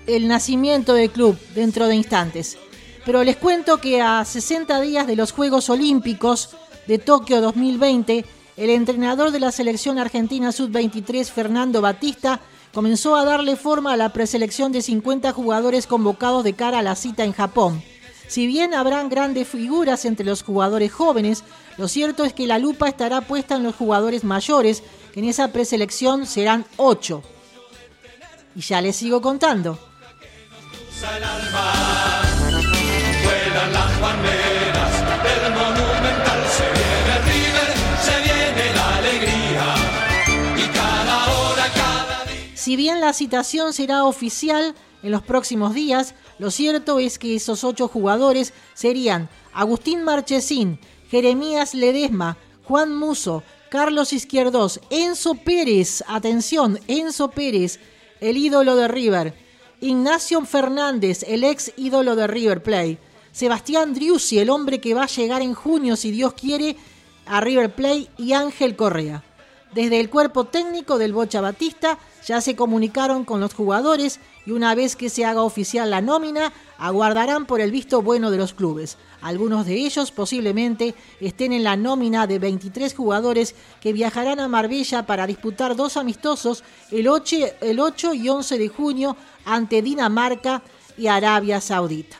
el 0.06 0.28
nacimiento 0.28 0.94
del 0.94 1.10
club 1.10 1.36
dentro 1.56 1.88
de 1.88 1.96
instantes. 1.96 2.56
Pero 3.04 3.24
les 3.24 3.34
cuento 3.36 3.78
que 3.78 4.00
a 4.00 4.24
60 4.24 4.80
días 4.80 5.08
de 5.08 5.16
los 5.16 5.32
Juegos 5.32 5.68
Olímpicos 5.68 6.50
de 6.86 6.98
Tokio 6.98 7.40
2020, 7.40 8.24
el 8.58 8.70
entrenador 8.70 9.32
de 9.32 9.40
la 9.40 9.50
selección 9.50 9.98
argentina 9.98 10.52
sub-23, 10.52 11.24
Fernando 11.24 11.80
Batista, 11.80 12.40
comenzó 12.76 13.16
a 13.16 13.24
darle 13.24 13.56
forma 13.56 13.94
a 13.94 13.96
la 13.96 14.10
preselección 14.10 14.70
de 14.70 14.82
50 14.82 15.32
jugadores 15.32 15.86
convocados 15.86 16.44
de 16.44 16.52
cara 16.52 16.80
a 16.80 16.82
la 16.82 16.94
cita 16.94 17.24
en 17.24 17.32
Japón. 17.32 17.82
Si 18.28 18.46
bien 18.46 18.74
habrán 18.74 19.08
grandes 19.08 19.48
figuras 19.48 20.04
entre 20.04 20.26
los 20.26 20.42
jugadores 20.42 20.92
jóvenes, 20.92 21.42
lo 21.78 21.88
cierto 21.88 22.26
es 22.26 22.34
que 22.34 22.46
la 22.46 22.58
lupa 22.58 22.86
estará 22.86 23.22
puesta 23.22 23.56
en 23.56 23.62
los 23.62 23.76
jugadores 23.76 24.24
mayores, 24.24 24.82
que 25.14 25.20
en 25.20 25.28
esa 25.30 25.52
preselección 25.52 26.26
serán 26.26 26.66
8. 26.76 27.22
Y 28.56 28.60
ya 28.60 28.82
les 28.82 28.96
sigo 28.96 29.22
contando. 29.22 29.78
Si 42.66 42.74
bien 42.74 43.00
la 43.00 43.12
citación 43.12 43.72
será 43.72 44.02
oficial 44.02 44.74
en 45.04 45.12
los 45.12 45.22
próximos 45.22 45.72
días, 45.72 46.16
lo 46.40 46.50
cierto 46.50 46.98
es 46.98 47.16
que 47.16 47.36
esos 47.36 47.62
ocho 47.62 47.86
jugadores 47.86 48.52
serían 48.74 49.28
Agustín 49.52 50.02
Marchesín, 50.02 50.80
Jeremías 51.08 51.74
Ledesma, 51.74 52.36
Juan 52.64 52.92
Muso, 52.92 53.44
Carlos 53.70 54.12
Izquierdos, 54.12 54.80
Enzo 54.90 55.36
Pérez, 55.36 56.02
atención, 56.08 56.80
Enzo 56.88 57.30
Pérez, 57.30 57.78
el 58.18 58.36
ídolo 58.36 58.74
de 58.74 58.88
River, 58.88 59.34
Ignacio 59.80 60.44
Fernández, 60.44 61.22
el 61.28 61.44
ex 61.44 61.70
ídolo 61.76 62.16
de 62.16 62.26
River 62.26 62.64
Plate, 62.64 62.98
Sebastián 63.30 63.94
Driussi, 63.94 64.40
el 64.40 64.50
hombre 64.50 64.80
que 64.80 64.92
va 64.92 65.04
a 65.04 65.06
llegar 65.06 65.40
en 65.40 65.54
junio, 65.54 65.94
si 65.94 66.10
Dios 66.10 66.32
quiere, 66.32 66.76
a 67.26 67.40
River 67.40 67.72
Plate, 67.72 68.08
y 68.18 68.32
Ángel 68.32 68.74
Correa. 68.74 69.22
Desde 69.74 70.00
el 70.00 70.08
cuerpo 70.08 70.44
técnico 70.44 70.96
del 70.96 71.12
Bocha 71.12 71.40
Batista 71.40 71.98
ya 72.26 72.40
se 72.40 72.56
comunicaron 72.56 73.24
con 73.24 73.40
los 73.40 73.52
jugadores 73.52 74.20
y 74.46 74.52
una 74.52 74.74
vez 74.74 74.96
que 74.96 75.10
se 75.10 75.24
haga 75.24 75.42
oficial 75.42 75.90
la 75.90 76.00
nómina, 76.00 76.52
aguardarán 76.78 77.46
por 77.46 77.60
el 77.60 77.70
visto 77.70 78.00
bueno 78.00 78.30
de 78.30 78.38
los 78.38 78.54
clubes. 78.54 78.96
Algunos 79.20 79.66
de 79.66 79.74
ellos 79.74 80.12
posiblemente 80.12 80.94
estén 81.20 81.52
en 81.52 81.64
la 81.64 81.76
nómina 81.76 82.26
de 82.26 82.38
23 82.38 82.94
jugadores 82.94 83.54
que 83.80 83.92
viajarán 83.92 84.40
a 84.40 84.48
Marbella 84.48 85.04
para 85.04 85.26
disputar 85.26 85.76
dos 85.76 85.96
amistosos 85.96 86.62
el 86.90 87.08
8, 87.08 87.36
el 87.60 87.80
8 87.80 88.14
y 88.14 88.28
11 88.28 88.58
de 88.58 88.68
junio 88.68 89.16
ante 89.44 89.82
Dinamarca 89.82 90.62
y 90.96 91.08
Arabia 91.08 91.60
Saudita. 91.60 92.16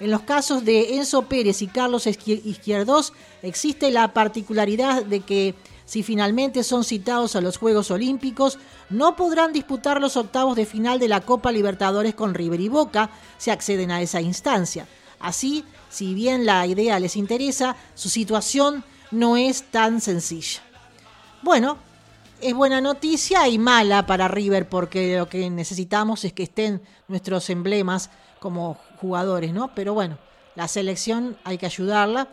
En 0.00 0.10
los 0.10 0.22
casos 0.22 0.64
de 0.64 0.96
Enzo 0.96 1.22
Pérez 1.22 1.62
y 1.62 1.66
Carlos 1.66 2.06
Izquierdos 2.06 3.12
existe 3.42 3.90
la 3.90 4.12
particularidad 4.12 5.04
de 5.04 5.20
que 5.20 5.54
si 5.84 6.02
finalmente 6.02 6.64
son 6.64 6.84
citados 6.84 7.36
a 7.36 7.40
los 7.40 7.58
Juegos 7.58 7.90
Olímpicos, 7.90 8.58
no 8.90 9.16
podrán 9.16 9.52
disputar 9.52 10.00
los 10.00 10.16
octavos 10.16 10.56
de 10.56 10.66
final 10.66 10.98
de 10.98 11.08
la 11.08 11.20
Copa 11.20 11.52
Libertadores 11.52 12.14
con 12.14 12.34
River 12.34 12.60
y 12.60 12.68
Boca 12.68 13.10
si 13.38 13.50
acceden 13.50 13.90
a 13.90 14.00
esa 14.00 14.20
instancia. 14.20 14.86
Así, 15.20 15.64
si 15.90 16.14
bien 16.14 16.46
la 16.46 16.66
idea 16.66 16.98
les 16.98 17.16
interesa, 17.16 17.76
su 17.94 18.08
situación 18.08 18.84
no 19.10 19.36
es 19.36 19.64
tan 19.64 20.00
sencilla. 20.00 20.60
Bueno, 21.42 21.78
es 22.40 22.54
buena 22.54 22.80
noticia 22.80 23.48
y 23.48 23.58
mala 23.58 24.06
para 24.06 24.28
River 24.28 24.68
porque 24.68 25.18
lo 25.18 25.28
que 25.28 25.48
necesitamos 25.50 26.24
es 26.24 26.32
que 26.32 26.42
estén 26.44 26.82
nuestros 27.08 27.48
emblemas 27.50 28.10
como 28.40 28.78
jugadores, 29.00 29.52
¿no? 29.52 29.74
Pero 29.74 29.94
bueno, 29.94 30.18
la 30.54 30.68
selección 30.68 31.36
hay 31.44 31.58
que 31.58 31.66
ayudarla. 31.66 32.28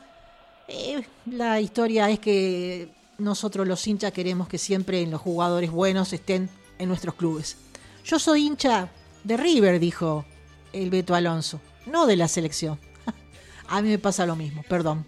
Eh, 0.68 1.06
la 1.26 1.62
historia 1.62 2.10
es 2.10 2.20
que 2.20 2.90
nosotros 3.22 3.68
los 3.68 3.86
hinchas 3.88 4.12
queremos 4.12 4.48
que 4.48 4.58
siempre 4.58 5.06
los 5.06 5.22
jugadores 5.22 5.72
buenos 5.72 6.12
estén 6.14 6.50
en 6.78 6.90
nuestros 6.90 7.16
clubes. 7.16 7.58
Yo 8.04 8.20
soy 8.20 8.48
hincha 8.48 8.90
de 9.24 9.38
River, 9.38 9.80
dijo 9.80 10.26
el 10.74 10.90
Beto 10.90 11.14
Alonso, 11.14 11.62
no 11.86 12.06
de 12.06 12.16
la 12.16 12.28
selección. 12.28 12.80
a 13.68 13.82
mí 13.82 13.90
me 13.90 14.00
pasa 14.00 14.26
lo 14.26 14.36
mismo, 14.36 14.64
perdón. 14.68 15.06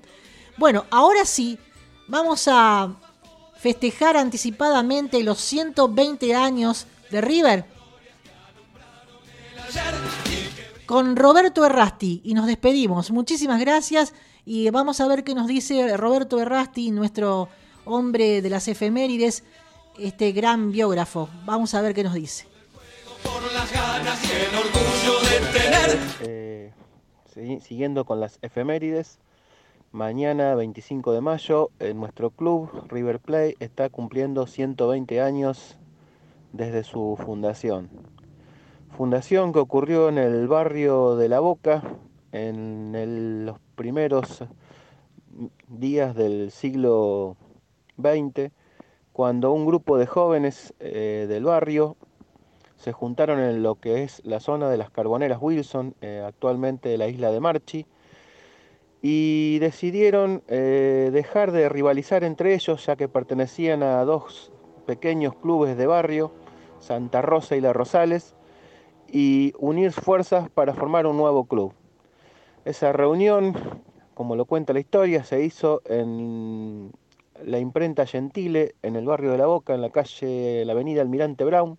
Bueno, 0.58 0.86
ahora 0.92 1.26
sí, 1.26 1.58
vamos 2.08 2.48
a 2.48 2.96
festejar 3.58 4.18
anticipadamente 4.18 5.24
los 5.24 5.40
120 5.40 6.36
años 6.36 6.86
de 7.10 7.22
River 7.22 7.66
con 10.86 11.16
Roberto 11.16 11.66
Errasti 11.66 12.22
y 12.24 12.34
nos 12.34 12.46
despedimos. 12.46 13.10
Muchísimas 13.12 13.60
gracias 13.60 14.14
y 14.46 14.70
vamos 14.70 15.00
a 15.00 15.08
ver 15.08 15.24
qué 15.24 15.34
nos 15.34 15.48
dice 15.48 15.96
Roberto 15.98 16.40
Errasti, 16.40 16.92
nuestro 16.92 17.50
hombre 17.86 18.42
de 18.42 18.50
las 18.50 18.68
efemérides, 18.68 19.44
este 19.98 20.32
gran 20.32 20.72
biógrafo. 20.72 21.30
Vamos 21.46 21.74
a 21.74 21.82
ver 21.82 21.94
qué 21.94 22.04
nos 22.04 22.14
dice. 22.14 22.48
Eh, 26.22 26.72
siguiendo 27.62 28.06
con 28.06 28.20
las 28.20 28.40
efemérides, 28.42 29.20
mañana 29.92 30.56
25 30.56 31.14
de 31.14 31.22
mayo, 31.22 31.70
en 31.80 32.00
nuestro 32.00 32.32
club 32.32 32.70
River 32.90 33.20
Plate 33.20 33.56
está 33.60 33.90
cumpliendo 33.90 34.48
120 34.48 35.22
años 35.22 35.78
desde 36.52 36.84
su 36.84 37.18
fundación. 37.24 37.90
Fundación 38.96 39.54
que 39.54 39.60
ocurrió 39.60 40.10
en 40.10 40.18
el 40.20 40.48
barrio 40.48 41.16
de 41.16 41.30
La 41.30 41.40
Boca 41.40 41.82
en 42.32 43.46
los 43.46 43.58
primeros 43.76 44.44
días 45.68 46.16
del 46.16 46.52
siglo 46.52 47.38
20, 47.98 48.52
cuando 49.12 49.52
un 49.52 49.66
grupo 49.66 49.98
de 49.98 50.08
jóvenes 50.08 50.74
eh, 50.80 51.26
del 51.30 51.46
barrio 51.46 51.96
se 52.76 52.92
juntaron 52.92 53.40
en 53.40 53.64
lo 53.64 53.76
que 53.76 54.04
es 54.04 54.22
la 54.26 54.40
zona 54.40 54.70
de 54.70 54.78
las 54.78 54.90
Carboneras 54.90 55.38
Wilson, 55.40 55.96
eh, 56.02 56.22
actualmente 56.26 56.98
la 56.98 57.08
isla 57.08 57.32
de 57.32 57.40
Marchi, 57.40 57.86
y 59.02 59.60
decidieron 59.60 60.44
eh, 60.48 61.10
dejar 61.14 61.52
de 61.52 61.70
rivalizar 61.70 62.24
entre 62.24 62.54
ellos, 62.54 62.86
ya 62.86 62.96
que 62.96 63.08
pertenecían 63.08 63.84
a 63.84 64.04
dos 64.04 64.52
pequeños 64.86 65.36
clubes 65.36 65.78
de 65.78 65.88
barrio, 65.88 66.32
Santa 66.80 67.22
Rosa 67.22 67.56
y 67.56 67.62
La 67.62 67.72
Rosales, 67.72 68.36
y 69.08 69.54
unir 69.60 69.92
fuerzas 69.92 70.50
para 70.50 70.74
formar 70.74 71.06
un 71.06 71.18
nuevo 71.18 71.46
club. 71.46 71.74
Esa 72.66 72.92
reunión, 72.92 73.54
como 74.14 74.36
lo 74.36 74.46
cuenta 74.46 74.74
la 74.74 74.80
historia, 74.80 75.24
se 75.24 75.44
hizo 75.44 75.82
en 75.86 76.92
la 77.46 77.60
imprenta 77.60 78.06
Gentile 78.06 78.76
en 78.82 78.96
el 78.96 79.06
barrio 79.06 79.32
de 79.32 79.38
La 79.38 79.46
Boca, 79.46 79.74
en 79.74 79.82
la 79.82 79.90
calle, 79.90 80.64
la 80.66 80.74
avenida 80.74 81.02
Almirante 81.02 81.44
Brown. 81.44 81.78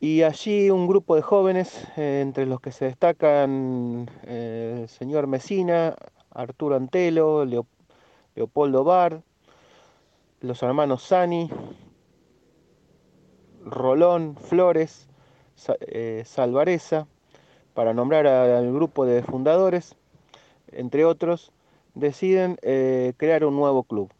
Y 0.00 0.22
allí 0.22 0.70
un 0.70 0.86
grupo 0.86 1.14
de 1.16 1.22
jóvenes, 1.22 1.86
eh, 1.96 2.20
entre 2.20 2.46
los 2.46 2.60
que 2.60 2.72
se 2.72 2.84
destacan 2.84 4.10
eh, 4.24 4.80
el 4.82 4.88
señor 4.88 5.26
Mesina, 5.26 5.96
Arturo 6.30 6.76
Antelo, 6.76 7.44
Leo- 7.44 7.66
Leopoldo 8.34 8.84
Bar, 8.84 9.22
los 10.40 10.62
hermanos 10.62 11.02
Sani, 11.02 11.48
Rolón, 13.64 14.36
Flores, 14.36 15.08
eh, 15.80 16.22
Salvareza, 16.26 17.06
para 17.72 17.94
nombrar 17.94 18.26
al 18.26 18.72
grupo 18.72 19.06
de 19.06 19.22
fundadores, 19.22 19.96
entre 20.70 21.04
otros, 21.06 21.50
deciden 21.94 22.58
eh, 22.62 23.12
crear 23.16 23.44
un 23.44 23.56
nuevo 23.56 23.84
club. 23.84 24.12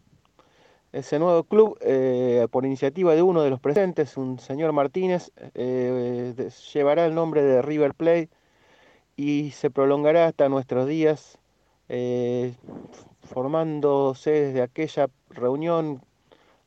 Ese 0.92 1.18
nuevo 1.18 1.42
club, 1.42 1.76
eh, 1.80 2.46
por 2.50 2.64
iniciativa 2.64 3.14
de 3.14 3.22
uno 3.22 3.42
de 3.42 3.50
los 3.50 3.60
presentes, 3.60 4.16
un 4.16 4.38
señor 4.38 4.72
Martínez, 4.72 5.32
eh, 5.54 6.50
llevará 6.72 7.04
el 7.04 7.14
nombre 7.14 7.42
de 7.42 7.62
River 7.62 7.94
Plate 7.94 8.30
y 9.16 9.50
se 9.50 9.70
prolongará 9.70 10.26
hasta 10.26 10.48
nuestros 10.48 10.86
días, 10.86 11.38
formándose 13.22 14.30
desde 14.30 14.62
aquella 14.62 15.08
reunión 15.30 16.02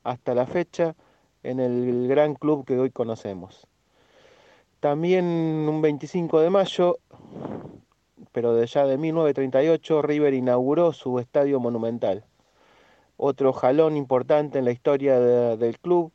hasta 0.04 0.36
la 0.36 0.46
fecha 0.46 0.96
en 1.44 1.60
el 1.60 2.08
gran 2.08 2.36
club 2.36 2.66
que 2.66 2.78
hoy 2.78 2.92
conocemos. 2.92 3.68
También 4.80 5.26
un 5.26 5.82
25 5.82 6.40
de 6.40 6.50
mayo, 6.50 7.00
pero 8.32 8.54
de 8.54 8.68
ya 8.68 8.86
de 8.86 8.98
1938, 8.98 10.02
River 10.02 10.34
inauguró 10.34 10.94
su 10.94 11.20
estadio 11.20 11.60
monumental. 11.60 12.24
Otro 13.18 13.54
jalón 13.54 13.98
importante 13.98 14.60
en 14.60 14.66
la 14.66 14.72
historia 14.72 15.20
de- 15.20 15.58
del 15.58 15.80
club, 15.80 16.12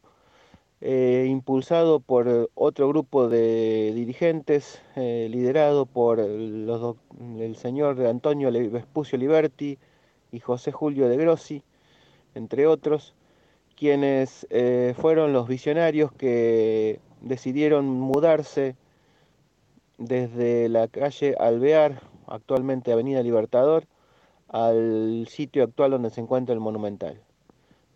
eh, 0.80 1.26
impulsado 1.28 2.00
por 2.00 2.50
otro 2.54 2.88
grupo 2.88 3.28
de 3.28 3.92
dirigentes, 3.94 4.82
eh, 4.96 5.28
liderado 5.30 5.86
por 5.86 6.18
los 6.18 6.96
el 7.38 7.56
señor 7.56 8.00
Antonio 8.06 8.50
Vespucio 8.70 9.16
Liberti 9.18 9.78
y 10.32 10.40
José 10.40 10.72
Julio 10.72 11.08
de 11.08 11.16
Grossi, 11.16 11.62
entre 12.34 12.66
otros, 12.66 13.14
quienes 13.76 14.46
eh, 14.50 14.94
fueron 14.96 15.32
los 15.32 15.46
visionarios 15.48 16.12
que 16.12 17.00
decidieron 17.20 17.86
mudarse 17.86 18.76
desde 20.02 20.68
la 20.68 20.88
calle 20.88 21.36
Alvear, 21.38 22.02
actualmente 22.26 22.92
Avenida 22.92 23.22
Libertador, 23.22 23.86
al 24.48 25.26
sitio 25.28 25.62
actual 25.64 25.92
donde 25.92 26.10
se 26.10 26.20
encuentra 26.20 26.52
el 26.52 26.60
Monumental. 26.60 27.20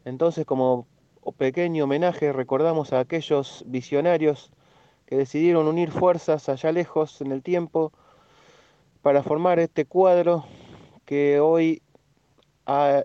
Entonces, 0.04 0.46
como 0.46 0.86
pequeño 1.36 1.84
homenaje, 1.84 2.32
recordamos 2.32 2.92
a 2.92 3.00
aquellos 3.00 3.64
visionarios 3.66 4.52
que 5.06 5.16
decidieron 5.16 5.66
unir 5.66 5.90
fuerzas 5.90 6.48
allá 6.48 6.70
lejos 6.72 7.20
en 7.20 7.32
el 7.32 7.42
tiempo 7.42 7.92
para 9.02 9.22
formar 9.22 9.58
este 9.58 9.84
cuadro 9.84 10.44
que 11.04 11.40
hoy 11.40 11.82
ha 12.66 13.04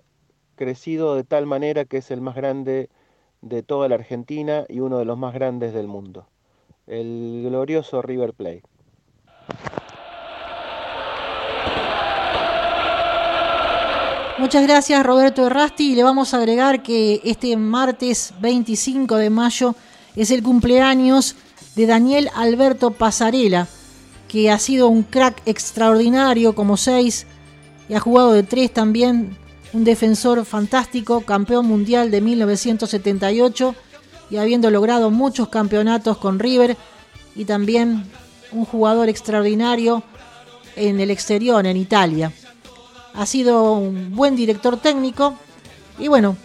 crecido 0.56 1.16
de 1.16 1.24
tal 1.24 1.48
manera 1.48 1.86
que 1.86 1.98
es 1.98 2.12
el 2.12 2.22
más 2.22 2.36
grande 2.36 2.90
de 3.42 3.64
toda 3.64 3.90
la 3.90 3.96
Argentina 3.96 4.66
y 4.70 4.80
uno 4.80 5.00
de 5.00 5.06
los 5.06 5.18
más 5.18 5.34
grandes 5.34 5.74
del 5.74 5.88
mundo, 5.88 6.28
el 6.86 7.44
glorioso 7.44 8.04
River 8.04 8.34
Plate. 8.34 8.64
Muchas 14.42 14.64
gracias 14.64 15.06
Roberto 15.06 15.46
Errasti 15.46 15.92
y 15.92 15.96
le 15.96 16.02
vamos 16.02 16.34
a 16.34 16.38
agregar 16.38 16.82
que 16.82 17.22
este 17.24 17.56
martes 17.58 18.34
25 18.42 19.18
de 19.18 19.30
mayo 19.30 19.76
es 20.16 20.32
el 20.32 20.42
cumpleaños 20.42 21.36
de 21.76 21.86
Daniel 21.86 22.28
Alberto 22.34 22.90
Pasarela, 22.90 23.68
que 24.28 24.50
ha 24.50 24.58
sido 24.58 24.88
un 24.88 25.04
crack 25.04 25.44
extraordinario 25.46 26.56
como 26.56 26.76
seis 26.76 27.28
y 27.88 27.94
ha 27.94 28.00
jugado 28.00 28.34
de 28.34 28.42
tres 28.42 28.74
también, 28.74 29.38
un 29.74 29.84
defensor 29.84 30.44
fantástico, 30.44 31.22
campeón 31.22 31.68
mundial 31.68 32.10
de 32.10 32.22
1978 32.22 33.76
y 34.32 34.38
habiendo 34.38 34.72
logrado 34.72 35.12
muchos 35.12 35.50
campeonatos 35.50 36.18
con 36.18 36.40
River 36.40 36.78
y 37.36 37.46
también 37.46 38.06
un 38.52 38.66
jugador 38.66 39.08
extraordinario 39.08 40.02
en 40.76 41.00
el 41.00 41.12
exterior, 41.12 41.68
en 41.68 41.78
Italia 41.78 42.34
ha 43.14 43.26
sido 43.26 43.74
un 43.74 44.16
buen 44.16 44.36
director 44.36 44.78
técnico 44.78 45.36
y 46.00 46.08
bueno, 46.08 46.38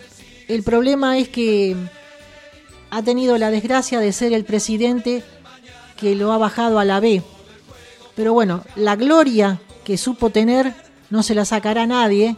el 0.49 0.63
problema 0.63 1.19
es 1.19 1.29
que 1.29 1.77
ha 2.91 3.03
tenido 3.03 3.37
la 3.39 3.51
desgracia 3.51 4.01
de 4.01 4.13
ser 4.13 4.33
el 4.33 4.45
presidente 4.45 5.25
que 5.97 6.15
lo 6.15 6.33
ha 6.33 6.39
bajado 6.39 6.79
a 6.79 6.85
la 6.85 7.01
B. 7.01 7.23
Pero 8.15 8.33
bueno, 8.33 8.65
la 8.77 8.97
gloria 8.97 9.61
que 9.85 9.99
supo 9.99 10.31
tener 10.31 10.75
no 11.11 11.23
se 11.23 11.35
la 11.35 11.45
sacará 11.45 11.87
nadie 11.87 12.37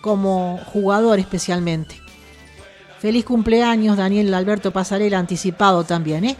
como 0.00 0.58
jugador 0.72 1.18
especialmente. 1.18 2.00
Feliz 2.98 3.24
cumpleaños 3.24 3.96
Daniel 3.96 4.32
Alberto 4.32 4.70
Pasarela 4.70 5.18
anticipado 5.18 5.84
también, 5.84 6.24
¿eh? 6.24 6.36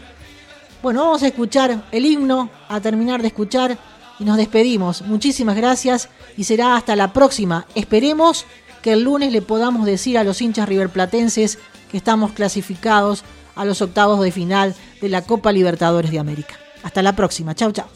Bueno, 0.81 1.03
vamos 1.03 1.23
a 1.23 1.27
escuchar 1.27 1.85
el 1.91 2.05
himno, 2.05 2.49
a 2.69 2.79
terminar 2.79 3.21
de 3.21 3.27
escuchar 3.27 3.77
y 4.19 4.23
nos 4.23 4.37
despedimos. 4.37 5.01
Muchísimas 5.01 5.55
gracias 5.55 6.09
y 6.37 6.43
será 6.45 6.75
hasta 6.75 6.95
la 6.95 7.13
próxima. 7.13 7.65
Esperemos 7.75 8.45
que 8.81 8.93
el 8.93 9.03
lunes 9.03 9.31
le 9.31 9.41
podamos 9.41 9.85
decir 9.85 10.17
a 10.17 10.23
los 10.23 10.41
hinchas 10.41 10.69
riverplatenses 10.69 11.57
que 11.89 11.97
estamos 11.97 12.31
clasificados 12.33 13.23
a 13.55 13.65
los 13.65 13.81
octavos 13.81 14.21
de 14.21 14.31
final 14.31 14.75
de 15.01 15.09
la 15.09 15.21
Copa 15.23 15.51
Libertadores 15.51 16.11
de 16.11 16.19
América. 16.19 16.55
Hasta 16.83 17.01
la 17.01 17.15
próxima. 17.15 17.55
Chau, 17.55 17.71
chau. 17.71 17.87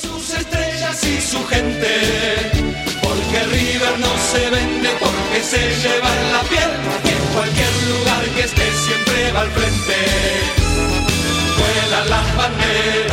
Sus 0.00 0.34
estrellas 0.34 1.02
y 1.04 1.20
su 1.20 1.44
gente, 1.46 2.50
porque 3.02 3.42
River 3.44 3.98
no 4.00 4.12
se 4.30 4.50
vende, 4.50 4.90
porque 5.00 5.42
se 5.42 5.58
lleva 5.80 6.08
en 6.20 6.32
la 6.32 6.42
piel, 6.42 6.70
en 7.04 7.34
cualquier 7.34 7.72
lugar 7.88 8.24
que 8.34 8.40
esté 8.42 8.72
siempre 8.84 9.32
va 9.32 9.40
al 9.40 9.50
frente, 9.50 9.96
vuelan 11.58 12.10
las 12.10 12.36
banderas. 12.36 13.11